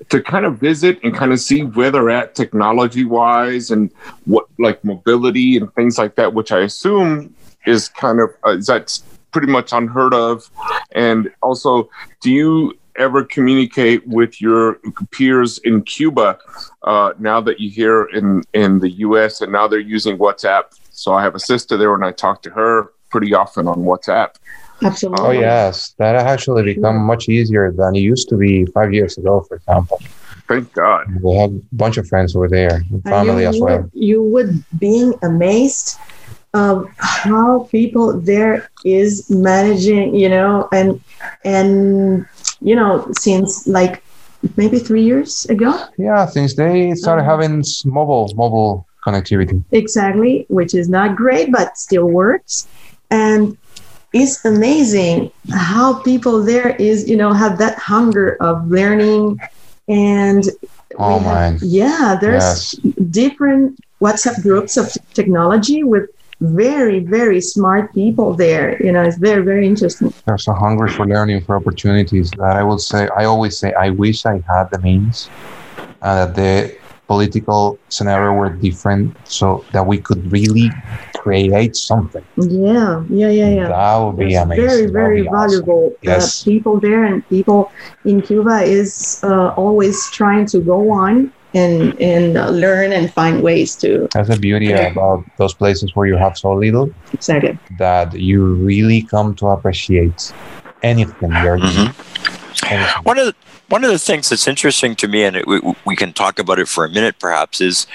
to 0.09 0.21
kind 0.21 0.45
of 0.45 0.57
visit 0.57 0.99
and 1.03 1.13
kind 1.15 1.31
of 1.31 1.39
see 1.39 1.61
where 1.61 1.91
they're 1.91 2.09
at 2.09 2.35
technology 2.35 3.05
wise 3.05 3.71
and 3.71 3.91
what 4.25 4.47
like 4.59 4.83
mobility 4.83 5.57
and 5.57 5.73
things 5.75 5.97
like 5.97 6.15
that, 6.15 6.33
which 6.33 6.51
I 6.51 6.59
assume 6.59 7.33
is 7.65 7.87
kind 7.89 8.19
of 8.19 8.29
uh, 8.43 8.57
that's 8.65 9.03
pretty 9.31 9.47
much 9.47 9.71
unheard 9.73 10.13
of. 10.13 10.49
And 10.91 11.31
also, 11.41 11.89
do 12.21 12.31
you 12.31 12.77
ever 12.95 13.23
communicate 13.23 14.05
with 14.07 14.41
your 14.41 14.79
peers 15.11 15.57
in 15.59 15.83
Cuba 15.83 16.39
uh, 16.83 17.13
now 17.19 17.41
that 17.41 17.59
you 17.59 17.69
hear 17.69 18.05
in 18.05 18.43
in 18.53 18.79
the 18.79 18.89
U.S. 18.89 19.41
and 19.41 19.51
now 19.51 19.67
they're 19.67 19.79
using 19.79 20.17
WhatsApp? 20.17 20.63
So 20.91 21.13
I 21.13 21.23
have 21.23 21.35
a 21.35 21.39
sister 21.39 21.77
there, 21.77 21.93
and 21.95 22.05
I 22.05 22.11
talk 22.11 22.41
to 22.43 22.49
her 22.51 22.91
pretty 23.09 23.33
often 23.33 23.67
on 23.67 23.79
WhatsApp. 23.79 24.35
Absolutely. 24.81 25.25
Oh, 25.25 25.31
yes. 25.31 25.93
That 25.97 26.15
actually 26.15 26.63
become 26.63 26.97
much 26.97 27.29
easier 27.29 27.71
than 27.71 27.95
it 27.95 27.99
used 27.99 28.27
to 28.29 28.37
be 28.37 28.65
five 28.65 28.93
years 28.93 29.17
ago, 29.17 29.41
for 29.41 29.55
example. 29.55 30.01
Thank 30.47 30.73
God. 30.73 31.07
We 31.21 31.35
have 31.37 31.51
a 31.51 31.61
bunch 31.71 31.97
of 31.97 32.07
friends 32.07 32.35
over 32.35 32.49
there, 32.49 32.75
and 32.75 32.91
And 32.91 33.03
family 33.03 33.43
you 33.43 33.49
as 33.49 33.59
would, 33.59 33.65
well. 33.65 33.89
You 33.93 34.23
would 34.23 34.63
being 34.77 35.13
amazed 35.23 35.97
of 36.53 36.87
how 36.97 37.67
people 37.71 38.19
there 38.19 38.69
is 38.85 39.29
managing, 39.29 40.15
you 40.15 40.29
know, 40.29 40.67
and 40.71 41.01
and 41.43 42.27
you 42.63 42.75
know, 42.75 43.05
since 43.11 43.67
like 43.67 44.01
maybe 44.57 44.79
three 44.79 45.03
years 45.03 45.45
ago, 45.49 45.71
Yeah, 45.97 46.25
since 46.25 46.55
they 46.55 46.93
started 46.95 47.23
Mhm. 47.23 47.31
having 47.33 47.63
mobile 47.85 48.31
mobile 48.35 48.85
connectivity. 49.05 49.57
exactly, 49.71 50.45
which 50.49 50.73
is 50.73 50.87
not 50.89 51.15
great, 51.15 51.51
but 51.51 51.77
still 51.77 52.07
works. 52.21 52.67
And 53.11 53.57
it's 54.13 54.43
amazing 54.45 55.31
how 55.51 55.87
people 56.09 56.41
there 56.43 56.69
is, 56.79 57.09
you 57.09 57.17
know, 57.17 57.31
have 57.33 57.57
that 57.63 57.75
hunger 57.77 58.37
of 58.39 58.55
learning 58.69 59.39
and 59.89 60.43
Oh 60.99 61.19
have- 61.19 61.61
yeah, 61.63 62.15
there's 62.21 62.49
Yes. 62.53 62.75
different 63.09 63.79
WhatsApp 64.03 64.37
groups 64.43 64.77
of 64.77 64.85
technology 65.13 65.83
with 65.83 66.05
very, 66.43 66.99
very 66.99 67.41
smart 67.41 67.93
people 67.93 68.33
there. 68.33 68.81
You 68.83 68.91
know, 68.91 69.03
it's 69.03 69.17
very, 69.17 69.43
very 69.43 69.65
interesting. 69.65 70.13
There's 70.25 70.47
a 70.47 70.53
hunger 70.53 70.87
for 70.87 71.05
learning 71.07 71.43
for 71.45 71.55
opportunities 71.55 72.31
that 72.31 72.55
I 72.57 72.63
would 72.63 72.81
say 72.81 73.07
I 73.17 73.25
always 73.25 73.57
say 73.57 73.73
I 73.73 73.89
wish 73.89 74.25
I 74.25 74.43
had 74.47 74.69
the 74.71 74.79
means 74.79 75.29
and 76.01 76.35
that 76.35 76.35
the 76.35 76.77
political 77.07 77.77
scenario 77.89 78.33
were 78.33 78.49
different 78.49 79.15
so 79.27 79.63
that 79.71 79.85
we 79.85 79.97
could 79.97 80.31
really 80.31 80.69
create 81.17 81.75
something. 81.75 82.23
Yeah, 82.37 83.03
yeah, 83.09 83.29
yeah, 83.29 83.49
yeah. 83.49 83.67
That 83.67 83.97
would 83.97 84.17
be 84.17 84.35
amazing. 84.35 84.65
very, 84.65 84.87
very 84.87 85.21
be 85.23 85.27
awesome. 85.27 85.49
valuable. 85.49 85.95
Yes. 86.01 86.41
Uh, 86.41 86.45
people 86.45 86.79
there 86.79 87.03
and 87.05 87.27
people 87.29 87.71
in 88.05 88.21
Cuba 88.21 88.61
is 88.61 89.21
uh, 89.23 89.49
always 89.55 90.09
trying 90.11 90.45
to 90.47 90.59
go 90.59 90.91
on 90.91 91.31
and 91.53 91.99
and 92.01 92.37
uh, 92.37 92.49
learn 92.49 92.91
and 92.91 93.11
find 93.13 93.41
ways 93.43 93.75
to 93.77 94.07
That's 94.13 94.29
the 94.29 94.37
beauty 94.37 94.71
about 94.71 95.23
those 95.37 95.53
places 95.53 95.95
where 95.95 96.07
you 96.07 96.17
have 96.17 96.37
so 96.37 96.53
little 96.53 96.93
exactly. 97.13 97.57
that 97.77 98.13
you 98.13 98.43
really 98.55 99.01
come 99.03 99.35
to 99.35 99.47
appreciate 99.47 100.33
anything 100.81 101.31
you're 101.43 101.59
Mhm. 101.59 101.93
anything. 102.71 103.03
One 103.03 103.17
of 103.19 103.25
the 103.27 103.35
one 103.73 103.83
of 103.83 103.89
the 103.89 103.97
things 103.97 104.29
that's 104.29 104.47
interesting 104.47 104.95
to 104.95 105.07
me, 105.07 105.23
and 105.23 105.35
it, 105.35 105.47
we, 105.47 105.59
we 105.83 105.95
can 105.95 106.13
talk 106.13 106.37
about 106.37 106.59
it 106.59 106.67
for 106.67 106.85
a 106.85 106.89
minute, 106.89 107.15
perhaps, 107.17 107.59
is 107.59 107.87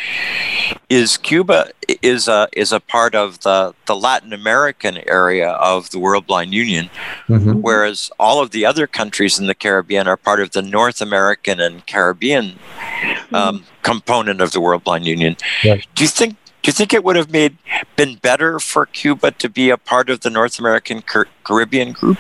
is 0.88 1.16
Cuba 1.16 1.70
is 2.02 2.26
a 2.26 2.48
is 2.52 2.72
a 2.72 2.80
part 2.80 3.14
of 3.14 3.38
the 3.42 3.72
the 3.86 3.94
Latin 3.94 4.32
American 4.32 4.98
area 5.06 5.50
of 5.50 5.90
the 5.90 6.00
World 6.00 6.26
Blind 6.26 6.52
Union, 6.52 6.90
Mhm. 7.28 7.60
whereas 7.62 8.10
all 8.18 8.42
of 8.42 8.50
the 8.50 8.66
other 8.66 8.88
countries 8.88 9.38
in 9.38 9.46
the 9.46 9.55
Caribbean 9.55 10.09
are 10.09 10.16
part 10.16 10.40
of 10.40 10.50
the 10.50 10.62
North 10.62 11.00
American 11.00 11.60
and 11.60 11.86
Caribbean 11.86 12.59
um, 13.32 13.64
component 13.82 14.40
of 14.40 14.50
the 14.50 14.60
World 14.60 14.82
Blind 14.82 15.06
Union. 15.06 15.36
Do 15.62 15.78
you 15.98 16.09
think? 16.09 16.34
Do 16.62 16.70
you 16.70 16.72
think 16.72 16.92
it 16.92 17.05
would 17.05 17.14
have 17.14 17.30
made 17.30 17.56
been 17.94 18.16
better 18.16 18.59
for 18.59 18.84
Cuba 18.86 19.30
to 19.30 19.48
be 19.48 19.70
a 19.70 19.76
part 19.78 20.10
of 20.10 20.20
the 20.22 20.30
North 20.30 20.59
American 20.59 21.02
Car- 21.02 21.28
Caribbean 21.44 21.92
group? 21.92 22.18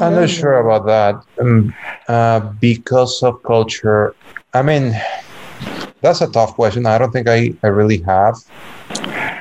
I'm 0.00 0.14
not 0.14 0.28
sure 0.30 0.54
about 0.60 0.86
that 0.86 1.14
um, 1.40 1.74
uh, 2.08 2.40
because 2.60 3.22
of 3.22 3.42
culture. 3.42 4.14
I 4.52 4.62
mean, 4.62 4.94
that's 6.02 6.20
a 6.20 6.30
tough 6.30 6.54
question. 6.54 6.86
I 6.86 6.98
don't 6.98 7.12
think 7.12 7.28
I, 7.28 7.52
I 7.62 7.68
really 7.68 8.02
have 8.02 8.36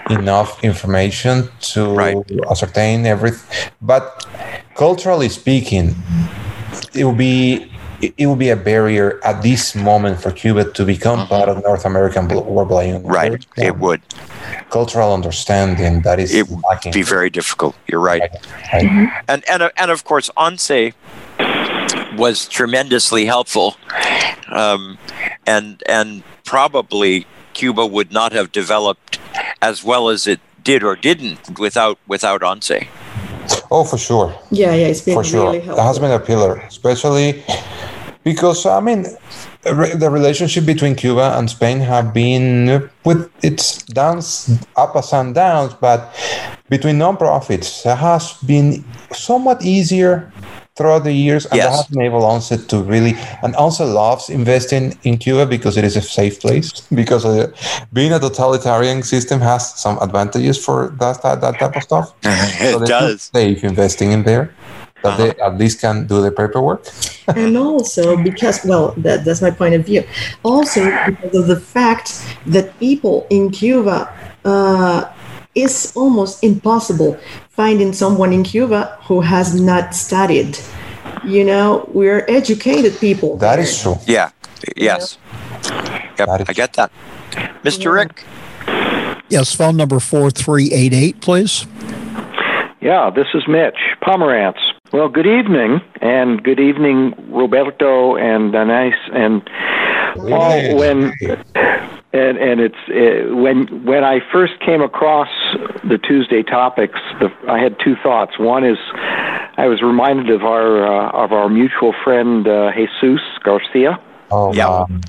enough 0.09 0.63
information 0.63 1.49
to 1.73 1.95
Right. 1.95 2.17
ascertain 2.49 3.05
everything. 3.05 3.71
But 3.81 4.25
culturally 4.75 5.29
speaking, 5.29 5.95
it 6.93 7.03
would 7.03 7.17
be 7.17 7.71
it 8.01 8.13
it 8.17 8.25
will 8.27 8.35
be 8.35 8.49
a 8.49 8.55
barrier 8.55 9.19
at 9.23 9.41
this 9.41 9.75
moment 9.75 10.21
for 10.21 10.31
Cuba 10.31 10.63
to 10.77 10.85
become 10.85 11.19
Mhm. 11.19 11.29
part 11.29 11.49
of 11.49 11.55
North 11.63 11.85
American 11.85 12.27
Bl- 12.27 12.41
World 12.53 12.69
Blind 12.69 12.87
Union. 12.93 13.03
Right, 13.07 13.31
There's 13.55 13.67
it 13.69 13.77
would 13.77 14.01
cultural 14.69 15.13
understanding 15.13 16.01
that 16.01 16.19
is 16.19 16.33
It 16.33 16.47
would 16.49 16.61
lacking. 16.69 16.91
be 16.93 17.01
very 17.03 17.29
difficult. 17.29 17.75
You're 17.87 18.01
right. 18.11 18.21
Right. 18.73 19.11
and 19.27 19.41
and 19.47 19.61
uh, 19.63 19.69
and 19.81 19.91
of 19.91 20.03
course 20.03 20.29
ONCE 20.37 20.93
was 22.17 22.47
tremendously 22.47 23.25
helpful 23.25 23.77
um, 24.51 24.97
and 25.45 25.81
and 25.87 26.23
probably 26.43 27.25
cuba 27.53 27.85
would 27.85 28.11
not 28.11 28.31
have 28.33 28.51
developed 28.51 29.19
as 29.61 29.83
well 29.83 30.09
as 30.09 30.27
it 30.27 30.39
did 30.63 30.83
or 30.83 30.95
didn't 30.95 31.59
without 31.59 31.97
without 32.07 32.41
ONCE 32.43 32.87
Oh, 33.71 33.83
for 33.83 33.97
sure. 33.97 34.33
Yeah, 34.49 34.73
yeah, 34.73 34.87
it's 34.87 35.01
been 35.01 35.13
for 35.13 35.23
sure 35.23 35.51
really 35.51 35.59
that 35.59 35.83
has 35.83 35.99
been 35.99 36.11
a 36.11 36.19
pillar 36.19 36.57
especially 36.67 37.43
because 38.23 38.65
i 38.65 38.79
mean 38.79 39.05
the 39.63 40.09
relationship 40.11 40.65
between 40.65 40.95
cuba 40.95 41.37
and 41.37 41.49
spain 41.49 41.79
have 41.79 42.13
been 42.13 42.89
with 43.05 43.29
its 43.43 43.83
downs 43.83 44.59
ups 44.75 45.13
and 45.13 45.35
downs 45.35 45.73
but 45.75 46.13
between 46.69 46.97
non-profits 46.97 47.85
it 47.85 47.97
has 47.97 48.33
been 48.45 48.83
somewhat 49.11 49.63
easier 49.63 50.31
throughout 50.79 51.03
the 51.03 51.11
years 51.11 51.43
and 51.51 51.59
that 51.59 51.71
Yes. 51.71 51.75
has 51.77 51.91
enabled 51.95 52.23
ONCE 52.23 52.55
to 52.71 52.77
really 52.93 53.13
and 53.43 53.51
also 53.63 53.83
loves 53.85 54.29
investing 54.29 54.83
in 55.03 55.17
cuba 55.17 55.45
because 55.45 55.75
it 55.79 55.83
is 55.89 55.95
a 55.97 56.01
safe 56.01 56.39
place 56.39 56.67
because 57.01 57.23
uh, 57.25 57.51
being 57.91 58.13
a 58.13 58.19
totalitarian 58.27 59.03
system 59.03 59.37
has 59.41 59.61
some 59.85 59.97
advantages 60.07 60.55
for 60.65 60.77
that, 61.01 61.15
that, 61.23 61.41
that 61.43 61.59
type 61.59 61.75
of 61.75 61.83
stuff 61.83 62.07
it 62.23 62.79
they 62.79 62.79
feel 62.79 62.79
does 62.95 63.21
safe 63.35 63.59
investing 63.73 64.09
in 64.15 64.23
there. 64.23 64.45
that 65.03 65.15
they 65.19 65.29
at 65.47 65.53
least 65.61 65.75
can 65.85 65.97
do 66.11 66.17
the 66.25 66.31
paperwork. 66.39 66.81
and 67.41 67.55
also 67.57 68.03
because 68.29 68.57
well 68.69 68.85
that, 69.05 69.17
that's 69.25 69.41
my 69.47 69.51
point 69.61 69.73
of 69.79 69.83
view 69.89 70.03
also 70.51 70.81
because 71.09 71.33
of 71.41 71.45
the 71.53 71.59
fact 71.75 72.07
that 72.53 72.65
people 72.79 73.15
in 73.29 73.43
cuba 73.59 73.97
uh, 74.51 74.99
it's 75.55 75.95
almost 76.01 76.43
impossible 76.51 77.11
finding 77.59 77.91
someone 77.91 78.31
in 78.31 78.43
cuba 78.43 78.81
who 79.07 79.19
has 79.19 79.47
not 79.59 79.93
studied 79.93 80.57
you 81.25 81.43
know 81.43 81.83
we're 81.93 82.23
educated 82.29 82.97
people 82.99 83.37
That 83.37 83.59
is 83.59 83.81
true. 83.81 83.95
Yeah. 84.07 84.31
Yes. 84.75 85.17
Yep. 86.17 86.29
I 86.47 86.53
get 86.53 86.73
that. 86.73 86.91
Mr. 87.63 87.93
Rick. 87.93 88.23
Yes, 89.29 89.53
phone 89.53 89.77
number 89.77 89.99
4388, 89.99 91.21
please. 91.21 91.67
Yeah, 92.81 93.09
this 93.13 93.27
is 93.33 93.43
Mitch 93.47 93.77
Pomerantz. 94.01 94.59
Well, 94.91 95.07
good 95.09 95.27
evening, 95.27 95.81
and 96.01 96.43
good 96.43 96.59
evening, 96.59 97.13
Roberto 97.29 98.15
and 98.15 98.51
Denise 98.51 98.95
and 99.13 99.45
Paul. 100.15 100.49
Hey. 100.49 100.73
When 100.73 101.13
and 102.11 102.37
and 102.37 102.59
it's 102.59 102.75
uh, 102.89 103.35
when 103.35 103.85
when 103.85 104.03
I 104.03 104.19
first 104.31 104.53
came 104.65 104.81
across 104.81 105.29
the 105.83 105.97
Tuesday 105.97 106.41
topics, 106.43 106.99
the, 107.19 107.29
I 107.47 107.59
had 107.59 107.77
two 107.83 107.95
thoughts. 108.01 108.39
One 108.39 108.65
is 108.65 108.77
I 108.93 109.67
was 109.67 109.81
reminded 109.81 110.29
of 110.31 110.43
our 110.43 110.87
uh, 110.87 111.11
of 111.11 111.31
our 111.31 111.49
mutual 111.49 111.93
friend 112.03 112.47
uh, 112.47 112.71
Jesus 112.73 113.21
Garcia. 113.43 113.99
Oh, 114.31 114.53
Yeah. 114.53 114.85
man. 114.89 115.01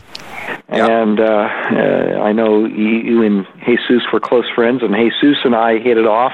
Yeah. 0.72 0.86
And 1.02 1.20
uh, 1.20 1.24
uh, 1.24 2.22
I 2.22 2.32
know 2.32 2.64
you, 2.64 2.86
you 2.86 3.22
and 3.22 3.46
Jesus 3.66 4.02
were 4.12 4.20
close 4.20 4.48
friends, 4.54 4.82
and 4.82 4.94
Jesus 4.94 5.38
and 5.44 5.54
I 5.54 5.78
hit 5.78 5.98
it 5.98 6.06
off. 6.06 6.32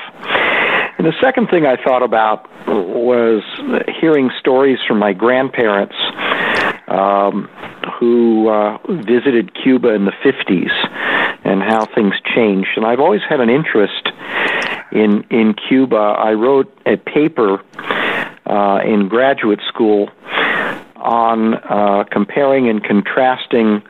And 0.98 1.06
the 1.06 1.14
second 1.20 1.48
thing 1.48 1.66
I 1.66 1.76
thought 1.82 2.02
about 2.02 2.48
was 2.66 3.42
hearing 4.00 4.30
stories 4.38 4.78
from 4.86 4.98
my 4.98 5.12
grandparents 5.12 5.94
um, 6.88 7.48
who 7.98 8.48
uh, 8.48 8.78
visited 8.88 9.52
Cuba 9.54 9.94
in 9.94 10.04
the 10.04 10.12
50s 10.12 10.70
and 11.44 11.62
how 11.62 11.86
things 11.86 12.14
changed. 12.34 12.70
And 12.76 12.84
I've 12.84 13.00
always 13.00 13.22
had 13.28 13.40
an 13.40 13.50
interest 13.50 14.08
in, 14.92 15.24
in 15.30 15.54
Cuba. 15.68 15.96
I 15.96 16.32
wrote 16.32 16.72
a 16.86 16.96
paper 16.96 17.62
uh, 18.46 18.80
in 18.84 19.08
graduate 19.08 19.60
school 19.68 20.10
on 20.96 21.54
uh, 21.54 22.04
comparing 22.10 22.68
and 22.68 22.82
contrasting 22.82 23.82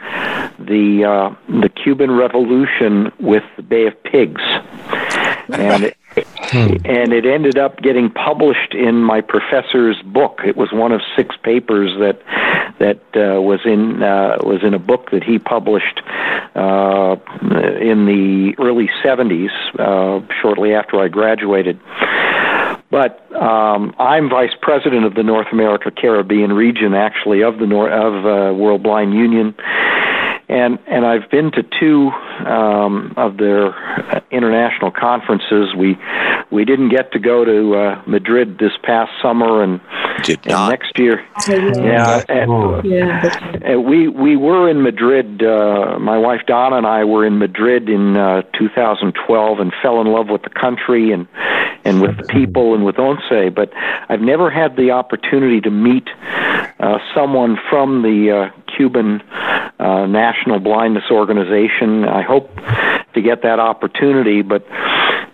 the 0.58 1.04
uh, 1.04 1.34
the 1.48 1.68
Cuban 1.68 2.10
Revolution 2.10 3.10
with 3.18 3.44
the 3.56 3.62
Bay 3.62 3.86
of 3.86 4.02
Pigs, 4.02 4.42
and 5.48 5.94
and 6.84 7.12
it 7.12 7.26
ended 7.26 7.58
up 7.58 7.80
getting 7.82 8.10
published 8.10 8.74
in 8.74 9.02
my 9.02 9.20
professor's 9.20 10.00
book. 10.02 10.40
It 10.44 10.56
was 10.56 10.72
one 10.72 10.92
of 10.92 11.00
six 11.16 11.36
papers 11.42 11.92
that 11.98 12.22
that 12.78 13.00
uh, 13.14 13.40
was 13.40 13.60
in 13.64 14.02
uh, 14.02 14.38
was 14.42 14.62
in 14.62 14.74
a 14.74 14.78
book 14.78 15.10
that 15.10 15.24
he 15.24 15.38
published 15.38 16.00
uh, 16.54 17.16
in 17.80 18.06
the 18.06 18.54
early 18.58 18.88
'70s, 19.04 19.50
uh, 19.78 20.26
shortly 20.40 20.74
after 20.74 21.00
I 21.00 21.08
graduated. 21.08 21.80
But 22.90 23.20
um, 23.34 23.94
I'm 23.98 24.30
vice 24.30 24.54
president 24.62 25.04
of 25.04 25.14
the 25.14 25.22
North 25.22 25.48
America 25.52 25.90
Caribbean 25.90 26.52
region, 26.52 26.94
actually 26.94 27.42
of 27.42 27.58
the 27.58 27.66
Nor- 27.66 27.90
of 27.90 28.24
uh, 28.24 28.54
World 28.54 28.82
Blind 28.82 29.12
Union, 29.12 29.54
and 30.48 30.78
and 30.86 31.04
I've 31.04 31.28
been 31.30 31.50
to 31.52 31.62
two 31.62 32.10
um, 32.46 33.14
of 33.16 33.36
their 33.36 33.74
uh, 34.14 34.20
international 34.30 34.90
conferences. 34.90 35.74
We 35.76 35.98
we 36.50 36.64
didn't 36.64 36.90
get 36.90 37.12
to 37.12 37.18
go 37.18 37.44
to 37.44 37.74
uh, 37.74 38.02
Madrid 38.06 38.58
this 38.58 38.72
past 38.82 39.10
summer, 39.20 39.62
and, 39.62 39.80
Did 40.22 40.38
and 40.44 40.52
not. 40.52 40.70
next 40.70 40.98
year, 40.98 41.24
yeah, 41.48 42.18
That's 42.18 42.26
and, 42.28 42.46
cool. 42.48 42.80
yeah 42.84 43.22
that's 43.22 43.36
uh, 43.74 43.80
we 43.80 44.08
we 44.08 44.36
were 44.36 44.70
in 44.70 44.82
Madrid. 44.82 45.42
Uh, 45.42 45.98
my 45.98 46.18
wife 46.18 46.42
Donna 46.46 46.76
and 46.76 46.86
I 46.86 47.04
were 47.04 47.26
in 47.26 47.38
Madrid 47.38 47.88
in 47.88 48.16
uh, 48.16 48.42
2012 48.58 49.58
and 49.58 49.72
fell 49.82 50.00
in 50.00 50.06
love 50.06 50.28
with 50.28 50.42
the 50.42 50.50
country 50.50 51.10
and 51.12 51.26
and 51.86 52.02
with 52.02 52.16
the 52.16 52.24
people 52.24 52.74
and 52.74 52.84
with 52.84 52.96
ONCE. 52.98 53.54
But 53.54 53.72
I've 54.08 54.20
never 54.20 54.50
had 54.50 54.76
the 54.76 54.90
opportunity 54.90 55.60
to 55.60 55.70
meet 55.70 56.08
uh, 56.80 56.98
someone 57.14 57.58
from 57.70 58.02
the 58.02 58.50
uh, 58.52 58.60
Cuban 58.76 59.22
uh, 59.78 60.06
National 60.06 60.58
Blindness 60.58 61.04
Organization. 61.10 62.04
I 62.04 62.22
hope 62.22 62.54
to 63.14 63.22
get 63.22 63.42
that 63.42 63.60
opportunity, 63.60 64.42
but 64.42 64.66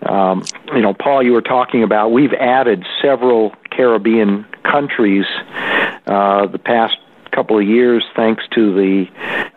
um, 0.08 0.42
you 0.74 0.82
know, 0.82 0.94
Paul, 0.94 1.22
you 1.22 1.32
were 1.32 1.42
talking 1.42 1.82
about 1.82 2.12
we've 2.12 2.32
added 2.32 2.84
several 3.00 3.54
Caribbean 3.70 4.44
countries 4.64 5.24
uh, 6.06 6.46
the 6.46 6.60
past 6.62 6.96
couple 7.32 7.58
of 7.58 7.66
years, 7.66 8.04
thanks 8.14 8.44
to 8.54 8.74
the 8.74 9.06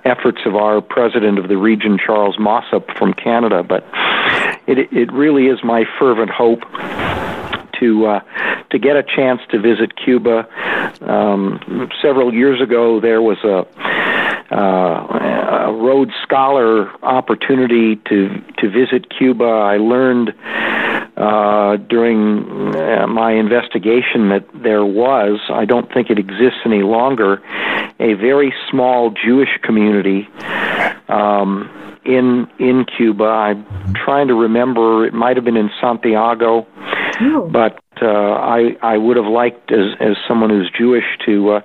efforts 0.06 0.40
of 0.46 0.56
our 0.56 0.82
president 0.82 1.38
of 1.38 1.50
the 1.50 1.58
region, 1.58 2.00
Charles 2.04 2.38
Mossop 2.40 2.90
from 2.98 3.14
Canada. 3.14 3.64
But 3.64 3.84
it 4.68 4.92
it 4.92 5.12
really 5.14 5.48
is 5.48 5.64
my 5.64 5.86
fervent 6.00 6.30
hope 6.30 6.62
to 7.80 8.06
uh, 8.08 8.20
to 8.72 8.80
get 8.80 8.96
a 8.96 9.04
chance 9.04 9.42
to 9.52 9.60
visit 9.60 9.96
Cuba. 9.96 10.48
Um, 11.02 11.90
several 12.02 12.34
years 12.34 12.62
ago, 12.62 13.00
there 13.00 13.22
was 13.22 13.38
a 13.44 13.66
uh, 14.52 15.68
a 15.70 15.74
Road 15.74 16.12
Scholar 16.24 16.92
opportunity 17.04 17.96
to 18.08 18.42
to 18.58 18.70
visit 18.70 19.10
Cuba. 19.10 19.46
I 19.46 19.78
learned 19.78 20.34
uh, 21.18 21.78
during 21.78 22.76
uh, 22.76 23.08
my 23.08 23.32
investigation 23.32 24.30
that 24.30 24.46
there 24.54 24.86
was, 24.86 25.40
I 25.50 25.64
don't 25.64 25.92
think 25.94 26.10
it 26.10 26.20
exists 26.20 26.60
any 26.66 26.84
longer, 26.84 27.42
a 28.00 28.14
very 28.16 28.54
small 28.70 29.12
Jewish 29.12 29.58
community 29.64 30.28
um, 31.08 31.70
in 32.06 32.48
in 32.60 32.86
Cuba. 32.98 33.26
I'm 33.26 33.66
trying 33.94 34.28
to 34.28 34.36
remember; 34.36 35.06
it 35.06 35.14
might 35.14 35.36
have 35.38 35.46
been 35.46 35.58
in 35.58 35.70
Santiago. 35.82 36.68
Oh, 37.22 37.50
but 37.52 37.80
uh, 38.02 38.08
I 38.08 38.76
I 38.82 38.98
would 38.98 39.18
have 39.18 39.28
liked 39.28 39.72
as 39.72 39.96
as 40.00 40.16
someone 40.28 40.50
who's 40.50 40.70
Jewish 40.70 41.06
to 41.26 41.54
uh, 41.54 41.62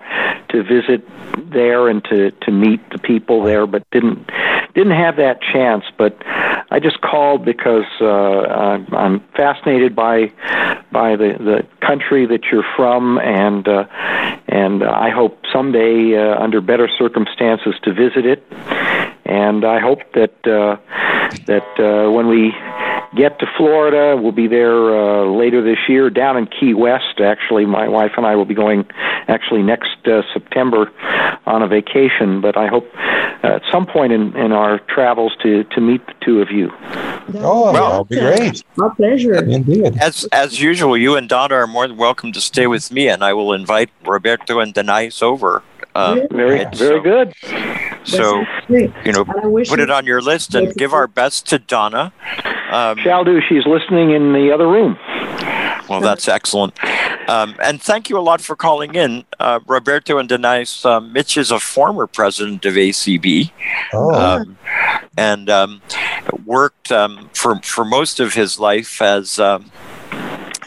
to 0.50 0.62
visit 0.62 1.08
there 1.50 1.88
and 1.88 2.04
to 2.04 2.30
to 2.30 2.50
meet 2.50 2.80
the 2.90 2.98
people 2.98 3.42
there, 3.42 3.66
but 3.66 3.82
didn't 3.90 4.30
didn't 4.74 4.92
have 4.92 5.16
that 5.16 5.40
chance. 5.42 5.84
But 5.96 6.16
I 6.70 6.78
just 6.80 7.00
called 7.00 7.44
because 7.44 7.86
uh, 8.00 8.06
I'm, 8.06 9.20
fascinated 9.36 9.94
by 9.94 10.32
by 10.92 11.16
the 11.16 11.36
the 11.38 11.86
country 11.86 12.26
that 12.26 12.44
you're 12.50 12.66
from, 12.76 13.18
and 13.18 13.66
uh, 13.66 13.84
and 14.48 14.82
I 14.84 15.10
hope 15.10 15.44
someday 15.52 16.16
uh, 16.16 16.42
under 16.42 16.60
better 16.60 16.88
circumstances 16.98 17.74
to 17.82 17.92
visit 17.92 18.26
it. 18.26 18.44
And 19.24 19.64
I 19.64 19.78
hope 19.80 20.00
that 20.14 20.34
uh, 20.46 20.76
that 21.46 21.66
uh, 21.78 22.10
when 22.10 22.28
we 22.28 22.52
get 23.14 23.38
to 23.40 23.46
Florida. 23.56 24.20
We'll 24.20 24.32
be 24.32 24.46
there 24.46 24.72
uh, 24.72 25.24
later 25.26 25.62
this 25.62 25.78
year 25.88 26.10
down 26.20 26.36
in 26.36 26.46
Key 26.46 26.74
West. 26.74 27.18
Actually, 27.18 27.64
my 27.64 27.88
wife 27.88 28.12
and 28.18 28.26
I 28.26 28.36
will 28.36 28.44
be 28.44 28.52
going 28.54 28.84
actually 29.26 29.62
next 29.62 29.96
uh, 30.06 30.20
September 30.34 30.92
on 31.46 31.62
a 31.62 31.66
vacation. 31.66 32.42
But 32.42 32.58
I 32.58 32.66
hope 32.66 32.86
uh, 33.42 33.46
at 33.56 33.62
some 33.72 33.86
point 33.86 34.12
in, 34.12 34.36
in 34.36 34.52
our 34.52 34.80
travels 34.80 35.32
to, 35.42 35.64
to 35.64 35.80
meet 35.80 36.06
the 36.06 36.12
two 36.22 36.42
of 36.42 36.50
you. 36.50 36.70
Oh, 37.36 37.72
Well- 37.72 37.72
that'll 37.72 38.04
be 38.04 38.16
great. 38.16 38.62
My 38.76 38.90
pleasure. 38.94 39.42
Indeed. 39.42 39.96
As 39.98 40.24
as 40.30 40.60
usual, 40.60 40.94
you 40.94 41.16
and 41.16 41.26
Donna 41.26 41.54
are 41.54 41.66
more 41.66 41.88
than 41.88 41.96
welcome 41.96 42.32
to 42.32 42.40
stay 42.42 42.66
with 42.66 42.92
me, 42.92 43.08
and 43.08 43.24
I 43.24 43.32
will 43.32 43.54
invite 43.54 43.88
Roberto 44.04 44.60
and 44.60 44.74
Denise 44.74 45.22
over. 45.22 45.62
Uh, 45.94 46.20
Very, 46.30 46.60
and 46.62 46.74
very 46.76 46.98
so- 46.98 47.02
good. 47.02 47.34
So 48.04 48.44
you 48.68 49.12
know, 49.12 49.22
And 49.26 49.40
I 49.42 49.46
wish 49.46 49.68
put 49.68 49.80
it 49.80 49.90
on 49.90 50.06
your 50.06 50.20
list 50.22 50.54
and 50.54 50.74
give 50.74 50.92
our 50.94 51.06
best 51.06 51.46
to 51.48 51.58
Donna. 51.58 52.12
Um, 52.70 52.96
Shall 52.98 53.24
do. 53.24 53.40
She's 53.48 53.66
listening 53.66 54.10
in 54.12 54.32
the 54.32 54.52
other 54.52 54.66
room. 54.68 54.96
Well, 55.90 56.00
that's 56.00 56.28
excellent. 56.28 56.72
Um, 57.28 57.56
and 57.60 57.82
thank 57.82 58.08
you 58.08 58.16
a 58.16 58.20
lot 58.20 58.40
for 58.40 58.54
calling 58.54 58.94
in. 58.94 59.24
Uh, 59.40 59.58
Roberto 59.66 60.18
and 60.18 60.28
Denise, 60.28 60.84
uh, 60.84 61.00
Mitch 61.00 61.36
is 61.36 61.50
a 61.50 61.58
former 61.58 62.06
president 62.06 62.64
of 62.64 62.74
ACB 62.74 63.50
Oh, 63.92 64.14
um, 64.14 64.56
and 65.18 65.50
um, 65.50 65.82
worked 66.46 66.92
um, 66.92 67.28
for, 67.34 67.60
for 67.62 67.84
most 67.84 68.20
of 68.20 68.34
his 68.34 68.60
life 68.60 69.02
as, 69.02 69.40
um, 69.40 69.72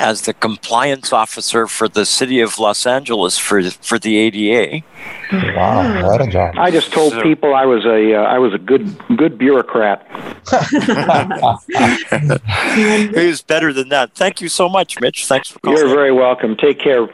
as 0.03 0.23
the 0.23 0.34
compliance 0.34 1.13
officer 1.13 1.65
for 1.65 1.88
the 1.88 2.05
city 2.05 2.41
of 2.41 2.59
Los 2.59 2.85
Angeles 2.85 3.38
for, 3.38 3.63
for 3.71 3.97
the 3.97 4.17
ADA. 4.17 4.84
wow, 5.55 6.03
what 6.05 6.21
a 6.21 6.27
job. 6.27 6.53
I 6.57 6.69
just 6.69 6.91
told 6.91 7.13
So- 7.13 7.21
people 7.23 7.55
I 7.55 7.65
was 7.65 7.85
a 7.85 8.13
uh, 8.15 8.21
I 8.23 8.38
was 8.38 8.53
a 8.53 8.57
good 8.57 8.85
good 9.17 9.38
bureaucrat. 9.38 10.05
Who's 13.15 13.41
better 13.41 13.71
than 13.73 13.89
that? 13.89 14.11
Thank 14.13 14.41
you 14.41 14.49
so 14.49 14.67
much, 14.69 14.99
Mitch. 14.99 15.25
Thanks 15.25 15.49
for 15.49 15.59
calling. 15.59 15.77
You're 15.80 15.88
very 15.89 16.11
welcome. 16.11 16.55
Take 16.57 16.80
care. 16.80 17.07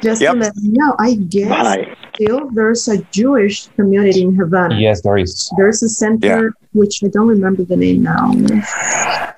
Just 0.00 0.20
Yep. 0.22 0.32
to 0.34 0.38
let 0.40 0.52
you 0.62 0.72
know, 0.72 0.96
I 0.98 1.14
guess 1.14 1.48
Bye. 1.48 1.96
Still 2.14 2.50
there's 2.50 2.88
a 2.88 3.02
Jewish 3.04 3.66
community 3.68 4.22
in 4.22 4.34
Havana. 4.34 4.78
yes, 4.78 5.02
there 5.02 5.18
is. 5.18 5.52
There's 5.56 5.82
a 5.82 5.88
center 5.88 6.54
which 6.72 7.02
I 7.04 7.08
don't 7.08 7.28
remember 7.28 7.64
the 7.64 7.76
name 7.76 8.02
now. 8.02 8.32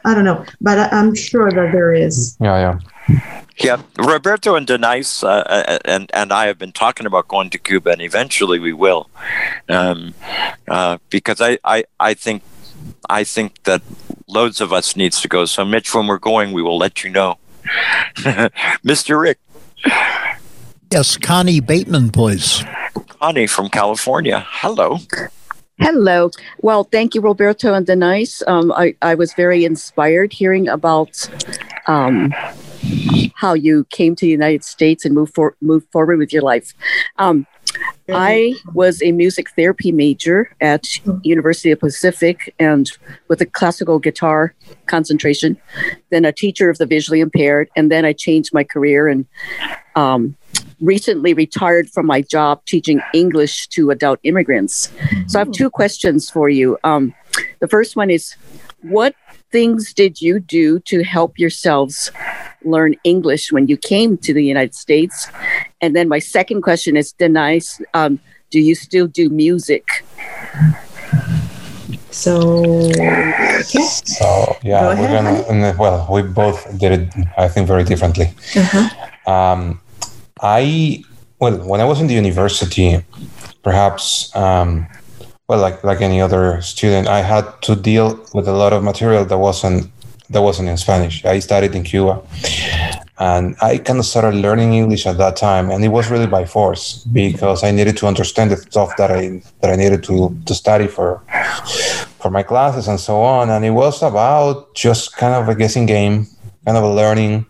I 0.05 0.15
don't 0.15 0.25
know, 0.25 0.45
but 0.61 0.79
I, 0.79 0.89
I'm 0.91 1.15
sure 1.15 1.51
that 1.51 1.73
there 1.73 1.93
is. 1.93 2.37
Yeah, 2.41 2.79
yeah. 3.09 3.21
Yeah, 3.59 3.81
Roberto 3.99 4.55
and 4.55 4.67
Denise 4.67 5.23
uh, 5.25 5.29
uh, 5.29 5.79
and 5.87 6.11
and 6.13 6.31
I 6.31 6.47
have 6.47 6.59
been 6.59 6.73
talking 6.73 7.07
about 7.07 7.29
going 7.29 7.49
to 7.51 7.59
Cuba, 7.59 7.91
and 7.91 8.03
eventually 8.03 8.59
we 8.59 8.75
will, 8.75 9.09
um, 9.71 10.13
uh, 10.69 10.99
because 11.09 11.41
I, 11.41 11.59
I 11.65 11.85
I 11.99 12.13
think 12.13 12.43
I 13.09 13.25
think 13.25 13.63
that 13.63 13.81
loads 14.27 14.61
of 14.61 14.75
us 14.75 14.95
needs 14.95 15.23
to 15.23 15.29
go. 15.29 15.47
So, 15.47 15.65
Mitch, 15.65 15.95
when 15.95 16.07
we're 16.07 16.19
going, 16.19 16.53
we 16.53 16.61
will 16.61 16.77
let 16.77 17.03
you 17.03 17.09
know, 17.09 17.39
Mr. 18.85 19.19
Rick. 19.19 19.39
Yes, 20.91 21.17
Connie 21.17 21.61
Bateman, 21.61 22.11
please. 22.11 22.65
Connie 23.21 23.47
from 23.47 23.69
California. 23.69 24.47
Hello. 24.49 24.99
Hello. 25.79 26.31
Well, 26.63 26.85
thank 26.85 27.15
you, 27.15 27.21
Roberto 27.21 27.75
and 27.75 27.85
Denise. 27.87 28.43
Um, 28.47 28.73
I, 28.73 28.95
I 29.03 29.15
was 29.15 29.35
very 29.35 29.65
inspired 29.65 30.33
hearing 30.33 30.69
about 30.69 31.29
um, 31.87 32.33
how 33.35 33.55
you 33.55 33.85
came 33.91 34.15
to 34.17 34.25
the 34.25 34.31
United 34.31 34.65
States 34.65 35.05
and 35.05 35.15
moved, 35.15 35.35
for, 35.35 35.57
moved 35.61 35.87
forward 35.93 36.19
with 36.19 36.33
your 36.33 36.43
life. 36.43 36.73
Um, 37.19 37.47
I 38.09 38.55
was 38.73 39.03
a 39.03 39.13
music 39.13 39.51
therapy 39.51 39.93
major 39.93 40.55
at 40.61 40.85
University 41.23 41.71
of 41.73 41.81
Pacific 41.81 42.55
and 42.59 42.91
with 43.29 43.41
a 43.41 43.47
classical 43.47 43.99
guitar 43.99 44.55
concentration, 44.87 45.59
then 46.11 46.25
a 46.25 46.33
teacher 46.33 46.71
of 46.71 46.79
the 46.79 46.87
visually 46.87 47.21
impaired, 47.21 47.69
and 47.77 47.91
then 47.91 48.05
I 48.05 48.13
changed 48.13 48.55
my 48.55 48.65
career 48.65 49.09
and 49.09 49.27
um, 49.97 50.37
recently 50.81 51.35
retired 51.35 51.91
from 51.91 52.07
my 52.07 52.23
job 52.23 52.65
teaching 52.67 53.03
English 53.13 53.67
to 53.69 53.91
adult 53.91 54.21
immigrants. 54.23 54.91
So 55.27 55.39
I 55.39 55.45
have 55.45 55.53
two 55.53 55.69
questions 55.69 56.31
for 56.31 56.49
you. 56.49 56.79
Um, 56.85 57.15
the 57.61 57.69
first 57.69 57.97
one 57.97 58.11
is, 58.11 58.37
what 58.83 59.15
things 59.51 59.93
did 59.93 60.21
you 60.21 60.39
do 60.39 60.79
to 60.81 61.03
help 61.03 61.39
yourselves 61.39 62.11
learn 62.65 62.95
English 63.05 63.53
when 63.53 63.69
you 63.69 63.77
came 63.77 64.17
to 64.19 64.33
the 64.35 64.45
United 64.45 64.75
States? 64.75 65.29
And 65.81 65.95
then 65.95 66.09
my 66.09 66.19
second 66.19 66.63
question 66.63 66.97
is, 66.97 67.13
Denise, 67.13 67.81
um, 67.95 68.19
do 68.51 68.61
you 68.61 68.75
still 68.75 69.07
do 69.07 69.29
music? 69.29 70.05
So, 72.11 72.91
okay. 72.91 73.63
So 73.63 74.57
yeah, 74.63 74.95
Go 74.95 75.01
we're 75.01 75.07
ahead, 75.07 75.47
gonna. 75.47 75.75
Well, 75.79 76.09
we 76.11 76.23
both 76.23 76.79
did 76.79 76.93
it. 76.93 77.15
I 77.37 77.49
think 77.49 77.67
very 77.67 77.85
differently. 77.85 78.33
Uh-huh. 78.57 79.31
Um, 79.31 79.81
I 80.41 81.05
well, 81.39 81.59
when 81.69 81.81
I 81.81 81.85
was 81.85 82.01
in 82.01 82.07
the 82.07 82.15
university, 82.15 83.05
perhaps 83.63 84.35
um, 84.35 84.87
well, 85.49 85.61
like 85.61 85.85
like 85.85 86.01
any 86.01 86.21
other 86.21 86.61
student, 86.63 87.07
I 87.09 87.21
had 87.21 87.45
to 87.63 87.77
deal 87.77 88.19
with 88.33 88.49
a 88.49 88.53
lot 88.53 88.73
of 88.73 88.83
material 88.83 89.25
that 89.25 89.39
wasn't 89.39 89.91
that 90.31 90.43
wasn't 90.43 90.69
in 90.69 90.77
Spanish. 90.77 91.25
I 91.25 91.39
studied 91.41 91.75
in 91.75 91.83
Cuba, 91.85 92.21
and 93.19 93.57
I 93.63 93.79
kind 93.79 93.99
of 93.99 94.05
started 94.05 94.35
learning 94.35 94.75
English 94.75 95.07
at 95.07 95.19
that 95.19 95.37
time, 95.37 95.71
and 95.71 95.85
it 95.85 95.89
was 95.89 96.11
really 96.11 96.27
by 96.27 96.45
force 96.45 97.05
because 97.13 97.63
I 97.65 97.71
needed 97.71 97.97
to 97.99 98.07
understand 98.07 98.51
the 98.51 98.57
stuff 98.57 98.97
that 98.97 99.11
I 99.11 99.43
that 99.61 99.71
I 99.71 99.77
needed 99.77 100.03
to 100.05 100.37
to 100.47 100.55
study 100.55 100.87
for 100.87 101.23
for 102.21 102.31
my 102.31 102.43
classes 102.43 102.89
and 102.89 102.99
so 102.99 103.23
on. 103.23 103.51
And 103.51 103.65
it 103.65 103.71
was 103.71 104.03
about 104.03 104.75
just 104.75 105.17
kind 105.17 105.35
of 105.35 105.49
a 105.49 105.55
guessing 105.55 105.87
game, 105.87 106.27
kind 106.65 106.77
of 106.77 106.85
a 106.85 106.93
learning. 106.93 107.47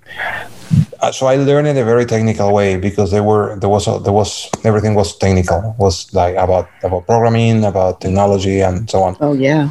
Uh, 1.01 1.13
so 1.13 1.27
I 1.27 1.37
learned 1.37 1.69
in 1.69 1.77
a 1.77 1.85
very 1.85 2.05
technical 2.05 2.53
way 2.53 2.77
because 2.77 3.11
there 3.11 3.23
were 3.23 3.57
there 3.61 3.69
was 3.69 3.87
a, 3.87 4.01
there 4.01 4.13
was 4.13 4.51
everything 4.65 4.95
was 4.95 5.17
technical 5.17 5.59
it 5.59 5.79
was 5.79 6.13
like 6.13 6.35
about 6.35 6.69
about 6.83 7.07
programming 7.07 7.65
about 7.65 8.01
technology 8.01 8.61
and 8.61 8.91
so 8.91 9.03
on 9.03 9.17
Oh, 9.21 9.33
yeah. 9.33 9.69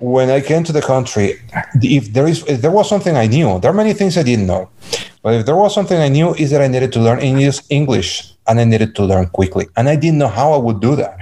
When 0.00 0.30
I 0.30 0.40
came 0.40 0.64
to 0.64 0.72
the 0.72 0.80
country, 0.82 1.40
if 1.82 2.12
there 2.12 2.26
is 2.26 2.42
if 2.48 2.62
there 2.62 2.70
was 2.70 2.88
something 2.88 3.16
I 3.16 3.26
knew, 3.26 3.60
there 3.60 3.70
are 3.70 3.74
many 3.74 3.92
things 3.92 4.16
I 4.16 4.22
didn't 4.22 4.46
know. 4.46 4.70
But 5.22 5.34
if 5.34 5.46
there 5.46 5.56
was 5.56 5.74
something 5.74 5.98
I 5.98 6.08
knew, 6.08 6.34
is 6.34 6.50
that 6.50 6.62
I 6.62 6.68
needed 6.68 6.92
to 6.94 7.00
learn 7.00 7.20
English, 7.20 7.60
English, 7.68 8.32
and 8.48 8.58
I 8.58 8.64
needed 8.64 8.94
to 8.96 9.04
learn 9.04 9.26
quickly, 9.26 9.68
and 9.76 9.88
I 9.88 9.96
didn't 9.96 10.18
know 10.18 10.28
how 10.28 10.52
I 10.52 10.56
would 10.56 10.80
do 10.80 10.96
that. 10.96 11.16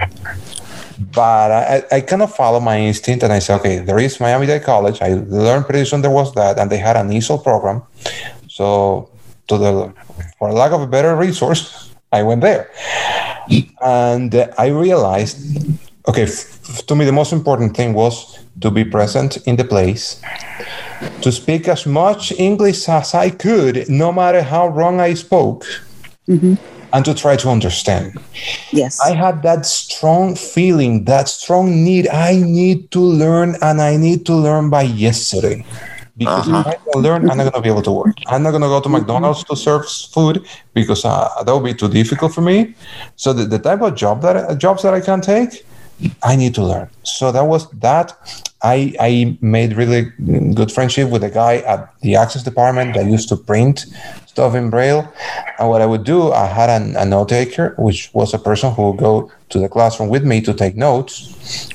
But 1.13 1.51
I, 1.51 1.83
I 1.91 2.01
kind 2.01 2.21
of 2.21 2.33
followed 2.33 2.61
my 2.61 2.79
instinct, 2.79 3.23
and 3.23 3.31
I 3.31 3.39
said, 3.39 3.59
okay, 3.59 3.79
there 3.79 3.99
is 3.99 4.19
Miami 4.19 4.47
Dade 4.47 4.63
College. 4.63 5.01
I 5.01 5.13
learned 5.27 5.65
pretty 5.65 5.85
soon 5.85 6.01
there 6.01 6.11
was 6.11 6.33
that, 6.35 6.57
and 6.59 6.69
they 6.69 6.77
had 6.77 6.97
an 6.97 7.09
ESOL 7.09 7.43
program. 7.43 7.83
So, 8.47 9.09
to 9.47 9.57
the 9.57 9.93
for 10.37 10.51
lack 10.51 10.71
of 10.71 10.81
a 10.81 10.87
better 10.87 11.15
resource, 11.15 11.91
I 12.11 12.23
went 12.23 12.41
there, 12.41 12.71
and 13.81 14.33
I 14.57 14.67
realized, 14.67 15.39
okay, 16.07 16.23
f- 16.23 16.85
to 16.87 16.95
me 16.95 17.05
the 17.05 17.11
most 17.11 17.33
important 17.33 17.75
thing 17.75 17.93
was 17.93 18.39
to 18.61 18.71
be 18.71 18.83
present 18.83 19.37
in 19.47 19.55
the 19.55 19.63
place, 19.63 20.21
to 21.21 21.31
speak 21.31 21.67
as 21.67 21.85
much 21.85 22.31
English 22.33 22.89
as 22.89 23.13
I 23.13 23.29
could, 23.29 23.89
no 23.89 24.11
matter 24.11 24.41
how 24.41 24.67
wrong 24.67 24.99
I 24.99 25.13
spoke, 25.13 25.65
and 26.93 27.05
to 27.05 27.13
try 27.13 27.35
to 27.37 27.49
understand. 27.49 28.17
Yes. 28.71 28.99
I 28.99 29.15
had 29.15 29.43
that 29.43 29.65
strong 29.65 30.35
feeling, 30.35 31.05
that 31.05 31.27
strong 31.29 31.83
need. 31.83 32.07
I 32.07 32.37
need 32.37 32.91
to 32.91 32.99
learn, 32.99 33.55
and 33.61 33.81
I 33.81 33.97
need 33.97 34.25
to 34.25 34.33
learn 34.33 34.69
by 34.69 34.83
yesterday. 34.83 35.65
Because 36.17 36.49
if 36.49 36.53
I 36.53 36.75
don't 36.91 37.01
learn, 37.01 37.29
I'm 37.29 37.37
not 37.37 37.43
going 37.43 37.53
to 37.53 37.61
be 37.61 37.69
able 37.69 37.81
to 37.83 37.91
work. 37.93 38.17
I'm 38.27 38.43
not 38.43 38.51
going 38.51 38.61
to 38.61 38.67
go 38.67 38.81
to 38.81 38.89
McDonald's 38.89 39.43
to 39.45 39.55
serve 39.55 39.87
food 39.87 40.45
because 40.73 41.05
uh, 41.05 41.43
that 41.43 41.53
would 41.53 41.63
be 41.63 41.73
too 41.73 41.87
difficult 41.87 42.33
for 42.33 42.41
me. 42.41 42.75
So 43.15 43.31
the, 43.31 43.45
the 43.45 43.57
type 43.57 43.81
of 43.81 43.95
job 43.95 44.21
that 44.23 44.35
uh, 44.35 44.53
jobs 44.55 44.83
that 44.83 44.93
I 44.93 44.99
can 44.99 45.21
take, 45.21 45.65
I 46.23 46.35
need 46.35 46.55
to 46.55 46.63
learn. 46.63 46.89
So 47.03 47.31
that 47.31 47.43
was 47.43 47.69
that. 47.71 48.13
I 48.61 48.93
I 48.99 49.37
made 49.41 49.73
really 49.73 50.11
good 50.53 50.71
friendship 50.71 51.09
with 51.09 51.23
a 51.23 51.29
guy 51.29 51.57
at 51.57 51.93
the 52.01 52.15
access 52.15 52.43
department 52.43 52.95
that 52.95 53.05
used 53.05 53.29
to 53.29 53.37
print 53.37 53.85
stuff 54.25 54.55
in 54.55 54.69
braille. 54.69 55.11
And 55.57 55.69
what 55.69 55.81
I 55.81 55.85
would 55.85 56.03
do, 56.03 56.31
I 56.31 56.45
had 56.45 56.69
an, 56.69 56.95
a 56.95 57.05
note 57.05 57.29
taker, 57.29 57.75
which 57.77 58.09
was 58.13 58.33
a 58.33 58.39
person 58.39 58.73
who 58.73 58.91
would 58.91 58.99
go 58.99 59.31
to 59.49 59.59
the 59.59 59.69
classroom 59.69 60.09
with 60.09 60.23
me 60.23 60.41
to 60.41 60.53
take 60.53 60.75
notes. 60.75 61.69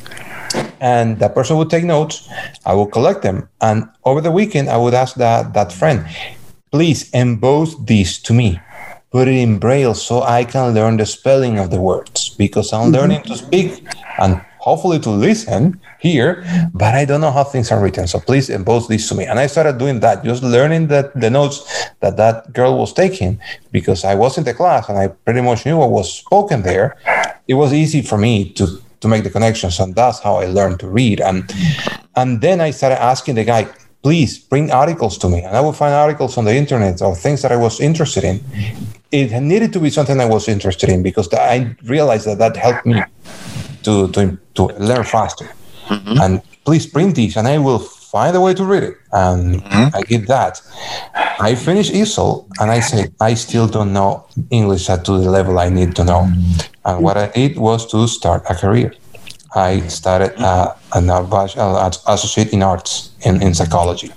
And 0.80 1.18
that 1.18 1.34
person 1.34 1.56
would 1.56 1.70
take 1.70 1.84
notes. 1.84 2.28
I 2.64 2.74
would 2.74 2.92
collect 2.92 3.22
them, 3.22 3.48
and 3.60 3.88
over 4.04 4.20
the 4.20 4.30
weekend, 4.30 4.68
I 4.68 4.76
would 4.76 4.94
ask 4.94 5.16
that 5.16 5.52
that 5.54 5.72
friend, 5.72 6.06
please 6.70 7.10
emboss 7.10 7.74
this 7.84 8.20
to 8.22 8.32
me 8.32 8.60
put 9.14 9.28
it 9.28 9.38
in 9.46 9.60
braille 9.60 9.94
so 9.94 10.22
I 10.22 10.44
can 10.44 10.74
learn 10.74 10.96
the 10.96 11.06
spelling 11.06 11.60
of 11.60 11.70
the 11.70 11.80
words 11.80 12.30
because 12.30 12.72
I'm 12.72 12.90
mm-hmm. 12.90 12.96
learning 12.98 13.22
to 13.30 13.36
speak 13.36 13.86
and 14.18 14.44
hopefully 14.58 14.98
to 14.98 15.10
listen 15.10 15.80
here, 16.00 16.42
but 16.74 16.96
I 16.96 17.04
don't 17.04 17.20
know 17.20 17.30
how 17.30 17.44
things 17.44 17.70
are 17.70 17.80
written. 17.80 18.08
So 18.08 18.18
please 18.18 18.50
emboss 18.50 18.88
this 18.88 19.08
to 19.10 19.14
me. 19.14 19.24
And 19.24 19.38
I 19.38 19.46
started 19.46 19.78
doing 19.78 20.00
that, 20.00 20.24
just 20.24 20.42
learning 20.42 20.88
that 20.88 21.14
the 21.14 21.30
notes 21.30 21.62
that 22.00 22.16
that 22.16 22.52
girl 22.52 22.76
was 22.76 22.92
taking 22.92 23.38
because 23.70 24.04
I 24.04 24.16
was 24.16 24.36
in 24.36 24.42
the 24.42 24.52
class 24.52 24.88
and 24.88 24.98
I 24.98 25.06
pretty 25.06 25.42
much 25.42 25.64
knew 25.64 25.76
what 25.76 25.90
was 25.90 26.12
spoken 26.12 26.62
there. 26.62 26.96
It 27.46 27.54
was 27.54 27.72
easy 27.72 28.02
for 28.02 28.18
me 28.18 28.50
to 28.58 28.82
to 29.00 29.06
make 29.06 29.22
the 29.22 29.30
connections, 29.30 29.78
and 29.80 29.94
that's 29.94 30.18
how 30.20 30.36
I 30.36 30.46
learned 30.46 30.80
to 30.80 30.88
read. 30.88 31.20
And 31.20 31.52
and 32.16 32.40
then 32.40 32.60
I 32.60 32.72
started 32.72 33.00
asking 33.00 33.36
the 33.36 33.44
guy, 33.44 33.68
please 34.02 34.38
bring 34.38 34.70
articles 34.70 35.18
to 35.18 35.28
me. 35.28 35.40
And 35.42 35.56
I 35.56 35.60
would 35.60 35.76
find 35.76 35.94
articles 35.94 36.36
on 36.36 36.44
the 36.44 36.56
internet 36.56 37.00
of 37.00 37.18
things 37.18 37.42
that 37.42 37.52
I 37.52 37.56
was 37.56 37.80
interested 37.80 38.24
in. 38.24 38.40
It 39.10 39.30
needed 39.40 39.72
to 39.74 39.80
be 39.80 39.90
something 39.90 40.20
I 40.20 40.26
was 40.26 40.48
interested 40.48 40.88
in 40.90 41.02
because 41.02 41.32
I 41.32 41.76
realized 41.84 42.26
that 42.26 42.38
that 42.38 42.56
helped 42.56 42.86
me 42.86 43.02
to, 43.84 44.08
to, 44.12 44.38
to 44.54 44.62
learn 44.78 45.04
faster. 45.04 45.48
And 46.22 46.42
please 46.64 46.86
print 46.86 47.14
these, 47.14 47.36
and 47.36 47.46
I 47.46 47.58
will 47.58 47.78
find 47.78 48.36
a 48.36 48.40
way 48.40 48.54
to 48.54 48.64
read 48.64 48.82
it. 48.82 48.96
And 49.12 49.62
I 49.94 50.02
did 50.02 50.26
that. 50.28 50.60
I 51.14 51.54
finished 51.54 51.92
ESOL, 51.92 52.46
and 52.60 52.70
I 52.70 52.80
said, 52.80 53.12
I 53.20 53.34
still 53.34 53.66
don't 53.68 53.92
know 53.92 54.26
English 54.50 54.88
at 54.88 55.04
to 55.04 55.18
the 55.18 55.30
level 55.30 55.58
I 55.58 55.68
need 55.68 55.94
to 55.96 56.04
know. 56.04 56.28
And 56.84 57.02
what 57.02 57.16
I 57.16 57.26
did 57.28 57.58
was 57.58 57.86
to 57.92 58.06
start 58.08 58.42
a 58.48 58.54
career. 58.54 58.92
I 59.54 59.80
started 59.86 60.34
uh, 60.40 60.74
an 60.94 61.10
uh, 61.10 61.90
associate 62.08 62.52
in 62.52 62.62
arts 62.62 63.10
in, 63.24 63.40
in 63.42 63.54
psychology. 63.54 64.10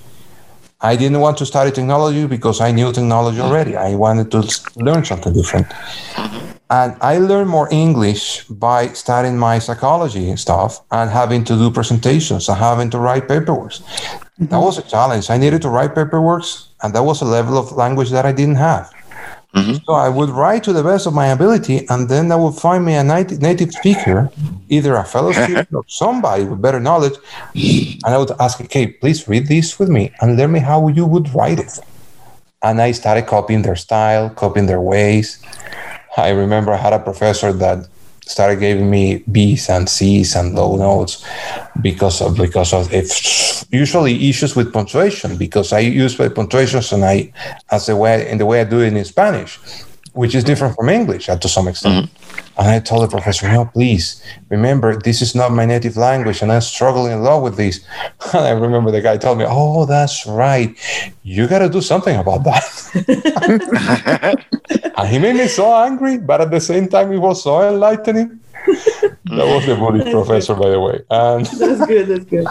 I 0.79 0.95
didn't 0.95 1.19
want 1.19 1.37
to 1.39 1.45
study 1.45 1.71
technology 1.71 2.27
because 2.27 2.61
I 2.61 2.71
knew 2.71 2.93
technology 2.93 3.37
mm-hmm. 3.37 3.47
already. 3.47 3.75
I 3.75 3.95
wanted 3.95 4.29
to 4.31 4.45
learn 4.75 5.03
something 5.05 5.33
different. 5.33 5.67
Mm-hmm. 5.67 6.51
And 6.69 6.97
I 7.01 7.17
learned 7.17 7.49
more 7.49 7.67
English 7.71 8.43
by 8.43 8.89
studying 8.89 9.37
my 9.37 9.57
psychology 9.57 10.35
stuff 10.35 10.81
and 10.91 11.09
having 11.09 11.43
to 11.45 11.55
do 11.55 11.71
presentations 11.71 12.49
and 12.49 12.57
having 12.57 12.89
to 12.91 12.99
write 12.99 13.27
paperwork. 13.27 13.73
That 13.73 14.49
mm-hmm. 14.49 14.65
was 14.65 14.77
a 14.77 14.83
challenge. 14.83 15.29
I 15.29 15.37
needed 15.37 15.61
to 15.63 15.69
write 15.69 15.95
paperwork, 15.95 16.43
and 16.83 16.93
that 16.93 17.01
was 17.01 17.21
a 17.21 17.25
level 17.25 17.57
of 17.57 17.71
language 17.71 18.11
that 18.11 18.25
I 18.25 18.31
didn't 18.31 18.55
have. 18.55 18.93
Mm-hmm. 19.57 19.85
So 19.85 19.93
I 19.93 20.09
would 20.09 20.29
write 20.29 20.63
to 20.65 20.73
the 20.73 20.83
best 20.83 21.07
of 21.07 21.13
my 21.13 21.27
ability, 21.27 21.77
and 21.89 22.09
then 22.09 22.31
I 22.31 22.35
would 22.35 22.55
find 22.55 22.85
me 22.85 22.93
a 22.95 23.03
nat- 23.03 23.39
native 23.49 23.71
speaker, 23.71 24.29
either 24.69 24.95
a 24.95 25.03
fellow 25.03 25.31
student 25.41 25.73
or 25.73 25.83
somebody 25.87 26.43
with 26.43 26.61
better 26.61 26.79
knowledge, 26.79 27.17
and 28.03 28.11
I 28.15 28.17
would 28.17 28.31
ask, 28.39 28.61
"Okay, 28.61 28.85
please 29.01 29.27
read 29.27 29.47
this 29.47 29.79
with 29.79 29.89
me 29.89 30.03
and 30.21 30.37
learn 30.37 30.51
me 30.51 30.59
how 30.59 30.79
you 30.87 31.05
would 31.13 31.27
write 31.33 31.59
it." 31.59 31.73
And 32.61 32.81
I 32.81 32.91
started 32.91 33.25
copying 33.27 33.63
their 33.63 33.75
style, 33.75 34.29
copying 34.29 34.67
their 34.67 34.81
ways. 34.81 35.27
I 36.17 36.29
remember 36.29 36.71
I 36.71 36.77
had 36.77 36.93
a 36.93 36.99
professor 36.99 37.51
that 37.53 37.87
started 38.29 38.59
giving 38.59 38.89
me 38.89 39.23
B's 39.31 39.69
and 39.69 39.87
C's 39.89 40.35
and 40.35 40.55
low 40.55 40.75
notes 40.75 41.25
because 41.81 42.21
of 42.21 42.37
because 42.37 42.73
of 42.73 42.93
if 42.93 43.65
usually 43.71 44.29
issues 44.29 44.55
with 44.55 44.73
punctuation 44.73 45.37
because 45.37 45.73
I 45.73 45.79
use 45.79 46.17
my 46.19 46.29
punctuations 46.29 46.91
and 46.91 47.03
I 47.03 47.31
as 47.71 47.85
the 47.87 47.95
way 47.95 48.29
in 48.29 48.37
the 48.37 48.45
way 48.45 48.61
I 48.61 48.63
do 48.63 48.81
it 48.81 48.93
in 48.93 49.05
Spanish, 49.05 49.59
which 50.13 50.35
is 50.35 50.43
different 50.43 50.75
from 50.75 50.89
English 50.89 51.29
uh, 51.29 51.37
to 51.37 51.47
some 51.47 51.67
extent. 51.67 52.05
Mm-hmm. 52.05 52.46
And 52.57 52.67
I 52.67 52.79
told 52.79 53.03
the 53.03 53.07
professor, 53.07 53.47
no, 53.47 53.65
please 53.65 54.23
remember, 54.49 54.97
this 54.97 55.21
is 55.21 55.35
not 55.35 55.51
my 55.51 55.65
native 55.65 55.95
language 55.95 56.41
and 56.41 56.51
I'm 56.51 56.61
struggling 56.61 57.13
a 57.13 57.21
lot 57.21 57.43
with 57.43 57.55
this. 57.55 57.85
And 58.33 58.45
I 58.45 58.51
remember 58.51 58.91
the 58.91 59.01
guy 59.01 59.17
told 59.17 59.37
me, 59.37 59.45
oh, 59.47 59.85
that's 59.85 60.25
right. 60.25 60.75
You 61.23 61.47
got 61.47 61.59
to 61.59 61.69
do 61.69 61.81
something 61.81 62.15
about 62.15 62.43
that. 62.43 62.65
and 64.97 65.07
he 65.07 65.19
made 65.19 65.35
me 65.35 65.47
so 65.47 65.73
angry, 65.73 66.17
but 66.17 66.41
at 66.41 66.51
the 66.51 66.59
same 66.59 66.87
time, 66.87 67.11
it 67.11 67.19
was 67.19 67.43
so 67.43 67.61
enlightening. 67.61 68.39
that 68.65 69.47
was 69.53 69.65
the 69.65 69.75
Buddhist 69.75 70.11
professor, 70.11 70.55
by 70.55 70.69
the 70.69 70.79
way. 70.79 70.99
And 71.09 71.45
that's 71.59 71.85
good. 71.85 72.07
That's 72.07 72.25
good. 72.25 72.47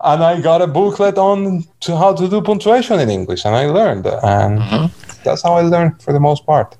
And 0.00 0.24
I 0.24 0.40
got 0.40 0.62
a 0.62 0.66
booklet 0.66 1.18
on 1.18 1.64
to 1.80 1.96
how 1.96 2.14
to 2.14 2.28
do 2.28 2.40
punctuation 2.40 2.98
in 3.00 3.10
English, 3.10 3.44
and 3.44 3.54
I 3.54 3.66
learned. 3.66 4.06
And 4.06 4.58
mm-hmm. 4.60 5.22
that's 5.24 5.42
how 5.42 5.54
I 5.54 5.62
learned 5.62 6.02
for 6.02 6.12
the 6.12 6.20
most 6.20 6.46
part. 6.46 6.76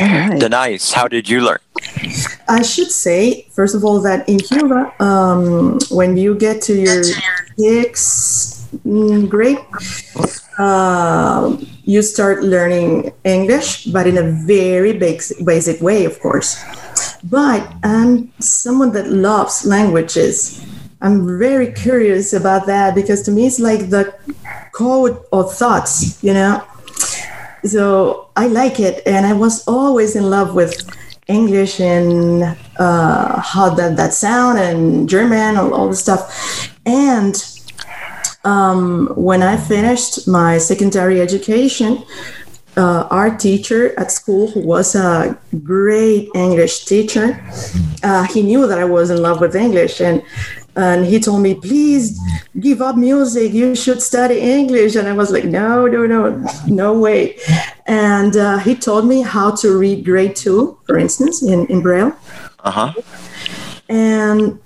Right. 0.00 0.38
Denise, 0.38 0.92
how 0.92 1.08
did 1.08 1.28
you 1.28 1.40
learn? 1.40 1.58
I 2.48 2.62
should 2.62 2.90
say, 2.90 3.46
first 3.50 3.74
of 3.74 3.84
all, 3.84 4.00
that 4.00 4.28
in 4.28 4.38
Cuba, 4.38 4.92
um, 5.02 5.78
when 5.90 6.16
you 6.16 6.34
get 6.34 6.62
to 6.62 6.74
your 6.74 7.02
sixth 7.58 8.68
grade, 9.28 9.58
uh, 10.58 11.56
you 11.84 12.02
start 12.02 12.42
learning 12.42 13.12
English, 13.24 13.86
but 13.86 14.06
in 14.06 14.18
a 14.18 14.22
very 14.46 14.92
basic, 14.96 15.44
basic 15.44 15.80
way, 15.80 16.04
of 16.04 16.18
course. 16.20 16.56
But 17.24 17.70
I'm 17.82 18.32
someone 18.40 18.92
that 18.92 19.10
loves 19.10 19.66
languages. 19.66 20.64
I'm 21.00 21.38
very 21.38 21.72
curious 21.72 22.32
about 22.32 22.66
that 22.66 22.94
because 22.94 23.22
to 23.22 23.30
me 23.30 23.46
it's 23.46 23.60
like 23.60 23.90
the 23.90 24.14
code 24.72 25.18
of 25.32 25.54
thoughts, 25.54 26.22
you 26.24 26.32
know. 26.32 26.64
So 27.64 28.30
I 28.36 28.46
like 28.46 28.80
it, 28.80 29.02
and 29.06 29.26
I 29.26 29.32
was 29.32 29.66
always 29.66 30.16
in 30.16 30.30
love 30.30 30.54
with 30.54 30.74
English 31.28 31.80
and 31.80 32.56
uh, 32.78 33.40
how 33.40 33.68
that 33.74 33.96
that 33.96 34.12
sound 34.14 34.58
and 34.58 35.08
German, 35.08 35.56
all, 35.56 35.74
all 35.74 35.88
the 35.88 35.96
stuff. 35.96 36.74
And 36.86 37.34
um, 38.44 39.12
when 39.14 39.42
I 39.42 39.56
finished 39.56 40.26
my 40.26 40.58
secondary 40.58 41.20
education, 41.20 42.02
uh, 42.76 43.08
our 43.10 43.36
teacher 43.36 43.98
at 43.98 44.10
school, 44.10 44.48
who 44.48 44.60
was 44.60 44.94
a 44.94 45.36
great 45.64 46.28
English 46.34 46.84
teacher, 46.84 47.44
uh, 48.02 48.22
he 48.24 48.42
knew 48.42 48.66
that 48.66 48.78
I 48.78 48.84
was 48.84 49.10
in 49.10 49.20
love 49.20 49.40
with 49.40 49.56
English, 49.56 50.00
and 50.00 50.22
and 50.78 51.04
he 51.04 51.18
told 51.18 51.42
me, 51.42 51.56
please 51.56 52.20
give 52.60 52.80
up 52.80 52.96
music. 52.96 53.52
You 53.52 53.74
should 53.74 54.00
study 54.00 54.38
English. 54.38 54.94
And 54.94 55.08
I 55.08 55.12
was 55.12 55.32
like, 55.32 55.44
no, 55.44 55.88
no, 55.88 56.06
no, 56.06 56.46
no 56.68 56.96
way. 56.96 57.36
And 57.86 58.36
uh, 58.36 58.58
he 58.58 58.76
told 58.76 59.04
me 59.04 59.22
how 59.22 59.50
to 59.56 59.76
read 59.76 60.04
grade 60.04 60.36
two, 60.36 60.78
for 60.86 60.96
instance, 60.96 61.42
in, 61.42 61.66
in 61.66 61.82
Braille. 61.82 62.14
Uh 62.60 62.70
huh. 62.70 62.92
And 63.88 64.60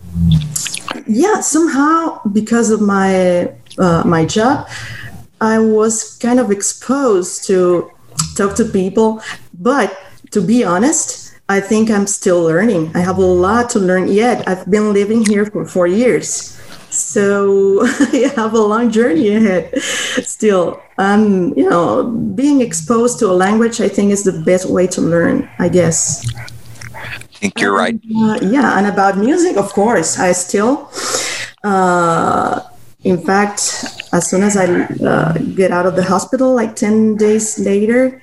yeah, 1.07 1.41
somehow 1.41 2.21
because 2.33 2.71
of 2.71 2.83
my 2.83 3.51
uh, 3.79 4.03
my 4.05 4.27
job, 4.27 4.69
I 5.41 5.59
was 5.59 6.19
kind 6.19 6.39
of 6.39 6.51
exposed 6.51 7.47
to 7.47 7.91
talk 8.37 8.55
to 8.57 8.67
people. 8.67 9.23
But 9.55 9.97
to 10.33 10.43
be 10.43 10.63
honest, 10.63 11.22
I 11.49 11.61
think 11.61 11.91
I'm 11.91 12.07
still 12.07 12.43
learning. 12.43 12.93
I 12.95 13.01
have 13.01 13.19
a 13.19 13.27
lot 13.27 13.71
to 13.71 13.79
learn 13.79 14.09
yet. 14.09 14.47
I've 14.49 14.71
been 14.71 14.93
living 14.93 15.25
here 15.27 15.45
for 15.47 15.67
four 15.67 15.87
years. 15.87 16.59
So 16.91 17.81
I 17.87 18.33
have 18.37 18.55
a 18.55 18.61
long 18.61 18.91
journey 18.91 19.35
ahead 19.35 19.77
still. 19.83 20.81
Um, 20.99 21.53
you 21.57 21.69
know, 21.69 22.05
being 22.05 22.61
exposed 22.61 23.19
to 23.21 23.27
a 23.27 23.35
language, 23.35 23.81
I 23.81 23.89
think, 23.89 24.13
is 24.13 24.25
the 24.25 24.43
best 24.45 24.69
way 24.69 24.87
to 24.89 25.01
learn, 25.01 25.49
I 25.59 25.69
guess. 25.69 26.23
I 26.95 27.49
think 27.49 27.61
you're 27.61 27.75
right. 27.75 27.99
Uh, 28.15 28.39
yeah, 28.43 28.79
and 28.79 28.87
about 28.87 29.19
music, 29.19 29.57
of 29.57 29.73
course, 29.73 30.19
I 30.19 30.33
still, 30.33 30.91
uh, 31.65 32.61
in 33.03 33.19
fact, 33.25 33.85
as 34.13 34.31
soon 34.31 34.43
as 34.43 34.57
I 34.57 34.85
uh, 35.05 35.33
get 35.57 35.73
out 35.73 35.87
of 35.87 35.97
the 35.97 36.05
hospital, 36.05 36.55
like 36.55 36.77
10 36.77 37.17
days 37.17 37.59
later, 37.59 38.23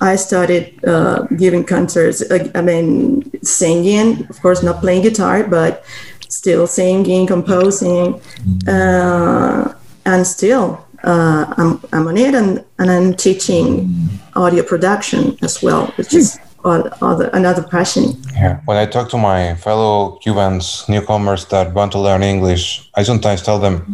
I 0.00 0.16
started 0.16 0.84
uh, 0.84 1.22
giving 1.36 1.64
concerts. 1.64 2.22
I 2.54 2.62
mean, 2.62 3.30
singing, 3.42 4.26
of 4.28 4.40
course, 4.40 4.62
not 4.62 4.80
playing 4.80 5.02
guitar, 5.02 5.44
but 5.44 5.84
still 6.28 6.66
singing, 6.66 7.26
composing, 7.26 8.20
uh, 8.68 9.74
and 10.04 10.26
still 10.26 10.86
uh, 11.04 11.54
I'm, 11.56 11.80
I'm 11.92 12.06
on 12.08 12.16
it, 12.16 12.34
and, 12.34 12.64
and 12.78 12.90
I'm 12.90 13.14
teaching 13.14 14.08
audio 14.34 14.62
production 14.62 15.36
as 15.42 15.62
well, 15.62 15.86
which 15.96 16.14
is 16.14 16.38
other, 16.64 17.30
another 17.32 17.62
passion. 17.62 18.12
Yeah. 18.32 18.60
When 18.64 18.76
I 18.76 18.86
talk 18.86 19.08
to 19.10 19.18
my 19.18 19.54
fellow 19.54 20.18
Cubans, 20.22 20.88
newcomers 20.88 21.46
that 21.46 21.72
want 21.72 21.92
to 21.92 21.98
learn 21.98 22.22
English, 22.22 22.90
I 22.94 23.02
sometimes 23.02 23.42
tell 23.42 23.58
them 23.58 23.86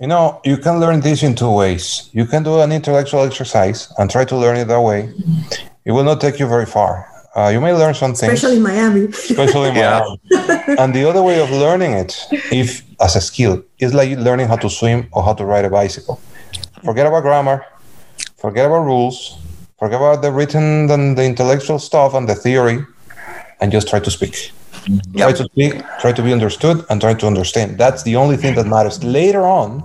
you 0.00 0.06
know, 0.06 0.40
you 0.44 0.56
can 0.56 0.80
learn 0.80 1.00
this 1.00 1.22
in 1.22 1.34
two 1.34 1.50
ways. 1.52 2.08
You 2.12 2.24
can 2.24 2.42
do 2.42 2.60
an 2.60 2.72
intellectual 2.72 3.22
exercise 3.22 3.92
and 3.98 4.10
try 4.10 4.24
to 4.24 4.36
learn 4.36 4.56
it 4.56 4.64
that 4.68 4.80
way. 4.80 5.12
It 5.84 5.92
will 5.92 6.04
not 6.04 6.20
take 6.20 6.38
you 6.38 6.46
very 6.46 6.66
far. 6.66 7.06
Uh, 7.36 7.48
you 7.48 7.60
may 7.60 7.72
learn 7.72 7.94
something. 7.94 8.28
especially 8.30 8.56
in 8.56 8.62
Miami. 8.62 9.04
especially 9.04 9.68
in 9.68 9.74
Miami. 9.74 10.20
and 10.78 10.94
the 10.94 11.04
other 11.08 11.22
way 11.22 11.40
of 11.40 11.50
learning 11.50 11.92
it, 11.92 12.26
if 12.50 12.82
as 13.00 13.14
a 13.14 13.20
skill, 13.20 13.62
is 13.78 13.94
like 13.94 14.18
learning 14.18 14.48
how 14.48 14.56
to 14.56 14.68
swim 14.68 15.06
or 15.12 15.22
how 15.22 15.34
to 15.34 15.44
ride 15.44 15.64
a 15.64 15.70
bicycle. 15.70 16.20
Forget 16.82 17.06
about 17.06 17.22
grammar, 17.22 17.64
forget 18.38 18.66
about 18.66 18.84
rules, 18.84 19.38
forget 19.78 20.00
about 20.00 20.22
the 20.22 20.32
written 20.32 20.90
and 20.90 21.16
the 21.16 21.24
intellectual 21.24 21.78
stuff 21.78 22.14
and 22.14 22.28
the 22.28 22.34
theory, 22.34 22.84
and 23.60 23.70
just 23.70 23.86
try 23.88 24.00
to 24.00 24.10
speak. 24.10 24.50
Yep. 24.86 25.16
Try 25.16 25.32
to 25.32 25.44
speak, 25.44 25.82
try 26.00 26.12
to 26.12 26.22
be 26.22 26.32
understood, 26.32 26.84
and 26.88 27.00
try 27.00 27.14
to 27.14 27.26
understand. 27.26 27.78
That's 27.78 28.02
the 28.02 28.16
only 28.16 28.36
thing 28.36 28.54
that 28.54 28.66
matters. 28.66 29.02
Later 29.04 29.42
on, 29.42 29.84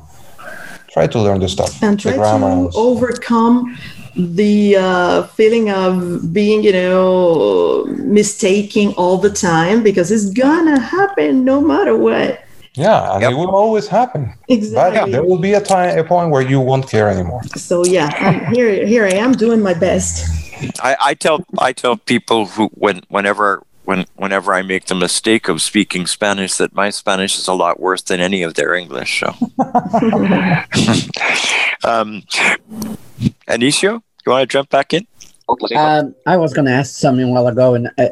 try 0.89 1.07
to 1.07 1.19
learn 1.21 1.39
the 1.39 1.49
stuff. 1.49 1.81
And 1.83 1.99
try 1.99 2.13
to 2.13 2.71
overcome 2.75 3.77
the 4.15 4.77
uh, 4.77 5.23
feeling 5.23 5.69
of 5.69 6.33
being, 6.33 6.63
you 6.63 6.71
know, 6.71 7.85
mistaking 7.97 8.93
all 8.93 9.17
the 9.17 9.29
time 9.29 9.83
because 9.83 10.11
it's 10.11 10.29
gonna 10.31 10.79
happen 10.79 11.43
no 11.43 11.59
matter 11.61 11.97
what. 11.97 12.41
Yeah, 12.75 13.13
and 13.13 13.21
yep. 13.21 13.31
it 13.31 13.35
will 13.35 13.55
always 13.55 13.87
happen. 13.87 14.33
Exactly. 14.49 14.99
But 14.99 15.11
there 15.11 15.23
will 15.23 15.37
be 15.37 15.53
a 15.53 15.61
time, 15.61 15.97
a 15.97 16.03
point 16.03 16.29
where 16.29 16.41
you 16.41 16.59
won't 16.59 16.89
care 16.89 17.09
anymore. 17.09 17.43
So 17.55 17.85
yeah, 17.85 18.09
I'm 18.19 18.53
here, 18.53 18.85
here 18.85 19.05
I 19.05 19.13
am 19.13 19.31
doing 19.31 19.61
my 19.61 19.73
best. 19.73 20.25
I, 20.81 20.95
I 21.01 21.13
tell 21.13 21.43
I 21.57 21.73
tell 21.73 21.97
people 21.97 22.45
who 22.45 22.67
when 22.73 23.01
whenever 23.09 23.63
when 23.85 24.05
whenever 24.15 24.53
I 24.53 24.61
make 24.61 24.85
the 24.85 24.95
mistake 24.95 25.47
of 25.47 25.61
speaking 25.61 26.07
Spanish 26.07 26.55
that 26.55 26.73
my 26.73 26.89
Spanish 26.89 27.37
is 27.37 27.47
a 27.47 27.53
lot 27.53 27.79
worse 27.79 28.01
than 28.01 28.19
any 28.19 28.43
of 28.43 28.55
their 28.55 28.73
English. 28.73 29.19
So, 29.19 29.27
um, 31.83 32.23
Anicio, 33.47 34.01
you 34.25 34.31
want 34.31 34.41
to 34.41 34.47
jump 34.47 34.69
back 34.69 34.93
in? 34.93 35.07
Um, 35.75 36.15
I 36.25 36.37
was 36.37 36.53
going 36.53 36.65
to 36.65 36.71
ask 36.71 36.95
something 36.95 37.25
a 37.25 37.31
while 37.31 37.47
ago, 37.47 37.75
and 37.75 37.91
I 37.97 38.11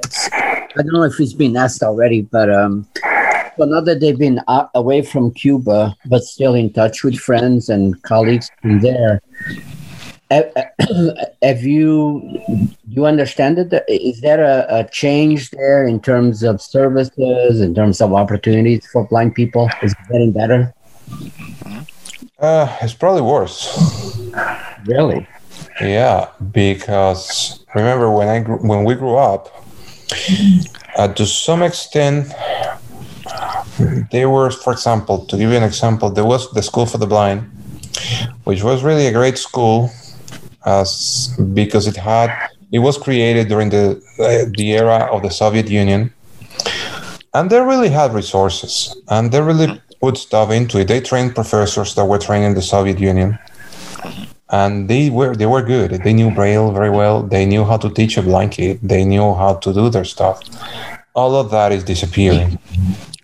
don't 0.75 0.93
know 0.93 1.03
if 1.03 1.19
it's 1.19 1.33
been 1.33 1.57
asked 1.57 1.81
already, 1.81 2.21
but 2.21 2.51
um, 2.51 2.87
so 3.57 3.65
now 3.65 3.81
that 3.81 3.99
they've 3.99 4.17
been 4.17 4.39
away 4.75 5.01
from 5.01 5.31
Cuba, 5.31 5.95
but 6.05 6.23
still 6.23 6.53
in 6.55 6.71
touch 6.73 7.03
with 7.03 7.15
friends 7.15 7.69
and 7.69 8.01
colleagues 8.03 8.49
from 8.61 8.79
there, 8.81 9.21
have 11.43 11.63
you 11.63 12.41
you 12.89 13.05
understand 13.05 13.59
it? 13.59 13.83
Is 13.87 14.21
there 14.21 14.43
a, 14.43 14.79
a, 14.79 14.89
change 14.89 15.51
there 15.51 15.85
in 15.85 15.99
terms 15.99 16.43
of 16.43 16.61
services 16.61 17.61
in 17.61 17.75
terms 17.75 18.01
of 18.01 18.13
opportunities 18.13 18.85
for 18.91 19.05
blind 19.07 19.35
people? 19.35 19.69
Is 19.81 19.91
it 19.91 20.11
getting 20.11 20.31
better? 20.31 20.73
Uh, 22.39 22.75
it's 22.81 22.93
probably 22.93 23.21
worse. 23.21 24.17
Really? 24.85 25.27
Yeah 25.79 26.29
because 26.51 27.63
remember 27.75 28.11
when 28.11 28.27
i 28.27 28.39
grew, 28.39 28.57
when 28.57 28.83
we 28.83 28.95
grew 28.95 29.15
up 29.15 29.49
uh, 30.97 31.07
to 31.13 31.25
some 31.25 31.63
extent 31.63 32.31
there 34.11 34.29
were 34.29 34.51
for 34.51 34.73
example 34.73 35.25
to 35.25 35.37
give 35.37 35.49
you 35.49 35.57
an 35.57 35.63
example 35.63 36.09
there 36.09 36.25
was 36.25 36.51
the 36.51 36.61
school 36.61 36.85
for 36.85 36.97
the 36.97 37.07
blind 37.07 37.41
which 38.43 38.61
was 38.63 38.83
really 38.83 39.07
a 39.07 39.11
great 39.11 39.37
school 39.37 39.89
as 40.65 41.33
because 41.53 41.87
it 41.87 41.97
had 41.97 42.29
it 42.71 42.79
was 42.79 42.97
created 42.97 43.47
during 43.47 43.69
the 43.69 44.01
uh, 44.19 44.49
the 44.57 44.73
era 44.73 45.07
of 45.11 45.21
the 45.21 45.29
Soviet 45.29 45.69
Union, 45.69 46.11
and 47.33 47.49
they 47.49 47.61
really 47.61 47.89
had 47.89 48.13
resources 48.13 48.95
and 49.09 49.31
they 49.31 49.41
really 49.41 49.81
put 50.01 50.17
stuff 50.17 50.51
into 50.51 50.79
it. 50.79 50.87
They 50.87 51.01
trained 51.01 51.35
professors 51.35 51.95
that 51.95 52.05
were 52.05 52.19
trained 52.19 52.45
in 52.45 52.53
the 52.55 52.61
Soviet 52.61 52.99
Union, 52.99 53.37
and 54.49 54.89
they 54.89 55.09
were 55.09 55.35
they 55.35 55.45
were 55.45 55.61
good. 55.61 55.91
They 56.03 56.13
knew 56.13 56.31
Braille 56.31 56.71
very 56.71 56.89
well. 56.89 57.23
They 57.23 57.45
knew 57.45 57.63
how 57.65 57.77
to 57.77 57.89
teach 57.89 58.17
a 58.17 58.21
blind 58.21 58.51
kid. 58.51 58.79
They 58.83 59.03
knew 59.05 59.33
how 59.33 59.55
to 59.55 59.73
do 59.73 59.89
their 59.89 60.05
stuff. 60.05 60.39
all 61.15 61.35
of 61.35 61.51
that 61.51 61.71
is 61.71 61.83
disappearing. 61.83 62.57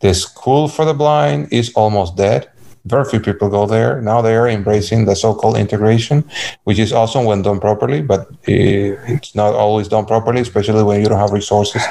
The 0.02 0.14
school 0.14 0.68
for 0.68 0.86
the 0.86 0.94
blind 0.94 1.48
is 1.52 1.74
almost 1.76 2.16
dead. 2.16 2.49
Very 2.90 3.06
few 3.06 3.20
people 3.20 3.49
go 3.49 3.66
there. 3.68 4.02
Now 4.02 4.22
they 4.22 4.36
are 4.36 4.49
embracing 4.49 5.06
the 5.06 5.16
so 5.16 5.36
called 5.36 5.57
integration, 5.57 6.24
which 6.64 6.80
is 6.80 6.91
awesome 6.91 7.26
when 7.26 7.44
done 7.44 7.60
properly, 7.60 8.02
but 8.02 8.22
eh, 8.48 8.95
it's 9.16 9.36
not 9.36 9.53
always 9.53 9.88
done 9.88 10.06
properly, 10.06 10.41
especially 10.41 10.84
when 10.84 10.99
you 11.02 11.07
don't 11.07 11.20
have 11.20 11.32
resources. 11.32 11.84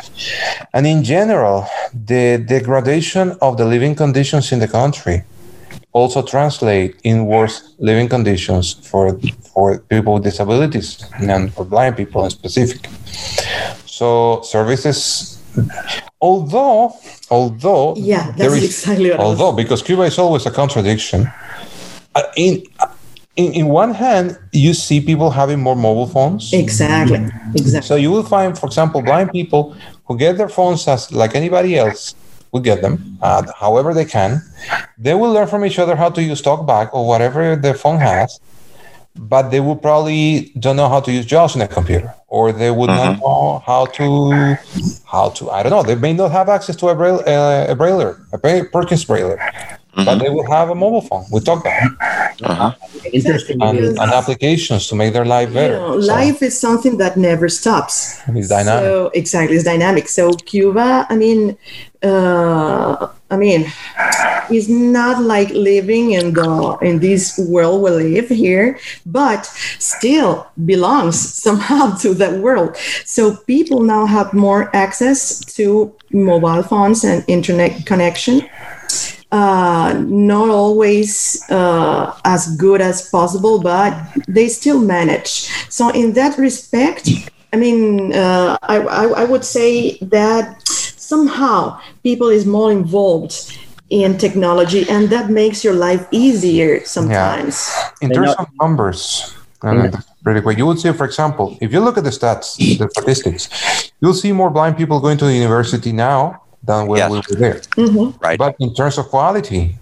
And 0.75 0.87
in 0.87 1.05
general, 1.05 1.67
the 1.95 2.39
degradation 2.39 3.37
of 3.41 3.57
the 3.57 3.65
living 3.65 3.95
conditions 3.95 4.51
in 4.53 4.59
the 4.59 4.69
country 4.69 5.23
also 5.93 6.23
translate 6.23 7.01
in 7.05 7.27
worse 7.27 7.75
living 7.79 8.09
conditions 8.09 8.75
for 8.91 9.19
for 9.55 9.79
people 9.95 10.15
with 10.15 10.25
disabilities 10.25 10.89
and 11.33 11.53
for 11.55 11.65
blind 11.65 11.97
people 11.97 12.25
in 12.25 12.31
specific. 12.31 12.89
So 13.87 14.43
services 14.43 15.39
although 16.21 16.93
although 17.31 17.95
yeah 17.97 18.33
that's 18.33 18.55
is, 18.55 18.65
exactly 18.65 19.13
although 19.13 19.53
because 19.53 19.83
cuba 19.83 20.03
is 20.03 20.19
always 20.19 20.47
a 20.47 20.51
contradiction 20.51 21.31
uh, 22.15 22.23
in, 22.37 22.63
in 23.37 23.53
in 23.53 23.67
one 23.69 23.95
hand 23.95 24.37
you 24.53 24.75
see 24.75 25.01
people 25.01 25.31
having 25.31 25.61
more 25.61 25.77
mobile 25.77 26.07
phones. 26.07 26.53
Exactly 26.53 27.25
exactly. 27.55 27.87
So 27.87 27.95
you 27.95 28.11
will 28.11 28.25
find 28.25 28.59
for 28.59 28.67
example 28.67 29.01
blind 29.01 29.31
people 29.31 29.77
who 30.07 30.19
get 30.19 30.37
their 30.37 30.49
phones 30.49 30.89
as 30.89 31.13
like 31.13 31.35
anybody 31.35 31.79
else 31.79 32.15
will 32.51 32.61
get 32.61 32.83
them 32.83 33.19
uh, 33.23 33.43
however 33.57 33.95
they 33.95 34.05
can. 34.05 34.43
They 34.99 35.15
will 35.15 35.33
learn 35.33 35.47
from 35.47 35.65
each 35.65 35.79
other 35.79 35.95
how 35.95 36.11
to 36.11 36.23
use 36.23 36.43
talkback 36.43 36.93
or 36.93 37.07
whatever 37.07 37.55
the 37.55 37.75
phone 37.75 38.01
has 38.01 38.41
but 39.19 39.51
they 39.51 39.61
will 39.61 39.77
probably 39.77 40.53
don't 40.59 40.77
know 40.77 40.89
how 40.89 41.01
to 41.01 41.13
use 41.13 41.27
JAWS 41.27 41.57
in 41.57 41.63
a 41.63 41.69
computer, 41.69 42.15
or 42.29 42.53
they 42.53 42.71
would 42.71 42.89
not 42.89 43.17
mm-hmm. 43.17 43.21
know 43.21 43.63
how 43.67 43.87
to 43.87 44.57
how 45.05 45.31
to 45.31 45.51
I 45.51 45.63
don't 45.63 45.71
know. 45.71 45.83
They 45.83 45.97
may 45.97 46.13
not 46.13 46.31
have 46.31 46.49
access 46.49 46.77
to 46.77 46.89
a 46.89 46.95
braille 46.95 47.21
uh, 47.27 47.67
a 47.69 47.77
brailler, 47.77 48.21
a 48.33 48.39
Perkins 48.39 49.05
brailler, 49.05 49.39
mm-hmm. 49.39 50.05
but 50.05 50.19
they 50.19 50.31
will 50.31 50.49
have 50.51 50.71
a 50.71 50.75
mobile 50.75 51.01
phone 51.01 51.25
with 51.31 51.45
TalkBack. 51.45 51.97
Uh-huh. 52.43 52.73
Interesting. 53.13 53.61
And, 53.61 53.79
and, 53.79 53.99
applications 53.99 54.87
to 54.89 54.95
make 54.95 55.13
their 55.13 55.25
life 55.25 55.53
better. 55.53 55.75
You 55.75 55.81
know, 55.81 56.01
so, 56.01 56.07
life 56.07 56.41
is 56.41 56.59
something 56.59 56.99
that 56.99 57.17
never 57.17 57.49
stops. 57.49 58.21
It's 58.29 58.49
dynamic. 58.49 58.85
So, 58.85 59.11
exactly, 59.15 59.57
it's 59.57 59.65
dynamic. 59.65 60.09
So 60.09 60.31
Cuba, 60.33 61.07
I 61.09 61.17
mean, 61.17 61.59
uh, 62.03 63.09
I 63.31 63.37
mean, 63.37 63.67
it's 64.51 64.69
not 64.69 65.23
like 65.23 65.51
living 65.51 66.13
in 66.13 66.35
the 66.35 66.79
in 66.83 66.99
this 66.99 67.39
world 67.39 67.83
we 67.83 67.91
live 67.91 68.29
here, 68.29 68.79
but 69.07 69.47
still 69.79 70.47
belongs 70.65 71.19
somehow 71.45 71.97
to 71.97 72.15
that 72.15 72.35
world. 72.39 72.77
So 73.05 73.37
people 73.37 73.83
now 73.83 74.07
have 74.07 74.33
more 74.33 74.75
access 74.75 75.41
to 75.57 75.95
mobile 76.13 76.63
phones 76.63 77.05
and 77.05 77.25
internet 77.29 77.87
connection. 77.87 78.49
Uh, 79.31 79.93
not 80.07 80.49
always 80.49 81.43
uh, 81.51 82.19
as 82.25 82.57
good 82.57 82.81
as 82.81 83.11
possible, 83.11 83.61
but 83.61 83.93
they 84.27 84.49
still 84.49 84.81
manage. 84.81 85.51
So 85.69 85.91
in 85.91 86.15
that 86.15 86.39
respect, 86.39 87.11
I 87.53 87.57
mean, 87.57 88.15
uh, 88.15 88.57
I, 88.63 88.79
I, 88.81 89.05
I 89.23 89.25
would 89.25 89.45
say 89.45 89.99
that 89.99 90.67
somehow 90.67 91.79
people 92.03 92.29
is 92.29 92.47
more 92.47 92.73
involved 92.73 93.59
in 93.91 94.19
technology 94.19 94.89
and 94.89 95.09
that 95.09 95.31
makes 95.31 95.65
your 95.65 95.75
life 95.75 96.07
easier 96.11 96.85
sometimes 96.85 97.71
yeah. 97.73 97.91
in 98.03 98.11
terms 98.11 98.35
of 98.39 98.47
numbers 98.61 99.35
and 99.63 99.97
really 100.25 100.41
quick 100.41 100.59
you 100.59 100.67
would 100.67 100.79
say 100.79 100.93
for 100.93 101.05
example 101.05 101.57
if 101.61 101.73
you 101.73 101.81
look 101.81 101.97
at 101.97 102.05
the 102.05 102.11
stats 102.11 102.57
the 102.79 102.89
statistics 102.91 103.49
you'll 104.01 104.15
see 104.15 104.33
more 104.33 104.51
blind 104.51 104.77
people 104.77 105.01
going 105.01 105.17
to 105.17 105.25
the 105.25 105.35
university 105.35 105.93
now 105.93 106.43
than 106.63 106.87
when 106.87 106.99
yes. 106.99 107.11
we 107.11 107.17
were 107.17 107.41
there 107.41 107.61
mm-hmm. 107.81 108.17
right 108.23 108.39
but 108.39 108.55
in 108.61 108.75
terms 108.75 108.99
of 108.99 109.07
quality 109.07 109.75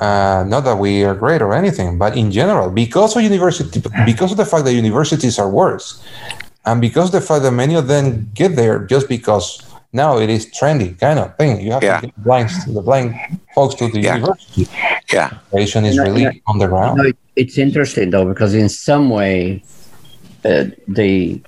uh, 0.00 0.44
not 0.46 0.62
that 0.64 0.76
we 0.76 1.04
are 1.04 1.14
great 1.14 1.40
or 1.40 1.54
anything, 1.54 1.98
but 1.98 2.16
in 2.16 2.30
general, 2.30 2.68
because 2.68 3.16
of 3.16 3.22
university, 3.22 3.80
because 4.04 4.32
of 4.32 4.36
the 4.36 4.44
fact 4.44 4.64
that 4.64 4.74
universities 4.74 5.38
are 5.38 5.48
worse, 5.48 6.02
and 6.66 6.80
because 6.80 7.06
of 7.06 7.12
the 7.12 7.20
fact 7.20 7.42
that 7.42 7.52
many 7.52 7.74
of 7.74 7.86
them 7.86 8.28
get 8.34 8.56
there 8.56 8.80
just 8.80 9.08
because 9.08 9.62
now 9.94 10.18
it 10.18 10.28
is 10.28 10.46
trendy 10.46 10.98
kind 10.98 11.18
of 11.18 11.36
thing. 11.36 11.60
You 11.60 11.72
have 11.72 11.82
yeah. 11.82 12.00
to 12.00 12.06
get 12.08 12.24
blind, 12.24 12.50
the 12.66 12.82
blind 12.82 13.14
folks 13.54 13.76
to 13.76 13.88
the 13.88 14.00
yeah. 14.00 14.16
university. 14.16 14.68
Yeah. 15.12 15.38
Education 15.52 15.84
is 15.84 15.94
you 15.94 16.02
know, 16.02 16.10
really 16.10 16.22
you 16.22 16.32
know, 16.32 16.40
on 16.48 16.58
the 16.58 16.66
ground. 16.66 16.98
You 16.98 17.04
know, 17.04 17.12
it's 17.36 17.56
interesting 17.56 18.10
though, 18.10 18.26
because 18.26 18.54
in 18.54 18.68
some 18.68 19.08
way, 19.08 19.62
uh, 20.44 20.64
the 20.88 21.40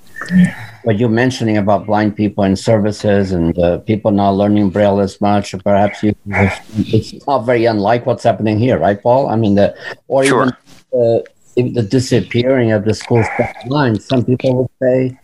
what 0.84 0.98
you're 0.98 1.08
mentioning 1.08 1.56
about 1.56 1.84
blind 1.84 2.16
people 2.16 2.44
and 2.44 2.58
services 2.58 3.32
and 3.32 3.58
uh, 3.58 3.78
people 3.78 4.12
not 4.12 4.30
learning 4.30 4.70
braille 4.70 5.00
as 5.00 5.20
much 5.20 5.54
perhaps 5.62 6.02
you 6.02 6.14
it's 6.26 7.26
not 7.26 7.40
very 7.40 7.66
unlike 7.66 8.06
what's 8.06 8.24
happening 8.24 8.58
here 8.58 8.78
right 8.78 9.02
paul 9.02 9.28
i 9.28 9.36
mean 9.36 9.56
the 9.56 9.76
or 10.08 10.24
sure. 10.24 10.44
even 10.44 10.54
uh, 10.94 11.72
the 11.74 11.82
disappearing 11.82 12.72
of 12.72 12.84
the 12.84 12.94
school 12.94 13.22
line 13.66 14.00
some 14.00 14.24
people 14.24 14.56
would 14.56 14.70
say 14.80 15.18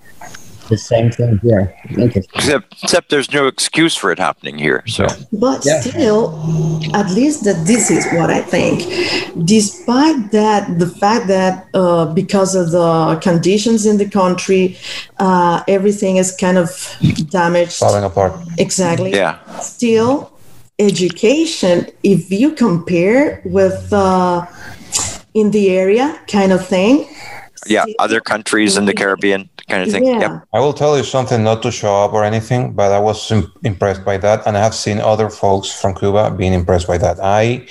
the 0.72 0.78
same 0.78 1.08
thing 1.10 1.38
here. 1.46 1.64
Except, 2.08 2.66
except 2.82 3.10
there's 3.12 3.30
no 3.32 3.46
excuse 3.46 3.94
for 4.00 4.08
it 4.14 4.18
happening 4.18 4.56
here. 4.66 4.82
So, 4.86 5.06
but 5.32 5.58
yeah. 5.64 5.80
still, 5.80 6.22
at 7.00 7.08
least 7.18 7.38
that 7.44 7.58
this 7.66 7.90
is 7.96 8.04
what 8.16 8.28
I 8.38 8.40
think. 8.54 8.76
Despite 9.56 10.32
that, 10.38 10.78
the 10.82 10.90
fact 11.02 11.24
that 11.28 11.54
uh, 11.74 12.06
because 12.20 12.52
of 12.54 12.66
the 12.78 13.20
conditions 13.28 13.80
in 13.90 13.96
the 14.02 14.08
country, 14.08 14.64
uh, 15.18 15.62
everything 15.68 16.14
is 16.22 16.28
kind 16.44 16.58
of 16.58 16.68
damaged, 17.30 17.76
falling 17.84 18.04
apart. 18.04 18.32
Exactly. 18.58 19.10
Yeah. 19.22 19.34
Still, 19.60 20.32
education. 20.78 21.86
If 22.02 22.30
you 22.30 22.48
compare 22.66 23.42
with 23.44 23.92
uh, 23.92 24.46
in 25.34 25.50
the 25.50 25.70
area 25.70 26.06
kind 26.28 26.52
of 26.52 26.66
thing. 26.66 26.94
Yeah, 27.66 27.84
other 27.98 28.20
countries 28.20 28.76
in 28.76 28.86
the 28.86 28.94
Caribbean 28.94 29.48
kind 29.68 29.82
of 29.82 29.90
thing. 29.90 30.04
Yeah. 30.04 30.20
Yep. 30.20 30.48
I 30.52 30.60
will 30.60 30.72
tell 30.72 30.96
you 30.96 31.04
something 31.04 31.42
not 31.42 31.62
to 31.62 31.70
show 31.70 32.04
up 32.04 32.12
or 32.12 32.24
anything, 32.24 32.72
but 32.72 32.92
I 32.92 32.98
was 32.98 33.30
impressed 33.62 34.04
by 34.04 34.16
that, 34.18 34.46
and 34.46 34.56
I 34.56 34.60
have 34.60 34.74
seen 34.74 34.98
other 35.00 35.28
folks 35.30 35.70
from 35.80 35.94
Cuba 35.94 36.30
being 36.30 36.52
impressed 36.52 36.86
by 36.86 36.98
that. 36.98 37.18
I 37.22 37.66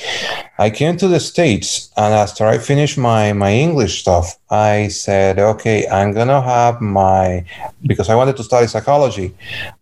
I 0.58 0.70
came 0.70 0.96
to 0.98 1.08
the 1.08 1.20
states, 1.20 1.90
and 1.98 2.14
after 2.14 2.46
I 2.46 2.58
finished 2.58 2.98
my 2.98 3.34
my 3.34 3.52
English 3.52 4.02
stuff, 4.02 4.38
I 4.50 4.88
said, 4.90 5.40
okay, 5.40 5.88
I'm 5.88 6.14
gonna 6.14 6.42
have 6.42 6.82
my 6.82 7.46
because 7.86 8.10
I 8.10 8.16
wanted 8.16 8.38
to 8.38 8.44
study 8.44 8.68
psychology. 8.68 9.36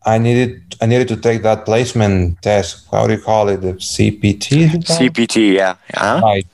I 0.05 0.17
needed 0.17 0.69
I 0.81 0.85
needed 0.85 1.07
to 1.09 1.17
take 1.17 1.43
that 1.43 1.65
placement 1.65 2.41
test. 2.41 2.87
How 2.91 3.05
do 3.07 3.13
you 3.13 3.21
call 3.21 3.49
it? 3.49 3.61
The 3.61 3.73
CPT. 3.73 4.83
CPT, 4.83 5.53
yeah. 5.53 5.75
Uh-huh. 5.93 6.21
Right. 6.23 6.45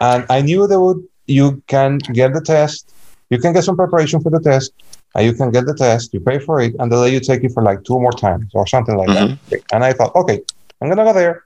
And 0.00 0.24
I 0.30 0.40
knew 0.40 0.66
that 0.66 0.80
would 0.80 1.04
you 1.30 1.62
can 1.66 1.98
get 1.98 2.34
the 2.34 2.40
test. 2.40 2.92
You 3.30 3.38
can 3.38 3.52
get 3.52 3.64
some 3.64 3.76
preparation 3.76 4.20
for 4.20 4.30
the 4.30 4.40
test 4.40 4.72
and 5.14 5.26
you 5.26 5.32
can 5.32 5.50
get 5.50 5.66
the 5.66 5.74
test 5.74 6.12
you 6.14 6.20
pay 6.20 6.38
for 6.38 6.60
it 6.60 6.74
and 6.78 6.90
they 6.90 6.96
let 6.96 7.12
you 7.12 7.20
take 7.20 7.42
it 7.44 7.52
for 7.52 7.62
like 7.62 7.82
two 7.84 7.98
more 7.98 8.12
times 8.12 8.50
or 8.54 8.66
something 8.66 8.96
like 8.96 9.08
mm-hmm. 9.08 9.34
that 9.50 9.62
and 9.72 9.84
i 9.84 9.92
thought 9.92 10.14
okay 10.14 10.40
i'm 10.80 10.88
gonna 10.88 11.04
go 11.04 11.12
there. 11.12 11.44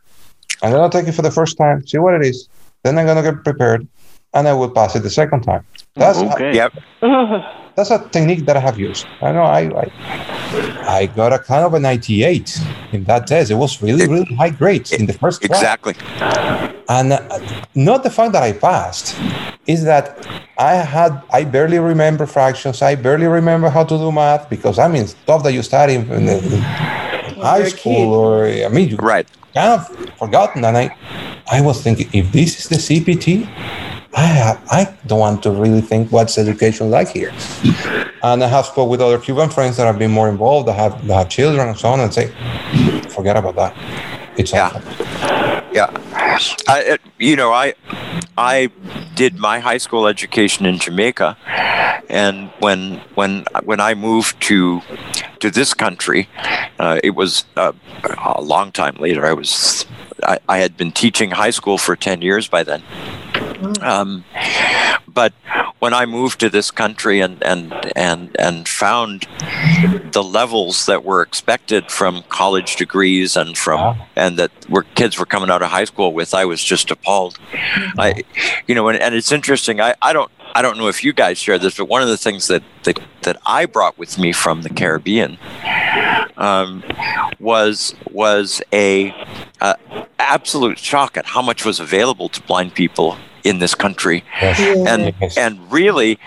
I'm 0.62 0.72
gonna 0.72 0.90
take 0.90 1.08
it 1.08 1.12
for 1.12 1.22
the 1.22 1.30
first 1.30 1.56
time 1.56 1.86
see 1.86 1.98
what 1.98 2.14
it 2.14 2.24
is. 2.24 2.48
Then 2.82 2.98
i'm 2.98 3.06
gonna 3.06 3.22
get 3.22 3.42
prepared 3.44 3.86
and 4.34 4.48
i 4.48 4.52
will 4.52 4.70
pass 4.70 4.96
it 4.96 5.00
the 5.00 5.10
second 5.10 5.42
time. 5.42 5.64
That's 5.94 6.18
okay. 6.18 6.50
a, 6.50 6.54
yep 6.54 6.72
that's 7.76 7.90
a 7.90 8.08
technique 8.10 8.44
that 8.46 8.56
i 8.56 8.60
have 8.60 8.78
used 8.78 9.06
i 9.22 9.32
know 9.32 9.42
i 9.42 9.62
i, 9.82 9.86
I 11.00 11.06
got 11.06 11.32
a 11.32 11.38
kind 11.38 11.64
of 11.64 11.74
a 11.74 11.80
98 11.80 12.60
in 12.92 13.04
that 13.04 13.26
test 13.26 13.50
it 13.50 13.54
was 13.54 13.82
really 13.82 14.06
really 14.06 14.34
high 14.34 14.50
grades 14.50 14.92
in 14.92 15.06
the 15.06 15.12
first 15.12 15.40
class. 15.40 15.60
exactly 15.60 15.94
and 16.88 17.12
uh, 17.12 17.40
not 17.74 18.02
the 18.02 18.10
fact 18.10 18.32
that 18.32 18.42
i 18.42 18.52
passed 18.52 19.16
is 19.66 19.84
that 19.84 20.26
I 20.58 20.74
had 20.74 21.22
I 21.32 21.44
barely 21.44 21.78
remember 21.78 22.26
fractions. 22.26 22.82
I 22.82 22.94
barely 22.94 23.26
remember 23.26 23.68
how 23.68 23.84
to 23.84 23.96
do 23.96 24.12
math 24.12 24.48
because 24.48 24.78
I 24.78 24.88
mean 24.88 25.06
stuff 25.06 25.42
that 25.42 25.52
you 25.52 25.62
study 25.62 25.94
in, 25.94 26.10
in, 26.10 26.28
in 26.28 26.60
high 27.40 27.64
school 27.64 28.12
or 28.14 28.46
I 28.46 28.68
mean 28.68 28.88
you 28.88 28.96
right 28.96 29.26
kind 29.54 29.80
of 29.80 29.88
forgotten. 30.18 30.64
And 30.64 30.76
I 30.76 30.96
I 31.50 31.60
was 31.60 31.82
thinking 31.82 32.08
if 32.12 32.30
this 32.32 32.60
is 32.60 32.68
the 32.68 32.76
CPT, 32.76 33.48
I 34.16 34.58
I 34.70 34.96
don't 35.06 35.18
want 35.18 35.42
to 35.42 35.50
really 35.50 35.80
think 35.80 36.12
what's 36.12 36.38
education 36.38 36.90
like 36.90 37.08
here. 37.08 37.32
And 38.22 38.42
I 38.42 38.48
have 38.48 38.66
spoke 38.66 38.88
with 38.88 39.00
other 39.00 39.18
Cuban 39.18 39.50
friends 39.50 39.76
that 39.76 39.86
have 39.86 39.98
been 39.98 40.10
more 40.10 40.28
involved, 40.28 40.68
that 40.68 40.74
have 40.74 41.06
that 41.06 41.14
have 41.14 41.28
children 41.28 41.68
and 41.68 41.78
so 41.78 41.88
on, 41.88 42.00
and 42.00 42.12
say, 42.12 42.28
forget 43.10 43.36
about 43.36 43.56
that. 43.56 43.76
It's 44.36 44.52
yeah. 44.52 44.70
Yeah. 45.72 45.90
I, 46.68 46.98
you 47.18 47.36
know, 47.36 47.52
I 47.52 47.74
I 48.38 48.70
did 49.14 49.38
my 49.38 49.58
high 49.58 49.78
school 49.78 50.06
education 50.06 50.66
in 50.66 50.78
Jamaica, 50.78 51.36
and 52.08 52.50
when 52.60 53.00
when 53.14 53.44
when 53.64 53.80
I 53.80 53.94
moved 53.94 54.40
to 54.42 54.80
to 55.40 55.50
this 55.50 55.74
country, 55.74 56.28
uh, 56.78 57.00
it 57.02 57.10
was 57.10 57.44
uh, 57.56 57.72
a 58.24 58.42
long 58.42 58.72
time 58.72 58.96
later. 58.96 59.26
I 59.26 59.32
was 59.32 59.86
I, 60.22 60.38
I, 60.48 60.58
had 60.58 60.76
been 60.76 60.92
teaching 60.92 61.30
high 61.32 61.50
school 61.50 61.76
for 61.78 61.96
ten 61.96 62.22
years 62.22 62.48
by 62.48 62.62
then. 62.62 62.82
Um, 63.80 64.24
but 65.06 65.32
when 65.78 65.94
I 65.94 66.06
moved 66.06 66.40
to 66.40 66.50
this 66.50 66.70
country 66.70 67.20
and 67.20 67.42
and 67.42 67.72
and 67.96 68.34
and 68.38 68.68
found 68.68 69.26
the 70.12 70.22
levels 70.22 70.86
that 70.86 71.04
were 71.04 71.22
expected 71.22 71.90
from 71.90 72.24
college 72.28 72.76
degrees 72.76 73.36
and 73.36 73.56
from 73.56 74.00
and 74.16 74.38
that 74.38 74.50
were 74.68 74.82
kids 74.94 75.18
were 75.18 75.26
coming 75.26 75.50
out 75.50 75.62
of 75.62 75.70
high 75.70 75.84
school 75.84 76.12
with, 76.12 76.34
I 76.34 76.44
was 76.44 76.62
just 76.62 76.90
appalled. 76.90 77.38
I, 77.98 78.22
you 78.66 78.74
know, 78.74 78.88
and, 78.88 78.98
and 78.98 79.14
it's 79.14 79.32
interesting. 79.32 79.80
I, 79.80 79.94
I 80.02 80.12
don't 80.12 80.30
I 80.54 80.62
don't 80.62 80.78
know 80.78 80.88
if 80.88 81.02
you 81.04 81.12
guys 81.12 81.38
share 81.38 81.58
this, 81.58 81.76
but 81.76 81.86
one 81.86 82.02
of 82.02 82.08
the 82.08 82.16
things 82.16 82.46
that 82.48 82.62
that, 82.84 83.00
that 83.22 83.40
I 83.44 83.66
brought 83.66 83.98
with 83.98 84.18
me 84.18 84.32
from 84.32 84.62
the 84.62 84.70
Caribbean 84.70 85.38
um, 86.36 86.82
was 87.38 87.94
was 88.10 88.62
a, 88.72 89.10
a 89.60 89.76
absolute 90.18 90.78
shock 90.78 91.16
at 91.16 91.26
how 91.26 91.42
much 91.42 91.64
was 91.64 91.80
available 91.80 92.28
to 92.30 92.40
blind 92.42 92.74
people 92.74 93.16
in 93.44 93.58
this 93.58 93.74
country 93.74 94.24
yes. 94.40 94.88
and 94.88 95.14
yes. 95.20 95.36
and 95.36 95.70
really 95.70 96.18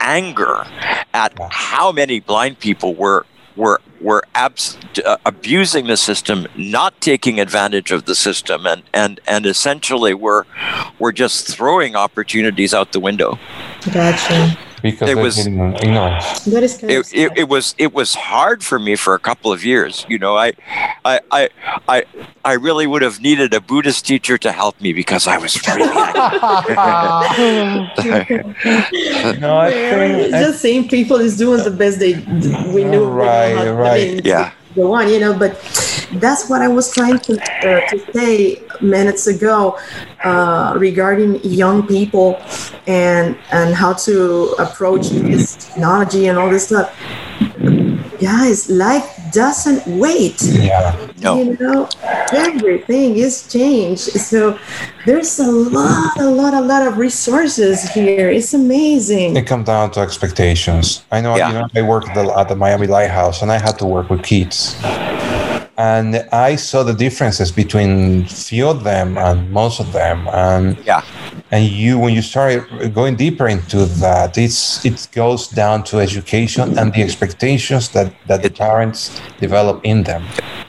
anger 0.00 0.66
at 1.14 1.32
how 1.50 1.92
many 1.92 2.18
blind 2.18 2.58
people 2.58 2.94
were 2.94 3.26
were 3.56 3.80
were 4.00 4.24
abs- 4.34 4.78
uh, 5.04 5.16
abusing 5.26 5.86
the 5.86 5.96
system, 5.96 6.46
not 6.56 6.98
taking 7.00 7.38
advantage 7.38 7.92
of 7.92 8.06
the 8.06 8.14
system, 8.14 8.66
and 8.66 8.82
and 8.92 9.20
and 9.28 9.46
essentially 9.46 10.14
were 10.14 10.46
were 10.98 11.12
just 11.12 11.46
throwing 11.46 11.94
opportunities 11.94 12.74
out 12.74 12.92
the 12.92 13.00
window. 13.00 13.38
Gotcha 13.92 14.56
because 14.82 15.08
it 15.08 15.16
was 15.16 15.46
ignorance. 15.46 16.44
That 16.44 16.62
is 16.62 16.82
it, 16.82 17.14
it, 17.14 17.32
it, 17.36 17.48
was 17.48 17.74
it 17.78 17.94
was 17.94 18.14
hard 18.14 18.64
for 18.64 18.78
me 18.78 18.96
for 18.96 19.14
a 19.14 19.18
couple 19.18 19.52
of 19.52 19.64
years. 19.64 20.04
You 20.08 20.18
know, 20.18 20.36
I, 20.36 20.52
I, 21.04 21.20
I, 21.30 21.48
I, 21.88 22.04
I 22.44 22.52
really 22.54 22.86
would 22.86 23.02
have 23.02 23.20
needed 23.20 23.54
a 23.54 23.60
Buddhist 23.60 24.06
teacher 24.06 24.36
to 24.38 24.52
help 24.52 24.80
me 24.80 24.92
because 24.92 25.26
I 25.26 25.38
was 25.38 25.56
really. 25.68 25.86
no, 29.40 29.58
I 29.58 29.70
think 29.70 30.30
just 30.30 30.60
seeing 30.60 30.88
people 30.88 31.16
is 31.16 31.38
doing 31.38 31.62
the 31.62 31.70
best 31.70 32.00
they 32.00 32.14
we 32.74 32.84
knew. 32.84 33.06
Right, 33.06 33.70
right, 33.70 33.92
I 33.92 34.14
mean, 34.14 34.20
yeah. 34.24 34.52
Go 34.74 34.94
on, 34.94 35.08
you 35.08 35.20
know, 35.20 35.38
but 35.38 35.52
that's 36.14 36.48
what 36.48 36.62
I 36.62 36.68
was 36.68 36.92
trying 36.92 37.18
to, 37.20 37.40
uh, 37.40 37.88
to 37.88 38.12
say 38.12 38.62
minutes 38.80 39.26
ago 39.26 39.78
uh, 40.24 40.74
regarding 40.76 41.42
young 41.44 41.86
people 41.86 42.40
and 42.86 43.36
and 43.52 43.74
how 43.74 43.92
to 43.92 44.54
approach 44.58 45.08
this 45.10 45.56
technology 45.56 46.28
and 46.28 46.38
all 46.38 46.50
this 46.50 46.66
stuff. 46.66 46.94
Guys, 48.22 48.70
life 48.70 49.18
doesn't 49.32 49.84
wait. 49.98 50.40
Yeah. 50.42 50.94
No. 51.18 51.42
You 51.42 51.56
know, 51.58 51.88
everything 52.32 53.16
is 53.16 53.52
changed. 53.52 54.12
So 54.12 54.56
there's 55.06 55.40
a 55.40 55.50
lot, 55.50 56.20
a 56.20 56.30
lot, 56.30 56.54
a 56.54 56.60
lot 56.60 56.86
of 56.86 56.98
resources 56.98 57.82
here. 57.90 58.30
It's 58.30 58.54
amazing. 58.54 59.36
It 59.36 59.48
comes 59.48 59.66
down 59.66 59.90
to 59.92 60.00
expectations. 60.00 61.04
I 61.10 61.20
know, 61.20 61.36
yeah. 61.36 61.48
you 61.48 61.54
know, 61.54 61.68
I 61.74 61.82
worked 61.82 62.10
at 62.10 62.14
the, 62.14 62.38
at 62.38 62.48
the 62.48 62.54
Miami 62.54 62.86
Lighthouse 62.86 63.42
and 63.42 63.50
I 63.50 63.58
had 63.58 63.76
to 63.80 63.86
work 63.86 64.08
with 64.08 64.22
kids 64.22 64.76
and 65.82 66.16
I 66.30 66.54
saw 66.56 66.84
the 66.84 66.94
differences 66.94 67.50
between 67.50 68.24
few 68.26 68.68
of 68.68 68.84
them 68.84 69.18
and 69.18 69.50
most 69.50 69.80
of 69.80 69.92
them. 69.92 70.28
And 70.28 70.78
yeah, 70.86 71.02
and 71.50 71.64
you 71.64 71.98
when 71.98 72.14
you 72.14 72.22
start 72.22 72.54
going 72.94 73.16
deeper 73.16 73.48
into 73.48 73.86
that, 74.04 74.38
it's 74.38 74.84
it 74.84 75.08
goes 75.12 75.48
down 75.48 75.82
to 75.90 75.98
education 75.98 76.78
and 76.78 76.92
the 76.94 77.02
expectations 77.02 77.88
that 77.94 78.14
that 78.28 78.40
it, 78.40 78.42
the 78.44 78.50
parents 78.66 79.20
develop 79.40 79.80
in 79.82 80.04
them. 80.04 80.22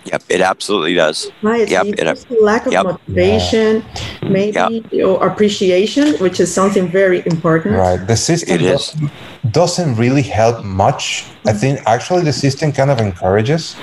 Yep, 0.05 0.23
it 0.29 0.41
absolutely 0.41 0.95
does. 0.95 1.31
Right. 1.43 1.69
Yep, 1.69 1.85
it, 1.99 2.41
lack 2.41 2.65
of 2.65 2.73
yep. 2.73 2.85
motivation, 2.85 3.71
yeah. 3.85 4.29
maybe 4.37 4.83
yep. 4.91 5.05
or 5.07 5.27
appreciation, 5.27 6.15
which 6.23 6.39
is 6.39 6.49
something 6.53 6.87
very 6.87 7.19
important. 7.33 7.75
Right. 7.75 8.01
The 8.13 8.17
system 8.17 8.57
doesn't, 8.57 9.11
doesn't 9.51 9.95
really 9.95 10.23
help 10.23 10.65
much. 10.65 11.25
I 11.45 11.53
think 11.53 11.79
actually 11.85 12.23
the 12.23 12.33
system 12.33 12.71
kind 12.71 12.91
of 12.91 12.99
encourages 12.99 13.75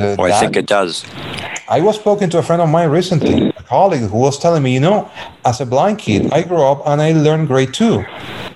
the, 0.00 0.16
oh, 0.18 0.24
I 0.24 0.32
think 0.32 0.56
it 0.56 0.66
does. 0.66 1.04
I 1.68 1.80
was 1.80 1.96
speaking 1.96 2.30
to 2.30 2.38
a 2.38 2.42
friend 2.42 2.60
of 2.62 2.68
mine 2.68 2.90
recently, 2.90 3.50
a 3.50 3.62
colleague 3.62 4.10
who 4.10 4.18
was 4.18 4.38
telling 4.38 4.62
me, 4.62 4.74
you 4.74 4.80
know, 4.80 5.10
as 5.44 5.60
a 5.60 5.66
blind 5.66 5.98
kid, 5.98 6.32
I 6.32 6.42
grew 6.42 6.62
up 6.62 6.82
and 6.86 7.00
I 7.00 7.12
learned 7.12 7.48
grade 7.48 7.72
two. 7.72 8.04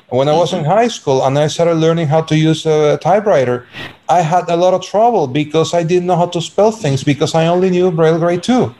When 0.08 0.28
I 0.28 0.32
was 0.32 0.52
in 0.52 0.64
high 0.64 0.88
school 0.88 1.24
and 1.24 1.38
I 1.38 1.48
started 1.48 1.74
learning 1.74 2.08
how 2.08 2.22
to 2.22 2.36
use 2.36 2.66
a 2.66 2.98
typewriter, 2.98 3.66
I 4.08 4.20
had 4.20 4.48
a 4.48 4.56
lot 4.56 4.74
of 4.74 4.82
trouble 4.82 5.26
because 5.26 5.74
I 5.74 5.82
didn't 5.82 6.06
know 6.06 6.16
how 6.16 6.26
to 6.26 6.40
spell 6.40 6.70
things 6.70 7.02
because 7.04 7.34
I 7.34 7.46
only 7.46 7.70
knew 7.70 7.90
Braille 7.90 8.18
grade 8.18 8.42
two. 8.42 8.74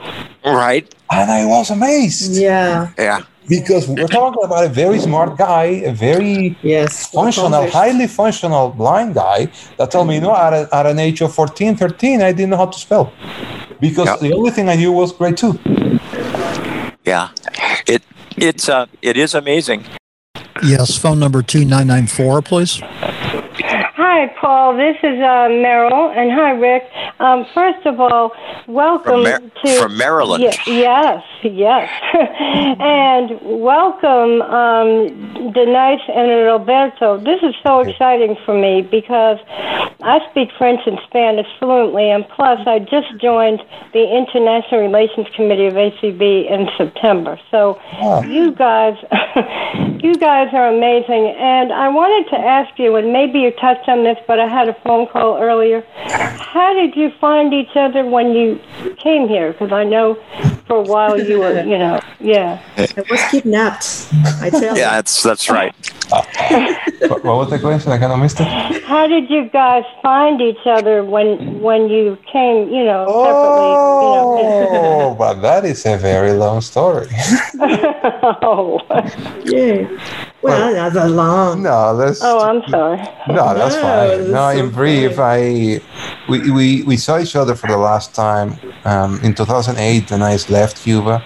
Right. 0.44 0.86
And 1.10 1.30
I 1.30 1.44
was 1.46 1.70
amazed. 1.70 2.34
Yeah. 2.34 2.92
Yeah 2.98 3.22
because 3.48 3.88
we're 3.88 4.06
talking 4.06 4.42
about 4.42 4.64
a 4.64 4.68
very 4.68 4.98
smart 4.98 5.36
guy, 5.36 5.64
a 5.64 5.92
very 5.92 6.56
yes, 6.62 7.10
functional, 7.10 7.68
highly 7.70 8.06
functional 8.06 8.70
blind 8.70 9.14
guy 9.14 9.48
that 9.78 9.90
told 9.90 10.08
me, 10.08 10.16
you 10.16 10.20
know, 10.20 10.34
at, 10.34 10.52
a, 10.52 10.68
at 10.72 10.86
an 10.86 10.98
age 10.98 11.20
of 11.20 11.34
14, 11.34 11.76
13, 11.76 12.22
I 12.22 12.32
didn't 12.32 12.50
know 12.50 12.56
how 12.56 12.66
to 12.66 12.78
spell 12.78 13.12
because 13.80 14.06
yep. 14.06 14.20
the 14.20 14.32
only 14.32 14.50
thing 14.50 14.68
I 14.68 14.76
knew 14.76 14.92
was 14.92 15.12
grade 15.12 15.36
two. 15.36 15.58
Yeah, 17.04 17.30
it 17.86 18.02
it's 18.36 18.68
uh, 18.68 18.86
it 19.02 19.16
is 19.16 19.34
amazing. 19.34 19.84
Yes, 20.62 20.96
phone 20.96 21.18
number 21.18 21.42
two 21.42 21.64
nine 21.64 21.86
nine 21.86 22.06
four, 22.06 22.40
please. 22.40 22.80
Hi, 24.16 24.28
Paul. 24.40 24.76
This 24.76 24.94
is 24.98 25.18
uh, 25.18 25.50
Meryl, 25.50 26.16
and 26.16 26.30
hi, 26.30 26.50
Rick. 26.52 26.84
Um, 27.18 27.44
first 27.52 27.84
of 27.84 27.98
all, 27.98 28.30
welcome 28.68 29.10
from 29.10 29.22
Mar- 29.24 29.40
to 29.40 29.76
from 29.76 29.98
Maryland. 29.98 30.44
Y- 30.44 30.56
yes, 30.68 31.24
yes, 31.42 31.90
and 32.78 33.36
welcome, 33.42 34.40
um, 34.42 35.50
Denise 35.52 36.06
and 36.06 36.46
Roberto. 36.46 37.18
This 37.18 37.42
is 37.42 37.56
so 37.64 37.80
exciting 37.80 38.36
for 38.46 38.54
me 38.54 38.82
because 38.88 39.40
I 40.04 40.20
speak 40.30 40.50
French 40.58 40.80
and 40.86 41.00
Spanish 41.08 41.46
fluently, 41.58 42.10
and 42.10 42.28
plus, 42.28 42.60
I 42.68 42.78
just 42.78 43.18
joined 43.20 43.60
the 43.92 44.04
International 44.04 44.82
Relations 44.82 45.26
Committee 45.34 45.66
of 45.66 45.74
ACB 45.74 46.22
in 46.50 46.68
September. 46.76 47.40
So, 47.50 47.80
oh. 48.00 48.22
you 48.22 48.52
guys, 48.52 48.94
you 50.04 50.14
guys 50.14 50.48
are 50.52 50.68
amazing, 50.68 51.34
and 51.34 51.72
I 51.72 51.88
wanted 51.88 52.30
to 52.30 52.38
ask 52.38 52.78
you, 52.78 52.94
and 52.96 53.12
maybe 53.12 53.40
you 53.40 53.50
touched 53.52 53.88
on 53.88 54.03
this, 54.04 54.18
but 54.26 54.38
I 54.38 54.46
had 54.46 54.68
a 54.68 54.74
phone 54.84 55.06
call 55.08 55.38
earlier. 55.38 55.84
How 55.96 56.72
did 56.74 56.96
you 56.96 57.10
find 57.20 57.52
each 57.52 57.76
other 57.76 58.04
when 58.04 58.32
you 58.32 58.60
came 58.98 59.28
here? 59.28 59.52
Because 59.52 59.72
I 59.72 59.84
know 59.84 60.16
for 60.66 60.76
a 60.76 60.82
while 60.82 61.20
you 61.20 61.38
were, 61.38 61.62
you 61.62 61.78
know, 61.78 62.00
yeah. 62.20 62.62
I 62.76 62.88
was 63.10 63.20
kidnapped. 63.30 64.08
I 64.40 64.50
tell 64.50 64.74
you. 64.74 64.80
Yeah, 64.80 64.96
that's 64.96 65.22
that's 65.22 65.50
right. 65.50 65.74
what 67.00 67.24
was 67.24 67.50
the 67.50 67.58
question? 67.58 67.92
I 67.92 67.98
kind 67.98 68.12
of 68.12 68.18
missed 68.18 68.40
it. 68.40 68.46
How 68.84 69.06
did 69.06 69.28
you 69.30 69.48
guys 69.50 69.84
find 70.02 70.40
each 70.40 70.66
other 70.66 71.04
when 71.04 71.60
when 71.60 71.88
you 71.88 72.18
came, 72.32 72.68
you 72.68 72.84
know, 72.84 73.04
separately? 73.06 73.70
You 74.42 74.72
know? 74.72 75.10
Oh, 75.10 75.14
but 75.18 75.34
that 75.40 75.64
is 75.64 75.84
a 75.86 75.96
very 75.96 76.32
long 76.32 76.60
story. 76.60 77.08
oh. 77.60 78.80
Yeah. 79.44 79.86
Well, 80.42 80.72
that's 80.72 80.96
a 80.96 81.08
long. 81.08 81.62
No, 81.62 81.96
that's. 81.96 82.20
Oh, 82.22 82.40
I'm 82.40 82.66
sorry. 82.70 82.96
No, 83.28 83.54
that's 83.54 83.76
fine. 83.76 84.30
No, 84.30 84.48
in 84.48 84.70
brief, 84.70 85.18
I 85.18 85.80
we, 86.28 86.50
we 86.50 86.82
we 86.82 86.96
saw 86.96 87.18
each 87.18 87.36
other 87.36 87.54
for 87.54 87.66
the 87.66 87.76
last 87.76 88.14
time 88.14 88.58
um, 88.84 89.20
in 89.22 89.34
2008, 89.34 90.10
and 90.12 90.22
I 90.22 90.36
left 90.48 90.82
Cuba 90.82 91.22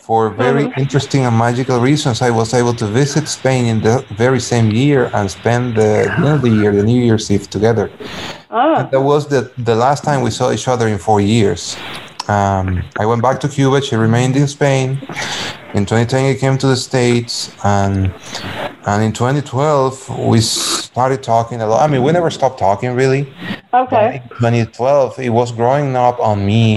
for 0.00 0.30
very 0.30 0.64
mm-hmm. 0.64 0.80
interesting 0.80 1.24
and 1.24 1.36
magical 1.36 1.80
reasons. 1.80 2.22
I 2.22 2.30
was 2.30 2.52
able 2.54 2.74
to 2.74 2.86
visit 2.86 3.28
Spain 3.28 3.66
in 3.66 3.80
the 3.80 4.04
very 4.16 4.40
same 4.40 4.70
year 4.70 5.10
and 5.14 5.30
spend 5.30 5.76
the 5.76 6.12
end 6.16 6.26
of 6.26 6.42
the 6.42 6.50
year, 6.50 6.72
the 6.72 6.82
New 6.82 7.02
Year's 7.02 7.30
Eve, 7.30 7.48
together. 7.48 7.90
Ah. 8.50 8.88
that 8.92 9.00
was 9.00 9.26
the 9.28 9.50
the 9.58 9.74
last 9.74 10.04
time 10.04 10.22
we 10.22 10.30
saw 10.30 10.52
each 10.52 10.68
other 10.68 10.86
in 10.88 10.98
four 10.98 11.20
years. 11.20 11.76
Um, 12.28 12.82
I 12.98 13.04
went 13.04 13.20
back 13.20 13.38
to 13.40 13.48
Cuba. 13.48 13.82
She 13.82 13.96
remained 13.96 14.36
in 14.36 14.46
Spain. 14.48 14.98
In 15.74 15.84
2010, 15.84 16.36
I 16.36 16.38
came 16.38 16.56
to 16.58 16.66
the 16.66 16.76
States, 16.76 17.52
and 17.64 18.14
and 18.86 19.02
in 19.02 19.12
2012, 19.12 20.26
we 20.28 20.40
started 20.40 21.22
talking 21.22 21.60
a 21.60 21.66
lot. 21.66 21.82
I 21.82 21.92
mean, 21.92 22.02
we 22.02 22.12
never 22.12 22.30
stopped 22.30 22.58
talking 22.58 22.94
really. 22.94 23.32
Okay. 23.74 24.22
But 24.40 24.54
in 24.54 24.66
2012, 24.66 25.18
it 25.18 25.30
was 25.30 25.50
growing 25.50 25.96
up 25.96 26.20
on 26.20 26.46
me 26.46 26.76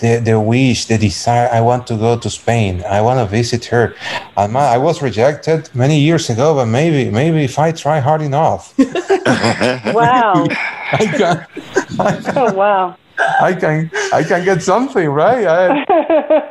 the, 0.00 0.20
the 0.22 0.38
wish, 0.38 0.84
the 0.84 0.98
desire. 0.98 1.48
I 1.50 1.62
want 1.62 1.86
to 1.86 1.96
go 1.96 2.18
to 2.18 2.28
Spain. 2.28 2.84
I 2.84 3.00
want 3.00 3.20
to 3.20 3.26
visit 3.26 3.64
her. 3.66 3.94
And 4.36 4.52
my, 4.52 4.60
I 4.60 4.78
was 4.78 5.00
rejected 5.00 5.74
many 5.74 5.98
years 5.98 6.28
ago, 6.28 6.54
but 6.54 6.66
maybe 6.66 7.10
maybe 7.10 7.44
if 7.44 7.58
I 7.58 7.72
try 7.72 8.00
hard 8.00 8.20
enough. 8.20 8.74
wow. 8.78 10.46
I 10.92 11.06
can, 11.16 11.46
I 11.98 12.16
can, 12.16 12.38
oh 12.38 12.52
wow. 12.52 12.96
I 13.40 13.54
can 13.54 13.90
I 14.12 14.22
can 14.22 14.44
get 14.44 14.62
something 14.62 15.08
right. 15.08 15.46
I, 15.46 15.84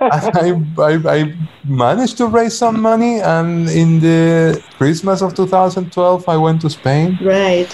I, 0.02 0.64
I, 0.78 0.94
I, 1.18 1.36
managed 1.66 2.18
to 2.18 2.26
raise 2.26 2.58
some 2.58 2.82
money, 2.82 3.20
and 3.20 3.70
in 3.70 4.00
the 4.00 4.64
Christmas 4.78 5.22
of 5.22 5.36
2012, 5.36 6.28
I 6.28 6.38
went 6.38 6.62
to 6.62 6.70
Spain. 6.70 7.18
Right. 7.22 7.70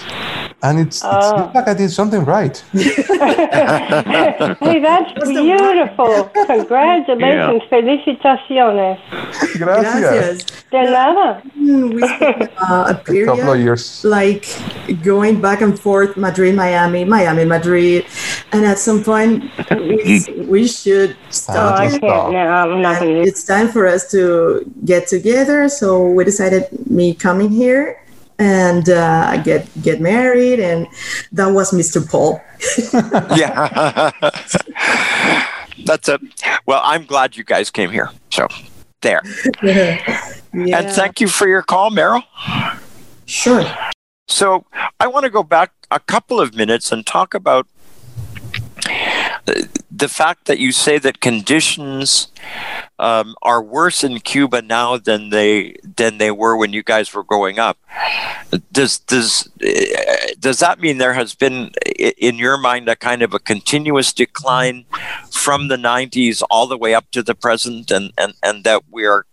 And 0.62 0.80
it's, 0.80 1.02
oh. 1.04 1.18
it 1.18 1.22
seems 1.22 1.54
like 1.54 1.68
I 1.68 1.74
did 1.74 1.90
something 1.90 2.24
right. 2.24 2.56
hey, 2.72 2.88
that's 4.80 5.12
beautiful. 5.28 6.24
Congratulations. 6.46 7.20
Yeah. 7.20 7.68
Felicitaciones. 7.70 8.98
Gracias. 9.58 10.46
De 10.70 10.82
nada. 10.82 11.42
Mm, 11.58 11.94
we 11.94 12.08
spent 12.16 12.50
uh, 12.56 12.86
a 12.88 12.94
period 12.94 13.28
a 13.28 13.36
couple 13.36 13.52
of 13.52 13.60
years. 13.60 14.02
like 14.04 14.46
going 15.02 15.40
back 15.42 15.60
and 15.60 15.78
forth, 15.78 16.16
Madrid, 16.16 16.54
Miami, 16.54 17.04
Miami, 17.04 17.44
Madrid. 17.44 18.06
And 18.52 18.64
at 18.64 18.78
some 18.78 19.04
point, 19.04 19.44
we, 19.70 20.24
we 20.48 20.66
should 20.66 21.16
stop. 21.28 21.78
Oh, 21.78 21.84
I 21.84 21.90
can't. 21.90 22.32
No, 22.32 22.38
I'm 22.38 22.80
not. 22.80 23.02
It's 23.02 23.44
time 23.44 23.68
for 23.68 23.86
us 23.86 24.10
to 24.12 24.64
get 24.86 25.06
together. 25.06 25.68
So 25.68 26.08
we 26.08 26.24
decided 26.24 26.64
me 26.88 27.12
coming 27.14 27.50
here 27.50 28.00
and 28.38 28.88
uh, 28.88 29.24
I 29.28 29.38
get 29.38 29.68
get 29.82 30.00
married, 30.00 30.60
and 30.60 30.86
that 31.32 31.48
was 31.48 31.72
Mr. 31.72 32.08
Paul. 32.08 32.40
yeah, 33.36 34.10
that's 35.84 36.08
it. 36.08 36.20
Well, 36.66 36.80
I'm 36.84 37.04
glad 37.06 37.36
you 37.36 37.44
guys 37.44 37.70
came 37.70 37.90
here. 37.90 38.10
So 38.30 38.48
there. 39.00 39.22
yeah. 39.62 40.32
And 40.52 40.88
thank 40.90 41.20
you 41.20 41.28
for 41.28 41.48
your 41.48 41.62
call, 41.62 41.90
Meryl. 41.90 42.22
Sure. 43.26 43.64
So 44.28 44.66
I 45.00 45.06
want 45.06 45.24
to 45.24 45.30
go 45.30 45.42
back 45.42 45.72
a 45.90 46.00
couple 46.00 46.40
of 46.40 46.54
minutes 46.54 46.92
and 46.92 47.06
talk 47.06 47.34
about 47.34 47.66
the 49.90 50.08
fact 50.08 50.46
that 50.46 50.58
you 50.58 50.72
say 50.72 50.98
that 50.98 51.20
conditions 51.20 52.28
um, 52.98 53.34
are 53.42 53.62
worse 53.62 54.02
in 54.02 54.20
Cuba 54.20 54.62
now 54.62 54.96
than 54.96 55.30
they 55.30 55.76
than 55.82 56.18
they 56.18 56.30
were 56.30 56.56
when 56.56 56.72
you 56.72 56.82
guys 56.82 57.12
were 57.12 57.22
growing 57.22 57.58
up. 57.58 57.78
Does 58.72 58.98
does 58.98 59.50
does 60.38 60.58
that 60.60 60.80
mean 60.80 60.98
there 60.98 61.14
has 61.14 61.34
been 61.34 61.70
in 61.96 62.36
your 62.36 62.56
mind 62.56 62.88
a 62.88 62.96
kind 62.96 63.22
of 63.22 63.34
a 63.34 63.38
continuous 63.38 64.12
decline 64.12 64.84
from 65.30 65.68
the 65.68 65.76
90s 65.76 66.42
all 66.50 66.66
the 66.66 66.78
way 66.78 66.94
up 66.94 67.10
to 67.10 67.22
the 67.22 67.34
present 67.34 67.90
and 67.90 68.12
and, 68.18 68.34
and 68.42 68.64
that 68.64 68.82
we're 68.90 69.24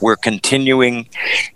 we're 0.00 0.16
continuing 0.16 1.08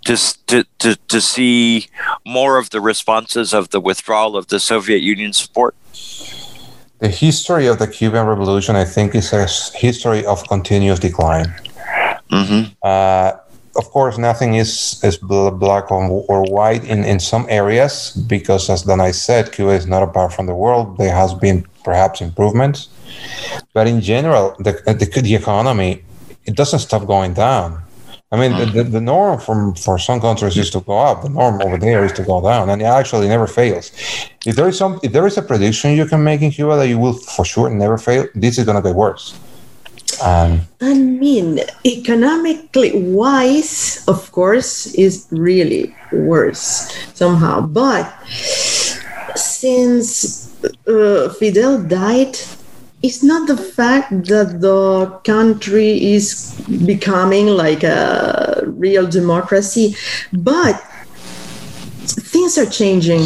to, 0.05 0.17
to 0.47 0.65
to 0.79 0.95
to 0.95 1.21
see 1.21 1.87
more 2.25 2.57
of 2.57 2.69
the 2.69 2.81
responses 2.81 3.53
of 3.53 3.69
the 3.69 3.79
withdrawal 3.79 4.35
of 4.37 4.47
the 4.47 4.59
Soviet 4.59 4.99
Union 4.99 5.33
support? 5.33 5.75
The 6.99 7.09
history 7.09 7.67
of 7.67 7.79
the 7.79 7.87
Cuban 7.87 8.25
Revolution, 8.25 8.75
I 8.75 8.85
think, 8.85 9.15
is 9.15 9.33
a 9.33 9.47
history 9.77 10.25
of 10.25 10.47
continuous 10.47 10.99
decline. 10.99 11.53
Mm-hmm. 12.31 12.73
Uh, 12.83 13.31
of 13.75 13.89
course, 13.91 14.17
nothing 14.17 14.55
is, 14.55 14.99
is 15.03 15.17
black 15.17 15.91
or 15.91 16.43
white 16.43 16.83
in, 16.83 17.03
in 17.05 17.19
some 17.19 17.45
areas 17.49 18.11
because, 18.27 18.69
as 18.69 18.83
Danai 18.83 19.13
said, 19.13 19.51
Cuba 19.51 19.71
is 19.71 19.87
not 19.87 20.03
apart 20.03 20.33
from 20.33 20.47
the 20.47 20.55
world. 20.55 20.97
There 20.97 21.15
has 21.15 21.33
been 21.33 21.65
perhaps 21.83 22.19
improvements, 22.19 22.89
but 23.73 23.87
in 23.87 24.01
general, 24.01 24.55
the, 24.59 24.73
the, 24.85 25.21
the 25.21 25.35
economy 25.35 26.03
it 26.45 26.55
doesn't 26.55 26.79
stop 26.79 27.05
going 27.05 27.33
down. 27.33 27.83
I 28.31 28.37
mean, 28.37 28.51
the, 28.59 28.65
the, 28.65 28.83
the, 28.83 29.01
norm 29.01 29.39
from 29.39 29.73
for 29.73 29.97
some 29.97 30.21
countries 30.21 30.55
is 30.55 30.69
to 30.71 30.81
go 30.81 30.99
up. 30.99 31.23
The 31.23 31.29
norm 31.29 31.59
over 31.63 31.79
there 31.79 32.05
is 32.05 32.11
to 32.13 32.23
go 32.23 32.39
down, 32.41 32.69
and 32.69 32.79
it 32.79 32.85
actually 32.85 33.27
never 33.27 33.47
fails. 33.47 33.91
If 34.45 34.55
there 34.55 34.69
is 34.69 34.77
some, 34.77 34.99
if 35.01 35.11
there 35.13 35.25
is 35.25 35.35
a 35.37 35.41
prediction 35.41 35.95
you 35.95 36.05
can 36.05 36.23
make 36.23 36.43
in 36.43 36.51
Cuba 36.51 36.77
that 36.77 36.87
you 36.87 36.99
will 36.99 37.13
for 37.13 37.43
sure 37.43 37.71
never 37.71 37.97
fail, 37.97 38.27
this 38.35 38.59
is 38.59 38.65
going 38.65 38.75
to 38.75 38.87
get 38.87 38.95
worse. 38.95 39.33
Um, 40.21 40.61
I 40.79 40.93
mean, 40.93 41.61
economically 41.85 42.91
wise, 42.93 44.03
of 44.07 44.31
course, 44.31 44.93
is 44.93 45.25
really 45.31 45.95
worse 46.11 46.93
somehow. 47.15 47.61
But 47.61 48.13
since 49.35 50.53
uh, 50.87 51.33
Fidel 51.39 51.81
died, 51.81 52.37
it's 53.01 53.23
not 53.23 53.47
the 53.47 53.57
fact 53.57 54.11
that 54.27 54.59
the 54.59 55.07
country 55.23 56.13
is 56.13 56.59
becoming 56.85 57.47
like 57.47 57.83
a 57.83 58.63
real 58.65 59.07
democracy, 59.07 59.95
but 60.33 60.75
things 62.05 62.57
are 62.57 62.65
changing. 62.65 63.21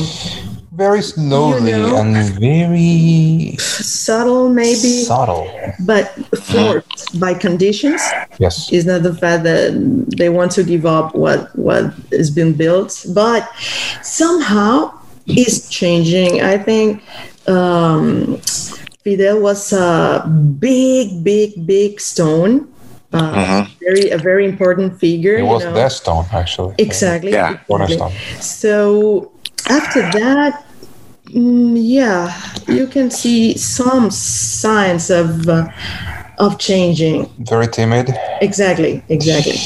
Very 0.74 1.04
slowly 1.04 1.70
you 1.70 1.78
know, 1.78 1.98
and 1.98 2.16
very 2.40 3.56
subtle 3.60 4.50
maybe 4.50 5.04
subtle. 5.06 5.48
but 5.86 6.08
forced 6.44 7.20
by 7.20 7.36
conditions. 7.36 8.02
Yes. 8.40 8.72
Is 8.72 8.86
not 8.86 9.04
the 9.04 9.14
fact 9.14 9.44
that 9.44 9.74
they 10.18 10.30
want 10.30 10.52
to 10.54 10.64
give 10.64 10.88
up 10.88 11.14
what 11.14 11.56
what 11.56 11.94
has 12.12 12.32
been 12.32 12.54
built 12.54 13.06
but 13.14 13.48
somehow 14.02 14.92
it's 15.28 15.70
changing. 15.70 16.42
I 16.42 16.58
think 16.58 17.04
um, 17.48 18.42
Fidel 19.04 19.42
was 19.42 19.74
a 19.74 20.26
big, 20.60 21.24
big, 21.24 21.66
big 21.68 22.00
stone. 22.00 22.70
Uh, 23.12 23.18
uh-huh. 23.18 23.66
Very, 23.80 24.10
a 24.10 24.18
very 24.18 24.46
important 24.46 24.98
figure. 25.00 25.36
It 25.36 25.44
was 25.44 25.64
you 25.64 25.70
know. 25.70 25.76
the 25.76 25.90
stone, 25.90 26.26
actually. 26.32 26.76
Exactly. 26.78 27.32
Yeah. 27.32 27.60
Exactly. 27.70 28.12
So 28.40 29.32
after 29.70 30.02
that, 30.02 30.66
mm, 31.26 31.78
yeah, 31.78 32.34
you 32.68 32.88
can 32.88 33.12
see 33.12 33.58
some 33.58 34.10
signs 34.10 35.10
of 35.12 35.48
uh, 35.48 35.68
of 36.40 36.58
changing. 36.58 37.30
Very 37.40 37.68
timid. 37.68 38.10
Exactly. 38.42 39.04
Exactly. 39.10 39.58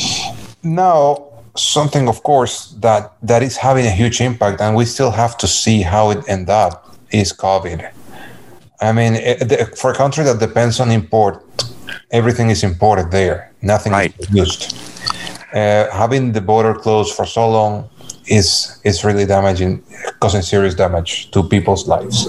Now, 0.64 1.28
something, 1.56 2.10
of 2.10 2.24
course, 2.24 2.76
that 2.82 3.14
that 3.22 3.44
is 3.44 3.56
having 3.56 3.86
a 3.86 3.92
huge 3.92 4.20
impact, 4.20 4.62
and 4.62 4.76
we 4.76 4.86
still 4.86 5.12
have 5.12 5.38
to 5.38 5.48
see 5.48 5.84
how 5.84 6.10
it 6.10 6.28
end 6.28 6.50
up 6.50 6.96
is 7.12 7.32
COVID. 7.32 7.92
I 8.80 8.92
mean, 8.92 9.16
for 9.76 9.92
a 9.92 9.96
country 9.96 10.24
that 10.24 10.40
depends 10.40 10.80
on 10.80 10.92
import, 10.92 11.44
everything 12.12 12.50
is 12.50 12.64
imported 12.64 13.12
there. 13.12 13.52
Nothing 13.62 13.92
right. 13.92 14.14
is 14.20 14.26
produced. 14.26 14.76
Uh, 15.54 15.90
having 15.92 16.32
the 16.34 16.42
border 16.42 16.74
closed 16.76 17.16
for 17.16 17.26
so 17.26 17.50
long 17.50 17.90
is 18.28 18.80
is 18.84 19.04
really 19.04 19.26
damaging, 19.26 19.82
causing 20.20 20.42
serious 20.42 20.76
damage 20.76 21.32
to 21.32 21.42
people's 21.44 21.88
lives. 21.88 22.28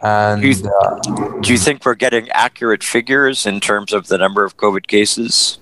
And 0.00 0.42
do 0.42 0.48
you, 0.48 0.68
uh, 0.68 0.98
do 1.40 1.52
you 1.52 1.58
think 1.58 1.84
we're 1.84 1.94
getting 1.94 2.28
accurate 2.30 2.82
figures 2.82 3.46
in 3.46 3.60
terms 3.60 3.92
of 3.92 4.08
the 4.08 4.18
number 4.18 4.44
of 4.44 4.56
COVID 4.56 4.88
cases? 4.88 5.58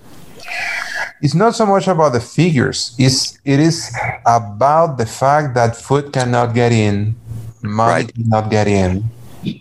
It's 1.20 1.34
not 1.34 1.54
so 1.54 1.66
much 1.66 1.88
about 1.88 2.14
the 2.14 2.20
figures. 2.20 2.94
It's 2.98 3.38
it 3.44 3.60
is 3.60 3.94
about 4.24 4.96
the 4.96 5.04
fact 5.04 5.54
that 5.54 5.76
food 5.76 6.12
cannot 6.12 6.54
get 6.54 6.72
in, 6.72 7.16
money 7.60 8.04
right. 8.04 8.14
cannot 8.14 8.50
get 8.50 8.66
in 8.66 9.10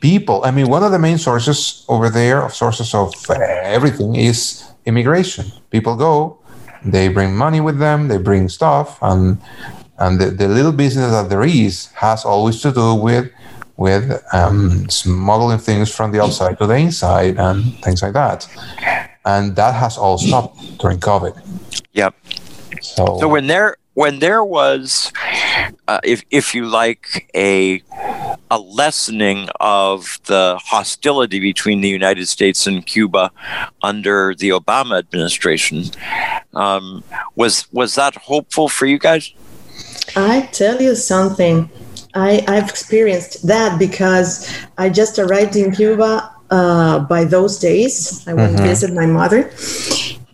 people. 0.01 0.43
I 0.43 0.51
mean, 0.51 0.67
one 0.67 0.83
of 0.83 0.91
the 0.91 0.99
main 0.99 1.17
sources 1.17 1.85
over 1.87 2.09
there 2.09 2.41
of 2.43 2.53
sources 2.53 2.93
of 2.93 3.13
everything 3.29 4.15
is 4.15 4.63
immigration. 4.85 5.51
People 5.69 5.95
go, 5.95 6.39
they 6.83 7.07
bring 7.07 7.35
money 7.35 7.61
with 7.61 7.79
them, 7.79 8.07
they 8.07 8.17
bring 8.17 8.49
stuff, 8.49 8.97
and 9.01 9.37
and 9.97 10.19
the, 10.19 10.31
the 10.31 10.47
little 10.47 10.71
business 10.71 11.11
that 11.11 11.29
there 11.29 11.43
is 11.43 11.87
has 11.87 12.25
always 12.25 12.61
to 12.61 12.71
do 12.71 12.95
with 12.95 13.31
with 13.77 14.21
um, 14.33 14.89
smuggling 14.89 15.57
things 15.57 15.93
from 15.93 16.11
the 16.11 16.21
outside 16.21 16.57
to 16.59 16.67
the 16.67 16.75
inside 16.75 17.37
and 17.37 17.63
things 17.81 18.01
like 18.01 18.13
that. 18.13 18.47
And 19.25 19.55
that 19.55 19.73
has 19.75 19.97
all 19.97 20.17
stopped 20.17 20.79
during 20.79 20.99
COVID. 20.99 21.33
Yep. 21.93 22.13
So, 22.81 23.17
so 23.19 23.27
when 23.27 23.47
there 23.47 23.77
when 23.99 24.19
there 24.19 24.45
was, 24.45 25.11
uh, 25.89 25.99
if 26.05 26.23
if 26.31 26.55
you 26.55 26.65
like, 26.65 27.29
a 27.35 27.83
a 28.49 28.57
lessening 28.57 29.49
of 29.59 30.19
the 30.23 30.57
hostility 30.63 31.37
between 31.41 31.81
the 31.81 31.89
United 31.89 32.25
States 32.29 32.65
and 32.65 32.85
Cuba 32.85 33.29
under 33.81 34.33
the 34.35 34.51
Obama 34.51 34.97
administration. 34.97 35.83
Um, 36.53 37.03
was 37.35 37.67
was 37.73 37.95
that 37.95 38.15
hopeful 38.15 38.69
for 38.69 38.85
you 38.85 38.99
guys? 38.99 39.33
I 40.15 40.47
tell 40.53 40.81
you 40.81 40.95
something. 40.95 41.69
I, 42.15 42.31
I've 42.47 42.69
experienced 42.69 43.47
that 43.47 43.77
because 43.77 44.31
I 44.77 44.87
just 44.89 45.19
arrived 45.19 45.57
in 45.57 45.73
Cuba 45.73 46.33
uh, 46.49 46.99
by 46.99 47.25
those 47.25 47.59
days. 47.59 48.25
I 48.25 48.33
went 48.33 48.53
mm-hmm. 48.53 48.63
to 48.63 48.69
visit 48.69 48.93
my 48.93 49.05
mother. 49.05 49.51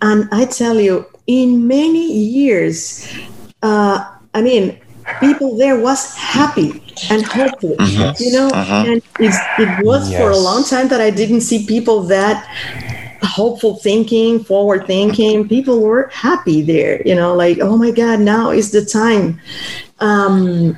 And 0.04 0.30
I 0.32 0.46
tell 0.46 0.80
you, 0.80 1.08
in 1.26 1.68
many 1.68 2.06
years, 2.14 3.10
uh, 3.66 3.98
I 4.34 4.42
mean, 4.42 4.80
people 5.20 5.58
there 5.58 5.80
was 5.80 6.16
happy 6.16 6.82
and 7.10 7.26
hopeful 7.26 7.76
mm-hmm. 7.78 8.24
you 8.24 8.32
know 8.32 8.48
uh-huh. 8.50 8.84
and 8.88 9.02
it 9.20 9.86
was 9.86 10.10
yes. 10.10 10.20
for 10.20 10.32
a 10.32 10.38
long 10.38 10.64
time 10.64 10.88
that 10.88 11.00
i 11.00 11.10
didn't 11.10 11.42
see 11.42 11.66
people 11.66 12.02
that 12.02 12.44
hopeful 13.22 13.76
thinking 13.78 14.44
forward 14.44 14.86
thinking 14.88 15.48
people 15.48 15.82
were 15.82 16.10
happy 16.12 16.62
there 16.62 17.02
you 17.06 17.14
know 17.14 17.36
like 17.36 17.60
oh 17.62 17.78
my 17.78 17.92
god 17.92 18.20
now 18.20 18.50
is 18.50 18.72
the 18.72 18.84
time 18.84 19.40
um 20.00 20.78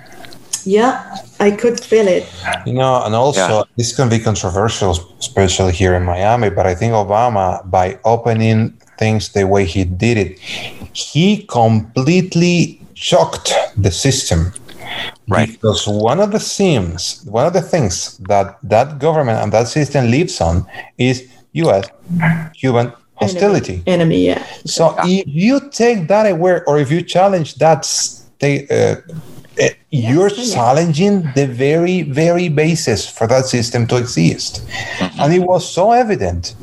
yeah 0.66 1.16
i 1.40 1.50
could 1.50 1.80
feel 1.80 2.08
it 2.08 2.28
you 2.66 2.74
know 2.74 3.04
and 3.06 3.16
also 3.16 3.40
yeah. 3.40 3.64
this 3.78 3.96
can 3.96 4.10
be 4.10 4.20
controversial 4.20 4.92
especially 5.20 5.72
here 5.72 5.96
in 5.96 6.04
miami 6.04 6.50
but 6.50 6.66
i 6.68 6.76
think 6.76 6.94
obama 6.94 7.64
by 7.72 7.98
opening 8.04 8.78
things 8.98 9.30
the 9.30 9.46
way 9.46 9.66
he 9.66 9.84
did 9.84 10.18
it 10.18 10.40
he 10.94 11.44
completely 11.44 12.82
shocked 12.94 13.54
the 13.78 13.92
system 13.92 14.52
Right. 15.28 15.52
Because 15.52 15.86
one 15.88 16.20
of 16.20 16.32
the 16.32 16.40
themes, 16.40 17.22
one 17.26 17.46
of 17.46 17.54
the 17.54 17.62
things 17.62 18.18
that 18.30 18.58
that 18.64 19.00
government 19.00 19.40
and 19.44 19.52
that 19.52 19.68
system 19.68 20.10
lives 20.10 20.40
on 20.40 20.66
is 20.98 21.28
U.S. 21.54 21.90
Cuban 22.54 22.94
hostility. 23.16 23.84
Enemy, 23.86 23.88
enemy 23.88 24.26
yeah. 24.28 24.44
So 24.66 24.96
if 25.00 25.28
you 25.28 25.70
take 25.70 26.08
that 26.08 26.26
away, 26.32 26.62
or 26.66 26.80
if 26.80 26.92
you 26.92 27.02
challenge 27.02 27.56
that 27.56 27.84
state, 27.84 28.72
uh, 28.72 29.02
uh, 29.60 29.68
you're 29.90 30.30
challenging 30.30 31.30
the 31.36 31.48
very, 31.48 32.04
very 32.04 32.48
basis 32.48 33.10
for 33.10 33.28
that 33.28 33.46
system 33.46 33.88
to 33.88 33.98
exist. 33.98 34.66
Mm-hmm. 34.68 35.22
And 35.22 35.34
it 35.34 35.40
was 35.40 35.68
so 35.68 35.92
evident 35.92 36.56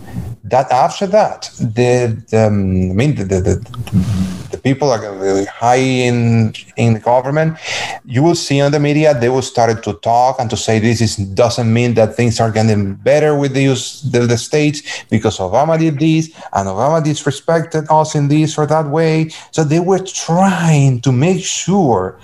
that 0.45 0.71
after 0.71 1.07
that, 1.07 1.51
the, 1.59 2.23
the 2.29 2.47
um, 2.47 2.91
I 2.91 2.95
mean, 2.95 3.15
the, 3.15 3.25
the, 3.25 3.41
the, 3.41 4.49
the 4.51 4.59
people 4.59 4.91
are 4.91 5.01
really 5.16 5.47
high 5.47 5.77
in 5.77 6.53
in 6.77 6.93
the 6.95 7.01
government. 7.01 7.59
You 8.05 8.23
will 8.23 8.35
see 8.35 8.61
on 8.61 8.71
the 8.71 8.79
media 8.79 9.19
they 9.19 9.31
will 9.31 9.43
start 9.43 9.83
to 9.83 9.95
talk 9.95 10.39
and 10.39 10.51
to 10.51 10.57
say 10.57 10.79
this 10.79 11.01
is 11.01 11.16
doesn't 11.16 11.73
mean 11.73 11.95
that 11.95 12.15
things 12.15 12.41
are 12.41 12.51
getting 12.51 12.95
better 12.95 13.39
with 13.39 13.55
the, 13.55 13.69
the, 14.11 14.27
the 14.27 14.37
states 14.37 15.05
because 15.09 15.39
Obama 15.39 15.79
did 15.79 15.99
this 15.99 16.29
and 16.53 16.69
Obama 16.69 17.03
disrespected 17.03 17.91
us 17.91 18.15
in 18.15 18.29
this 18.29 18.59
or 18.59 18.66
that 18.66 18.87
way. 18.89 19.31
So 19.51 19.65
they 19.65 19.81
were 19.81 20.01
trying 20.01 21.01
to 21.03 21.11
make 21.12 21.43
sure 21.43 22.19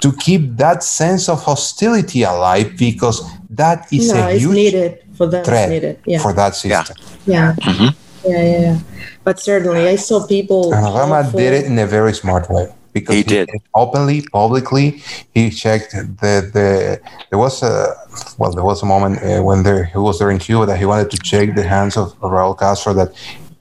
to 0.00 0.12
keep 0.12 0.56
that 0.56 0.82
sense 0.82 1.28
of 1.28 1.42
hostility 1.42 2.22
alive 2.22 2.76
because 2.76 3.22
that 3.50 3.92
is 3.92 4.12
no, 4.12 4.28
a 4.28 4.32
huge 4.32 4.54
needed 4.54 5.04
for 5.14 5.26
that 5.26 5.44
threat 5.44 5.98
yeah. 6.06 6.18
for 6.18 6.32
that 6.32 6.54
system. 6.54 6.96
Yeah. 7.24 7.26
Yeah. 7.26 7.54
Mm-hmm. 7.60 8.30
yeah. 8.30 8.42
yeah, 8.42 8.60
yeah, 8.60 8.78
But 9.24 9.40
certainly, 9.40 9.88
I 9.88 9.96
saw 9.96 10.26
people. 10.26 10.74
And 10.74 10.86
Obama 10.86 11.24
did 11.34 11.52
it 11.54 11.64
in 11.66 11.78
a 11.78 11.86
very 11.86 12.12
smart 12.12 12.50
way 12.50 12.72
because 12.92 13.14
he, 13.14 13.22
he 13.22 13.28
did 13.28 13.48
openly, 13.74 14.22
publicly. 14.32 15.02
He 15.34 15.50
checked 15.50 15.92
the 15.92 16.34
the. 16.54 17.00
There 17.30 17.38
was 17.38 17.62
a 17.62 17.94
well, 18.38 18.52
there 18.52 18.64
was 18.64 18.82
a 18.82 18.86
moment 18.86 19.22
uh, 19.22 19.42
when 19.42 19.62
there 19.62 19.84
he 19.84 19.98
was 19.98 20.18
there 20.18 20.30
in 20.30 20.38
Cuba 20.38 20.66
that 20.66 20.78
he 20.78 20.84
wanted 20.84 21.10
to 21.10 21.18
check 21.18 21.54
the 21.54 21.62
hands 21.62 21.96
of 21.96 22.18
Raúl 22.20 22.58
Castro 22.58 22.92
that 22.94 23.10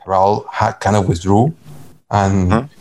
Raúl 0.05 0.45
had 0.51 0.73
kind 0.79 0.95
of 0.95 1.07
withdrew, 1.07 1.53
and. 2.11 2.51
Mm-hmm 2.51 2.71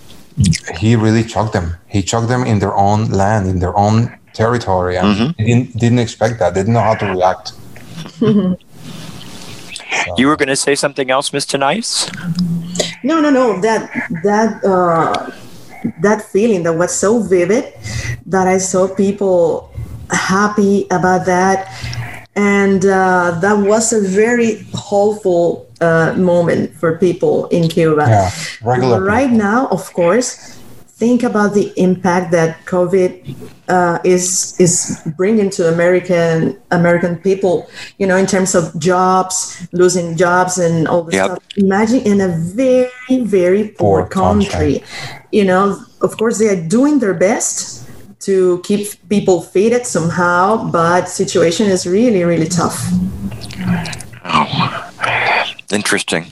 he 0.78 0.96
really 0.96 1.24
chucked 1.24 1.52
them. 1.52 1.76
He 1.86 2.02
chucked 2.02 2.28
them 2.28 2.44
in 2.44 2.58
their 2.58 2.74
own 2.74 3.10
land, 3.10 3.48
in 3.48 3.60
their 3.60 3.76
own 3.76 4.16
territory, 4.32 4.96
and 4.96 5.06
mm-hmm. 5.08 5.44
didn't 5.44 5.76
didn't 5.78 5.98
expect 6.00 6.38
that. 6.40 6.54
They 6.54 6.60
Didn't 6.60 6.74
know 6.74 6.80
how 6.80 6.94
to 6.94 7.06
react. 7.06 7.52
so. 8.18 8.56
You 10.18 10.26
were 10.26 10.36
going 10.36 10.48
to 10.48 10.56
say 10.56 10.74
something 10.74 11.10
else, 11.10 11.30
Mr. 11.30 11.58
Nice? 11.58 12.10
No, 13.02 13.20
no, 13.20 13.30
no. 13.30 13.60
That 13.60 13.90
that 14.22 14.62
uh, 14.64 15.30
that 16.02 16.22
feeling 16.22 16.62
that 16.64 16.74
was 16.74 16.94
so 16.94 17.22
vivid 17.22 17.72
that 18.26 18.46
I 18.46 18.58
saw 18.58 18.88
people 18.88 19.72
happy 20.10 20.86
about 20.90 21.26
that, 21.26 21.68
and 22.36 22.84
uh, 22.84 23.38
that 23.40 23.58
was 23.58 23.92
a 23.92 24.00
very 24.00 24.66
hopeful 24.74 25.68
uh, 25.80 26.14
moment 26.16 26.74
for 26.74 26.98
people 26.98 27.46
in 27.48 27.68
Cuba. 27.68 28.06
Yeah, 28.08 28.30
regular. 28.62 29.02
Right 29.02 29.30
people. 29.30 29.38
now, 29.38 29.68
of 29.68 29.92
course, 29.92 30.58
think 30.96 31.22
about 31.22 31.54
the 31.54 31.72
impact 31.76 32.32
that 32.32 32.64
COVID 32.64 33.36
uh, 33.68 33.98
is 34.04 34.58
is 34.58 35.00
bringing 35.16 35.50
to 35.50 35.68
American 35.68 36.60
American 36.70 37.16
people. 37.18 37.68
You 37.98 38.06
know, 38.06 38.16
in 38.16 38.26
terms 38.26 38.54
of 38.54 38.76
jobs, 38.78 39.66
losing 39.72 40.16
jobs, 40.16 40.58
and 40.58 40.88
all 40.88 41.04
this 41.04 41.14
yep. 41.14 41.26
stuff. 41.26 41.42
Imagine 41.56 42.00
in 42.00 42.20
a 42.20 42.28
very 42.28 42.90
very 43.22 43.68
poor, 43.68 44.02
poor 44.02 44.08
country. 44.08 44.80
country. 44.80 44.84
You 45.30 45.44
know, 45.44 45.78
of 46.00 46.16
course, 46.16 46.38
they 46.38 46.48
are 46.48 46.68
doing 46.68 46.98
their 46.98 47.14
best 47.14 47.83
to 48.24 48.60
keep 48.64 48.86
people 49.08 49.40
fed 49.40 49.86
somehow, 49.86 50.70
but 50.70 51.08
situation 51.08 51.66
is 51.66 51.86
really 51.86 52.24
really 52.24 52.48
tough. 52.48 52.78
Oh 54.24 54.90
interesting 55.72 56.26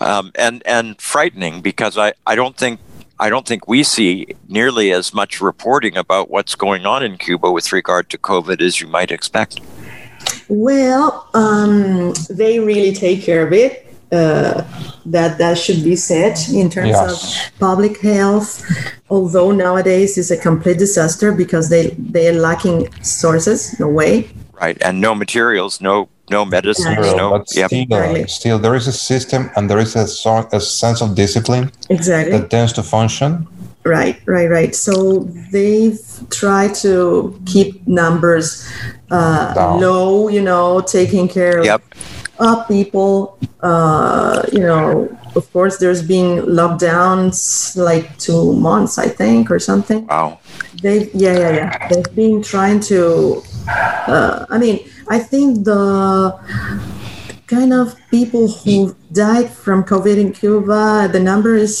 um, 0.00 0.32
and 0.34 0.62
and 0.66 1.00
frightening 1.00 1.60
because 1.60 1.98
I, 1.98 2.12
I 2.26 2.34
don't 2.34 2.56
think 2.56 2.80
I 3.20 3.30
don't 3.30 3.46
think 3.46 3.66
we 3.66 3.82
see 3.82 4.26
nearly 4.48 4.92
as 4.92 5.12
much 5.12 5.40
reporting 5.40 5.96
about 5.96 6.30
what's 6.30 6.54
going 6.54 6.86
on 6.86 7.02
in 7.02 7.18
Cuba 7.18 7.50
with 7.50 7.72
regard 7.72 8.10
to 8.10 8.18
COVID 8.18 8.60
as 8.60 8.80
you 8.80 8.86
might 8.86 9.10
expect. 9.10 9.60
Well, 10.48 11.28
um, 11.34 12.14
they 12.30 12.58
really 12.58 12.92
take 12.92 13.22
care 13.22 13.46
of 13.46 13.52
it. 13.52 13.87
Uh, 14.10 14.64
that 15.04 15.36
that 15.36 15.58
should 15.58 15.84
be 15.84 15.94
said 15.94 16.38
in 16.50 16.70
terms 16.70 16.88
yes. 16.88 17.52
of 17.52 17.58
public 17.58 18.00
health. 18.00 18.64
Although 19.10 19.50
nowadays 19.52 20.16
is 20.16 20.30
a 20.30 20.36
complete 20.36 20.78
disaster 20.78 21.30
because 21.32 21.68
they 21.68 21.90
they 21.98 22.28
are 22.28 22.40
lacking 22.40 22.90
sources. 23.02 23.78
No 23.78 23.88
way. 23.88 24.30
Right, 24.60 24.80
and 24.82 25.00
no 25.00 25.14
materials, 25.14 25.80
no 25.80 26.08
no 26.30 26.44
medicines, 26.44 27.04
Zero, 27.04 27.16
no. 27.16 27.30
But 27.30 27.54
yep. 27.54 27.70
still, 27.70 28.26
still, 28.26 28.58
there 28.58 28.74
is 28.74 28.86
a 28.86 28.92
system 28.92 29.50
and 29.56 29.68
there 29.68 29.78
is 29.78 29.96
a, 29.96 30.06
sort, 30.06 30.52
a 30.52 30.60
sense 30.60 31.00
of 31.00 31.14
discipline 31.14 31.70
exactly 31.90 32.38
that 32.38 32.50
tends 32.50 32.72
to 32.74 32.82
function. 32.82 33.46
Right, 33.84 34.20
right, 34.26 34.50
right. 34.50 34.74
So 34.74 35.20
they've 35.52 35.98
tried 36.30 36.74
to 36.76 37.40
keep 37.46 37.86
numbers 37.86 38.68
uh, 39.10 39.78
low, 39.80 40.28
you 40.28 40.42
know, 40.42 40.80
taking 40.80 41.28
care 41.28 41.64
yep. 41.64 41.80
of 41.80 42.17
people. 42.68 43.38
Uh, 43.60 44.42
you 44.52 44.60
know, 44.60 45.08
of 45.34 45.52
course, 45.52 45.78
there's 45.78 46.02
been 46.02 46.42
lockdowns 46.46 47.76
like 47.76 48.16
two 48.18 48.52
months, 48.54 48.98
I 48.98 49.08
think, 49.08 49.50
or 49.50 49.58
something. 49.58 50.06
Wow. 50.06 50.38
They, 50.82 51.10
yeah, 51.12 51.38
yeah, 51.38 51.50
yeah. 51.50 51.88
They've 51.88 52.14
been 52.14 52.42
trying 52.42 52.80
to. 52.92 53.42
Uh, 53.68 54.46
I 54.48 54.58
mean, 54.58 54.88
I 55.08 55.18
think 55.18 55.64
the 55.64 56.32
kind 57.48 57.72
of 57.72 57.96
people 58.10 58.46
who 58.46 58.94
died 59.12 59.50
from 59.50 59.82
COVID 59.82 60.18
in 60.18 60.32
Cuba, 60.32 61.08
the 61.10 61.18
number 61.18 61.56
is 61.56 61.74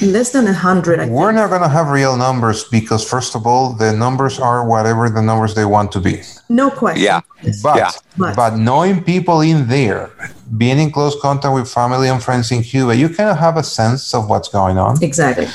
less 0.00 0.30
than 0.30 0.44
100. 0.44 1.10
We're 1.10 1.32
not 1.32 1.50
going 1.50 1.62
to 1.62 1.68
have 1.68 1.88
real 1.88 2.16
numbers 2.16 2.64
because, 2.64 3.06
first 3.06 3.34
of 3.34 3.46
all, 3.46 3.72
the 3.72 3.92
numbers 3.92 4.38
are 4.38 4.66
whatever 4.66 5.10
the 5.10 5.20
numbers 5.20 5.54
they 5.54 5.64
want 5.64 5.90
to 5.92 6.00
be. 6.00 6.22
No 6.48 6.70
question. 6.70 7.02
Yeah. 7.02 7.20
But, 7.62 7.76
yeah. 7.76 7.90
but 8.16 8.56
knowing 8.56 9.02
people 9.02 9.40
in 9.40 9.66
there, 9.66 10.10
being 10.56 10.78
in 10.78 10.92
close 10.92 11.20
contact 11.20 11.52
with 11.52 11.68
family 11.68 12.08
and 12.08 12.22
friends 12.22 12.52
in 12.52 12.62
Cuba, 12.62 12.94
you 12.94 13.08
kind 13.08 13.30
of 13.30 13.38
have 13.38 13.56
a 13.56 13.64
sense 13.64 14.14
of 14.14 14.30
what's 14.30 14.48
going 14.48 14.78
on. 14.78 15.02
Exactly. 15.02 15.48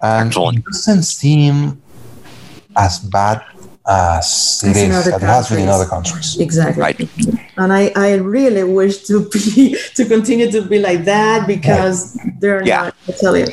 And 0.00 0.28
Excellent. 0.28 0.58
it 0.58 0.64
doesn't 0.66 1.02
seem 1.02 1.82
as 2.76 3.00
bad 3.00 3.42
Uh, 3.86 4.16
as 4.18 4.64
it 4.64 4.76
is 4.76 5.04
that 5.04 5.20
has 5.20 5.50
been 5.50 5.60
in 5.60 5.68
other 5.68 5.84
countries. 5.84 6.38
Exactly. 6.40 6.80
Right. 6.80 6.98
And 7.58 7.70
I, 7.70 7.92
I 7.94 8.14
really 8.14 8.64
wish 8.64 9.04
to 9.08 9.28
be 9.28 9.76
to 9.96 10.06
continue 10.06 10.50
to 10.50 10.62
be 10.62 10.78
like 10.78 11.04
that 11.04 11.46
because 11.46 12.16
right. 12.16 12.40
they're 12.40 12.66
yeah. 12.66 12.84
not 12.84 12.94
I 13.08 13.12
tell 13.12 13.36
you. 13.36 13.46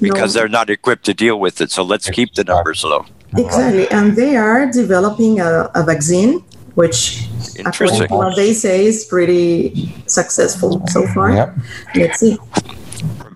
because 0.00 0.34
no, 0.34 0.40
they're 0.40 0.48
not 0.48 0.68
equipped 0.68 1.04
to 1.06 1.14
deal 1.14 1.40
with 1.40 1.62
it. 1.62 1.70
So 1.70 1.82
let's 1.82 2.10
keep 2.10 2.34
the 2.34 2.44
numbers 2.44 2.84
low. 2.84 3.06
Exactly. 3.34 3.88
And 3.90 4.14
they 4.14 4.36
are 4.36 4.70
developing 4.70 5.40
a, 5.40 5.70
a 5.74 5.82
vaccine 5.82 6.44
which 6.74 7.26
according 7.64 8.08
to 8.08 8.14
what 8.14 8.36
they 8.36 8.52
say 8.52 8.86
is 8.86 9.04
pretty 9.04 9.92
successful 10.06 10.82
so 10.88 11.06
far. 11.08 11.32
Yep. 11.32 11.56
Let's 11.96 12.20
see. 12.20 12.38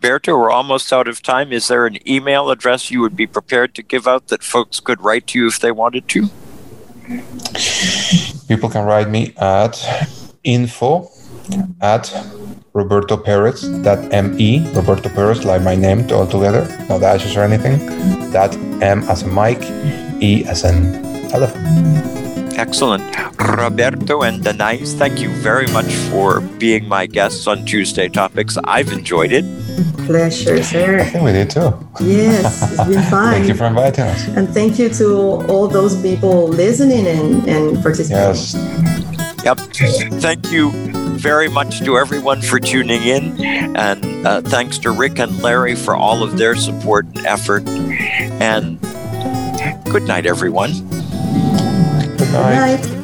Roberto, 0.06 0.38
we're 0.38 0.52
almost 0.52 0.92
out 0.92 1.08
of 1.08 1.20
time. 1.20 1.52
Is 1.52 1.66
there 1.66 1.84
an 1.84 1.98
email 2.08 2.48
address 2.50 2.92
you 2.92 3.00
would 3.00 3.16
be 3.16 3.26
prepared 3.26 3.74
to 3.74 3.82
give 3.82 4.06
out 4.06 4.28
that 4.28 4.44
folks 4.44 4.78
could 4.78 5.00
write 5.00 5.26
to 5.28 5.38
you 5.40 5.48
if 5.48 5.58
they 5.58 5.72
wanted 5.72 6.06
to? 6.10 6.28
People 8.46 8.70
can 8.70 8.84
write 8.86 9.10
me 9.10 9.34
at 9.36 9.74
info 10.44 11.10
at 11.80 12.14
Roberto 12.72 13.16
Perez, 13.16 13.64
M-E, 13.64 14.72
Roberto 14.74 15.08
Perez, 15.08 15.44
like 15.44 15.62
my 15.62 15.74
name 15.74 16.08
all 16.12 16.28
together, 16.28 16.64
no 16.88 17.00
dashes 17.00 17.36
or 17.36 17.40
anything. 17.40 17.76
That 18.30 18.54
M 18.80 19.02
as 19.08 19.24
a 19.24 19.26
mic, 19.26 19.58
E 20.22 20.44
as 20.44 20.62
an 20.62 21.04
elephant. 21.34 22.35
Excellent. 22.56 23.04
Roberto 23.38 24.22
and 24.22 24.42
Denise, 24.42 24.94
thank 24.94 25.20
you 25.20 25.28
very 25.28 25.66
much 25.68 25.92
for 26.10 26.40
being 26.40 26.88
my 26.88 27.04
guests 27.04 27.46
on 27.46 27.66
Tuesday 27.66 28.08
Topics. 28.08 28.56
I've 28.64 28.90
enjoyed 28.92 29.30
it. 29.30 29.44
Pleasure, 30.06 30.62
sir. 30.62 31.00
I 31.00 31.04
think 31.04 31.22
we 31.22 31.32
did 31.32 31.50
too. 31.50 31.72
Yes, 32.00 32.62
it's 32.72 32.88
been 32.88 33.02
fun. 33.10 33.32
thank 33.34 33.48
you 33.48 33.54
for 33.54 33.66
inviting 33.66 34.04
us. 34.04 34.28
And 34.28 34.48
thank 34.48 34.78
you 34.78 34.88
to 34.88 35.06
all 35.52 35.68
those 35.68 36.00
people 36.00 36.48
listening 36.48 37.06
and, 37.06 37.46
and 37.46 37.82
participating. 37.82 38.16
Yes. 38.16 38.54
Yep. 39.44 39.58
Thank 40.22 40.50
you 40.50 40.72
very 41.18 41.48
much 41.48 41.80
to 41.80 41.98
everyone 41.98 42.40
for 42.40 42.58
tuning 42.58 43.02
in. 43.02 43.44
And 43.76 44.26
uh, 44.26 44.40
thanks 44.40 44.78
to 44.78 44.90
Rick 44.92 45.18
and 45.18 45.42
Larry 45.42 45.74
for 45.74 45.94
all 45.94 46.22
of 46.22 46.38
their 46.38 46.56
support 46.56 47.04
and 47.04 47.26
effort. 47.26 47.68
And 47.68 48.80
good 49.90 50.04
night, 50.04 50.24
everyone. 50.24 50.72
Good 52.36 52.42
night. 52.42 52.82
Good 52.82 52.90
night. 52.90 52.95